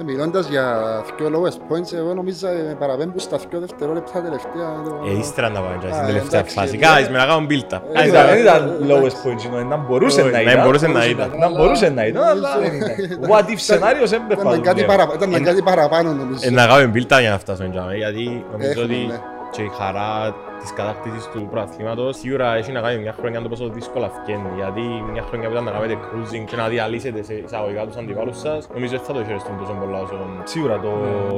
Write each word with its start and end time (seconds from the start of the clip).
Ε, 0.00 0.02
Μιλώντας 0.02 0.48
για 0.48 0.64
δύο 1.18 1.28
lowest 1.34 1.72
points, 1.72 1.92
εγώ 1.94 2.14
νομίζω 2.14 2.48
ε, 2.48 2.76
παραπέμπω 2.78 3.18
στα 3.18 3.38
δύο 3.50 3.60
δευτερόλεπτα 3.60 4.22
τελευταία. 4.22 4.68
το- 4.84 5.00
Ε, 5.06 5.18
ύστερα 5.18 5.48
να 5.48 5.60
πάμε 5.60 5.76
στην 5.80 5.92
Α, 6.02 6.06
τελευταία 6.06 6.40
εντάξει, 6.40 6.54
φάση. 6.58 6.74
ε, 6.80 6.84
Κάτσε 6.86 7.10
με 7.10 7.18
να 7.18 7.26
κάνουμε 7.26 7.46
build-up. 7.50 7.80
Ε, 7.94 8.00
Άι, 8.00 8.08
ε, 8.08 8.12
θα- 8.12 8.24
Δεν 8.26 8.38
ήταν 8.38 8.78
lowest 8.90 9.18
point, 9.26 9.44
είναι 9.46 9.62
να 9.62 9.76
μπορούσε 9.76 10.20
Όχι, 10.20 10.30
να 10.30 10.42
να 10.42 10.50
ήταν. 10.52 10.64
μπορούσε 10.64 10.86
να 10.86 11.04
ήταν. 11.06 11.30
Να 11.38 11.48
μπορούσε 11.50 11.88
να 11.88 12.06
ήταν, 12.06 12.22
αλλά 12.22 12.48
Δεν 12.60 12.72
είναι. 12.74 12.96
What 13.30 13.42
if 13.52 13.54
σενάριος 13.56 14.10
δεν 14.10 14.22
Ήταν 14.30 14.42
πέφτει. 14.44 14.60
κάτι 14.60 14.84
παραπάνω, 14.84 15.18
ήταν 15.24 15.42
κάτι 15.44 15.62
παραπάνω 15.62 16.12
νομίζω. 16.12 16.40
Ε, 16.42 16.50
να 16.50 16.66
κάνουμε 16.66 16.92
build-up 16.94 17.20
για 17.20 17.30
να 17.30 17.38
φτάσουμε 17.38 17.66
εκεί, 17.68 17.96
γιατί 17.96 18.44
νομίζω 18.52 18.70
Έχουμε, 18.70 18.84
ότι 18.84 19.06
ναι. 19.08 19.18
και 19.50 19.62
η 19.62 19.70
χαρά 19.78 20.34
της 20.60 20.72
κατάκτησης 20.72 21.26
του 21.32 21.48
πρωταθλήματος 21.50 22.16
σίγουρα 22.16 22.54
έχει 22.54 22.72
να 22.72 22.80
κάνει 22.80 22.98
μια 22.98 23.14
χρονιά 23.18 23.42
το 23.42 23.48
πόσο 23.48 23.68
δύσκολα 23.68 24.08
φκένει. 24.08 24.50
Γιατί 24.56 24.80
μια 25.12 25.22
χρονιά 25.22 25.46
που 25.48 25.52
ήταν 25.52 25.64
να 25.64 25.70
κάνετε 25.70 25.94
cruising 25.94 26.44
και 26.46 26.56
να 26.56 26.68
διαλύσετε 26.68 27.22
σε 27.22 27.34
εισαγωγικά 27.34 27.86
τους 27.86 27.96
αντιπάλους 27.96 28.38
σας, 28.38 28.68
νομίζω 28.74 28.96
ότι 28.96 29.04
θα 29.04 29.12
το 29.12 29.24
χειριστούν 29.24 29.58
τόσο 29.58 29.72
πολλά 29.80 30.00
όσο... 30.00 30.16
Σίγουρα 30.44 30.80
το, 30.80 30.90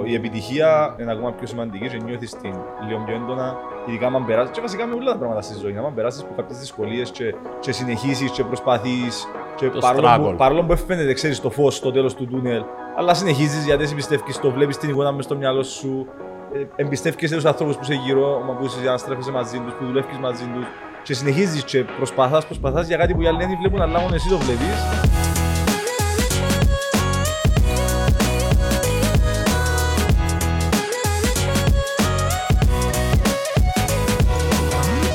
η 0.04 0.14
επιτυχία 0.14 0.96
είναι 1.00 1.12
ακόμα 1.12 1.32
πιο 1.32 1.46
σημαντική 1.46 1.88
και 1.88 1.98
νιώθεις 2.04 2.30
την 2.36 2.54
λίγο 2.88 3.02
πιο 3.04 3.14
έντονα 3.14 3.56
ειδικά 3.86 4.06
αν 4.06 4.24
περάσεις 4.26 4.50
και 4.54 4.60
βασικά 4.60 4.86
με 4.86 4.94
όλα 4.94 5.12
τα 5.12 5.18
πράγματα 5.18 5.42
στη 5.42 5.58
ζωή 5.58 5.76
αν 5.76 5.94
περάσεις 5.94 6.22
από 6.22 6.34
κάποιες 6.36 6.58
δυσκολίες 6.58 7.10
και, 7.10 7.34
και 7.60 7.72
συνεχίσεις 7.72 8.30
και 8.30 8.44
προσπαθείς 8.44 9.28
και 9.56 9.68
Το 9.68 9.78
παρόλο, 9.78 10.08
struggle. 10.08 10.30
που, 10.30 10.36
παρόλο 10.36 10.62
που 10.62 10.76
φαίνεται 10.76 11.12
ξέρεις 11.12 11.40
το 11.40 11.50
φως 11.50 11.76
στο 11.76 11.90
τέλος 11.92 12.14
του 12.14 12.26
τούνελ 12.26 12.62
αλλά 12.96 13.14
συνεχίζεις 13.14 13.64
γιατί 13.64 13.82
εσύ 13.82 13.94
πιστεύεις 13.94 14.38
το 14.38 14.50
βλέπεις 14.50 14.76
την 14.76 14.88
εικόνα 14.90 15.12
μες 15.12 15.24
στο 15.24 15.36
μυαλό 15.36 15.62
σου 15.62 16.06
ε, 16.20 16.29
εμπιστεύκεσαι 16.76 17.34
τους 17.34 17.44
ανθρώπους 17.44 17.76
που 17.76 17.82
είσαι 17.82 17.94
γύρω 17.94 18.42
μα 18.46 18.54
που 18.54 18.64
είσαι 18.64 18.88
αναστρέφεσαι 18.88 19.30
μαζί 19.30 19.58
τους, 19.58 19.72
που 19.72 19.84
δουλεύεις 19.84 20.18
μαζί 20.18 20.44
τους 20.44 20.66
και 21.02 21.14
συνεχίζεις 21.14 21.64
και 21.64 21.84
προσπαθάς, 21.84 22.46
προσπαθάς 22.46 22.86
για 22.86 22.96
κάτι 22.96 23.14
που 23.14 23.22
οι 23.22 23.26
άλλοι 23.26 23.38
δεν 23.38 23.56
βλέπουν 23.60 23.80
αλλά 23.80 24.00
μόνο 24.00 24.14
εσύ 24.14 24.28
το 24.28 24.38
βλέπεις 24.38 24.66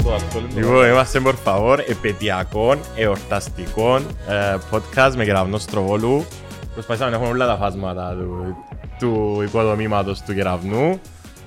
Το 0.03 0.13
αυτό 0.13 0.39
είναι 0.39 0.47
το 0.47 0.59
Λοιπόν, 0.59 0.87
είμαστε 0.87 1.21
por 1.25 1.33
favor 1.45 1.79
επαιτειακών, 1.87 2.79
εορταστικών 2.95 4.05
ε, 4.27 4.57
podcast 4.71 5.11
με 5.15 5.25
κεραυνό 5.25 5.57
Στροβόλου. 5.57 6.25
Προσπαθήσαμε 6.73 7.09
να 7.09 7.15
έχουμε 7.15 7.31
όλα 7.31 7.47
τα 7.47 7.55
φάσματα 7.55 8.15
του, 8.19 8.55
του 8.99 9.41
οικοδομήματος 9.41 10.21
του 10.21 10.33
κεραυνού, 10.33 10.99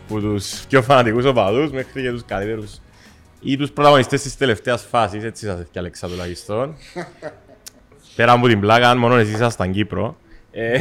που 0.08 0.20
τους 0.20 0.64
πιο 0.68 0.82
φανατικούς 0.82 1.24
οπαδούς 1.24 1.70
μέχρι 1.70 2.02
και 2.02 2.10
τους 2.10 2.24
καλύτερους 2.24 2.80
ή 3.40 3.56
τους 3.56 3.70
πρωταγωνιστές 3.70 4.22
της 4.22 4.36
τελευταίας 4.36 4.82
φάσης, 4.90 5.24
έτσι 5.24 5.44
σας 5.46 5.54
έφυγε 5.60 5.78
Αλέξα 5.78 6.08
τουλάχιστον. 6.08 6.74
Πέρα 8.16 8.32
από 8.32 8.48
την 8.48 8.60
πλάκα, 8.60 8.90
αν 8.90 8.98
μόνος 8.98 9.20
εσείς 9.20 9.34
ήσασταν 9.34 9.72
Κύπρο. 9.72 10.16
Ε, 10.50 10.78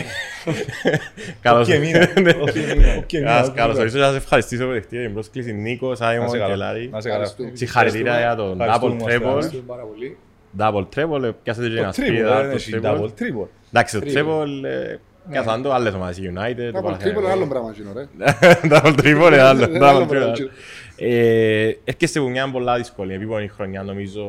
καλώς- 1.42 1.68
Και 1.68 1.74
εμείνα. 1.74 2.00
Ναι. 2.22 2.32
Όχι 2.40 2.60
εμείνα. 2.60 2.98
Και 3.06 3.18
εμείνα. 3.18 3.36
Ας 3.36 3.52
καλώς 3.54 3.78
ορίσω 3.78 3.98
και 3.98 4.04
σας 4.04 4.16
ευχαριστήσω 4.16 4.66
που 4.66 4.72
δεχτείτε 4.72 5.04
την 5.04 5.14
πρόσκληση 5.14 5.54
Νίκος, 5.54 6.00
Να 6.00 6.06
Σάιμον 6.06 6.30
σε 6.30 6.36
και 6.38 6.42
καλά. 6.42 6.56
Λάρη. 6.56 6.90
Να 6.92 7.02
σε 7.02 7.10
καλά. 7.10 7.22
Ευχαριστούμε. 7.22 7.52
Συγχαρητήρια 7.54 8.18
για 8.20 8.36
τον 8.36 8.62
Ευχαριστούμε, 8.62 8.96
Double 9.00 9.06
Treble. 9.08 9.26
Ευχαριστούμε. 9.26 9.64
πάρα 9.68 9.84
πολύ. 9.84 10.18
Double 10.58 10.86
Treble, 10.96 11.34
πιάσατε 11.44 11.68
και 11.70 11.76
Το 11.76 11.82
ένα 11.82 11.90
triple, 11.92 11.94
σπίδα. 12.08 12.36
δεν 12.42 12.50
το 12.50 12.56
έχει 12.56 12.72
triple. 12.74 12.86
double, 12.86 13.06
triple. 13.44 13.48
Εντάξει, 13.72 14.00
το 14.00 14.06
Triple. 14.06 14.18
Treble, 14.18 14.98
ε, 15.28 15.32
πιάσαν 15.32 15.62
το 15.62 15.74
άλλες 15.74 15.94
ομάδες, 15.94 16.18
η 16.18 16.22
United. 16.36 16.70
το 16.72 16.78
Από 16.78 16.82
Παναθηναϊκό. 16.88 17.00
τρίπολο 17.04 17.28
άλλο 17.28 17.48
πράγμα 17.48 17.74
είναι 17.80 17.92
ρε. 17.94 18.08
Double 18.72 19.00
Treble, 19.00 19.32
ε, 19.34 19.42
άλλο. 19.42 19.64
Είναι 19.70 19.80
Double 19.80 19.84
άλλο 19.84 20.04
Treble. 20.04 20.08
πράγμα. 20.08 20.34
Ε, 21.00 21.72
Έρχεστε 21.84 22.20
από 22.20 22.28
μια 22.30 22.52
πολλά 22.52 22.78
δύσκολη, 22.78 23.14
επίπονη 23.14 23.48
χρονιά 23.48 23.84
νομίζω, 23.84 24.26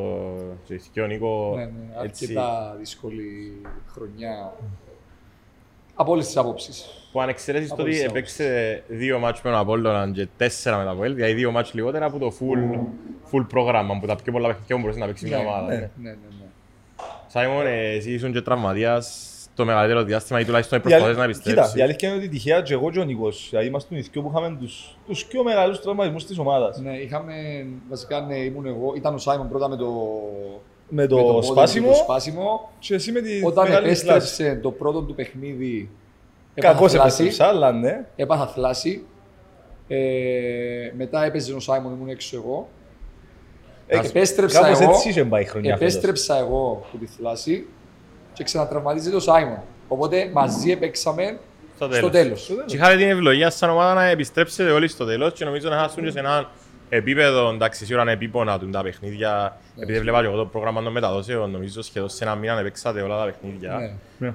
και 0.92 1.00
ο 1.02 1.06
Νίκο, 1.06 1.52
Ναι, 1.56 1.62
ναι, 1.64 2.04
έτσι, 2.04 2.24
αρκετά 2.24 2.76
δύσκολη 2.78 3.60
χρονιά. 3.94 4.52
Από 5.94 6.12
όλες 6.12 6.26
τις 6.26 6.36
απόψεις. 6.36 6.86
που 7.12 7.20
αν 7.20 7.28
εξαιρέσεις 7.28 7.68
το 7.68 7.74
Από 7.74 7.82
ότι 7.82 7.90
τις 7.90 8.04
έπαιξε 8.04 8.82
δύο 8.88 9.18
μάτς 9.18 9.42
με 9.42 9.50
τον 9.50 9.58
Απόλλωνα 9.58 10.10
και 10.14 10.26
τέσσερα 10.36 10.76
με 10.76 10.82
τον 10.82 10.92
Αποέλ, 10.92 11.14
δηλαδή 11.14 11.32
δύο 11.32 11.50
μάτς 11.50 11.74
λιγότερα 11.74 12.06
από 12.06 12.18
το 12.18 12.32
full, 12.40 12.78
full 13.32 13.44
πρόγραμμα, 13.48 13.98
που 14.00 14.06
τα 14.06 14.16
πιο 14.22 14.32
πολλά 14.32 14.46
παιχνίδια 14.46 14.74
που 14.76 14.80
μπορούσε 14.80 14.98
να 14.98 15.06
παίξεις 15.06 15.28
μια 15.28 15.38
ομάδα. 15.38 15.66
ναι, 15.66 15.74
ναι. 15.74 15.80
ναι, 15.96 16.10
ναι, 16.10 16.10
ναι. 16.10 16.46
Σάιμον, 17.26 17.66
ε, 17.66 17.88
εσύ 17.90 18.12
ήσουν 18.12 18.32
και 18.32 18.40
τραυματίας 18.40 19.32
το 19.58 19.64
μεγαλύτερο 19.64 20.02
διάστημα 20.02 20.40
ή 20.40 20.44
τουλάχιστον 20.44 20.78
Η 20.78 20.80
προσπαθείς 20.80 21.06
αλη- 21.06 21.16
να 21.18 21.26
Κοίτα, 21.26 21.38
η 21.40 21.42
πιστέψεις. 21.44 21.82
αλήθεια 21.82 22.08
είναι 22.08 22.18
ότι 22.18 22.28
τυχαία 22.28 22.60
και 22.62 22.72
εγώ 22.72 22.90
και 22.90 22.98
ο 22.98 23.04
Νίκος, 23.04 23.46
δηλαδή 23.50 23.66
είμαστε 23.66 23.96
οι 23.96 24.00
δυο 24.00 24.22
που 24.22 24.30
είχαμε 24.34 24.56
τους, 24.60 24.96
τους 25.06 25.24
πιο 25.24 25.42
μεγάλους 25.42 25.80
τραυματισμούς 25.80 26.24
της 26.26 26.38
ομάδας. 26.38 26.78
Ναι, 26.78 26.96
είχαμε, 26.96 27.32
βασικά 27.88 28.20
ναι, 28.20 28.36
ήμουν 28.36 28.66
εγώ, 28.66 28.92
ήταν 28.96 29.14
ο 29.14 29.18
Σάιμον 29.18 29.48
πρώτα 29.48 29.68
με 29.68 29.76
το, 29.76 29.86
Με 30.88 31.02
με 31.02 31.06
το, 31.06 31.16
πόδι 31.16 31.38
του, 31.38 31.42
σπάσιμο 31.52 31.88
το 31.88 31.94
σπάσιμο. 31.94 32.70
και 32.78 32.94
εσύ 32.94 33.12
με 33.12 33.20
τη 33.20 33.44
Όταν 33.44 33.68
μεγάλη 33.68 33.86
θλάση. 33.94 34.08
επέστρεψε 34.10 34.60
το 34.62 34.70
πρώτο 34.70 35.00
του 35.02 35.14
παιχνίδι, 35.14 35.90
έπαθα 36.54 36.72
Κακώς 36.74 36.92
θλάση. 36.92 37.22
επέστρεψα, 37.22 37.52
αλλά 37.54 37.72
ναι. 37.72 38.06
Έπαθα 38.16 38.46
θλάση. 38.46 39.04
Ε, 39.88 39.96
μετά 40.96 41.24
έπαιζε 41.24 41.54
ο 41.54 41.60
Σάιμον, 41.60 41.92
ήμουν 41.92 42.08
έξω 42.08 42.36
εγώ. 42.36 42.68
Ε, 43.86 43.98
Επέστρεψα 43.98 44.60
Κάπως 44.60 44.80
εγώ. 44.80 44.90
έτσι 44.90 45.08
είχε 45.08 45.24
πάει 45.24 45.42
η 45.42 45.44
χρονιά 45.44 45.76
φέτος. 45.76 45.92
Επέστρεψα 45.94 46.38
εγώ 46.38 46.86
από 46.88 46.98
τη 46.98 47.06
θλάση 47.06 47.66
και 48.38 48.44
ξανατραυματίζεται 48.44 49.16
ο 49.16 49.20
Σάιμον. 49.20 49.58
Οπότε 49.88 50.30
μαζί 50.32 50.70
έπαιξαμε 50.70 51.38
Στο 51.76 51.84
στο 51.92 52.10
τέλος. 52.10 52.46
τέλος. 52.46 52.64
Και 52.66 52.76
είχατε 52.76 52.96
την 52.96 53.08
ευλογία 53.08 53.50
σαν 53.50 53.70
ομάδα 53.70 53.94
να 53.94 54.04
επιστρέψετε 54.04 54.70
όλοι 54.70 54.88
στο 54.88 55.04
τέλος 55.04 55.32
και 55.32 55.44
νομίζω 55.44 55.68
να 55.68 55.76
χάσουν 55.76 56.04
και 56.04 56.10
σε 56.10 56.18
ένα 56.18 56.50
επίπεδο, 56.88 57.48
εντάξει, 57.50 57.84
σίγουρα 57.84 58.02
είναι 58.02 58.12
επίπονα 58.12 58.58
του 58.58 58.70
τα 58.70 58.82
παιχνίδια. 58.82 59.56
Επειδή 59.80 60.00
βλέπα 60.00 60.20
και 60.20 60.26
εγώ 60.26 60.36
το 60.36 60.44
πρόγραμμα 60.46 60.82
των 60.82 60.92
μεταδόσεων, 60.92 61.50
νομίζω 61.50 61.82
σχεδόν 61.82 62.08
σε 62.08 62.24
ένα 62.24 62.34
μήνα 62.34 62.62
παίξατε 62.62 63.00
όλα 63.00 63.18
τα 63.18 63.24
παιχνίδια. 63.24 63.96
Ναι. 64.18 64.28
Α, 64.28 64.34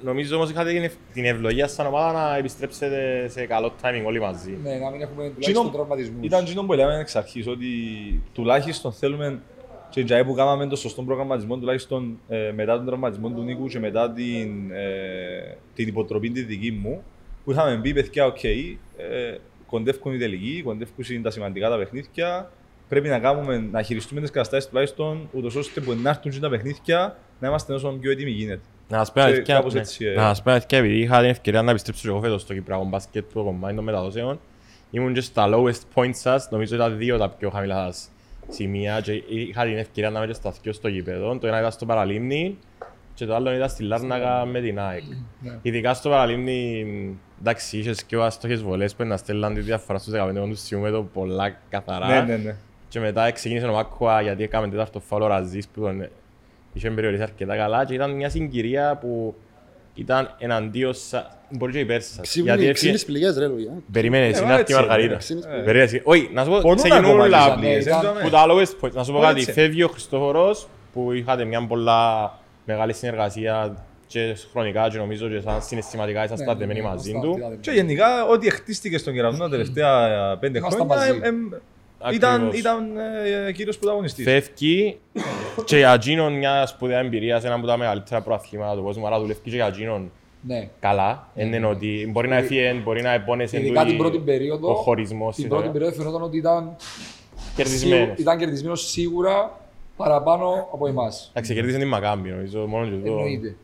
νομίζω 0.00 0.36
όμως 0.36 0.50
είχατε 0.50 0.70
την, 0.72 0.82
ευ- 0.82 0.96
την 1.12 1.24
ευλογία 1.24 1.68
σαν 1.68 1.86
ομάδα 1.86 2.12
να 2.12 2.36
επιστρέψετε 2.36 3.28
σε 3.28 3.46
καλό 3.46 3.72
timing 3.82 4.02
όλοι 4.06 4.20
μαζί. 4.20 4.58
Ναι, 4.62 4.70
να 4.74 4.90
μην 4.90 5.00
έχουμε 5.02 5.22
Τζίνο- 5.22 5.34
τουλάχιστον 5.34 5.72
τραυματισμούς. 5.72 6.24
Ήταν 6.26 6.40
εκείνο 6.44 6.62
που 6.62 6.72
λέμε 6.72 6.98
εξ 6.98 7.16
αρχής 7.16 7.46
ότι 7.46 7.66
τουλάχιστον 8.34 8.92
θέλουμε 8.92 9.38
και 9.90 10.00
για 10.00 10.24
που 10.24 10.34
κάναμε 10.34 10.66
το 10.66 10.76
σωστό 10.76 11.02
προγραμματισμό 11.02 11.56
τουλάχιστον 11.56 12.18
ε, 12.28 12.52
μετά 12.54 12.76
τον 12.76 12.86
τραυματισμό 12.86 13.30
του 13.30 13.42
Νίκου 13.42 13.66
και 13.66 13.78
μετά 13.78 14.12
την, 14.12 14.70
ε, 14.70 15.56
την 15.74 15.88
υποτροπή 15.88 16.30
τη 16.30 16.42
δική 16.42 16.70
μου 16.70 17.02
που 17.44 17.50
είχαμε 17.50 17.80
πει 17.82 17.92
παιδιά, 17.92 18.26
οκ, 18.26 18.44
ε, 18.44 18.68
κοντεύκουν 19.66 20.14
οι 20.14 20.18
τελικοί, 20.18 20.62
κοντεύκουν 20.64 21.22
τα 21.22 21.30
σημαντικά 21.30 21.68
τα 21.68 21.76
παιχνίδια 21.76 22.50
πρέπει 22.88 23.08
να, 23.08 23.18
κάνουμε, 23.18 23.68
να 23.70 23.82
χειριστούμε 23.82 24.20
τις 24.20 24.30
καταστάσεις 24.30 24.68
τουλάχιστον 24.68 25.28
ούτως 25.32 25.54
ώστε 25.54 25.80
που 25.80 25.94
να 26.02 26.08
έρθουν 26.08 26.32
και 26.32 26.38
τα 26.38 26.48
παιχνίδια 26.48 27.16
να 27.40 27.48
είμαστε 27.48 27.74
όσο 27.74 27.88
πιο 28.00 28.10
έτοιμοι 28.10 28.30
γίνεται. 28.30 28.60
Να 28.88 28.98
σας 28.98 29.12
πω 29.12 29.14
την 29.14 29.22
Και 29.22 29.34
αλήθεια, 29.34 29.54
κάπως 29.54 29.74
ναι. 29.74 29.80
έτσι, 29.80 30.04
ε. 30.04 30.14
Να 30.14 30.22
σας 30.22 30.38
πω 30.38 30.44
την 30.44 30.52
αλήθεια, 30.52 30.78
επειδή 30.78 30.98
είχα 30.98 31.20
την 31.20 31.28
ευκαιρία 31.28 31.62
να 31.62 31.70
επιστρέψω 31.70 32.02
και 32.02 32.08
εγώ 32.08 32.20
φέτος 32.20 32.42
στο 32.42 32.54
Κυπριακό 32.54 32.84
μπάσκετ 32.84 33.32
του 33.32 33.44
κομμάτι 33.44 33.74
των 33.74 33.84
μεταδόσεων, 33.84 34.40
ήμουν 34.90 35.12
και 35.14 35.20
στα 35.20 35.48
lowest 35.52 35.80
points 35.94 36.14
σας, 36.14 36.48
νομίζω 36.50 36.74
ήταν 36.74 36.96
δύο 36.96 37.18
τα 37.18 37.28
πιο 37.28 37.50
χαμηλά 37.50 37.84
σας 37.84 38.10
σημεία 38.48 39.00
και 39.00 39.12
είχα 39.28 39.64
την 39.64 39.76
ευκαιρία 39.76 40.10
να 40.10 40.18
είμαι 40.18 40.26
και 40.26 40.32
στα 40.32 40.54
δυο 40.62 40.72
στο 40.72 40.88
γήπεδο. 40.88 41.38
Το 41.38 41.46
ένα 41.46 41.58
ήταν 41.58 41.70
στο 41.70 41.86
Παραλίμνη 41.86 42.58
και 43.14 43.26
το 43.26 43.34
άλλο 43.34 43.52
ήταν 43.52 43.68
στη 43.68 43.82
Λάρνακα 43.82 44.44
με 44.46 44.60
την 44.60 44.80
ΑΕΚ. 44.80 45.02
Ναι. 45.40 45.58
Ειδικά 45.62 45.94
στο 45.94 46.08
Παραλίμνη, 46.08 46.86
εντάξει, 47.40 47.78
είχες 47.78 48.04
και 48.04 48.16
άστοχες 48.16 48.62
βολές 48.62 48.94
που 48.94 49.04
να 49.04 49.16
στέλναν 49.16 49.54
τη 49.54 49.60
διαφορά 49.60 49.98
στους 49.98 50.12
15 50.16 50.32
πόντους 50.34 50.60
σύμμετο 50.60 51.02
πολλά 51.12 51.56
καθαρά. 51.68 52.06
Ναι, 52.06 52.20
ναι, 52.20 52.42
ναι. 52.42 52.56
Και 52.88 53.00
μετά 53.00 53.30
ξεκίνησε 53.30 53.66
ο 53.66 53.72
Μάκουα 53.72 54.20
γιατί 54.20 54.42
έκαμε 54.42 54.68
τέταρτο 54.68 55.00
φάουλο 55.00 55.26
Ραζής 55.26 55.68
που 55.68 55.80
τον 55.80 56.08
είχε 56.72 56.90
περιορίσει 56.90 57.22
αρκετά 57.22 57.56
καλά 57.56 57.84
και 57.84 57.94
ήταν 57.94 58.10
μια 58.10 58.28
συγκυρία 58.28 58.96
που 58.96 59.34
ήταν 59.98 60.34
εναντίον 60.38 60.94
σας, 60.94 61.26
μπορεί 61.50 61.72
και 61.72 61.78
υπέρ 61.78 62.02
σας. 62.02 62.34
Γιατί 62.34 62.50
έφυγε- 62.50 62.72
Ξύνεις 62.72 63.04
πληγές 63.04 63.36
ρε 63.38 63.46
Λουιά. 63.46 63.72
Περίμενε, 63.92 64.26
εσύ 64.26 64.42
Ε, 64.42 64.46
να 64.46 64.52
έρθει 64.52 64.58
η 64.58 64.60
έτσι 64.60 64.72
είναι, 64.72 64.80
Μαργαρίτα. 64.82 65.14
εξήνεις 65.14 65.44
Ε. 65.44 65.48
Περίμενε, 65.48 65.82
εσύ. 65.82 66.00
Όχι, 66.04 66.30
να 66.32 66.44
σου 66.44 66.50
πω, 66.50 66.58
Πονούν 66.60 66.76
ξεκινούν 66.76 67.04
ακόμα 67.04 67.22
όλα 67.24 67.36
τις 67.38 67.46
Ναι, 67.46 67.52
απλίες, 67.52 67.84
ήταν- 67.84 68.00
δεν 68.00 68.12
το 68.14 68.20
που 68.22 68.30
τα 68.30 68.44
lowest 68.48 68.84
points. 68.84 68.92
Να 68.92 69.04
σου 69.04 69.12
πω 69.12 69.18
Όχι, 69.18 69.26
κάτι, 69.26 69.40
έτσι. 69.40 69.52
φεύγει 69.52 69.82
ο 69.82 69.88
Χριστόφορος 69.88 70.68
που 70.92 71.12
είχατε 71.12 71.44
μια 71.44 71.66
πολλά 71.66 72.32
μεγάλη 72.64 72.92
συνεργασία 72.92 73.76
και 74.06 74.36
χρονικά 74.52 74.88
και 74.88 74.98
νομίζω 74.98 75.28
και 75.28 75.40
σαν 75.40 75.62
συναισθηματικά 75.62 76.24
ήσασταν 76.24 76.46
Ναι, 76.46 76.52
ναι, 76.52 76.58
δεμένοι 76.58 76.80
ναι, 76.80 76.86
μαζί 76.88 77.10
ήμασταν 77.10 77.30
του. 77.32 77.44
αρκετά 77.44 77.60
Και 77.60 77.70
γενικά, 77.70 78.26
ό,τι 78.26 78.50
χτίστηκε 78.50 78.98
στον 78.98 79.14
κεραυνό 79.14 79.44
τα 79.44 79.50
τελευταία 79.50 80.36
πέντε 80.40 80.58
Ήμασταν 80.58 80.86
χρόνια 80.88 81.06
μαζί. 81.06 81.20
εμ, 81.22 81.34
εμ, 81.34 81.46
ήταν, 82.14 82.34
Ακριβώς. 82.34 82.58
ήταν 82.58 82.90
ε, 83.46 83.52
κύριος 83.52 83.78
πρωταγωνιστής. 83.78 84.24
Φεύγει 84.24 84.98
και 85.64 85.76
για 85.76 85.92
εκείνον 85.92 86.32
μια 86.32 86.66
σπουδαία 86.66 86.98
εμπειρία 86.98 87.40
σε 87.40 87.46
ένα 87.46 87.56
από 87.56 87.66
τα 87.66 87.76
μεγαλύτερα 87.76 88.20
προαθλήματα 88.22 88.74
του 88.76 88.82
κόσμου, 88.82 89.06
άρα 89.06 89.18
δουλεύει 89.20 89.40
και 89.44 89.50
για 89.50 89.66
εκείνον 89.66 90.10
Ναι. 90.42 90.68
καλά. 90.80 91.28
Δεν 91.34 91.52
είναι 91.52 91.66
ότι 91.66 92.08
μπορεί 92.12 92.28
να 92.28 92.36
έφυγε, 92.36 92.72
μπορεί 92.84 93.02
να 93.02 93.12
επώνεσαι 93.12 93.60
Ειδικά 93.60 93.84
την 93.84 93.96
πρώτη 93.96 94.18
περίοδο, 94.18 94.70
ο 94.70 94.74
χωρισμός. 94.74 95.34
την 95.34 95.44
είναι 95.44 95.54
πρώτη 95.54 95.68
περίοδο 95.68 95.94
φαινόταν 95.94 96.22
ότι 96.22 96.36
ήταν, 96.36 96.76
κερδισμένος. 97.56 97.98
σίγου- 98.04 98.18
ήταν 98.18 98.38
κερδισμένος 98.38 98.88
σίγουρα 98.88 99.60
παραπάνω 99.96 100.68
από 100.72 100.86
εμάς. 100.86 101.28
Εντάξει, 101.30 101.54
κερδίσε 101.54 101.78
την 101.78 101.88
Μακάμπη 101.88 102.28
νομίζω, 102.28 102.66
μόνο 102.66 102.84
και 102.86 102.90
το. 103.04 103.10
Εννοείται. 103.12 103.56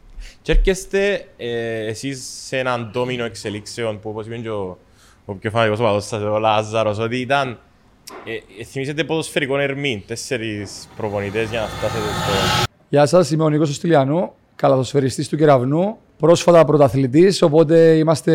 Και 0.42 0.52
έρχεστε 0.52 1.26
ε, 1.36 1.86
εσείς 1.86 2.42
σε 2.46 2.58
έναν 2.58 2.88
ντόμινο 2.92 3.24
εξελίξεων 3.24 4.00
που 4.00 4.08
όπως 4.10 4.26
είπε 4.26 4.36
και 4.36 4.50
ο, 4.50 4.78
ο 5.24 5.34
πιο 5.34 5.50
φανατικός 5.50 5.78
οπαδός 5.80 6.04
σας, 6.06 6.22
ο 6.22 6.38
Λάζαρος, 6.38 6.98
ότι 6.98 7.16
ήταν 7.20 7.58
ε, 8.24 8.60
ε, 8.60 8.64
θυμίζετε 8.64 9.04
ποδοσφαιρικό 9.04 9.58
ερμήν, 9.58 10.02
τέσσερις 10.06 10.88
προπονητές 10.96 11.50
για 11.50 11.60
να 11.60 11.66
φτάσετε 11.66 12.00
στο... 12.00 12.64
Γεια 12.88 13.06
σας, 13.06 13.30
είμαι 13.30 13.44
ο 13.44 13.48
Νίκος 13.48 13.74
Στυλιανού, 13.74 14.32
καλαθοσφαιριστής 14.56 15.28
του 15.28 15.36
κεραυνού. 15.36 15.96
πρόσφατα 16.18 16.64
πρωταθλητής, 16.64 17.42
οπότε 17.42 17.96
είμαστε 17.96 18.32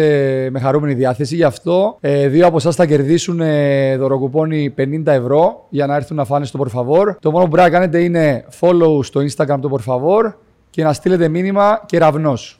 με 0.51 0.59
χαρούμενη 0.59 0.93
διάθεση. 0.93 1.35
Γι' 1.35 1.43
αυτό 1.43 1.97
ε, 1.99 2.27
δύο 2.27 2.47
από 2.47 2.57
εσάς 2.57 2.75
θα 2.75 2.85
κερδίσουν 2.85 3.41
ε, 3.41 3.97
δωροκουπόνι 3.97 4.73
50 4.77 5.05
ευρώ 5.05 5.65
για 5.69 5.85
να 5.85 5.95
έρθουν 5.95 6.17
να 6.17 6.25
φάνε 6.25 6.45
στο 6.45 6.59
Por 6.63 6.79
Favor. 6.79 7.15
Το 7.19 7.31
μόνο 7.31 7.43
που 7.43 7.51
πρέπει 7.51 7.69
να 7.69 7.79
κάνετε 7.79 8.03
είναι 8.03 8.45
follow 8.59 9.03
στο 9.03 9.21
Instagram 9.21 9.57
το 9.61 9.69
Por 9.71 9.93
Favor 9.93 10.33
και 10.69 10.83
να 10.83 10.93
στείλετε 10.93 11.27
μήνυμα 11.27 11.83
κεραυνός. 11.85 12.58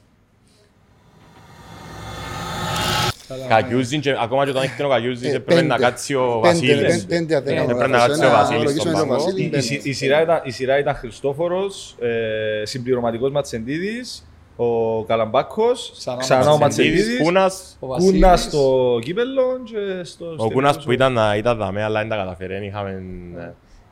Κακιούζιν 3.48 4.00
και 4.02 4.16
ακόμα 4.22 4.44
και 4.44 4.50
όταν 4.50 4.64
έχει 4.64 4.84
ο 4.84 4.90
Κακιούζιν 4.90 5.32
Ε, 5.32 5.36
έπρεπε 5.36 5.62
να 5.62 5.76
πέντε. 5.76 5.90
κάτσει 5.90 6.16
ο 6.16 6.40
Πέντε, 6.42 6.48
Βασίλης. 6.54 7.06
πέντε, 7.06 7.16
πέντε 7.16 7.36
αν 7.36 7.44
δεν 7.44 7.54
Ε, 7.54 7.58
κάνω 7.58 7.70
έπρεπε 7.72 7.92
να 7.92 7.98
λάθος. 7.98 8.08
κάτσει 8.18 8.24
ο 8.26 8.28
Ένα, 8.30 8.38
Βασίλης 8.38 8.64
λογίσουμε 8.64 8.92
στον 8.94 9.00
τον 9.00 9.10
πάγκο. 9.10 9.24
Βασίλη, 9.24 9.44
Η, 9.46 9.50
πέντε. 9.50 9.66
η- 9.74 9.82
η 9.84 9.94
σειρά 9.94 10.22
ήταν, 10.22 10.42
η 10.44 10.52
σειρά 10.52 10.80
ήταν 10.80 10.96
Χριστόφορος, 10.96 11.96
ε, 12.00 12.66
συμπληρωματικός 12.66 13.32
Ματσεντίδης, 13.32 14.28
ο 14.56 15.04
Καλαμπάκος, 15.04 15.94
Ξανά 15.98 16.16
ο 16.16 16.20
ξανά 16.20 16.52
ο 16.52 16.58
Ματσεντίδης, 16.58 16.98
Ματσεντίδης, 17.00 17.24
Κούνας, 17.26 17.78
Ο 17.80 17.88
Κούνας 17.88 18.02
Βασίλης. 18.22 18.42
στο 18.44 19.00
κύπελλο 19.04 19.44
και 19.64 20.04
στο... 20.04 20.34
ο 20.38 20.52
Κούνας 20.52 20.84
που 20.84 20.92
ήταν, 20.92 21.18
ήταν 21.38 21.58
δαμέ 21.58 21.84
αλλά 21.84 22.00
δεν 22.00 22.10
τα 22.10 22.16
καταφέρει. 22.16 22.66
Είχαμε, 22.66 23.02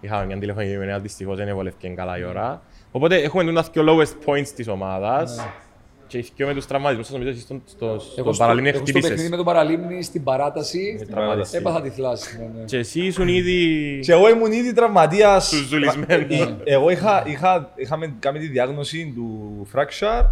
είχαμε 0.02 0.26
μια 0.26 0.38
τηλεφωνική 0.38 0.74
ημερία, 0.74 1.00
δυστυχώς 1.00 1.38
δεν 1.38 1.48
εβολεύκε 1.48 1.88
καλά 1.88 2.18
η 2.18 2.24
ώρα. 2.24 2.62
Οπότε 2.92 3.16
έχουμε 3.16 3.44
τούτα 3.44 3.66
δύο 3.74 3.84
lowest 3.88 4.30
points 4.30 4.48
της 4.56 4.68
ομάδας. 4.68 5.46
Και 6.08 6.18
οι 6.18 6.30
δυο 6.36 6.48
με 6.48 6.54
τους 6.54 6.66
τραυματισμούς, 6.66 7.06
σας 7.06 7.14
νομίζω 7.16 7.32
εσείς 7.32 7.44
στον- 7.44 7.62
στο- 7.66 7.86
Εγώ 7.88 8.00
στον 8.00 8.34
στο, 8.34 8.44
παραλίμνη 8.44 8.70
εγώ 8.70 8.78
στο 8.78 8.86
παιχνίδι 8.86 9.06
χτύπησες. 9.08 9.30
με 9.30 9.36
τον 9.36 9.46
Παραλίμνη 9.46 10.04
στην 10.04 10.24
παράταση 10.24 11.06
τραυματιστή. 11.12 11.58
έπαθα 11.58 11.82
τη 11.82 11.90
θλάση. 11.90 12.38
Ναι, 12.40 12.60
ναι. 12.60 12.66
Και 12.66 12.78
εσύ 12.78 13.02
ήσουν 13.06 13.28
ήδη... 13.28 14.00
Και 14.04 14.12
εγώ 14.12 14.30
ήμουν 14.30 14.52
ήδη 14.52 14.74
τραυματίας. 14.74 15.50
Τους 15.50 15.68
ζουλισμένους. 15.68 16.36
Ε, 16.40 16.56
Εγώ 16.64 16.90
είχα, 16.90 17.24
είχα, 17.28 17.72
είχαμε 17.76 18.14
κάνει 18.20 18.40
τη 18.40 18.48
διάγνωση 18.48 19.14
του 19.16 19.68
fracture 19.74 20.26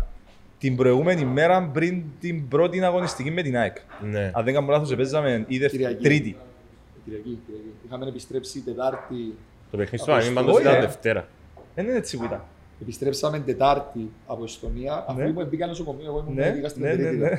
την 0.59 0.75
προηγούμενη 0.75 1.25
μέρα 1.25 1.69
πριν 1.73 2.03
την 2.19 2.47
πρώτη 2.47 2.83
αγωνιστική 2.83 3.31
με 3.31 3.41
την 3.41 3.57
ΑΕΚ. 3.57 3.77
Ναι. 4.11 4.31
Αν 4.33 4.43
δεν 4.43 4.53
κάνω 4.53 4.71
λάθος, 4.71 4.91
επέζαμε 4.91 5.45
ή 5.47 5.57
δεύτερη, 5.57 5.83
Κυριακή. 5.83 6.03
τρίτη. 6.03 6.35
Κυριακή, 7.05 7.39
Κυριακή. 7.45 7.73
Είχαμε 7.85 8.07
επιστρέψει 8.07 8.59
Τετάρτη. 8.59 9.15
Το 9.71 9.77
παιχνίδι 9.77 9.97
στο 9.97 10.05
Πανεπιστήμιο 10.11 10.41
Όχι, 10.41 10.51
πάντως 10.51 10.61
ήταν 10.61 10.75
ε. 10.75 10.85
Δευτέρα. 10.85 11.27
Δεν 11.75 11.85
είναι 11.85 11.97
έτσι 11.97 12.17
που 12.17 12.23
ήταν. 12.23 12.43
Επιστρέψαμε 12.81 13.39
Τετάρτη 13.39 14.09
από 14.27 14.43
Εστονία. 14.43 15.05
Αφού 15.07 15.19
Ναι. 15.19 15.31
μου 15.31 15.45
μπήκα 15.49 15.67
νοσοκομείο, 15.67 16.05
εγώ 16.05 16.19
ήμουν 16.27 16.33
Ναι, 16.33 16.49
ναι, 16.61 16.67
στην 16.67 16.81
ναι, 16.81 16.93
ναι, 16.93 16.95
Τρίτη. 16.95 17.15
ναι. 17.17 17.29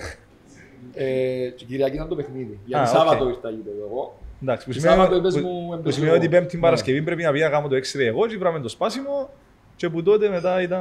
Ε, 0.94 1.49
και 1.56 1.65
Κυριακή 1.65 1.94
ήταν 1.94 2.09
το 2.09 2.15
παιχνίδι. 2.15 2.53
Α, 2.53 2.59
Γιατί 2.67 2.88
οκ. 2.88 2.97
Σάββατο 2.97 3.29
ήρθα 3.29 3.50
γήπεδο 3.50 3.85
εγώ. 3.91 4.19
Εντάξει, 4.43 4.67
που 4.67 4.73
Και 4.73 4.79
σημαίνει, 4.79 4.97
Σάββατο 4.99 5.17
είπες 5.19 5.35
που- 5.35 5.49
μου 5.49 5.67
που 5.69 5.75
εμπεζό. 5.75 5.97
σημαίνει 5.97 6.17
ότι 6.17 6.29
πέμπτη 6.29 6.56
Ναι. 6.56 6.62
Παρασκευή 6.62 7.03
πρέπει 7.03 7.23
να 7.23 7.33
πήγα 7.33 7.44
να 7.44 7.50
κάνω 7.50 7.69
το 7.69 7.77
x-ray 7.77 8.06
εγώ 8.06 8.27
και 8.27 8.38
βράμε 8.38 8.61
το 8.61 8.69
σπάσιμο 8.69 9.31
και 9.76 9.88
που 9.88 10.02
τότε 10.02 10.28
μετά 10.28 10.62
ήταν... 10.62 10.81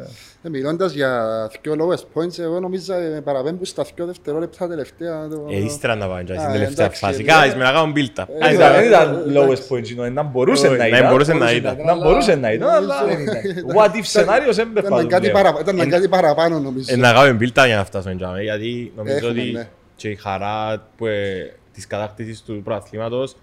ε, 0.00 0.06
Ε, 0.42 0.48
Μιλώντας 0.48 0.92
για 0.92 1.22
δύο 1.62 1.74
lowest 1.78 2.20
points, 2.20 2.38
εγώ 2.38 2.60
νομίζω 2.60 2.94
ε, 2.94 3.20
παραπέμπω 3.24 3.64
στα 3.64 3.84
δύο 3.94 4.06
δευτερόλεπτα 4.06 4.68
τελευταία. 4.68 5.28
το- 5.28 5.46
Ε, 5.50 5.56
ύστερα 5.64 5.94
να 5.94 6.06
πάμε 6.08 6.22
και 6.22 6.32
Α, 6.32 6.38
στην 6.40 6.52
τελευταία 6.52 6.84
εντάξει, 6.84 7.00
φάση. 7.04 7.20
ε, 7.22 7.24
Κάτσε 7.24 7.56
με 7.56 7.64
να 7.64 7.72
κάνουμε 7.72 7.92
build-up. 7.96 8.24
Ε, 8.28 8.38
Δεν 8.38 8.50
ε, 8.50 8.54
ήταν- 8.54 8.72
δεν 8.72 8.82
ε, 8.82 8.86
ήταν 8.86 9.14
ε, 9.14 9.38
lowest 9.40 9.42
εντάξει. 9.44 9.68
point, 9.70 9.90
είναι, 9.90 10.08
να 10.08 10.22
μπορούσε 10.22 10.66
Όχι, 10.66 10.76
να 10.76 10.88
να 10.88 10.96
ήταν. 10.96 11.10
μπορούσε 11.10 11.32
να 11.32 11.38
μπορούσε 11.38 11.56
ήταν. 11.56 11.76
να 11.76 11.84
Να 11.94 12.02
μπορούσε 12.02 12.34
να 12.34 12.52
ήταν, 12.52 12.68
αλλά 12.68 13.00
Νομίζω- 13.00 13.24
δεν 13.26 13.52
ήταν. 13.52 13.76
What 13.76 13.90
if 13.96 14.00
σενάριο 14.02 14.52
δεν 14.52 14.68
Ήταν 14.70 14.72
περπατούν 14.72 15.08
κάτι 15.08 15.30
πλέον. 15.30 15.44
παρα- 15.44 15.60
Ήταν 15.60 15.88
κάτι 15.88 16.08
παραπάνω 16.08 16.58
νομίζω. 16.58 16.92
Ε, 16.92 16.96
να 16.96 17.12
κάνουμε 17.12 17.38
build-up 17.40 17.66
για 17.66 17.76
να 17.76 17.84
φτάσουμε 17.84 18.12
εκεί, 18.12 18.42
γιατί 18.42 18.92
νομίζω 18.96 19.16
Έχουμε, 19.16 19.30
ότι 19.40 19.50
ναι. 19.50 19.68
και 19.96 20.08
η 20.08 20.14
χαρά 20.14 20.82
που, 20.96 21.06
ε, 21.06 21.52
της 21.74 21.86
κατάκτησης 21.86 22.42
του 22.42 22.60
προαθλήματος 22.64 23.36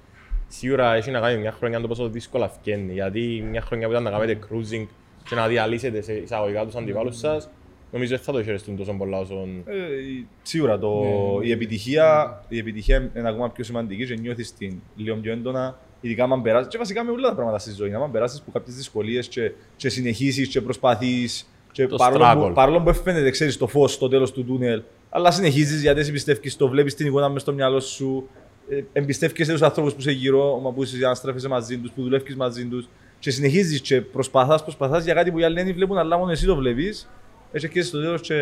σίγουρα 0.47 0.93
έχει 0.95 1.11
να 1.11 1.19
κάνει 1.19 1.37
μια 1.39 1.51
χρονιά 1.51 1.79
το 1.81 1.87
πόσο 1.87 2.09
δύσκολα 2.09 2.49
φκένει. 2.49 2.93
Γιατί 2.93 3.43
μια 3.49 3.61
χρονιά 3.61 3.85
που 3.85 3.91
ήταν 3.91 4.03
να 4.03 4.11
κάνετε 4.11 4.39
cruising 4.49 4.85
και 5.29 5.35
να 5.35 5.47
διαλύσετε 5.47 6.01
σε 6.01 6.13
εισαγωγικά 6.13 6.65
τους 6.65 6.75
αντιπάλους 6.75 7.17
σας, 7.17 7.49
νομίζω 7.91 8.15
δεν 8.15 8.23
θα 8.25 8.31
το 8.31 8.43
χαιρεστούν 8.43 8.77
τόσο 8.77 8.93
πολλά 8.93 9.17
όσο... 9.19 9.47
Ε, 9.65 9.75
η- 10.01 10.27
Σίγουρα 10.41 10.79
το, 10.79 11.01
Ναι. 11.39 11.47
η, 11.47 11.51
επιτυχία, 11.51 12.41
η 12.47 12.57
επιτυχία 12.57 13.11
είναι 13.17 13.29
ακόμα 13.29 13.49
πιο 13.51 13.63
σημαντική 13.63 14.05
και 14.05 14.15
νιώθεις 14.15 14.53
την 14.53 14.81
λίγο 14.95 15.15
πιο 15.15 15.31
έντονα 15.31 15.77
ειδικά 16.01 16.23
αν 16.23 16.41
περάσεις 16.41 16.67
και 16.67 16.77
βασικά 16.77 17.03
με 17.03 17.11
όλα 17.11 17.29
τα 17.29 17.35
πράγματα 17.35 17.59
στη 17.59 17.71
ζωή 17.71 17.93
αν 17.93 18.11
περάσεις 18.11 18.39
από 18.39 18.51
κάποιες 18.51 18.75
δυσκολίες 18.75 19.27
και, 19.27 19.51
και 19.75 19.89
συνεχίσεις 19.89 20.47
και 20.47 20.61
προσπαθείς 20.61 21.49
και 21.71 21.87
Το 21.87 21.95
παρόλο, 21.95 22.23
struggle. 22.25 22.47
που, 22.47 22.53
παρόλο 22.53 22.81
που 22.81 22.93
φαίνεται 22.93 23.29
ξέρεις 23.29 23.57
το 23.57 23.67
φως 23.67 23.93
στο 23.93 24.07
τέλος 24.07 24.31
του 24.31 24.45
τούνελ 24.45 24.81
αλλά 25.09 25.31
συνεχίζεις 25.31 25.81
γιατί 25.81 25.99
εσύ 25.99 26.11
πιστεύεις 26.11 26.55
το 26.55 26.67
βλέπεις 26.67 26.95
την 26.95 27.07
εικόνα 27.07 27.29
μες 27.29 27.41
στο 27.41 27.53
μυαλό 27.53 27.79
σου 27.79 28.29
ε, 28.29 28.46
εμπιστεύκεσαι 28.93 29.51
τους 29.51 29.61
ανθρώπους 29.61 29.93
που 29.93 29.99
είσαι 29.99 30.11
γύρω 30.11 30.59
μα 30.59 30.71
που 30.71 30.83
είσαι 30.83 31.05
αναστρέφεσαι 31.05 31.47
μαζί 31.47 31.77
τους, 31.77 31.91
που 31.91 32.01
δουλεύεις 32.01 32.35
μαζί 32.35 32.65
τους 32.65 32.89
και 33.19 33.31
συνεχίζεις 33.31 33.81
και 33.81 34.01
προσπαθάς, 34.01 34.63
προσπαθάς 34.63 35.03
για 35.03 35.13
κάτι 35.13 35.31
που 35.31 35.39
οι 35.39 35.43
άλλοι 35.43 35.63
δεν 35.63 35.73
βλέπουν 35.73 35.97
αλλά 35.97 36.17
μόνο 36.17 36.31
εσύ 36.31 36.45
το 36.45 36.55
βλέπεις. 36.55 37.09
Έτσι 37.51 37.69
και 37.69 37.81
στο 37.81 38.01
τέλος 38.01 38.21
και, 38.21 38.35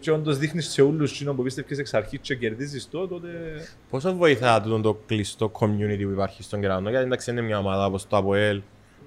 και 0.00 0.10
όντως 0.10 0.38
δείχνεις 0.38 0.68
σε 0.68 0.82
όλους 0.82 1.12
εκείνο 1.12 1.34
που 1.34 1.42
πίστευκες 1.42 1.78
εξ 1.78 1.94
αρχής 1.94 2.18
και 2.22 2.34
κερδίζεις 2.34 2.88
το, 2.90 3.08
τότε... 3.08 3.28
Πόσο 3.90 4.14
βοηθά 4.14 4.60
τούτο 4.60 4.80
το 4.80 4.98
κλειστό 5.06 5.50
community 5.60 6.02
που 6.02 6.10
υπάρχει 6.10 6.42
στον 6.42 6.60
Κεραυνό, 6.60 6.90
γιατί 6.90 7.04
εντάξει 7.04 7.30
είναι 7.30 7.40
μια 7.40 7.58
ομάδα 7.58 7.86
όπως 7.86 8.06
το 8.06 8.16
ΑΠΟΕΛ 8.16 8.60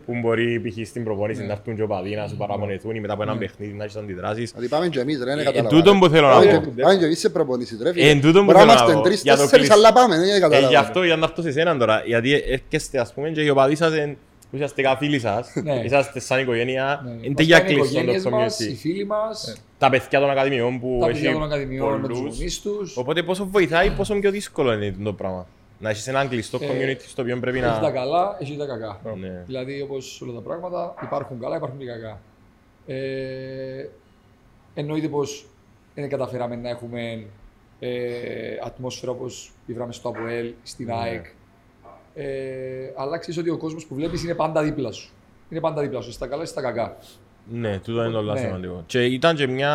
που 0.05 0.13
μπορεί 0.21 0.59
π.χ. 0.61 0.87
στην 0.87 1.03
προπόνηση 1.03 1.45
να 1.45 1.51
έρθουν 1.51 1.75
και 1.75 1.81
οπαδοί 1.81 2.15
να 2.15 2.27
σου 2.27 2.37
παραπονεθούν 2.37 2.95
ή 2.95 2.99
μετά 2.99 3.13
από 3.13 3.21
ένα 3.23 3.37
παιχνίδι 3.37 3.73
να 3.73 3.83
έχεις 3.83 3.95
αντιδράσεις. 3.95 4.49
Δηλαδή 4.51 4.67
πάμε 4.69 4.87
και 4.87 4.99
εμείς 4.99 5.17
ρε, 5.17 5.23
δεν 5.23 5.39
Ε, 5.39 5.43
καταλαβαίνω. 5.43 5.81
τούτον 5.81 5.99
που 5.99 6.07
θέλω 6.07 6.27
να 6.27 6.33
Πάμε 6.33 6.45
πω. 6.59 6.71
και- 6.75 6.81
Πάμε 6.81 6.95
και 6.95 7.05
εμείς 7.05 7.19
σε 7.19 7.29
προπονήσεις 7.29 7.79
ρε 7.81 7.91
φίλε. 7.93 8.05
Ε, 8.05 8.09
εν 8.09 8.21
τούτον 8.21 8.45
που 8.45 8.51
Μπορεί 8.51 8.57
να 8.57 8.59
θέλω 8.61 8.73
να 8.73 8.73
είμαστε 8.73 8.93
πω. 8.93 9.01
τρεις, 9.01 9.21
Για 9.21 9.35
το 9.35 9.41
τέσσερις, 9.41 9.67
κλειστό. 9.67 9.85
αλλά 9.87 9.93
πάμε, 9.93 10.15
δεν 10.17 10.29
Ε, 10.29 10.33
γι' 10.33 10.39
καταλαβαίνω. 10.39 10.79
αυτό 10.79 11.03
για 11.03 11.15
να 11.15 11.25
έρθω 11.25 11.41
σε 11.41 11.47
εσέναν 11.47 11.77
τώρα, 11.77 12.03
γιατί 12.05 12.33
έρχεστε 12.33 12.99
ας 12.99 13.13
πούμε 13.13 13.29
και 13.29 13.41
οι 13.41 13.49
οπαδοί 13.49 13.75
σας 13.75 13.93
εν- 13.93 14.17
ουσιαστικά 14.53 14.97
φίλοι 14.97 15.19
σας, 15.19 15.51
Ναι. 15.63 15.81
είσαστε 15.85 16.19
σαν 16.19 16.39
οικογένεια, 16.39 17.01
Ναι. 17.05 17.11
είναι 17.11 17.33
Μας 17.37 17.45
για 17.45 17.57
κάνουν 17.59 17.71
οι 17.71 17.75
κλειστό 17.75 17.93
το 17.93 17.99
οικογένειες 18.01 18.25
μας, 18.25 18.59
οι 18.59 18.71
community. 18.71 18.79
φίλοι 18.79 19.05
μας, 19.05 19.55
Τα 19.77 19.89
παιδιά 19.89 20.19
των 20.19 20.29
ακαδημιών 20.29 20.79
που 20.79 20.97
τα 21.01 21.05
έχει 21.09 21.13
παιδιά 21.21 21.31
των 21.33 21.43
ακαδημιών 21.43 21.99
με 21.99 22.07
τους 22.07 22.17
πολλούς. 22.19 22.37
γονείς 22.37 22.61
τους. 22.61 22.97
Οπότε 22.97 23.23
πόσο 23.23 23.47
βοηθάει, 23.51 23.89
πόσο 23.89 24.15
πιο 24.15 24.31
δύσκολο 24.31 24.73
είναι 24.73 24.95
το 25.03 25.13
πράγμα. 25.13 25.47
Να 25.81 25.89
έχεις 25.89 26.07
έναν 26.07 26.29
κλειστό 26.29 26.59
Ε, 26.61 26.67
community 26.67 26.99
στο 27.01 27.21
οποίο 27.21 27.39
πρέπει 27.39 27.57
Έχεις 27.57 27.69
τα 27.71 27.81
να... 27.81 27.91
καλά, 27.91 28.37
έχεις 28.39 28.57
τα 28.57 28.65
κακά. 28.65 28.99
Ναι. 29.15 29.43
Δηλαδή, 29.45 29.81
όπως 29.81 30.21
όλα 30.21 30.33
τα 30.33 30.41
πράγματα, 30.41 30.93
υπάρχουν 31.03 31.39
καλά, 31.39 31.55
υπάρχουν 31.55 31.79
και 31.79 31.85
κακά. 31.85 32.21
Ε, 32.85 33.87
εννοείται 34.73 35.07
πως 35.07 35.45
δεν 35.95 36.09
καταφέραμε 36.09 36.55
να 36.55 36.69
έχουμε 36.69 37.25
ε, 37.79 38.57
ατμόσφαιρα 38.63 39.11
όπως 39.11 39.51
είδαμε 39.65 39.93
στο 39.93 40.09
ΑΠΟΕΛ, 40.09 40.53
στην 40.63 40.85
Ναι. 40.85 40.93
ΑΕΚ. 40.93 41.25
Ε, 42.13 42.91
αλλά 42.95 43.17
ξέρεις 43.17 43.39
ότι 43.39 43.49
ο 43.49 43.57
κόσμος 43.57 43.85
που 43.85 43.95
βλέπεις 43.95 44.23
είναι 44.23 44.35
πάντα 44.35 44.63
δίπλα 44.63 44.91
σου. 44.91 45.13
Είναι 45.49 45.59
πάντα 45.59 45.81
δίπλα 45.81 46.01
σου, 46.01 46.11
στα 46.11 46.27
καλά 46.27 46.43
ή 46.43 46.45
στα 46.45 46.61
κακά. 46.61 46.97
Ναι, 47.53 47.79
τούτο 47.83 48.03
είναι 48.03 48.11
το 48.13 48.21
Ναι. 48.21 48.39
σημαντικό. 48.39 48.83
Και 48.85 49.05
ήταν 49.05 49.35
και 49.35 49.47
μια 49.47 49.69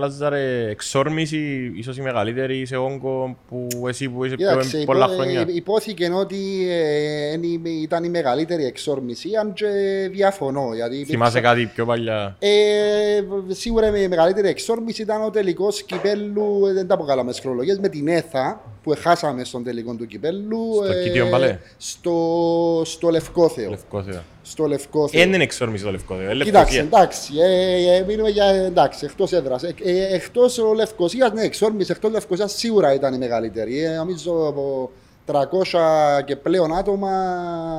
Λάζαρε 0.00 0.66
εξόρμηση, 0.68 1.72
ίσως 1.76 1.96
η 1.96 2.00
μεγαλύτερη 2.00 2.66
σε 2.66 2.76
όγκο 2.76 3.36
που 3.48 3.68
εσύ 3.88 4.08
που 4.08 4.24
είσαι 4.24 4.34
πιο 4.34 4.48
Κοίταξε, 4.48 4.82
πολλά 4.86 5.04
υπό- 5.04 5.14
χρόνια. 5.16 5.40
ε, 5.40 5.44
υπόθηκε 5.48 6.10
ότι 6.14 6.36
ε, 6.70 7.32
εν 7.32 7.42
η- 7.42 7.60
ήταν 7.82 8.04
η 8.04 8.08
μεγαλύτερη 8.08 8.64
εξόρμηση, 8.64 9.28
αν 9.40 9.52
και 9.52 9.66
διαφωνώ. 10.12 10.68
Γιατί 10.74 10.92
υπήρξε- 10.94 11.12
Θυμάσαι 11.14 11.40
κάτι 11.40 11.66
πιο 11.74 11.84
παλιά; 11.86 12.36
Ε, 12.38 12.48
σίγουρα 13.48 13.98
η 13.98 14.08
μεγαλύτερη 14.08 14.48
εξόρμηση 14.48 15.02
ήταν 15.02 15.22
ο 15.24 15.30
τελικός 15.30 15.82
κυπέλου, 15.82 16.66
ε, 16.68 16.72
δεν 16.72 16.86
τα 16.86 16.96
πω 16.96 17.04
καλά 17.04 17.24
με 17.24 17.32
χρονολογίες, 17.32 17.78
με 17.78 17.88
την 17.88 18.08
ΕΘΑ 18.08 18.60
που 18.82 18.94
χάσαμε 18.98 19.44
στον 19.44 19.64
τελικό 19.64 19.94
του 19.94 20.06
κυπέλου. 20.06 20.58
Στο 20.84 21.02
Κίτιον 21.02 21.30
Παλέ; 21.30 21.58
Στο, 21.76 22.82
στο 22.84 23.10
Λευκό 24.56 24.68
Θεό. 24.68 24.68
Λευκό 24.68 25.08
Θεό. 25.08 25.08
Στο 25.08 25.08
Λευκό 25.08 25.08
Θεό. 25.08 25.20
Ε, 25.20 25.24
δεν 25.24 25.34
είναι 25.34 25.42
εξόρμηση 25.42 25.84
το 25.84 25.90
Λευκό 25.90 26.14
Θεό. 26.14 26.30
είναι 26.32 26.44
Κοιτάξτε, 26.44 26.76
Λευκοσία. 26.80 26.82
εντάξει, 26.82 27.32
ε, 27.38 27.96
ε, 27.96 28.04
μιλούμε 28.06 28.28
για 28.28 28.44
εντάξει, 28.44 29.04
εκτός 29.04 29.32
έδρας. 29.32 29.62
Ε, 29.62 29.74
ε, 29.82 30.14
εκτός 30.14 30.58
Λευκοσίας, 30.74 31.32
ναι, 31.32 31.42
εξόρμηση 31.42 31.90
εκτός 31.90 32.10
Λευκοσίας 32.10 32.52
σίγουρα 32.56 32.94
ήταν 32.94 33.14
η 33.14 33.18
μεγαλύτερη. 33.18 33.84
Ε, 33.84 33.96
νομίζω 33.96 34.46
από 34.46 34.90
300 35.26 35.34
και 36.24 36.36
πλέον 36.36 36.74
άτομα 36.76 37.10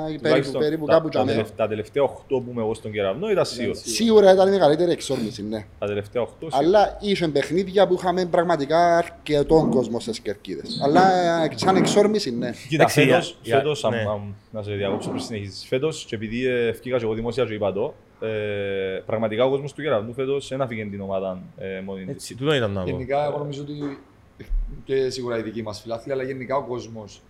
περίπου, 0.06 0.24
Τουλάχιστον 0.24 0.62
περίπου 0.62 0.86
τα, 0.86 0.94
κάπου 0.94 1.04
τα, 1.04 1.10
τζαμέ. 1.10 1.32
τελευταία, 1.32 1.56
τα 1.56 1.68
τελευταία 1.68 2.04
8 2.04 2.10
που 2.28 2.46
είμαι 2.52 2.62
εγώ 2.62 2.74
στον 2.74 2.92
κεραυνό 2.92 3.30
ήταν 3.30 3.46
σίγουρα. 3.46 3.80
Σίγουρα 3.84 4.34
ήταν 4.34 4.48
η 4.48 4.52
μεγαλύτερη 4.52 4.92
εξόρμηση, 4.92 5.44
ναι. 5.44 5.66
Τα 5.80 5.88
τελευταία 5.88 6.22
8 6.24 6.28
σίγουρα. 6.40 6.58
Αλλά 6.58 6.98
είχε 7.02 7.28
παιχνίδια 7.28 7.88
που 7.88 7.94
είχαμε 7.94 8.26
πραγματικά 8.26 8.98
αρκετόν 8.98 9.70
κόσμο 9.70 10.00
στις 10.00 10.20
κερκίδες. 10.20 10.80
Αλλά 10.84 11.12
ε, 11.44 11.50
σαν 11.56 11.76
εξόρμηση, 11.76 12.32
ναι. 12.32 12.52
Κοίτα, 12.52 12.76
Εντάξει, 12.84 13.06
φέτος, 13.06 13.38
για- 13.42 13.58
φέτος, 13.58 13.80
για- 13.80 13.88
αμ- 13.90 13.98
ναι. 13.98 14.10
αμ, 14.12 14.34
να 14.52 14.62
σε 14.64 14.72
διακόψω 14.72 15.10
πριν 15.10 15.22
συνεχίσεις. 15.22 15.66
Φέτος, 15.68 16.06
και 16.06 16.16
επειδή 16.16 16.46
ε, 16.48 16.68
ευκήκα 16.68 16.98
και 16.98 17.04
εγώ 17.04 17.14
δημόσια 17.14 17.46
και 17.46 17.54
είπα 17.54 17.74
το, 17.74 17.94
ε, 18.20 19.02
πραγματικά 19.06 19.46
ο 19.46 19.50
κόσμος 19.50 19.74
του 19.74 19.82
Κεραυνού 19.82 20.14
φέτος 20.14 20.48
δεν 20.48 20.62
άφηγε 20.62 20.86
την 20.86 21.02
ομάδα 21.02 21.42
ε, 21.58 21.82
μόνη 21.86 22.04
της. 22.06 22.14
Έτσι, 22.14 22.36
τούτο 22.36 22.54
ήταν 22.54 22.72
να 22.72 22.82
πω. 22.84 22.90
Γενικά, 22.90 23.26
εγώ 23.26 23.38
νομίζω 23.38 23.62
ότι 23.62 24.00
και 24.86 25.10
σίγουρα 25.10 25.38
οι 25.38 25.42
δικοί 25.42 25.62
μας 25.64 25.82
φιλάθλοι, 25.82 26.12
αλλά 26.12 26.24
γενικά 26.24 26.56
ο 26.56 26.62
κόσμος 26.64 27.22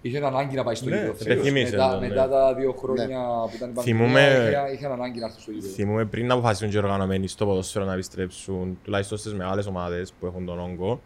είχε 0.00 0.24
ανάγκη 0.24 0.56
να 0.56 0.64
πάει 0.64 0.74
στο 0.74 0.88
Ναι, 0.88 0.96
γήπεδο. 0.96 1.32
επιθυμήσε 1.32 1.70
μετά, 1.70 1.90
το, 1.92 2.00
ναι. 2.00 2.08
μετά 2.08 2.28
τα 2.28 2.54
δύο 2.54 2.72
χρόνια 2.72 3.18
που 3.50 3.50
ήταν 3.56 3.70
η 3.70 3.72
πανδημία, 3.72 3.82
Θυμούμαι- 4.04 4.48
είχε, 4.48 4.72
είχε 4.74 4.86
ανάγκη 4.86 5.18
να 5.20 5.26
έρθει 5.26 5.40
στο 5.40 5.50
γήπεδο. 5.50 5.72
Θυμούμε 5.72 6.04
πριν 6.04 6.26
να 6.26 6.34
αποφασίσουν 6.34 6.70
και 6.70 6.76
οι 6.76 6.80
οργανωμένοι 6.80 7.28
στο 7.28 7.46
ποδόσφαιρο 7.46 7.84
να 7.84 7.92
επιστρέψουν, 7.92 8.78
τουλάχιστον 8.84 9.18
στις 9.18 9.34
μεγάλες 9.34 9.66
ομάδες 9.66 10.12
που 10.20 10.26
έχουν 10.26 10.44
τον 10.46 10.60
όγκο, 10.60 11.00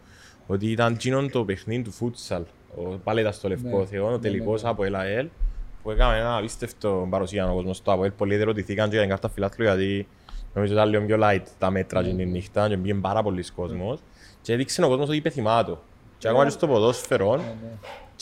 ότι 0.47 0.71
ήταν 0.71 0.93
εκείνον 0.93 1.31
το 1.31 1.43
παιχνίδι 1.45 1.81
του 1.83 1.91
φούτσαλ. 1.91 2.41
Ο- 2.75 2.81
Πάλι 3.03 3.19
ήταν 3.19 3.33
στο 3.33 3.47
Λευκό 3.47 3.79
Ναι, 3.79 3.85
Θεό, 3.85 4.07
ο 4.07 4.09
ναι, 4.11 4.17
τελικός 4.19 4.61
ναι, 4.61 4.67
ναι. 4.67 4.73
από 4.73 4.83
ΕΛΑΕΛ, 4.83 5.27
που 5.83 5.91
έκαμε 5.91 6.17
ένα 6.17 6.37
απίστευτο 6.37 7.07
παρουσία 7.09 7.51
ο 7.51 7.53
κόσμος 7.55 7.77
στο 7.77 7.91
ΑΠΟΕΛ. 7.91 8.11
Πολλοί 8.11 8.35
δεν 8.37 8.45
ρωτηθήκαν 8.45 8.85
και 8.85 8.91
για 8.91 9.01
την 9.01 9.09
κάρτα 9.09 9.29
φιλάθλου 9.29 9.63
γιατί 9.65 10.07
Νομίζω 10.55 10.73
ήταν 10.73 10.89
λίγο 10.89 11.03
πιο 11.05 11.17
light 11.21 11.41
τα 11.59 11.69
μέτρα 11.71 12.03
και 12.03 12.13
την 12.13 12.29
νύχτα 12.29 12.67
και 12.67 12.77
πήγαινε 12.77 13.01
πάρα 13.01 13.23
πολλοί 13.23 13.43
κόσμος 13.55 13.99
και 14.41 14.53
έδειξε 14.53 14.83
ο 14.83 14.87
κόσμος 14.87 15.07
ότι 15.07 15.17
υπεθυμάτω. 15.17 15.81
Και 16.17 16.27
ακόμα 16.27 16.43
και 16.43 16.49
στο 16.49 16.67
ποδόσφαιρο 16.67 17.41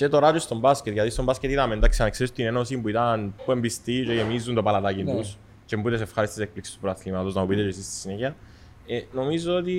και 0.01 0.09
τώρα 0.09 0.31
και 0.31 0.39
στον 0.39 0.59
μπάσκετ, 0.59 0.93
γιατί 0.93 1.09
στον 1.09 1.25
μπάσκετ 1.25 1.51
είδαμε, 1.51 1.73
εντάξει, 1.73 2.03
αν 2.03 2.09
ξέρεις 2.09 2.31
την 2.31 2.45
ένωση 2.45 2.77
που 2.77 2.89
ήταν 2.89 3.33
που 3.45 3.51
εμπιστοί 3.51 4.03
και 4.05 4.13
γεμίζουν 4.13 4.55
το 4.55 4.63
παλατάκι 4.63 5.03
Ναι. 5.03 5.15
τους 5.15 5.37
και 5.65 5.77
μου 5.77 5.83
πείτε 5.83 6.01
ευχάριστες 6.01 6.43
εκπλήξεις 6.43 6.73
του 6.73 6.79
πρωταθλήματος, 6.81 7.33
να 7.35 7.41
μου 7.41 7.47
πείτε 7.47 7.61
και 7.61 7.67
εσείς 7.67 7.85
στη 7.85 7.95
συνέχεια. 7.95 8.35
Ε, 8.93 9.01
νομίζω 9.13 9.55
ότι 9.55 9.73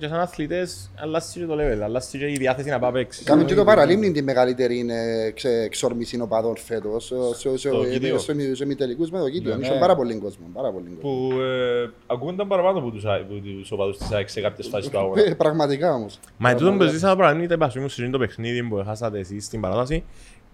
και 0.00 0.06
σαν 0.08 0.20
αθλητές 0.20 0.90
αλλάζει 1.02 1.38
και 1.40 1.46
το 1.46 1.54
level, 1.54 1.80
αλλάζει 1.84 2.18
και 2.18 2.26
η 2.28 2.36
διάθεση 2.36 2.68
να 2.68 2.78
πάει 2.78 2.92
παίξεις. 2.92 3.24
Κάνουν 3.24 3.46
και 3.46 3.54
το 3.54 3.64
παραλίμνη 3.64 4.12
τη 4.12 4.22
μεγαλύτερη 4.22 4.86
ε, 4.90 5.30
ξε- 5.30 5.64
εξόρμηση 5.64 6.20
οπαδών 6.20 6.56
φέτος. 6.56 7.04
Σε- 7.04 7.48
σε- 7.50 7.58
σε- 7.58 7.70
Κίτιο. 7.90 8.18
στο 8.18 8.32
ημι- 8.32 8.54
στο 8.54 8.64
ημιτελικούς 8.64 9.10
με 9.10 9.18
το 9.18 9.30
Κίτιο. 9.30 9.56
Ναι. 9.56 9.66
Είχε 9.66 9.76
πάρα 9.78 9.96
πολύ 9.96 10.14
κόσμο. 10.18 10.46
Πάρα 10.52 10.72
πολύ 10.72 10.84
κόσμο. 11.00 11.00
Που 11.28 11.40
ε, 11.40 11.90
ακούγονταν 12.06 12.48
παραπάνω 12.48 12.78
από 12.78 12.90
τους, 12.90 13.04
Α- 13.04 13.24
που 13.28 13.40
τους 13.58 13.72
οπαδούς 13.72 13.96
της 13.98 14.12
ΑΕΚ 14.12 14.28
σε 14.28 14.40
κάποιες 14.40 14.66
φάσεις 14.68 14.90
του 14.90 14.98
αγώνα. 14.98 15.22
Ε, 15.22 15.34
Πραγματικά 15.34 15.94
όμως. 15.94 16.18
Μα 16.38 16.50
εν 16.50 16.56
τούτον 16.56 16.78
που 16.78 16.84
ζήσαμε 16.84 17.16
παραλίμνη, 17.16 17.46
είπα, 17.54 17.70
μου 17.80 17.88
στο 17.88 18.10
το 18.10 18.18
παιχνίδι 18.18 18.62
που 18.62 18.78
έχασατε 18.78 19.18
εσείς 19.18 19.44
στην 19.44 19.60
παράταση, 19.60 20.04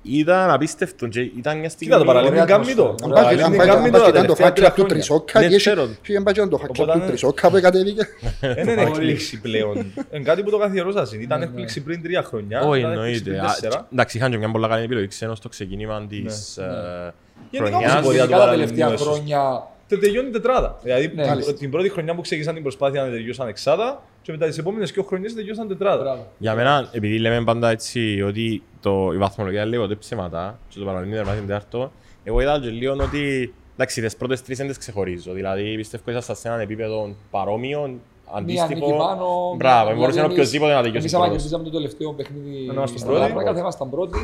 ήταν 0.03 0.51
απίστευτο 0.51 1.07
και 1.09 1.21
ήταν 1.21 1.59
μια 1.59 1.69
στιγμή... 1.69 1.93
Κοίτα 1.95 1.99
το 1.99 2.05
παραλίμνη 2.13 2.41
Ωραία 2.41 2.57
κάνει 2.57 2.75
το. 2.75 2.83
ατμόσφαιρα. 2.83 3.05
Αν 3.05 3.09
Το 3.09 3.09
πάει- 3.09 3.23
Παραλίμνη 3.23 3.45
αν 3.45 3.57
πάει- 3.57 3.69
κάνει 3.69 3.85
αν 3.87 3.93
το 3.93 3.99
πάει 3.99 4.01
τα 4.01 4.11
και 4.11 4.11
ήταν 4.19 4.27
το 4.27 4.35
τελευταία 4.35 4.49
hack 4.51 4.55
τρία 4.55 4.69
club 4.69 4.75
του 4.75 4.81
χρόνια. 4.81 4.95
Τρισόκα 4.95 5.41
Ναι, 5.41 5.49
και 5.49 5.57
ξέρω. 5.57 5.83
έχει- 5.83 5.97
είχε 6.07 6.21
πάει 6.21 6.35
και 6.35 6.41
ήταν 6.41 6.51
το 6.51 6.59
hack 6.63 6.67
club 6.67 6.71
Οπότε 6.71 6.93
του 6.93 6.99
είναι- 6.99 7.07
Τρισόκα 7.07 7.51
που 7.51 7.61
κατέβηκε. 7.61 8.09
Δεν 8.41 8.69
είναι 8.69 8.83
έκπληξη 8.83 9.41
πλέον. 9.41 9.77
Είναι 10.13 10.23
κάτι 10.25 10.43
που 10.43 10.51
το 10.51 10.59
καθιερώσασαι. 10.59 11.17
Ήταν 11.17 11.43
έκπληξη 11.43 11.81
πριν 11.83 12.03
τρία 12.03 12.23
χρόνια. 12.23 12.61
Όχι, 12.61 12.81
ήταν 12.81 12.93
έκπληξη 12.93 13.23
εννοείται. 13.27 13.31
πριν 13.31 13.41
Α, 13.41 13.55
τέσσερα. 13.61 13.89
Εντάξει, 13.93 14.17
είχαν 14.17 14.31
και 14.31 14.39
μια 14.39 14.51
πολλά 14.51 14.69
καλή 14.69 14.85
επιλογή 14.85 15.07
ξένο 15.07 15.35
στο 15.35 15.49
ξεκίνημα 15.49 16.07
της 16.09 16.57
ε, 16.57 17.15
Γενικά 17.51 17.71
χρονιάς. 17.71 17.93
όμως 17.93 18.03
η 18.03 18.05
πορεία 18.05 18.23
του 18.23 18.29
Γενικά 18.29 18.37
τα 18.37 18.45
Παραλίμνιου 18.45 18.75
τελευταία 18.77 18.93
έσως. 18.95 19.07
χρόνια 19.09 19.63
Τε- 19.89 20.01
Τελειώνει 20.01 20.29
η 20.29 20.31
τετράδα. 20.31 20.79
Δηλαδή 20.83 21.13
Ναι. 21.15 21.37
την- 21.37 21.57
την 21.59 21.71
πρώτη 21.71 21.89
χρονιά 21.89 22.15
που 22.15 22.21
ξεκίνησαν 22.21 22.55
την 22.55 22.63
προσπάθεια 22.63 23.03
να 23.03 23.11
τελειώσαν 23.11 23.49
εξάδα 23.49 24.03
και 24.29 24.35
μετά 24.35 24.47
τις 24.47 24.59
επόμενες 24.59 24.91
δύο 24.91 25.03
χρονιές 25.03 25.35
τελειώσαν 25.35 25.69
τετράδα. 25.69 26.03
Μπράβο. 26.03 26.27
Για 26.39 26.55
μένα, 26.55 26.89
επειδή 26.93 27.19
λέμε 27.19 27.45
πάντα 27.45 27.71
έτσι 27.71 28.23
ότι 28.27 28.63
το, 28.81 29.11
η 29.15 29.17
βαθμολογία 29.17 29.65
λέει 29.67 29.81
ότι 29.81 29.97
ψέματα 29.97 30.59
και 30.69 30.79
το 30.79 30.85
παραλίμνη 30.85 31.15
δερμάτιν 31.17 31.47
τετάρτο, 31.47 31.93
εγώ 32.25 32.41
είδα 32.41 32.61
και 32.61 32.69
λίγο 32.69 32.93
ότι 33.01 33.55
εντάξει, 33.75 34.01
τις 34.01 34.17
πρώτες 34.17 34.43
τρεις 34.43 34.59
δεν 34.59 34.67
τις 34.69 34.79
ξεχωρίζω. 34.79 35.33
Δηλαδή 35.33 35.77
πιστεύω 35.77 36.11
ήσασταν 36.11 36.37
σε 36.37 36.49
έναν 36.49 36.61
επίπεδο 36.61 37.15
παρόμοιο, 37.31 37.81
Μία 37.81 37.99
αντίστοιχο. 38.37 38.69
νίκη 38.69 38.97
πάνω. 38.99 39.55
Μπράβο, 39.57 39.81
δηλαδή 39.85 39.99
μπορούσε 40.01 40.21
εμείς- 40.21 40.33
οποιοδήποτε 40.33 40.73
να 40.73 40.79
τελειώσει 40.83 40.99
Εμείς 41.01 41.15
άμα 41.15 41.25
πρώτος. 41.25 41.43
κερδίζαμε 41.43 41.65
το 41.65 41.77
τελευταίο 41.77 42.13
παιχνίδι 42.13 42.67
Να 42.67 42.73
είμαστε 42.73 42.99
στα 42.99 43.07
πρώτοι. 43.07 43.21
Λάβρακα, 43.21 43.53
θα 43.53 43.59
ήμασταν 43.59 43.91
πρώτοι. 43.91 44.19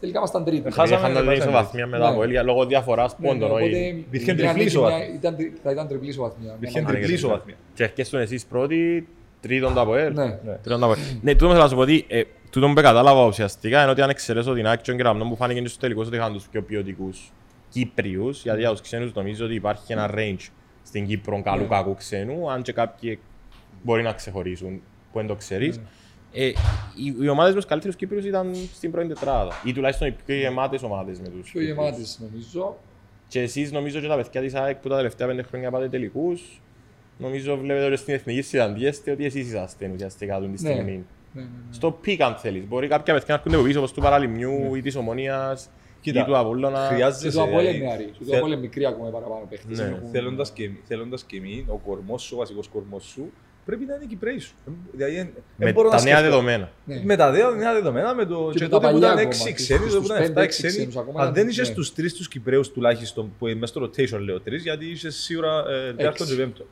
Τελικά 0.00 0.18
ήμασταν 0.18 0.44
τρίτοι. 0.44 0.66
Ε, 0.66 0.70
χάσαμε, 0.70 0.98
Είχαν 1.00 1.12
να 1.12 1.20
δεν 1.20 1.28
δίνει 1.28 1.36
πάθαμε. 1.38 1.56
ισοβαθμία 1.56 1.86
μετά 1.86 2.04
Ναι. 2.08 2.12
από 2.12 2.22
έλια 2.22 2.42
λόγω 2.42 2.66
διαφοράς 2.66 3.16
Ναι, 3.18 3.26
ναι, 3.28 3.32
πόντων. 3.34 3.50
οπότε 3.50 3.64
όχι. 3.64 4.04
Υπήρχε 4.08 4.32
μια 4.32 4.34
τριπλή 4.42 4.54
νίκη, 4.58 4.66
ισοβαθμία. 4.66 4.98
μια- 5.06 5.14
ήταν 5.14 5.36
τρι- 5.36 5.52
Θα 5.62 5.70
ήταν 5.70 5.88
τριπλή 5.88 6.08
ισοβαθμία. 6.08 6.52
Υπήρχε 6.56 6.78
Μια- 6.80 6.88
τριπλή 6.88 7.06
ναι. 7.08 7.12
ισοβαθμία. 7.14 7.54
Και 7.74 7.82
έρχεστε 7.84 8.20
εσείς 8.20 8.46
πρώτοι, 8.46 9.08
τρίτον 9.40 9.74
το 9.74 9.80
ΑΠΟΕΛ. 9.80 10.12
Ναι. 10.14 10.24
Ναι. 10.24 10.52
Τρίτον 10.62 10.80
το 10.80 10.86
ΑΠΟΕΛ. 10.86 10.98
Ναι, 11.22 11.32
τούτο 11.34 11.48
θέλω 11.50 11.62
να 11.62 11.68
σου 11.68 11.74
πω 11.74 11.80
ότι 11.80 12.04
ε, 12.08 12.22
τούτο 12.50 12.66
που 12.68 12.74
κατάλαβα 12.74 13.26
ουσιαστικά 13.26 13.82
είναι 13.82 13.90
ότι 13.90 14.02
αν 14.02 14.10
εξαιρέσω 14.10 14.54
την 14.54 14.66
Άκη 14.66 14.82
και 14.82 14.88
τον 14.88 14.96
Κεραμνό 14.96 15.24
που 15.28 15.36
φάνηκε 15.36 15.60
και 15.60 15.66
στους 15.66 15.78
τελικούς 15.80 16.06
ότι 16.06 16.16
είχαν 16.16 16.32
τους 16.32 16.48
πιο 16.48 16.62
ποιοτικούς 16.62 17.32
Κύπριους, 17.68 18.42
γιατί 18.42 18.58
για 18.60 18.70
τους 18.70 18.80
ξένους 18.80 19.12
νομίζω 19.14 19.44
ότι 19.44 19.54
υπάρχει 19.54 19.92
ένα 19.92 20.10
range 20.14 20.48
στην 20.82 21.06
Κύπρο 21.06 21.42
καλού 21.42 21.62
Ναι. 21.62 21.68
κακού 21.68 21.94
ξένου, 21.94 22.50
αν 22.50 22.62
και 22.62 22.72
κάποιοι 22.72 23.18
μπορεί 23.82 24.02
να 24.02 24.12
ξεχωρίσουν 24.12 24.80
που 25.12 25.18
δεν 25.18 25.26
το 25.26 25.34
ξέρεις. 25.34 25.80
Ε, 26.32 26.46
οι, 26.46 26.54
οι 27.20 27.28
ομάδες 27.28 27.52
με 27.54 27.60
τους 27.60 27.68
καλύτερους 27.68 27.96
Κύπριους 27.96 28.24
ήταν 28.24 28.54
στην 28.74 28.90
πρώτη 28.90 29.08
τετράδα. 29.08 29.52
Ή 29.64 29.72
τουλάχιστον 29.72 30.08
οι 30.08 30.16
πιο 30.26 30.34
γεμάτες 30.34 30.82
ομάδες 30.82 31.18
με 31.20 31.28
τους 31.28 31.50
Πιο 31.50 31.60
Κύπριους. 31.60 31.68
γεμάτες 31.76 32.18
νομίζω. 32.20 32.76
Και 33.28 33.40
εσείς 33.40 33.72
νομίζω 33.72 34.00
και 34.00 34.06
τα 34.08 34.16
παιδιά 34.16 34.40
της 34.40 34.54
ΑΕΚ 34.54 34.76
που 34.76 34.88
τα 34.88 34.96
τελευταία 34.96 35.26
πέντε 35.26 35.42
χρόνια 35.42 35.70
πάτε 35.70 35.88
τελικούς, 35.88 36.60
νομίζω 37.18 37.56
βλέπετε 37.56 37.86
ότι 37.86 37.96
στην 37.96 38.14
εθνική 38.14 38.42
συναντιέστε 38.42 39.10
ότι 39.10 39.24
εσείς 39.24 39.46
είσαστε 39.46 39.90
ουσιαστικά 39.94 40.34
αυτή 40.36 40.46
τη 40.48 40.62
Ναι. 40.62 40.70
στιγμή. 40.70 40.90
Ναι, 41.32 41.40
ναι, 41.42 41.42
ναι. 41.42 41.48
Στο 41.70 41.90
peak 41.90 42.20
αν 42.20 42.34
θέλεις. 42.36 42.66
Μπορεί 42.68 42.88
κάποια 42.88 43.12
παιδιά 43.14 43.26
να 43.28 43.34
έρχονται 43.34 43.56
από 43.56 43.64
πίσω 43.64 43.78
όπως 43.78 43.92
του 43.92 44.00
Παραλιμνιού 44.00 44.74
ή 44.74 44.82
της 44.82 44.96
Ομονίας 44.96 45.70
Κοίτα, 46.00 46.20
ή 46.20 46.24
του 46.24 46.36
Απόλλωνα. 46.38 46.86
Και 46.88 46.94
Χρειάζεσαι. 46.94 47.36
το 47.36 47.42
Απόλλη 47.42 47.60
είναι 47.62 47.70
δηλαδή, 47.70 47.84
νεαρή. 47.86 48.04
Και 48.04 48.18
το 48.18 48.24
θε- 48.24 48.34
Απόλλη 48.36 48.52
είναι 48.52 48.60
μικρή 48.62 48.86
ακόμα 48.86 49.10
παραπάνω 49.10 49.46
παίχτες. 49.50 49.78
Ναι. 49.78 49.84
Έχουν- 49.84 50.08
Θέλοντας 50.12 50.50
και, 50.52 50.70
θέλοντας 50.84 51.24
και 51.24 51.36
εμείς, 51.36 51.64
ο 51.68 51.76
κορμός 51.86 52.22
σου, 52.22 52.32
ο 52.34 52.38
βασικός 52.38 52.68
κορμός 52.68 53.04
σου, 53.04 53.32
πρέπει 53.64 53.84
να 53.84 53.94
είναι 53.94 54.04
οι 54.04 54.06
Κυπρέοι 54.06 54.38
σου. 54.38 54.54
Δηλαδή, 54.92 55.16
εν- 55.16 55.30
Με 55.56 55.66
εν 55.66 55.72
μπορώ 55.72 55.88
τα 55.88 55.96
να 55.96 56.02
νέα 56.02 56.12
σκεφτώ. 56.16 56.30
δεδομένα. 56.30 56.70
Ναι. 56.84 57.00
Με 57.04 57.16
τα 57.16 57.30
νέα 57.30 57.50
νέα 57.50 57.72
δεδομένα, 57.72 58.14
με 58.14 58.24
το 58.24 58.48
Και 58.52 58.58
και 58.58 58.64
με 58.64 58.70
τότε 58.70 58.86
τα 58.86 58.92
που 58.92 58.98
παλιά 59.00 59.12
ήταν 59.12 59.18
ακόμα, 59.18 59.42
6 59.44 59.44
τους- 59.44 59.54
ξένοι, 59.54 59.80
τους 59.84 59.92
τότε 59.92 60.00
που 60.06 60.12
ήταν 60.12 60.22
7 60.22 60.34
πέντε, 60.34 60.46
ξένοι. 60.46 60.72
ξένους 60.72 60.96
ακόμα 60.96 61.18
Αν 61.20 61.22
ήταν- 61.22 61.34
δεν 61.34 61.48
είσαι 61.48 61.60
ναι. 61.60 61.66
στους 61.66 61.92
τρεις 61.94 62.14
τους 62.14 62.28
Κυπρέους 62.28 62.70
τουλάχιστον, 62.70 63.32
που 63.38 63.46
είναι 63.46 63.58
μέσα 63.58 63.72
στο 63.72 63.84
rotation 63.84 64.20
λέω 64.20 64.40
τρεις, 64.40 64.62
γιατί 64.62 64.86
είσαι 64.90 65.10
σίγουρα 65.10 65.64
ε, 65.68 65.92
τέταρτο 65.94 66.24
και 66.24 66.34
πέμπτο. 66.34 66.66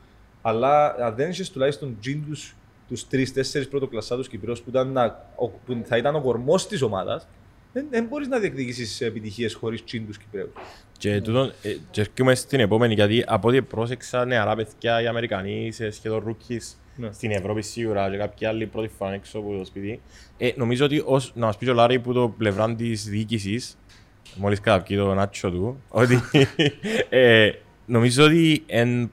Αλλά 0.47 0.95
αν 0.99 1.15
δεν 1.15 1.31
είσαι 1.31 1.53
τουλάχιστον 1.53 1.97
τζιν 2.01 2.25
τους, 2.29 2.55
τους 2.89 3.09
τρεις, 3.09 3.33
τέσσερις 3.33 3.69
πρωτοκλασσάτους 3.69 4.29
Κυπρέους 4.29 4.61
που, 4.61 4.71
ήταν 4.71 4.89
να- 4.93 5.27
ο- 5.37 5.49
που 5.49 5.83
θα 5.85 5.97
ήταν 5.97 6.15
ο 6.15 6.21
κορμός 6.21 6.67
της 6.67 6.83
ομάδας, 6.83 7.29
δεν, 7.73 7.87
δεν 7.91 8.05
μπορείς 8.05 8.29
να 8.29 8.39
διεκδικήσεις 8.39 9.01
επιτυχίες 9.01 9.55
χωρίς 9.55 9.85
τζιν 9.85 10.07
τους 10.07 10.19
Κυπρέους. 10.19 10.51
Και, 10.99 11.21
τούτον, 11.21 11.53
ε, 11.63 11.77
και 11.91 12.01
έρχομαι 12.01 12.35
στην 12.35 12.61
επόμενη, 12.61 12.95
γιατί 12.95 13.25
από 13.27 13.49
ό,τι 13.49 13.63
πρόσεξα 13.63 14.25
νεαρά 14.25 14.55
παιδιά 14.57 15.03
οι 15.03 15.07
Αμερικανοί 15.07 15.73
σε 15.73 15.91
σχεδόν 15.91 16.25
rookies 16.29 16.75
Ναι. 16.97 17.13
στην 17.13 17.31
Ευρώπη 17.31 17.63
σίγουρα 17.63 18.11
και 18.11 18.17
κάποιοι 18.17 18.47
άλλοι 18.47 18.67
πρώτη 18.67 18.89
φορά 18.99 19.13
έξω 19.13 19.39
από 19.39 19.59
το 19.59 19.65
σπίτι. 19.65 20.01
Ε, 20.39 20.51
νομίζω 20.57 20.85
ότι 20.85 21.03
ως, 21.07 21.33
να 21.35 21.47
μας 21.47 21.57
πει 21.59 21.65
και 21.65 21.71
ο 21.71 21.75
Λάρη 21.75 21.99
που 22.01 22.13
το 22.13 22.29
πλευρά 22.39 22.75
της 22.75 23.05
διοίκησης, 23.05 23.79
μόλις 24.37 24.61
καταπκεί 24.61 24.97
το 24.97 25.15
νάτσο 25.15 25.51
του, 25.51 25.83
ότι 25.89 26.21
ε, 27.09 27.51
νομίζω 27.87 28.25
ότι 28.25 28.63
εν, 28.67 29.11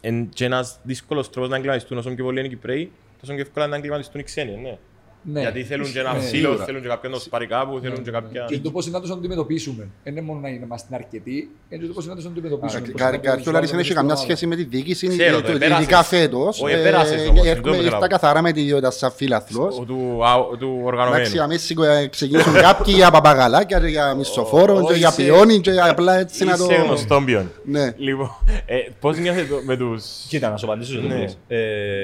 εν 0.00 0.28
και 0.28 0.44
ένας 0.44 0.78
δύσκολος 0.82 1.30
τρόπος 1.30 1.50
να 1.50 1.56
εγκληματιστούν 1.56 1.98
όσο 1.98 2.14
πιο 2.14 2.24
πολλοί 2.24 2.38
είναι 2.38 2.48
οι 2.48 2.50
Κυπρέοι, 2.50 2.92
τόσο 3.20 3.32
πιο 3.32 3.42
εύκολα 3.42 3.66
να 3.66 3.76
εγκληματιστούν 3.76 4.20
οι 4.20 4.24
ξένοι, 4.24 4.56
ναι. 4.56 4.78
Ναι. 5.22 5.40
Γιατί 5.40 5.62
θέλουν 5.64 5.92
και 5.92 5.98
ένα 5.98 6.12
Ναι. 6.12 6.20
φίλο, 6.20 6.46
Σίγουρα. 6.48 6.64
θέλουν 6.64 6.82
και 6.82 6.88
κάποιον 6.88 7.12
να 7.12 7.18
τους 7.18 7.28
πάρει 7.28 7.46
κάπου, 7.46 7.78
θέλουν 7.82 8.02
και 8.02 8.10
κάποια... 8.10 8.44
Και 8.48 8.58
το 8.58 8.70
πώς 8.70 8.86
είναι 8.86 8.94
να 8.96 9.00
τους 9.02 9.10
αντιμετωπίσουμε. 9.10 9.88
Δεν 10.04 10.12
είναι 10.12 10.22
μόνο 10.22 10.40
να 10.40 10.48
είμαστε 10.48 10.94
αρκετοί, 10.94 11.50
είναι 11.68 11.86
το 11.86 11.92
πώς 11.92 12.04
είναι 12.04 12.12
να 12.14 12.18
τους 12.20 12.28
αντιμετωπίσουμε. 12.30 12.80
Πώς 12.88 13.00
να 13.00 13.16
Κάτι 13.16 13.48
ο 13.48 13.52
Λάρης 13.52 13.70
δεν 13.70 13.78
έχει 13.78 13.94
καμιά 13.94 14.16
σχέση 14.16 14.46
με 14.46 14.56
τη 14.56 14.64
διοίκηση, 14.64 15.08
Ξέρω, 15.08 15.36
ε, 15.36 15.40
το 15.40 15.46
το- 15.46 15.52
επέρασες. 15.52 15.78
ειδικά 15.84 16.02
φέτος. 16.02 16.62
Όχι, 16.62 16.74
Ε, 16.74 16.80
επέρασες 16.80 17.28
όμως, 17.28 17.46
έρχομαι- 17.46 17.52
δεν 17.52 17.62
το 17.62 17.68
Ήρθα 17.70 17.82
καταλάβω. 17.84 18.06
καθαρά 18.06 18.42
με 18.42 18.52
τη 18.52 18.60
ιδιότητα 18.60 18.90
σαν 18.90 19.10
φίλαθλος. 19.12 19.78
Ο- 19.78 19.84
του, 19.84 20.24
α- 20.24 20.56
του 20.58 20.80
οργανωμένου. 20.84 21.14
Εντάξει, 21.16 21.32
για 21.36 21.46
μέση 21.46 21.74
ε, 22.02 22.06
ξεκινήσουν 22.06 22.52
κάποιοι 22.54 22.94
για 22.96 23.10
παπαγαλάκια, 23.10 23.80
και 23.80 23.86
για 23.86 24.14
μισθοφόρο, 24.14 24.74
και 24.74 24.80
όχι, 24.90 24.98
για 24.98 25.08
είσαι- 25.08 25.22
πιόνι, 25.22 25.60
και 25.60 25.70
απλά 25.80 26.18
έτσι 26.18 26.44
να 26.44 26.56
το... 26.56 26.64
Είσαι 26.64 26.74
γνωστόν 26.74 27.24
ποιον. 27.24 27.50
Ναι. 27.64 27.94
Λοιπόν, 27.96 28.30
ε, 28.66 28.76
πώς 29.00 29.18
νιώθετε 29.18 29.46
το- 29.54 29.60
με 29.64 29.76
τους... 29.76 30.04
Κοίτα, 30.28 30.50
να 30.50 30.56
σου 30.56 30.66
απαντήσω 30.66 30.92
σε 30.92 30.98
το 31.00 31.06
Ναι. 31.06 31.14
που 31.14 31.20
λες. 31.20 31.38
Ε, 31.48 31.56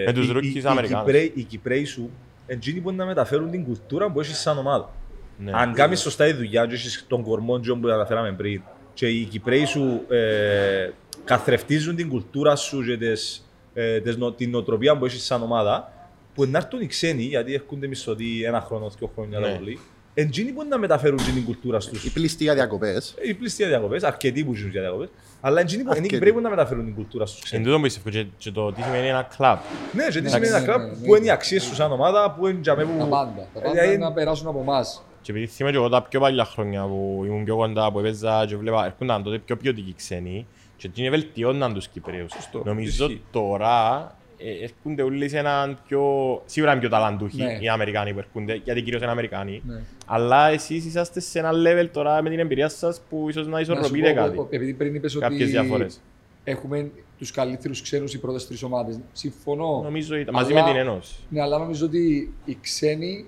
Με 0.07 0.13
τους 0.13 0.29
οι- 0.29 0.33
rookies 0.37 0.43
οι- 0.55 0.59
οι 0.59 0.63
Αμερικάνους. 0.65 1.05
Κυπρέοι- 1.07 1.33
Οι 1.35 1.43
Κυπρέοι 1.43 1.85
σου, 1.85 2.11
εκείνοι 2.47 2.81
που 2.81 2.93
να 2.93 3.05
μεταφέρουν 3.07 3.51
την 3.51 3.65
κουλτούρα 3.65 4.11
που 4.11 4.21
έχεις 4.21 4.39
σαν 4.39 4.59
ομάδα. 4.59 4.91
Ναι. 5.39 5.51
Αν 5.55 5.73
κάνεις 5.73 6.01
σωστά 6.01 6.25
τη 6.25 6.33
δουλειά 6.33 6.67
και 6.67 6.75
έχεις 6.75 7.05
τον 7.09 7.23
κορμό 7.23 7.61
Τζον 7.61 7.81
που 7.81 7.89
αναφέραμε 7.89 8.33
πριν 8.33 8.63
και 8.95 9.09
οι 9.09 9.25
Κυπρέοι 9.25 9.65
σου 9.65 10.01
ε, 10.09 10.91
καθρεφτίζουν 11.25 11.97
την 11.97 12.09
κουλτούρα 12.09 12.57
σου 12.57 12.85
και 12.85 12.97
τις, 12.97 13.51
ε, 13.75 14.01
τις 14.01 14.17
νο- 14.17 14.33
την 14.33 14.51
νοοτροπία 14.51 14.99
που 14.99 15.05
έχεις 15.05 15.25
σαν 15.25 15.43
ομάδα, 15.43 15.93
που 16.35 16.45
να 16.47 16.59
έρθουν 16.59 16.81
οι 16.81 16.87
ξένοι, 16.87 17.23
γιατί 17.23 17.55
έρχονται 17.55 17.87
μισθωτοί 17.87 18.43
ένα 18.45 18.61
χρόνο, 18.61 18.89
δύο 18.99 19.11
χρόνια 19.15 19.39
Ναι. 19.39 19.47
τα 19.47 19.57
πολύ, 19.57 19.79
εκείνοι 20.19 20.51
που 20.53 20.65
να 20.69 20.79
μεταφέρουν 20.79 21.17
την 21.17 21.45
κουλτούρα 21.45 21.81
στους 21.81 22.05
Οι 22.05 22.11
πλείστοι 22.13 22.53
διακοπές. 22.53 23.15
οι 23.23 23.35
πλείστοι 23.35 23.65
διακοπές, 23.65 24.03
αρκετοί 24.03 24.45
που 24.45 24.55
ζουν 24.55 24.71
για 24.71 24.81
διακοπές, 24.81 25.09
αλλά 25.41 25.61
εκείνοι 25.61 25.83
που 25.83 25.89
είναι 25.89 25.95
οι 25.97 25.99
Αρκετοί. 25.99 26.15
Κυπρέοι 26.15 26.33
που 26.33 26.41
να 26.41 26.51
μεταφέρουν 26.51 26.85
την 26.85 26.95
κουλτούρα 26.95 27.27
στους 27.27 27.39
Εν 27.41 27.45
ξένους. 27.47 27.67
τούτο 27.67 27.81
πιστεύω 27.81 28.11
και, 28.11 28.27
και 28.39 28.51
το 28.51 28.73
τι 28.73 28.83
σημαίνει 28.83 29.09
ένα 29.09 29.23
κλαμπ. 29.37 29.59
Ναι, 29.93 30.05
και 30.05 30.11
τι 30.13 30.21
Ναι, 30.21 30.29
σημαίνει 30.29 30.51
ναι, 30.51 30.57
ένα 30.57 30.65
κλαμπ, 30.65 30.81
ναι, 30.81 30.87
ναι. 30.87 31.07
που 31.07 31.15
είναι 31.17 31.27
οι 31.27 31.31
αξίες 31.31 31.63
σου 31.63 31.75
σαν 31.75 31.93
ομάδα, 31.93 32.31
που 32.31 32.47
είναι 32.47 32.59
για 32.63 32.77
μέ 32.77 32.83
Τα 32.85 32.89
που... 33.05 33.09
πάντα. 33.09 33.49
Τα 33.55 33.61
Δηλαδή, 33.61 33.77
πάντα 33.77 33.99
να 33.99 34.13
περάσουν 34.13 34.47
από 34.49 34.61
εμάς. 34.61 35.03
Και 35.23 35.33
επειδή 35.33 35.47
θυμάμαι 35.47 35.73
και 35.77 35.81
εγώ 35.81 35.89
τα 35.91 36.03
πιο 36.03 36.21
παλιά 36.21 36.45
χρόνια 36.45 36.83
που 36.87 37.23
ήμουν 37.27 37.45
πιο 37.45 37.57
κοντά, 37.57 37.93
που 37.93 37.99
έπαιζα 37.99 38.47
και 38.49 38.57
βλέπα, 38.57 38.85
έρχονταν 38.87 39.23
τότε 39.23 39.39
πιο 39.39 39.57
ποιοτικοί 39.57 39.95
ξένοι 39.97 40.47
και 40.77 40.87
εκείνοι 40.87 41.11
βελτιώναν 41.11 41.75
τους 41.75 41.89
Κυπρέους. 41.89 42.33
Σωστό. 42.33 42.63
Νομίζω 42.65 43.05
Ισχύει. 43.05 43.23
τώρα 43.31 44.01
ε, 44.01 44.26
έρχονται 44.63 45.03
όλοι 45.03 45.29
σε 45.29 45.39
έναν 45.39 45.79
πιο... 45.89 46.03
Σίγουρα 46.47 46.73
είναι 46.73 46.81
πιο 46.81 46.89
ταλαντούχοι 46.91 47.43
Ναι. 47.43 47.59
οι 47.61 47.69
Αμερικάνοι 47.69 48.13
που 48.13 48.19
έρχονται, 48.19 48.61
γιατί 48.65 48.83
κυρίως 48.83 49.03
είναι 49.03 49.11
Αμερικάνοι. 49.11 49.63
Ναι. 49.67 49.81
Αλλά 50.07 50.49
εσείς 50.49 50.85
είσαστε 50.85 51.21
σε 51.21 51.39
ένα 51.39 51.51
level 51.53 51.89
τώρα 51.93 52.23
με 52.23 52.31
την 52.31 52.39
εμπειρία 52.39 52.69
σας 52.69 53.01
που 53.09 53.27
ίσως 53.29 53.47
να 53.47 53.51
Να 53.59 53.65
σου 53.65 53.73
ισορροπείτε 53.73 54.09
πω, 54.09 54.15
κάτι. 54.15 54.39
Επειδή 54.51 54.73
πριν 54.73 54.95
είπες 54.95 55.15
ότι 55.15 55.25
Κάποιες 55.25 55.51
διαφορές. 55.51 56.01
έχουμε 56.45 56.91
τους 57.19 57.31
καλύτερους 57.31 57.83
ξένους 57.83 58.15
οι 58.15 58.19
πρώτες 58.19 58.47
τρεις 58.47 58.63
ομάδες. 58.63 58.99
Συμφωνώ. 59.13 59.81
Νομίζω 59.83 60.17
ήταν 60.17 60.35
μαζί 60.35 60.53
Αλλά- 60.53 60.65
με 60.65 60.71
την 60.71 60.81
Ένωση. 60.81 61.15
Ναι, 61.29 61.41
αλλά 61.43 61.59
νομίζω 61.59 61.87
ότι 61.87 62.33
οι 62.45 62.59
ξένοι 62.61 63.27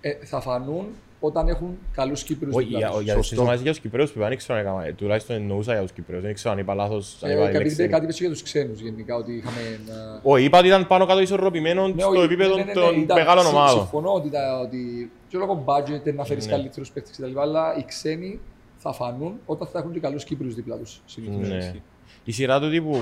ε, 0.00 0.12
θα 0.24 0.40
φανούν 0.40 0.86
όταν 1.20 1.48
έχουν 1.48 1.78
καλούς 1.92 2.22
Κύπρους 2.22 2.54
Όχι, 2.54 2.64
δίπλα 2.66 2.78
για, 2.78 2.90
τους. 2.90 3.02
για 3.02 3.14
τις 3.14 3.26
Σωστό. 3.26 3.42
ομάδες 3.42 3.60
για 3.60 3.70
τους 3.70 3.80
Κυπρέους 3.80 4.10
που 4.12 4.18
είπα, 4.18 4.28
δεν 4.28 4.36
ξέρω 4.36 4.58
αν 4.58 4.64
έκανα, 4.66 4.92
τουλάχιστον 4.94 5.36
εννοούσα 5.36 5.72
για 5.72 5.82
τους 5.82 5.92
Κυπρέους, 5.92 6.22
δεν 6.22 6.34
ξέρω 6.34 6.52
αν 6.54 6.58
είπα 6.58 6.74
λάθος, 6.74 7.18
αν 7.22 7.30
Ε, 7.30 7.32
είπα 7.32 7.42
η 7.42 7.44
επειδή 7.46 7.64
λέξη. 7.64 7.88
κάτι 7.88 8.04
είπες 8.04 8.16
και 8.16 8.22
για 8.24 8.32
τους 8.32 8.42
ξένους 8.42 8.80
γενικά, 8.80 9.14
ότι 9.16 9.32
είχαμε... 9.32 9.60
ένα- 9.84 10.20
Όχι, 10.22 10.44
είπα 10.44 10.58
ότι 10.58 10.66
ήταν 10.66 10.86
πάνω 10.86 11.06
κάτω 11.06 11.20
ισορροπημένο 11.20 11.88
Ναι, 11.88 12.00
στο 12.00 12.10
όχι, 12.10 12.22
επίπεδο 12.22 12.54
ναι, 12.56 12.60
ναι, 12.60 12.64
ναι, 12.64 12.72
των 12.72 13.00
ήταν- 13.00 13.18
μεγάλων 13.18 13.44
συ- 13.44 13.52
ομάδων. 13.54 13.78
Συμφωνώ 13.78 14.12
ότι, 14.12 14.30
τα, 14.30 14.60
ότι 14.60 15.10
και 15.28 15.38
λόγω 15.38 15.64
budget 15.66 16.14
να 16.14 16.24
φέρεις 16.24 16.44
Ναι. 16.46 16.52
καλύτερους 16.52 16.90
παίκτες 16.90 17.16
κτλ. 17.16 17.38
Αλλά 17.38 17.76
οι 17.78 17.84
ξένοι 17.84 18.40
θα 18.76 18.92
φανούν 18.92 19.32
όταν 19.46 19.68
θα 19.68 19.78
έχουν 19.78 19.92
και 19.92 20.00
καλούς 20.00 20.24
Κύπρους 20.24 20.54
δίπλα 20.54 20.76
τους. 20.76 21.00
συνήθως. 21.06 21.72
Ναι. 22.24 22.32
Η 22.32 22.32
σειρά 22.32 22.60
του 22.60 22.70
τύπου 22.70 22.98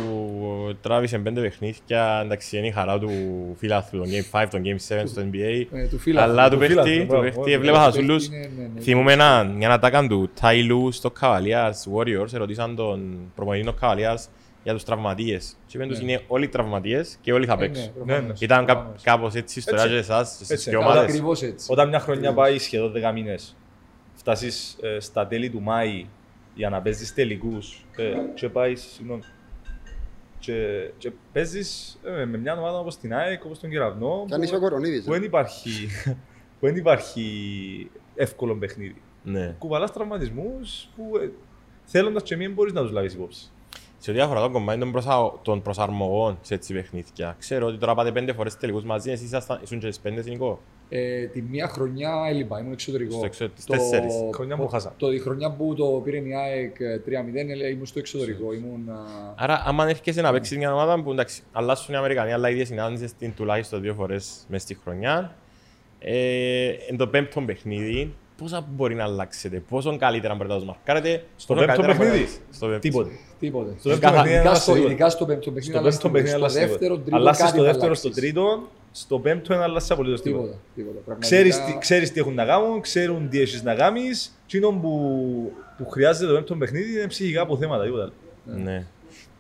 τράβησε 0.80 1.18
πέντε 1.18 1.40
παιχνίδια, 1.40 2.20
εντάξει 2.24 2.58
είναι 2.58 2.66
η 2.66 2.70
χαρά 2.70 2.98
του 2.98 3.10
φίλαθλου, 3.58 4.00
τον 4.00 4.08
Game 4.10 4.40
5, 4.42 4.46
τον 4.50 4.62
Game 4.64 4.96
7 5.02 5.02
στο 5.06 5.22
NBA. 5.32 5.64
Ε, 5.72 5.86
του 5.86 5.98
φίλαθλου. 5.98 6.32
Αλλά 6.32 6.44
του 6.48 6.54
του 6.54 6.58
παίχτη, 6.58 6.72
φίλαθλου, 6.74 6.98
του 7.00 7.06
μπράβο. 7.06 7.22
παίχτη, 7.24 7.50
Ε, 7.50 7.54
έβλεπα 7.54 7.76
του 7.78 7.82
χασούλους. 7.84 8.28
παίχτη 8.28 8.36
είναι, 8.46 8.62
ναι, 8.62 8.70
ναι. 8.74 8.80
Θυμούμαι 8.80 9.12
ένα, 9.12 9.44
μια 9.44 9.70
ατάκα 9.72 10.06
του 10.06 10.30
Τάιλου 10.40 10.92
στο 10.92 11.12
Cavaliers 11.20 11.94
Warriors, 11.96 12.32
ερωτήσαν 12.34 12.76
τον 12.76 13.18
προπονητή 13.34 13.64
των 13.64 13.74
Cavaliers 13.80 14.24
για 14.62 14.72
τους 14.72 14.84
τραυματίες. 14.84 15.56
Και 15.66 15.76
είπαν 15.76 15.88
τους 15.88 15.98
Ναι. 16.02 16.12
είναι 16.12 16.20
όλοι 16.26 16.48
τραυματίες 16.48 17.18
και 17.20 17.32
όλοι 17.32 17.46
θα 17.46 17.52
Ε, 17.52 17.56
παίξουν. 17.56 17.84
ναι, 17.84 18.04
προφανώς, 18.04 18.40
Ήταν 18.40 18.64
κά- 18.64 18.74
προφανώς. 18.76 19.02
κάπως 19.02 19.34
έτσι 19.34 19.58
η 19.58 19.62
ιστορία 19.66 19.82
Έτσι. 19.82 19.94
και 19.94 20.00
εσάς, 20.00 20.28
στις 20.28 20.50
Έτσι. 20.50 20.70
δύο 20.70 20.78
Καλά, 20.80 20.90
ομάδες. 20.92 21.10
Ακριβώς 21.10 21.42
έτσι. 21.42 21.66
Όταν 21.72 21.88
μια 21.88 22.00
χρονιά 22.00 22.32
πάει 22.32 22.58
σχεδόν 22.58 22.92
10 22.92 23.12
μήνες, 23.12 23.56
φτάσεις 24.14 24.76
στα 24.98 25.26
τέλη 25.26 25.50
του 25.50 25.60
Μάη 25.62 26.04
για 26.58 26.68
να 26.68 26.82
παίζεις 26.82 27.14
τελικούς 27.14 27.84
ε, 27.96 28.12
και 28.34 28.48
πάεις, 28.48 28.80
συγγνώμη, 28.82 29.22
και, 30.38 30.90
και 30.98 31.12
παίζεις 31.32 31.98
με 32.26 32.38
μια 32.38 32.58
ομάδα 32.58 32.78
όπως 32.78 32.96
την 32.98 33.14
ΑΕΚ, 33.14 33.44
όπως 33.44 33.58
τον 33.60 33.70
Κεραυνό, 33.70 34.24
Κι 34.26 34.34
αν 34.34 34.42
είσαι 34.42 34.56
ο 34.56 34.60
Κορονίδης. 34.60 35.04
που 35.04 35.10
δεν 35.12 35.22
υπάρχει, 35.22 35.70
που 36.60 36.66
δεν 36.66 36.76
υπάρχει 36.76 37.90
εύκολο 38.14 38.56
παιχνίδι. 38.56 39.02
Ναι. 39.22 39.54
Κουβαλάς 39.58 39.92
τραυματισμούς 39.92 40.88
που 40.96 41.16
ε, 41.22 41.30
θέλοντας 41.84 42.22
και 42.22 42.36
μην 42.36 42.52
μπορείς 42.52 42.72
να 42.72 42.80
τους 42.82 42.90
λάβεις 42.90 43.12
υπόψη. 43.14 43.50
Σε 43.98 44.10
ό,τι 44.10 44.20
αφορά 44.20 44.40
το 44.40 44.50
κομμάτι 44.50 44.78
των, 44.78 44.92
προσα... 44.92 45.32
των 45.42 45.62
προσαρμογών 45.62 46.38
σε 46.40 46.54
έτσι 46.54 46.74
παιχνίδια, 46.74 47.36
ξέρω 47.38 47.66
ότι 47.66 47.78
τώρα 47.78 47.94
πάτε 47.94 48.12
πέντε 48.12 48.32
φορές 48.32 48.56
τελικούς 48.56 48.84
μαζί, 48.84 49.10
εσείς 49.10 49.26
ήσασταν- 49.26 49.62
ήσουν 49.62 49.78
και 49.78 49.88
τις 49.88 49.98
πέντε 50.00 50.22
συνικό. 50.22 50.60
Ε, 50.90 51.24
τη 51.26 51.42
μία 51.42 51.68
χρονιά 51.68 52.10
έλειπα, 52.28 52.58
ήμουν 52.60 52.72
εξωτερικό. 52.72 53.16
Στο 53.16 53.24
εξω- 53.26 53.50
τις 53.54 53.64
τέσσερις. 53.64 54.14
Χρονιά 54.34 54.56
που 54.56 54.68
χάσα. 54.68 54.94
Το, 54.96 55.12
η 55.12 55.18
χρονιά 55.18 55.50
που 55.52 55.74
το 55.74 55.84
πήρε 56.04 56.16
η 56.16 56.34
ΑΕΚ 56.34 56.80
ε, 56.80 57.00
3-0 57.06 57.10
ε, 57.62 57.68
ήμουν 57.68 57.86
στο 57.86 57.98
εξωτερικό. 57.98 58.52
Ήμουν, 58.52 58.88
α, 58.90 59.34
Άρα, 59.36 59.62
άμα 59.66 59.88
έρχεσαι 59.88 60.20
να 60.20 60.32
παίξεις 60.32 60.56
μια 60.56 60.72
ομάδα 60.72 61.02
που 61.02 61.10
εντάξει, 61.10 61.42
αλλάσουν 61.52 61.94
οι 61.94 61.96
Αμερικανοί, 61.96 62.32
αλλά 62.32 62.50
ήδη 62.50 62.64
συνάντησες 62.64 63.14
την 63.14 63.34
τουλάχιστον 63.34 63.80
δύο 63.80 63.94
φορές 63.94 64.44
μέσα 64.48 64.64
στη 64.64 64.74
χρονιά, 64.84 65.36
ε, 65.98 66.68
εν 66.88 66.96
το 66.96 67.06
πέμπτο 67.08 67.40
παιχνίδι, 67.40 68.14
πόσα 68.38 68.66
μπορεί 68.70 68.94
να 68.94 69.04
αλλάξετε, 69.04 69.62
πόσο 69.68 69.96
καλύτερα 69.96 70.34
μπορείτε 70.34 70.52
να 70.54 70.60
τους 70.60 70.68
μαρκάρετε, 70.68 71.24
Στο 71.36 71.54
πόσο 71.54 71.66
πέμπτο 71.66 71.82
καλύτερα 71.82 71.98
παιχνίδι, 71.98 72.24
μπορείτε- 72.24 72.54
στο 72.54 72.66
πέμπτο. 72.66 72.80
τίποτε. 72.80 73.10
τίποτε. 73.38 73.70
Στο 73.78 73.88
πέμπτο 73.88 74.02
καθα- 74.06 74.14
παιχνίδι 74.22 74.34
Ειδικά 74.34 74.48
αλλάζει 74.48 74.62
στο, 74.62 74.72
τίποτε. 74.72 74.92
ειδικά 74.92 75.10
στο 75.10 75.24
πέμπτο 75.26 75.50
παιχνίδι, 75.50 75.70
Στο 75.70 75.78
αλλά 75.78 75.88
πέμπτο 75.90 76.10
παιχνίδι 76.10 76.28
στο 76.28 76.38
αλλάζει 76.38 76.58
δεύτερο, 76.58 76.78
τίποτα. 76.78 77.00
τρίτο, 77.04 77.16
Αλλάσεις 77.16 77.42
κάτι 77.42 77.54
στο 77.54 77.62
θα 77.64 77.68
δεύτερο, 77.70 77.94
στο 77.94 78.06
αλλάξεις. 78.08 78.22
τρίτο, 78.24 78.68
στο 78.92 79.18
πέμπτο 79.18 79.54
δεν 79.54 79.62
αλλάζει 79.62 79.92
απολύτως 79.92 80.20
τίποτα. 80.22 80.42
Τίποτα. 80.44 80.60
τίποτα. 80.74 80.98
Πραγματικά- 81.04 81.36
Ξέρεις, 81.36 81.64
τι- 81.64 81.78
ξέρεις 81.78 82.12
τι 82.12 82.20
έχουν 82.20 82.34
να 82.34 82.44
κάνουν, 82.44 82.80
ξέρουν 82.80 83.28
τι 83.28 83.40
έχεις 83.40 83.62
να 83.62 83.74
κάνεις. 83.74 84.38
Τι 84.48 84.56
είναι 84.58 84.66
που, 84.66 85.52
που 85.78 85.88
χρειάζεται 85.88 86.26
το 86.26 86.32
πέμπτο 86.34 86.54
παιχνίδι 86.54 86.92
είναι 86.98 87.06
ψυχικά 87.06 87.40
αποθέματα, 87.42 87.84
τίποτα. 87.84 88.02
άλλο. 88.02 88.12
Ναι. 88.62 88.86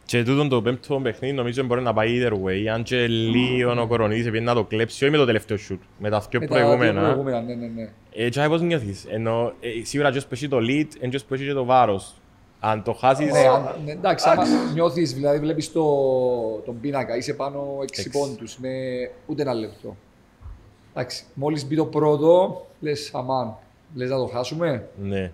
Και 0.08 0.22
τούτο 0.24 0.48
το 0.48 0.62
πέμπτο 0.62 1.00
παιχνίδι 1.02 1.34
νομίζω 1.34 1.62
μπορεί 1.64 1.82
να 1.82 1.92
πάει 1.92 2.20
either 2.20 2.32
way. 2.32 2.66
Αν 2.74 2.82
και 2.82 3.06
λίγο 3.06 3.80
ο 3.82 3.86
Κορονίδης 3.86 4.26
επειδή 4.26 4.44
να 4.44 4.54
το 4.54 4.64
κλέψει, 4.64 5.02
όχι 5.04 5.12
με 5.12 5.18
το 5.18 5.24
τελευταίο 5.24 5.56
shoot, 5.70 5.78
με 5.98 6.10
τα 6.10 6.22
πιο 6.30 6.40
Με 6.40 6.46
τα 6.46 6.54
δύο 6.56 6.64
προηγούμενα. 6.64 7.00
προηγούμενα, 7.02 7.40
ναι, 7.40 7.54
ναι, 7.54 7.66
ναι. 7.66 7.88
Ε, 8.12 8.28
και 8.28 8.46
πώς 8.48 8.60
νιώθεις; 8.60 9.04
Ενώ 9.08 9.52
ε, 9.60 9.68
σίγουρα 9.84 10.10
και 10.12 10.18
που 10.20 10.26
έχει 10.30 10.48
το 10.48 10.56
lead, 10.56 10.86
είναι 11.00 11.08
και 11.10 11.20
που 11.28 11.34
έχει 11.34 11.44
και 11.46 11.52
το 11.52 11.64
βάρος. 11.64 12.14
Αν 12.60 12.82
το 12.82 12.92
χάσεις... 12.92 13.32
Ναι, 13.32 13.38
αν- 13.38 13.74
ναι, 13.84 13.92
εντάξει, 13.92 14.28
άμα 14.28 14.42
νιώθεις, 14.74 15.14
δηλαδή 15.14 15.38
βλέπεις 15.38 15.72
το, 15.72 15.82
τον 16.64 16.80
πίνακα, 16.80 17.16
είσαι 17.16 17.34
πάνω 17.34 17.76
6 17.80 17.82
Έξι. 17.82 18.10
πόντους 18.10 18.58
με 18.58 18.68
ούτε 19.26 19.42
ένα 19.42 19.54
λεπτό. 19.54 19.96
Εντάξει, 20.94 21.24
μόλις 21.34 21.66
μπει 21.66 21.76
το 21.76 21.84
πρώτο, 21.84 22.66
λες 22.80 23.10
αμάν, 23.14 23.56
λες 23.94 24.10
να 24.10 24.16
το 24.16 24.26
χάσουμε. 24.26 24.88
Ναι. 25.02 25.32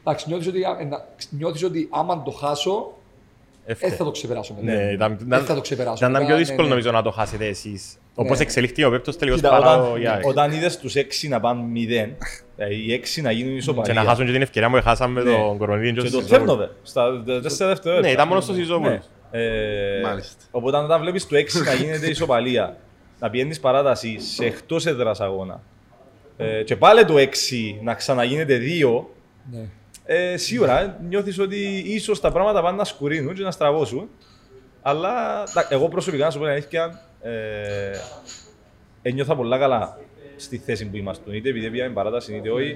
Εντάξει, 0.00 0.24
νιώθεις 0.28 0.46
ότι, 0.46 0.64
α- 0.64 0.76
ε, 0.80 0.84
να- 0.84 1.04
νιώθεις 1.30 1.62
ότι 1.64 1.88
άμα 1.90 2.22
το 2.22 2.30
χάσω, 2.30 2.70
Εύκολα. 2.70 2.97
Δεν 3.74 3.90
θα 3.92 4.04
το 4.04 4.10
ξεπεράσω 4.10 4.54
μετά. 4.60 4.76
Ναι, 4.76 4.92
ήταν, 4.92 5.16
Δεν 5.20 5.44
θα 5.44 5.54
το 5.54 5.60
ξεπεράσω. 5.60 5.96
Ήταν 5.96 6.10
μετά, 6.10 6.24
πιο 6.24 6.34
ναι, 6.34 6.40
δύσκολο 6.40 6.62
ναι. 6.62 6.68
νομίζω 6.68 6.90
να 6.90 7.02
το 7.02 7.10
χάσετε 7.10 7.46
εσείς. 7.46 7.98
Όπως 8.14 8.36
Ναι. 8.38 8.44
εξελίχθηκε 8.44 8.84
ο 8.84 8.90
πέπτος 8.90 9.16
τελικός 9.16 9.40
Κοίτα, 9.40 9.52
παρά 9.52 9.76
όταν, 9.78 9.92
ο 9.92 9.96
Γιάκ. 9.98 10.26
όταν 10.26 10.52
είδες 10.52 10.78
τους 10.78 10.94
έξι 10.94 11.28
να 11.28 11.40
πάνε 11.40 11.62
μηδέν, 11.62 12.16
ε, 12.56 12.74
οι 12.74 12.92
έξι 12.92 13.20
να 13.20 13.30
γίνουν 13.30 13.52
Και 13.52 13.58
ισοπαλία. 13.58 13.94
να 13.94 14.02
χάσουν 14.04 14.26
και 14.26 14.32
την 14.32 14.42
ευκαιρία 14.42 14.70
που 14.70 14.80
χάσαμε 14.82 15.22
Ναι. 15.22 15.30
τον 15.30 15.58
Κορονίδη 15.58 15.92
Και 15.92 15.94
και 15.94 16.00
το 16.02 16.06
στο 16.08 16.20
Σιζόπουλο. 16.20 16.38
Θέρνοβε, 16.46 16.70
στα 16.82 17.10
δε- 17.24 17.40
τέσσερα 17.40 17.68
δευτερόλεπτα. 17.70 18.08
Ναι, 18.08 18.14
ήταν 18.14 18.28
μόνο 18.28 18.40
στο 18.40 18.52
Σιζόπουλο. 18.52 18.90
Ναι. 18.90 19.00
Ε, 19.30 20.00
Μάλιστα. 20.02 20.34
Οπότε 20.50 20.76
όταν 20.76 21.00
βλέπεις 21.00 21.26
το 21.26 21.36
6 21.36 21.62
να 21.64 21.72
γίνεται 21.74 22.06
ισοπαλία, 22.06 22.76
να 23.18 23.30
πηγαίνεις 23.30 23.60
παράταση 23.60 24.20
σε 24.20 24.44
εκτός 24.44 24.86
έδρας 24.86 25.20
αγώνα 25.20 25.60
ε, 26.36 26.62
και 26.62 26.76
πάλι 26.76 27.04
το 27.04 27.14
6 27.18 27.26
να 27.82 27.94
ξαναγίνεται 27.94 28.58
2, 28.58 29.04
Ναι. 29.52 29.68
Ε, 30.10 30.36
σίγουρα 30.36 30.80
ε, 30.80 30.96
νιώθεις 31.08 31.38
ότι 31.38 31.82
ίσως 31.86 32.20
τα 32.20 32.32
πράγματα 32.32 32.62
πάνε 32.62 32.76
να 32.76 32.84
σκουρίνουν 32.84 33.34
και 33.34 33.42
να 33.42 33.50
στραβώσουν. 33.50 34.08
Αλλά 34.82 35.42
τα- 35.54 35.66
εγώ 35.70 35.88
προσωπικά, 35.88 36.24
να 36.24 36.30
σου 36.30 36.38
πω 36.38 36.44
την 36.44 36.52
αλήθεια, 36.52 37.00
ε, 37.22 37.30
ένιωθα 39.02 39.36
πολλά 39.36 39.58
καλά 39.58 39.98
στη 40.36 40.56
θέση 40.58 40.86
που 40.86 40.96
είμαστε. 40.96 41.36
Είτε 41.36 41.48
επειδή 41.48 41.70
πήγαμε 41.70 41.92
παράταση, 41.94 42.36
είτε 42.36 42.50
όχι. 42.50 42.72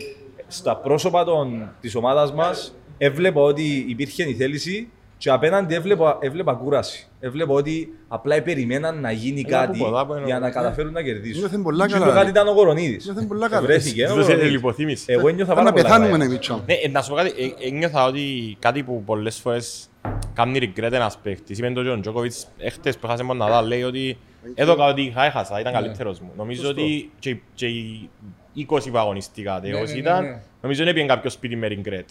Στα 0.47 0.77
πρόσωπα 0.77 1.25
των, 1.25 1.73
της 1.81 1.95
ομάδας 1.95 2.33
μας 2.33 2.75
έβλεπα 2.99 3.40
ότι 3.40 3.85
υπήρχε 3.88 4.29
η 4.29 4.35
θέληση 4.35 4.90
και 5.22 5.30
απέναντι 5.30 5.74
έβλεπα, 5.74 6.18
έβλεπα 6.20 6.54
κούραση. 6.54 7.06
Έβλεπα 7.20 7.52
ότι 7.52 7.94
απλά 8.08 8.42
περιμέναν 8.42 9.00
να 9.00 9.11
γίνει 9.12 9.44
Ένα 9.46 9.58
κάτι 9.58 9.76
από 9.80 9.85
πολλά 9.90 10.06
που 10.06 10.12
εννοώ. 10.12 10.26
για 10.28 10.38
να 10.38 10.50
καταφέρουν 10.50 10.92
να 10.92 11.02
κερδίσουν. 11.02 11.38
Νιώθεν 11.38 11.62
πολλά 11.62 11.87
Και 11.87 11.92
καλά, 11.92 12.04
το 12.06 12.11
κάτι 12.12 12.24
ρε. 12.24 12.30
ήταν 12.30 12.48
ο 12.48 12.54
Κορονίδης. 12.54 13.04
Νιώθεν 13.04 13.26
πολλά 13.26 13.48
καλά. 13.48 13.62
Βρέθηκε 13.66 14.04
ο 14.04 14.08
Δώσε 14.14 14.20
Κορονίδης. 14.22 14.50
λιποθύμηση. 14.52 15.04
Εγώ 15.12 15.28
ένιωθα 15.28 15.48
Θα 15.48 15.54
πάρα 15.54 15.64
να 15.66 15.72
πολλά 15.72 15.85
πεθάνουμε, 15.85 16.11
καλά. 16.11 16.24
ναι, 16.24 16.30
Μίτσο. 16.30 16.62
Ναι, 16.66 16.74
ε, 16.74 16.88
να 16.88 17.02
σου 17.02 17.11
πω 17.11 17.16
κάτι, 17.16 17.30
ε, 17.61 17.66
ένιωθα 17.68 18.04
ότι 18.06 18.56
κάτι 18.58 18.82
που 18.82 19.02
πολλές 19.06 19.37
φορές 19.40 19.88
κάνει 20.35 20.58
regret 20.76 20.92
ένας 20.92 21.18
παίχτης. 21.22 21.58
Είπε 21.58 21.70
το 21.70 21.82
Τζον 21.82 22.00
Τζόκοβιτς, 22.00 22.46
έχτες 22.58 22.98
που 22.98 23.06
έχασε 23.06 23.24
τον 23.24 23.37
Ναδάλ, 23.37 23.66
λέει 23.66 23.82
ότι 23.82 24.16
έδωκα 24.54 24.85
ότι 24.87 25.02
είχα 25.02 25.24
έχασα, 25.24 25.61
ήταν 25.61 25.72
Ναι. 25.72 25.78
καλύτερος 25.78 26.20
μου. 26.20 26.30
Νομίζω 26.37 26.62
Σωστό. 26.64 26.80
ότι 26.82 27.11
και, 27.18 27.37
και 27.54 27.66
οι 27.66 28.11
20 28.54 28.90
που 28.90 28.98
αγωνιστικά, 28.98 29.61
Ναι, 29.62 29.74
όσοι 29.74 29.92
ναι, 29.92 29.98
ήταν, 29.98 30.24
ναι, 30.24 30.30
ναι. 30.30 30.40
νομίζω 30.62 30.85
δεν 30.85 30.92
πήγαινε 30.94 31.14
κάποιος 31.14 31.32
σπίτι 31.32 31.56
με 31.56 31.68
regret. 31.70 32.04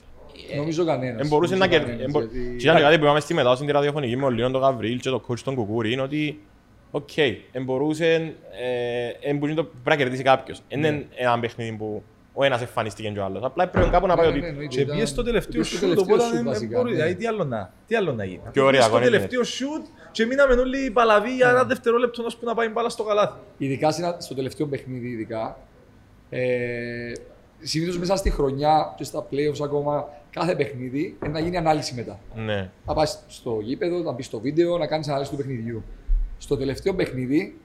Νομίζω 0.56 0.86
κανένας. 0.86 1.18
Δεν 1.18 1.28
μπορούσε 1.28 1.56
να 1.56 1.66
Νομίζω 1.66 1.80
κερδίσει. 1.86 1.98
κανένας, 2.12 2.32
γιατί- 2.34 2.56
Και 2.58 2.64
ήταν 2.64 2.76
και 2.76 2.82
κάτι 2.82 2.98
που 2.98 3.04
είπαμε 3.04 3.20
στη 3.20 3.34
μετάδοση 3.34 3.64
της 3.64 3.72
ραδιοφωνικής 3.74 4.16
με 4.16 4.26
ο 4.26 4.30
Λίον 4.30 4.52
τον 4.52 4.62
Γαβρίλ 4.62 5.00
και 5.00 5.10
τον 5.10 5.22
coach 5.28 5.40
τον 5.44 5.56
Κουκούρη, 5.56 5.92
είναι 5.92 6.02
ότι 6.02 6.40
οκ, 6.92 7.10
δεν 7.52 7.64
μπορούσε, 7.64 8.14
ε, 8.62 9.30
εν 9.30 9.38
μπορούσε 9.38 9.56
το- 9.58 9.64
πρέπει 9.64 9.90
να 9.90 9.96
κερδίσει 9.96 10.24
κάποιος. 10.24 10.62
Δεν 10.70 10.80
είναι 10.80 11.06
ένα 11.16 11.40
παιχνίδι 11.40 11.72
που 11.72 12.04
ο 12.34 12.44
ένας 12.44 12.62
εμφανίστηκε 12.62 13.10
και 13.10 13.20
ο 13.20 13.24
άλλος. 13.24 13.44
Απλά 13.44 13.68
πρέπει 13.68 13.90
κάπου 13.90 14.08
να 14.08 14.16
πάει 14.16 14.28
ο 14.28 14.30
Ναι, 14.30 14.36
ναι, 14.36 14.40
τύπος. 14.42 14.50
εννοείται, 14.52 14.76
Και 14.76 14.82
ήταν- 14.82 14.96
πήγε 14.96 15.06
στο 15.08 15.24
τελευταίο 15.24 15.52
πήγε 15.52 15.64
στο 15.64 15.74
σουτ, 15.78 15.82
τελευταίο 15.82 16.14
οπότε 16.16 16.24
σουτ, 16.28 16.36
δεν 16.36 16.46
βασικά, 16.46 16.78
μπορεί. 16.78 16.90
ναι. 16.90 16.96
Δηλαδή, 16.96 17.16
τι 17.16 17.26
άλλο 17.28 17.44
να, 17.44 17.74
τι 17.88 17.96
άλλο 17.96 18.14
να 18.14 18.24
γίνει. 18.26 18.38
Πιο 18.42 18.52
Πήγε 18.52 18.66
ωραία 18.66 18.82
Στο 18.82 18.90
αγώνα 18.90 19.06
είναι. 19.08 19.16
τελευταίο 19.16 19.44
σουτ 19.44 19.86
και 20.12 20.26
μείναμε 20.26 20.54
όλοι 20.54 20.92
παλαβοί 20.92 21.36
για 21.36 21.50
ένα 21.50 21.64
δευτερόλεπτο 21.64 22.24
ώσπου 22.24 22.46
να 22.46 22.54
πάει 22.56 22.68
μπάλα 22.70 22.90
στο 22.90 23.04
καλάθι. 23.04 23.40
Ειδικά 23.58 23.92
συνα- 23.92 24.16
στο 24.20 24.36
τελευταίο 24.36 24.68
παιχνίδι, 24.68 25.08
ειδικά. 25.08 25.58
Ε, 26.30 27.12
Συνήθως 27.64 27.98
μέσα 27.98 28.16
στη 28.16 28.30
χρονιά 28.30 28.94
και 28.98 29.04
στα 29.04 29.28
playoffs 29.32 29.64
ακόμα, 29.64 30.08
κάθε 30.32 30.56
παιχνίδι 30.56 31.18
είναι 31.24 31.34
να 31.34 31.40
γίνει 31.40 31.58
ανάλυση 31.58 31.94
μετά. 31.94 32.20
Ναι. 32.36 32.70
Να 32.86 32.94
πας 32.94 33.24
στο 33.28 33.60
γήπεδο, 33.62 33.98
να 33.98 34.12
μπεις 34.12 34.26
στο 34.26 34.40
βίντεο, 34.40 34.78
να 34.78 34.88
κάνεις 34.88 35.08
ανάλυση 35.08 35.32
του 35.32 35.38
παιχνιδιού. 35.38 35.84
Στο 36.38 36.58
τελευταίο 36.58 36.94
παιχνίδι 36.94 37.58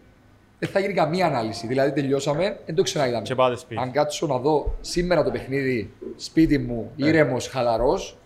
δεν 0.58 0.68
θα 0.68 0.80
γίνει 0.80 0.92
καμία 0.92 1.26
ανάλυση. 1.26 1.66
Δηλαδή 1.66 1.92
τελειώσαμε, 1.92 2.60
δεν 2.66 2.74
το 2.74 2.82
ξαναείδαμε. 2.82 3.22
Και 3.22 3.34
πάτε 3.34 3.56
σπίτι. 3.56 3.80
Αν 3.80 3.90
κάτσω 3.90 4.26
να 4.26 4.38
δω 4.38 4.76
σήμερα 4.80 5.24
το 5.24 5.30
παιχνίδι 5.30 5.90
σπίτι 6.16 6.58
μου, 6.58 6.92
ήρεμος, 6.96 7.48
χαλαρός, 7.48 8.16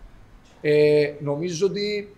ε, 0.61 1.12
νομίζω 1.20 1.66
ότι 1.66 2.14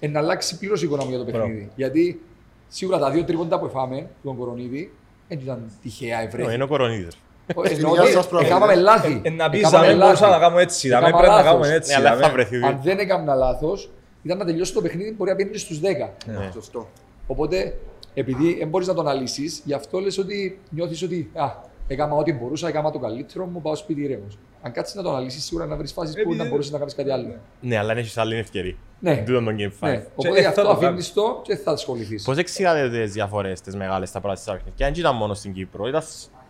ε, 0.00 0.08
να 0.08 0.18
αλλάξει 0.18 0.58
πλήρως 0.58 0.82
η 0.82 0.86
εικόνα 0.86 1.04
μου 1.04 1.08
για 1.08 1.18
το 1.18 1.24
παιχνίδι. 1.24 1.70
Γιατί 1.76 2.20
σίγουρα 2.68 2.98
τα 2.98 3.10
δύο 3.10 3.24
τρίποντα 3.24 3.58
που 3.58 3.66
εφάμε 3.66 4.10
τον 4.22 4.36
Κορονίδη 4.36 4.92
δεν 5.28 5.38
ήταν 5.38 5.70
τυχαία 5.82 6.18
Ναι, 6.18 6.24
ευρέθη. 6.24 6.54
Είναι 6.54 6.62
ο 6.62 6.66
Κορονίδης. 6.66 7.16
Εννοώ 7.46 7.64
Υγεία 7.90 8.02
ότι 8.02 8.10
σας, 8.12 8.28
πρόεδρε. 8.28 8.48
Έκαναμε 8.50 8.74
λάθη. 8.74 9.20
Ε, 9.24 9.30
να 9.30 9.50
πεις, 9.50 9.60
Έκαναμε 9.60 9.86
δάμε, 9.86 9.98
λάθη. 9.98 10.10
μπορούσα 10.20 10.28
να 10.28 10.38
κάνουμε 10.38 10.62
έτσι, 10.62 10.88
δάμε, 10.88 11.06
Έκανα 11.06 11.16
πρέπει 11.22 11.32
να 11.32 11.42
λάθος. 11.42 11.52
κάνουμε 11.52 11.74
έτσι. 11.74 11.90
Ναι, 11.90 11.96
αλλά 11.98 12.10
δάμε. 12.10 12.22
θα 12.22 12.30
βρεθείς. 12.32 12.62
Αν 12.62 12.80
δεν 12.82 12.98
έκανα 12.98 13.34
λάθος, 13.34 13.90
ήταν 14.22 14.38
να 14.38 14.44
τελειώσει 14.44 14.72
το 14.72 14.80
παιχνίδι 14.80 15.14
μπορεί 15.18 15.30
να 15.30 15.36
πιένει 15.36 15.56
στους 15.58 15.80
10. 15.80 16.10
Ναι. 16.26 16.50
Σωστό. 16.52 16.88
Οπότε, 17.26 17.74
επειδή 18.14 18.54
δεν 18.58 18.68
μπορείς 18.68 18.86
να 18.86 18.94
το 18.94 19.00
αναλύσει, 19.00 19.60
γι' 19.64 19.74
αυτό 19.74 19.98
λες 19.98 20.18
ότι 20.18 20.58
νιώθεις 20.70 21.02
ότι 21.02 21.30
α, 21.34 21.44
έκανα 21.86 22.14
ό,τι 22.14 22.32
μπορούσα, 22.32 22.68
έκανα 22.68 22.90
το 22.90 22.98
καλύτερο 22.98 23.44
μου, 23.44 23.60
πάω 23.62 23.76
σπίτι 23.76 24.02
ήρεμος. 24.02 24.38
Αν 24.62 24.72
κάτσεις 24.72 24.94
να 24.94 25.02
το 25.02 25.10
αναλύσει, 25.10 25.40
σίγουρα 25.40 25.66
να 25.66 25.76
βρεις 25.76 25.92
φάσεις 25.92 26.14
που 26.14 26.20
Επειδή- 26.20 26.36
να 26.42 26.48
μπορούσε 26.48 26.72
να 26.72 26.78
κάνεις 26.78 26.94
κάτι 26.94 27.10
άλλο. 27.10 27.34
Ναι, 27.60 27.78
αλλά 27.78 27.92
έχεις 27.96 28.16
άλλη 28.18 28.36
ευκαιρία. 28.36 28.74
Ναι. 29.00 29.16
Τούτον 29.26 29.44
τον 29.44 29.56
Game 29.58 29.72
5. 29.86 29.90
Ναι. 29.90 30.04
Οπότε 30.14 30.36
ε, 30.36 30.40
γι' 30.40 30.46
αυτό 30.46 30.60
θα 30.60 30.66
το 30.66 30.72
αφήνεις 30.72 30.88
κάνεις. 30.88 31.12
το 31.12 31.40
και 31.44 31.56
θα 31.56 31.70
ασχοληθείς. 31.70 32.22
Πώς 32.24 32.36
εξηγάτε 32.36 32.88
τις 32.90 33.12
διαφορές 33.12 33.60
τις 33.60 33.76
μεγάλες 33.76 34.08
στα 34.08 34.20
πρώτα 34.20 34.34
της 34.34 34.44
παιχνίδια. 34.44 34.72
Και 34.76 34.84
δεν 34.84 34.92
ήταν 34.96 35.16
μόνο 35.16 35.34
στην 35.34 35.52
Κύπρο. 35.52 35.86
Ήταν 35.88 36.02
σ- 36.02 36.08
Παντού. 36.30 36.41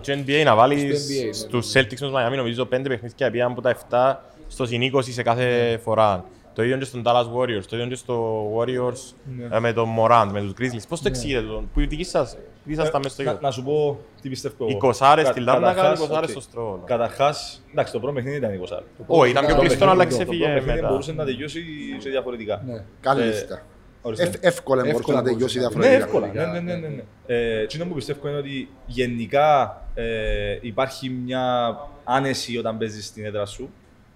Και 0.00 0.12
NBA 0.26 0.42
να 0.44 0.54
βάλεις 0.54 0.80
Στο 0.80 1.12
NBA, 1.14 1.26
ναι. 1.26 1.32
στους 1.32 1.72
Celtics 1.72 2.00
με 2.00 2.06
τους 2.06 2.10
Miami 2.12 2.36
νομίζω 2.36 2.64
πέντε 2.64 2.88
παιχνίδια 2.88 3.30
πήγαν 3.30 3.50
από 3.50 3.60
τα 3.60 3.76
7 3.90 4.14
στο 4.48 4.66
συν 4.66 4.92
20 4.96 5.02
σε 5.02 5.22
κάθε 5.22 5.78
φορά. 5.82 6.24
Το 6.54 6.62
ίδιο 6.62 6.76
και 6.78 6.84
στον 6.84 7.02
Dallas 7.06 7.24
Warriors, 7.36 7.64
το 7.68 7.76
ίδιο 7.76 7.86
και 7.88 7.94
στο 7.94 8.44
Warriors 8.56 9.14
Ναι. 9.38 9.56
ε, 9.56 9.58
με 9.58 9.72
τον 9.72 9.88
Morant, 9.98 10.28
με 10.32 10.40
τους 10.40 10.52
Grizzlies. 10.60 10.84
Πώς 10.88 11.00
το 11.02 11.08
εξηγείτε 11.08 11.40
τον, 11.40 11.70
που 11.74 11.80
η 11.80 11.86
δική 11.86 12.04
σας, 12.04 12.36
τι 12.64 12.72
ήσασταν 12.72 13.00
μες 13.04 13.12
στο 13.12 13.22
Ε, 13.22 13.24
να, 13.24 13.30
γήπεδο. 13.30 13.46
να 13.48 13.52
σου 13.54 13.62
πω 13.62 13.98
τι 14.22 14.28
πιστεύω 14.28 14.54
εγώ. 14.58 14.68
Οι 14.70 14.76
κοσάρες 14.76 15.24
Κα- 15.24 15.30
στη 15.30 15.40
Λάρνακα, 15.40 15.72
οι 15.72 15.74
καταρχάς, 15.74 15.98
κοσάρες 16.06 16.24
οκ. 16.28 16.30
στο 16.30 16.40
Στρόβολο. 16.40 16.82
Καταρχάς, 16.86 17.62
εντάξει, 17.72 17.92
το 17.92 17.98
πρώτο 17.98 18.14
παιχνίδι 18.14 18.36
ήταν 18.36 18.54
οι 18.54 18.56
κοσάρες. 18.56 18.84
Όχι, 19.06 19.30
ήταν 19.30 19.46
πιο 19.46 19.54
Το 19.54 19.60
κλειστό, 19.60 19.84
αλλά 19.84 19.96
παιχνίδι, 19.96 20.18
το 20.18 20.22
ξέφυγε 20.24 20.46
Το 20.46 20.52
παιχνίδι 20.54 20.76
μετά. 20.80 20.88
μπορούσε 20.88 21.12
να 21.12 21.24
τελειώσει 21.24 21.62
σε 21.98 22.10
διαφορετικά. 22.10 22.62
Ναι. 22.66 22.84
Κάλλιστα. 23.00 23.62
Ορίστε. 24.06 24.24
Ευ- 24.24 24.44
Εύκολα 24.44 24.82
μπορούσε 24.82 24.98
Εύκολα 24.98 25.16
να 25.16 25.24
τελειώσει 25.24 25.58
μπορούσε 25.58 25.78
να 25.78 25.84
Ναι, 25.84 25.96
διαφορετικά. 25.98 26.04
εύκολα. 26.04 26.26
διαφορετικά, 26.28 26.60
Ναι, 26.62 26.72
ναι, 26.72 26.80
ναι, 26.80 26.88
ναι. 26.88 26.94
ναι, 26.94 27.02
ναι. 27.26 27.56
Ε, 27.56 27.60
εκείνο 27.62 27.84
που 27.86 27.94
πιστεύω 27.94 28.28
είναι 28.28 28.36
ότι 28.38 28.68
γενικά 28.86 29.82
ε, 29.94 30.58
υπάρχει 30.60 31.08
μια 31.10 31.76
άνεση 32.04 32.58
όταν 32.58 32.78
παίζεις 32.78 33.06
στην 33.06 33.24
έδρα 33.24 33.46
σου. 33.46 33.70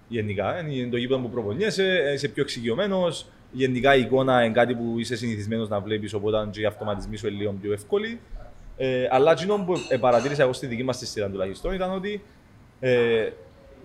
Γενικά. 0.07 0.69
Είναι 0.69 0.89
το 0.89 0.97
γήπεδο 0.97 1.19
που 1.21 1.29
προπονιέσαι, 1.29 2.11
είσαι 2.13 2.27
πιο 2.27 2.43
εξοικειωμένος. 2.43 3.25
Γενικά 3.51 3.95
η 3.95 3.99
εικόνα 4.01 4.43
είναι 4.43 4.53
κάτι 4.53 4.75
που 4.75 4.95
είσαι 4.99 5.15
συνηθισμένος 5.15 5.69
να 5.69 5.79
βλέπεις, 5.79 6.13
οπότε 6.13 6.47
και 6.51 6.61
οι 6.61 6.65
αυτοματισμοί 6.65 7.17
σου 7.17 7.27
είναι 7.27 7.37
λίγο 7.37 7.55
πιο 7.61 7.73
εύκολοι. 7.73 8.19
Ε, 8.77 9.07
αλλά 9.11 9.31
εκείνο 9.31 9.63
που 9.65 9.73
ε, 9.89 9.97
παρατήρησα 9.97 10.43
εγώ 10.43 10.53
στη 10.53 10.67
δική 10.67 10.83
μας 10.83 10.97
τη 10.97 11.05
σειρά 11.05 11.29
τουλάχιστον 11.29 11.73
ήταν 11.73 11.91
ότι 11.93 12.21
ε, 12.79 13.29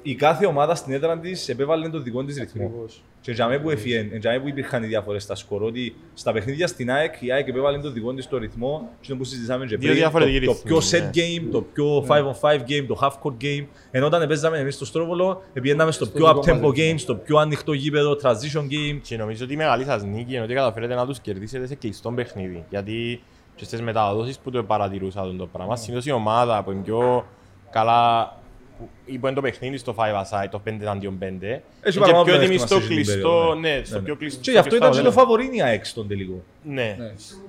η 0.02 0.14
κάθε 0.14 0.46
ομάδα 0.46 0.74
στην 0.74 0.92
έδρα 0.92 1.18
της 1.18 1.48
επέβαλε 1.48 1.88
τον 1.88 2.02
δικό 2.02 2.24
της 2.24 2.38
ρυθμό. 2.38 2.84
Και 3.24 3.32
για 3.32 3.48
μένα 3.48 3.60
που 3.60 3.70
έφυγε, 3.70 4.08
για 4.20 4.30
μένα 4.30 4.42
που 4.42 4.48
υπήρχαν 4.48 4.82
οι 4.82 4.86
διαφορές 4.86 5.22
στα 5.22 5.34
σκορ, 5.34 5.62
ότι 5.62 5.94
στα 6.14 6.32
παιχνίδια 6.32 6.66
στην 6.66 6.90
ΑΕΚ, 6.90 7.14
η 7.20 7.32
ΑΕΚ 7.32 7.48
επέβαλε 7.48 7.78
τον 7.78 7.92
δικό 7.92 8.14
της 8.14 8.28
το 8.28 8.38
ρυθμό, 8.38 8.88
και 9.00 9.14
που 9.14 9.24
συζητήσαμε 9.24 9.66
και 9.66 9.76
Δύο 9.76 9.88
πριν, 9.88 9.94
διαφορετικοί 9.94 10.46
το, 10.46 10.52
το 10.52 10.58
πιο 10.64 10.78
ρυθμοί, 10.78 10.98
set 10.98 11.02
ναι. 11.02 11.10
game, 11.14 11.48
το 11.52 11.62
πιο 11.62 12.06
5 12.08 12.18
on 12.18 12.50
5 12.50 12.54
game, 12.54 12.84
το 12.88 12.98
half 13.00 13.10
court 13.22 13.44
game. 13.44 13.66
Ενώ 13.90 14.06
όταν 14.06 14.28
παίζαμε 14.28 14.58
εμείς 14.58 14.74
στο 14.74 14.84
Στρόβολο, 14.84 15.42
πηγαίναμε 15.52 15.92
στο 15.92 16.06
πιο 16.06 16.26
δικό 16.26 16.40
up 16.40 16.50
tempo 16.50 16.60
μας 16.60 16.70
game, 16.70 16.74
ρυθμό. 16.74 16.98
στο 16.98 17.14
πιο 17.14 17.36
ανοιχτό 17.36 17.72
γήπεδο, 17.72 18.18
transition 18.22 18.62
game. 18.62 18.98
Και 19.02 19.16
νομίζω 19.16 19.44
ότι 19.44 19.52
η 19.52 19.56
μεγάλη 19.56 19.84
σας 19.84 20.04
νίκη 20.04 20.34
είναι 20.34 20.42
ότι 20.42 20.54
καταφέρετε 20.54 20.94
να 20.94 21.06
τους 21.06 21.20
κερδίσετε 21.20 21.66
σε 21.66 21.74
κλειστό 21.74 22.10
παιχνίδι. 22.10 22.64
Γιατί 22.70 23.22
και 23.54 23.64
στις 23.64 23.82
μεταδόσεις 23.82 24.38
που 24.38 24.50
το 24.50 24.62
παρατηρούσα 24.62 25.20
αυτό 25.20 25.32
το 25.32 25.46
πράγμα, 25.46 25.76
συνήθως 25.76 26.06
η 26.06 26.10
ομάδα 26.10 26.62
που 26.62 26.70
είναι 26.70 26.82
πιο 26.82 27.26
καλά 27.70 28.32
που- 28.78 28.88
ή 29.04 29.18
που 29.18 29.26
είναι 29.26 29.34
το 29.34 29.40
παιχνίδι 29.40 29.76
στο 29.76 29.94
5 29.98 30.22
aside, 30.22 30.48
το 30.50 30.58
5 30.64 30.86
αντίον 30.86 31.18
5, 31.18 31.24
είναι 31.24 31.62
και 31.90 31.98
παραπάνω 31.98 32.24
πιο 32.24 32.34
έτοιμη 32.34 32.54
πλεονέκτημα 32.54 32.66
στο 32.66 32.74
σε 32.80 32.84
εκείνη 32.84 32.88
την 33.02 33.04
κλειστό, 33.04 33.28
περίοδο, 33.30 33.54
ναι, 33.54 33.68
ναι. 33.76 33.84
στο 33.84 33.96
Ναι, 33.98 34.02
πιο 34.04 34.12
ναι. 34.12 34.18
κλειστό. 34.18 34.40
Και 34.40 34.50
γι' 34.50 34.56
αυτό 34.56 34.70
στο 34.74 34.78
ήταν 34.78 34.90
και 34.90 34.96
το 35.02 35.08
αποτέλεσμα. 35.08 35.22
φαβορίνι 35.22 35.56
η 35.56 35.62
ΑΕΚ 35.62 35.84
στον 35.84 36.08
τελικό. 36.08 36.42
Ναι. 36.62 36.96
Ναι. 36.98 37.04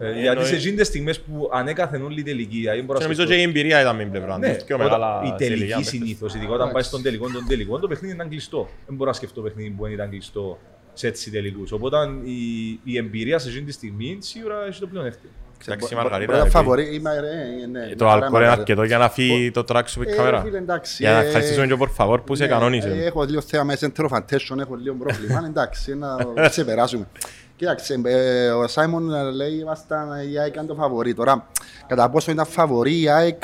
Ε, 0.07 0.09
Ε, 0.09 0.21
γιατί 0.21 0.23
σε 0.23 0.29
εννοεί- 0.29 0.53
εκείνες 0.53 0.77
τις 0.77 0.87
στιγμές 0.87 1.19
που 1.21 1.49
ανέκαθεν 1.53 2.03
όλη 2.03 2.19
η 2.19 2.23
τελική, 2.23 2.57
δηλαδή 2.59 2.81
μπορώ 2.81 2.99
Και 2.99 3.03
να 3.05 3.11
νομίζω 3.11 3.21
σκεφτώ- 3.21 3.35
και 3.35 3.39
η 3.41 3.43
εμπειρία 3.59 3.81
ήταν 3.81 3.95
με 3.95 4.01
την 4.03 4.11
πλευρά 4.11 4.37
Ναι, 4.37 4.53
τους, 4.55 4.63
πιο 4.63 4.75
όταν- 4.75 4.87
μεγάλα 4.87 5.21
η 5.23 5.27
σε 5.27 5.31
ηλικία 5.33 5.47
τελική 5.47 5.67
παίχτες. 5.67 5.87
συνήθως, 5.87 6.33
ειδικά 6.35 6.47
όταν 6.51 6.59
πάει 6.59 6.69
Εντάξει. 6.69 6.89
στον 6.89 7.01
τελικό, 7.01 7.29
τον 7.29 7.45
τελικό, 7.47 7.79
το 7.79 7.87
παιχνίδι 7.87 8.13
ήταν 8.13 8.29
κλειστό. 8.29 8.69
Δεν 8.87 8.95
μπορώ 8.95 9.09
να 9.09 9.15
σκεφτώ 9.15 9.41
παιχνίδι 9.41 9.69
που 9.69 9.83
δεν 9.83 9.91
ήταν 9.91 10.09
κλειστό 10.09 10.57
σε 10.93 11.07
έτσι 11.07 11.31
τελικούς. 11.31 11.71
Οπότε 11.71 11.97
η, 12.23 12.39
η 12.83 12.97
εμπειρία 12.97 13.39
σε 13.39 13.49
εκείνη 13.49 13.65
τη 13.65 13.71
στιγμή 13.71 14.17
σίγουρα 14.19 14.65
έχει 14.67 14.79
το 14.79 14.87
πλεονέκτημα. 14.87 15.31
Εντάξει, 15.67 15.93
η 15.93 15.95
Μπο- 15.97 16.01
Μαργαρίτα, 16.01 16.25
μπορεί 16.31 16.37
να 16.37 16.45
επειδή- 16.45 16.49
φαβορεί- 16.57 16.93
είμαι, 16.93 17.13
ρε, 17.19 17.19
ναι, 17.19 17.79
Ε, 17.81 17.85
ναι, 17.87 17.95
Το 17.95 18.05
ρε, 18.05 18.11
αλκοόλ 18.11 18.17
είναι 18.21 18.29
Μαργαρίτα. 18.29 18.51
αρκετό 18.59 18.83
για 18.83 18.97
να 18.97 19.09
φύγει 19.09 19.51
το 19.51 19.63
track 19.71 19.81
σου 19.85 19.99
με 19.99 20.05
Ε, 20.11 20.15
κάμερα. 20.15 20.41
φίλε, 20.41 20.57
εντάξει, 20.57 20.95
Για 21.03 21.11
να 21.11 21.17
ε, 21.19 21.25
ευχαριστήσουμε 21.25 21.67
και 21.67 21.75
por 21.79 21.89
favor 22.05 22.19
που 22.25 22.35
σε 22.35 22.43
ναι, 22.43 22.49
ε, 22.49 22.53
κανόνισε. 22.53 22.87
Έχω 23.05 23.23
λίγο 23.23 23.41
θέμα 23.41 23.63
με 23.63 23.77
center 23.79 24.05
of 24.09 24.17
attention, 24.17 24.59
έχω 24.59 24.75
λίγο 24.75 24.95
πρόβλημα. 24.95 25.43
Εντάξει, 25.49 25.95
να 26.35 26.47
ξεπεράσουμε. 26.49 27.07
Κοίταξε, 27.55 28.01
ε, 28.03 28.49
ο 28.49 28.67
Σάιμον 28.67 29.13
ε, 29.13 29.21
λέει 29.31 29.51
ήμασταν 29.61 30.07
η 30.33 30.39
ΑΕΚ 30.39 30.53
ήταν 30.53 30.67
το 30.67 30.75
φαβορή. 30.75 31.13
Τώρα, 31.13 31.47
κατά 31.87 32.09
πόσο 32.09 32.31
ήταν 32.31 32.45
φαβορή 32.45 33.01
η 33.01 33.09
ΑΕΚ, 33.09 33.43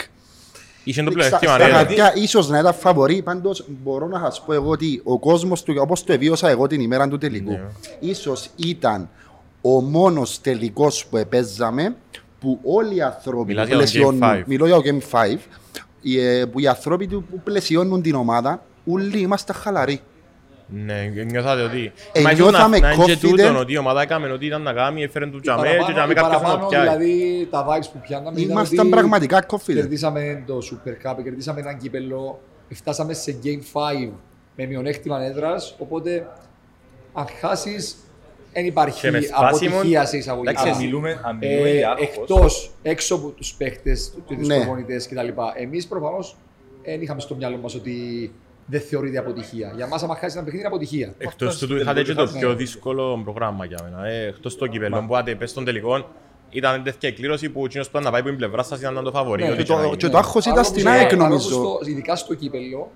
Είχε 0.84 1.04
το 1.04 1.12
στα- 1.12 1.20
πλεονέκτημα, 1.40 1.54
στα 1.56 1.68
ναι. 1.68 1.74
χαρτιά 1.74 2.14
ίσως 2.16 2.50
να 2.50 2.60
ήταν 2.60 2.74
φαβορή, 2.74 3.22
πάντως 3.22 3.66
μπορώ 3.68 4.08
να 4.08 4.20
σας 4.20 4.42
πω 4.46 4.54
εγώ 4.54 4.70
ότι 4.70 5.02
ο 5.04 5.20
κόσμος 5.20 5.64
του, 5.64 5.76
όπως 5.80 6.04
το 6.04 6.14
εβίωσα 6.14 6.50
εγώ 6.50 6.68
την 6.68 6.82
ημέρα 6.82 7.08
του 7.08 7.18
τελικού, 7.18 7.52
Ναι. 7.52 7.62
ίσως 8.00 8.50
ήταν 8.56 9.10
ο 9.62 9.82
μόνος 9.82 10.42
τελικός 10.42 11.06
που 11.06 11.18
επέζαμε 11.18 11.96
που 12.40 12.60
όλοι 12.64 12.96
οι 12.96 13.02
άνθρωποι 13.02 13.46
Μιλάς 13.46 13.68
που 13.70 13.76
για 13.76 13.78
το 13.78 13.84
Game 13.84 13.92
πλαισιώνουν, 13.92 14.22
five. 14.24 14.44
μιλώ 14.46 14.66
για 14.66 14.76
το 14.76 14.82
Game 14.86 15.18
5, 15.36 15.38
οι, 16.02 16.20
ε, 16.20 16.46
που 16.46 16.60
οι 16.60 16.68
άνθρωποι 16.68 17.08
του 17.08 17.24
που 17.32 17.40
πλαισιώνουν 17.44 18.02
την 18.02 18.16
ομάδα, 18.16 18.64
όλοι 18.92 19.20
είμαστε 19.20 19.54
χαλαροί. 19.54 20.00
Ναι, 20.74 21.12
νιώθατε 21.30 21.62
ότι... 21.62 21.92
Ε, 22.12 22.22
Μα 22.22 22.32
ίσως 22.32 22.50
νιώθαμε 22.50 22.80
να- 22.80 22.88
να 22.88 22.94
είναι 22.94 23.06
και 23.06 23.14
confident. 23.14 23.20
τούτον 23.30 23.56
ότι 23.56 23.74
η 23.74 23.78
ομάδα 23.78 24.02
έκαμε 24.02 24.32
ό,τι 24.32 24.46
ήταν 24.46 24.62
να 24.62 24.74
κάνει, 24.74 25.04
έφερε 25.04 25.26
του 25.28 25.38
Οι 25.38 25.42
τζαμέ 25.42 25.62
και 25.62 25.68
παραπάνω- 25.68 25.94
τζαμέ 25.94 26.12
οι 26.12 26.16
κάποιος 26.16 26.32
να 26.34 26.40
το 26.40 26.46
παραπάνω, 26.48 26.68
πιάει. 26.70 26.82
Δηλαδή 26.82 27.48
τα 27.52 27.66
vibes 27.68 27.90
που 27.94 28.00
πιάναμε 28.02 28.40
ήταν 28.40 28.52
Ήμασταν 28.52 28.80
ότι 28.80 28.90
πραγματικά 28.90 29.46
confident. 29.50 29.74
Κερδίσαμε 29.74 30.44
το 30.48 30.58
Super 30.72 30.90
Cup, 31.12 31.16
κερδίσαμε 31.24 31.60
έναν 31.62 31.78
κύπελο, 31.78 32.40
φτάσαμε 32.70 33.14
σε 33.14 33.36
Game 33.44 33.62
5 34.06 34.10
με 34.56 34.66
μειονέκτημα 34.66 35.24
έδρας. 35.24 35.76
Οπότε 35.80 36.28
αν 37.14 37.26
χάσεις, 37.40 37.96
δεν 38.54 38.66
υπάρχει 38.66 39.00
Και 39.02 39.12
με 39.12 39.22
σπάσιμο, 39.22 39.70
αποτυχίας 39.76 40.10
σε 40.10 40.18
εισαγωγικά. 40.18 40.52
Εντάξει, 40.52 40.70
αν 40.70 40.78
μιλούμε, 40.78 41.20
αν 41.24 41.38
μιλούμε 41.38 41.70
Ε, 41.70 41.74
για 41.78 41.90
άγχος, 41.92 42.08
εκτός, 42.18 42.72
έξω 42.82 43.16
από 43.16 43.30
τους 43.30 43.54
παίχτε, 43.54 43.98
του 44.28 44.36
Ναι. 44.46 44.56
προπονητές 44.56 45.08
κτλ. 45.08 45.28
Εμείς 45.62 45.88
προφανώς 45.88 46.36
δεν 46.84 47.02
είχαμε 47.02 47.20
στο 47.22 47.36
μυαλό 47.36 47.58
μας 47.58 47.76
ότι 47.76 48.32
δεν 48.66 48.82
θεωρείται 48.82 49.18
αποτυχία. 49.18 49.74
Για 49.76 49.88
μας, 49.88 50.04
άμα 50.04 50.16
χάσεις 50.16 50.34
ένα 50.36 50.44
παιχνίδι, 50.44 50.66
είναι 50.66 50.76
αποτυχία. 50.76 51.14
Εκτός 51.18 51.50
Αυτό 51.50 51.66
του 51.66 51.72
στο 51.74 51.82
είχατε 51.82 52.02
και 52.04 52.14
το 52.14 52.16
τελικό 52.24 52.38
πιο 52.40 52.50
ναι. 52.50 52.56
δύσκολο 52.56 53.22
πρόγραμμα 53.24 53.66
για 53.66 53.78
μένα. 53.84 54.08
Ε, 54.08 54.28
Εκτός 54.28 54.58
το 54.58 54.68
κύπελλο 54.68 55.06
που 55.08 55.16
άτε 55.16 55.36
πες 55.36 55.50
στον 55.50 55.66
τελικό, 55.66 56.06
ήταν 56.50 56.84
τέτοια 56.84 57.10
εκκλήρωση 57.10 57.50
που 57.50 57.66
εκείνος 57.66 57.86
που 57.90 57.92
ήταν 57.98 58.04
να 58.04 58.12
πάει 58.12 58.20
από 58.20 58.30
την 58.30 58.38
πλευρά 58.38 58.64
σας 58.64 58.80
ήταν 58.80 58.94
να 58.94 59.02
το 59.02 59.12
φαβορεί. 59.12 59.44
Ναι, 59.44 59.50
ό,τι 59.50 59.58
και 59.58 59.64
και 59.64 59.72
να 59.74 59.78
το- 59.78 59.86
γίνει. 59.86 59.98
και 59.98 60.08
το 60.10 60.18
άγχος 60.18 60.44
ήταν 60.46 60.54
Παρόλο 60.56 60.74
στην 60.74 60.84
που 60.84 60.90
ΑΕΚ, 60.90 61.08
στο- 61.10 61.16
νομίζω. 61.18 61.50
παρόλο 61.50 61.70
που 61.72 61.78
στο- 61.84 61.92
Ειδικά 61.92 62.16
στο 62.16 62.34
κύπελο, 62.34 62.92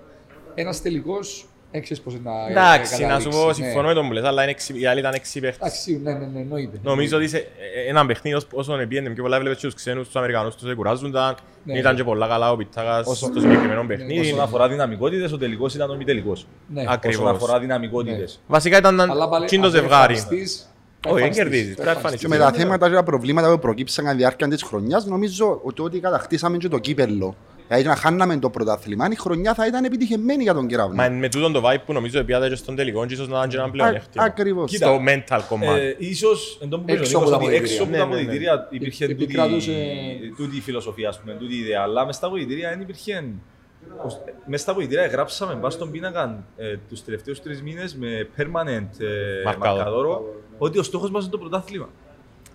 ένας 0.54 0.82
τελικός 0.82 1.46
έξερε 1.70 2.00
πώς 2.00 2.14
να. 2.24 2.32
Εντάξει, 2.48 2.92
να 2.92 3.20
σου 3.20 3.28
καταλήξει, 3.28 3.28
πω, 3.40 3.46
ναι. 3.46 3.52
συμφωνώ 3.52 3.88
με 3.88 3.94
τον 3.94 4.06
που 4.06 4.12
λες, 4.12 4.24
αλλά 4.24 4.42
είναι 4.42 4.50
έξι- 4.50 4.80
οι 4.80 4.86
άλλοι 4.86 4.98
ήταν 5.00 5.12
έξι 5.14 5.40
παίχτες. 5.40 5.58
Εντάξει, 5.68 6.00
ναι, 6.02 6.12
ναι, 6.12 6.26
ναι, 6.32 6.40
εννοείται. 6.40 6.78
Νομίζω 6.82 7.16
ότι 7.16 7.28
σε 7.28 7.36
ε, 7.38 7.88
έναν 7.88 8.06
παιχνίδι 8.06 8.36
ως- 8.36 8.46
όσον 8.52 8.80
επίενε 8.80 9.10
πιο 9.10 9.22
πολλά 9.22 9.36
έβλεπες 9.36 9.58
και 9.58 9.66
τους 9.66 9.74
ξένους, 9.74 10.06
τους 10.06 10.16
Αμερικανούς 10.16 10.54
τους 10.54 10.70
εκουράζονταν. 10.70 11.34
Ναι. 11.64 11.78
Ήταν 11.78 11.96
και 11.96 12.04
πολλά 12.04 12.26
καλά 12.26 12.50
ο 12.52 12.56
Πιτσάκας 12.56 13.06
Όσο- 13.06 13.26
στο 13.26 13.40
συγκεκριμένο 13.40 13.84
παιχνίδι. 13.86 14.20
Όσον 14.20 14.40
αφορά 14.40 14.68
δυναμικότητες, 14.68 15.32
ο 15.32 15.38
τελικός 15.38 15.74
ήταν 15.74 15.90
ο 15.90 15.94
μη 15.96 16.04
τελικός. 16.04 16.46
Ναι. 16.68 16.84
Ακριβώς. 16.88 17.20
Όσον 17.20 17.34
αφορά 17.34 17.58
δυναμικότητες. 17.58 18.40
Βασικά 18.46 18.76
ήταν 18.76 19.00
Αλλά 19.00 19.28
πάλι, 19.28 19.46
τσιν 19.46 19.60
το 19.60 19.66
αν 19.66 19.72
ζευγάρι. 19.72 20.16
Εμφανιστείς, 21.04 21.12
Όχι, 21.12 21.14
δεν 21.14 21.24
εμφανιστείς, 21.24 21.42
κερδίζεις, 21.42 21.74
πρέπει 21.74 21.88
να 21.88 21.94
εμφανιστείς. 21.94 22.22
Και 22.22 22.28
με 22.28 22.36
τα 22.38 22.52
θέματα 22.52 22.88
και 22.88 22.94
τα 22.94 23.02
προβλήματα 23.02 23.50
που 23.52 23.58
προκύψαν 23.58 24.04
κατά 24.04 24.16
τη 24.16 24.22
διάρκεια 24.22 24.48
της 24.48 24.62
χρονιάς, 24.62 25.04
νομίζω 25.06 25.60
ότι 25.64 25.82
ό,τι 25.82 25.98
κατακτήσαμε 26.00 26.56
και 26.56 26.68
το 26.68 26.78
κύπελλο, 26.78 27.36
δηλαδή 27.68 27.84
να 27.88 27.96
χάναμε 27.96 28.36
το 28.38 28.50
πρωτάθλημα, 28.50 29.08
η 29.10 29.14
χρονιά 29.16 29.54
θα 29.54 29.66
ήταν 29.66 29.84
επιτυχημένη 29.84 30.42
για 30.42 30.54
τον 30.54 30.66
Κεραυνό. 30.66 30.94
Μα 30.94 31.08
με 31.08 31.28
τούτον 31.28 31.52
το 31.52 31.62
vibe 31.64 31.80
που 31.86 31.92
νομίζω 31.92 32.18
επιάται 32.18 32.48
και 32.48 32.54
στον 32.54 32.76
τελικό 32.76 33.06
και 33.06 33.14
ίσως 33.14 33.28
να 33.28 33.36
ήταν 33.36 33.48
και 33.48 33.56
ένα 33.56 33.64
Α- 33.64 33.70
πλεονέκτημα. 33.70 34.24
Ακριβώς. 34.24 34.70
Κοίτα, 34.70 34.86
Στο 34.86 35.00
mental 35.08 35.40
κομμάτι. 35.48 35.80
Ε, 35.80 35.94
ίσως, 35.98 36.58
εν 36.62 36.68
τω 36.68 36.78
που 36.78 36.84
Έξω 36.86 37.02
πει 37.08 37.14
ο 37.14 37.18
από 37.18 37.26
Νίκος, 37.30 37.30
τα 37.30 37.46
ότι 37.46 37.54
έξω 37.56 37.82
αποδυτήρια. 37.82 38.02
από 38.02 38.10
τα 38.12 38.14
Ναι, 38.14 38.14
ναι, 38.14 38.14
ναι. 38.14 38.20
αποδυτήρια 38.20 38.68
υπήρχε 38.70 39.04
Ε, 39.04 39.08
τούτη- 39.08 39.22
επικρατούσε- 39.22 39.72
τούτη 40.36 40.56
η 40.56 40.60
φιλοσοφία, 40.60 41.08
ας 41.08 41.20
πούμε, 41.20 41.32
τούτη 41.34 41.54
η 41.54 41.58
ιδέα. 41.58 41.82
Αλλά 41.82 42.06
μες 42.06 42.14
στα 42.16 42.26
αποδυτήρια 42.26 42.68
δεν 42.68 42.80
υπήρχε... 42.80 43.24
Μες 44.46 44.60
στα 44.60 44.70
αποδυτήρια 44.70 45.06
γράψαμε 45.06 45.54
μπας 45.54 45.72
στον 45.72 45.90
πίνακα 45.90 46.44
ε, 46.56 46.76
τους 46.88 47.04
τελευταίους 47.04 47.42
τρεις 47.42 47.62
μήνες 47.62 47.94
με 47.96 48.28
permanent 48.36 49.00
ε, 49.00 49.42
Μαρκάδο. 49.44 49.76
μαρκαδόρο 49.76 50.24
ότι 50.58 50.78
ο 50.78 50.82
στόχος 50.82 51.10
μας 51.10 51.22
είναι 51.22 51.32
το 51.32 51.38
πρωτάθλημα. 51.38 51.88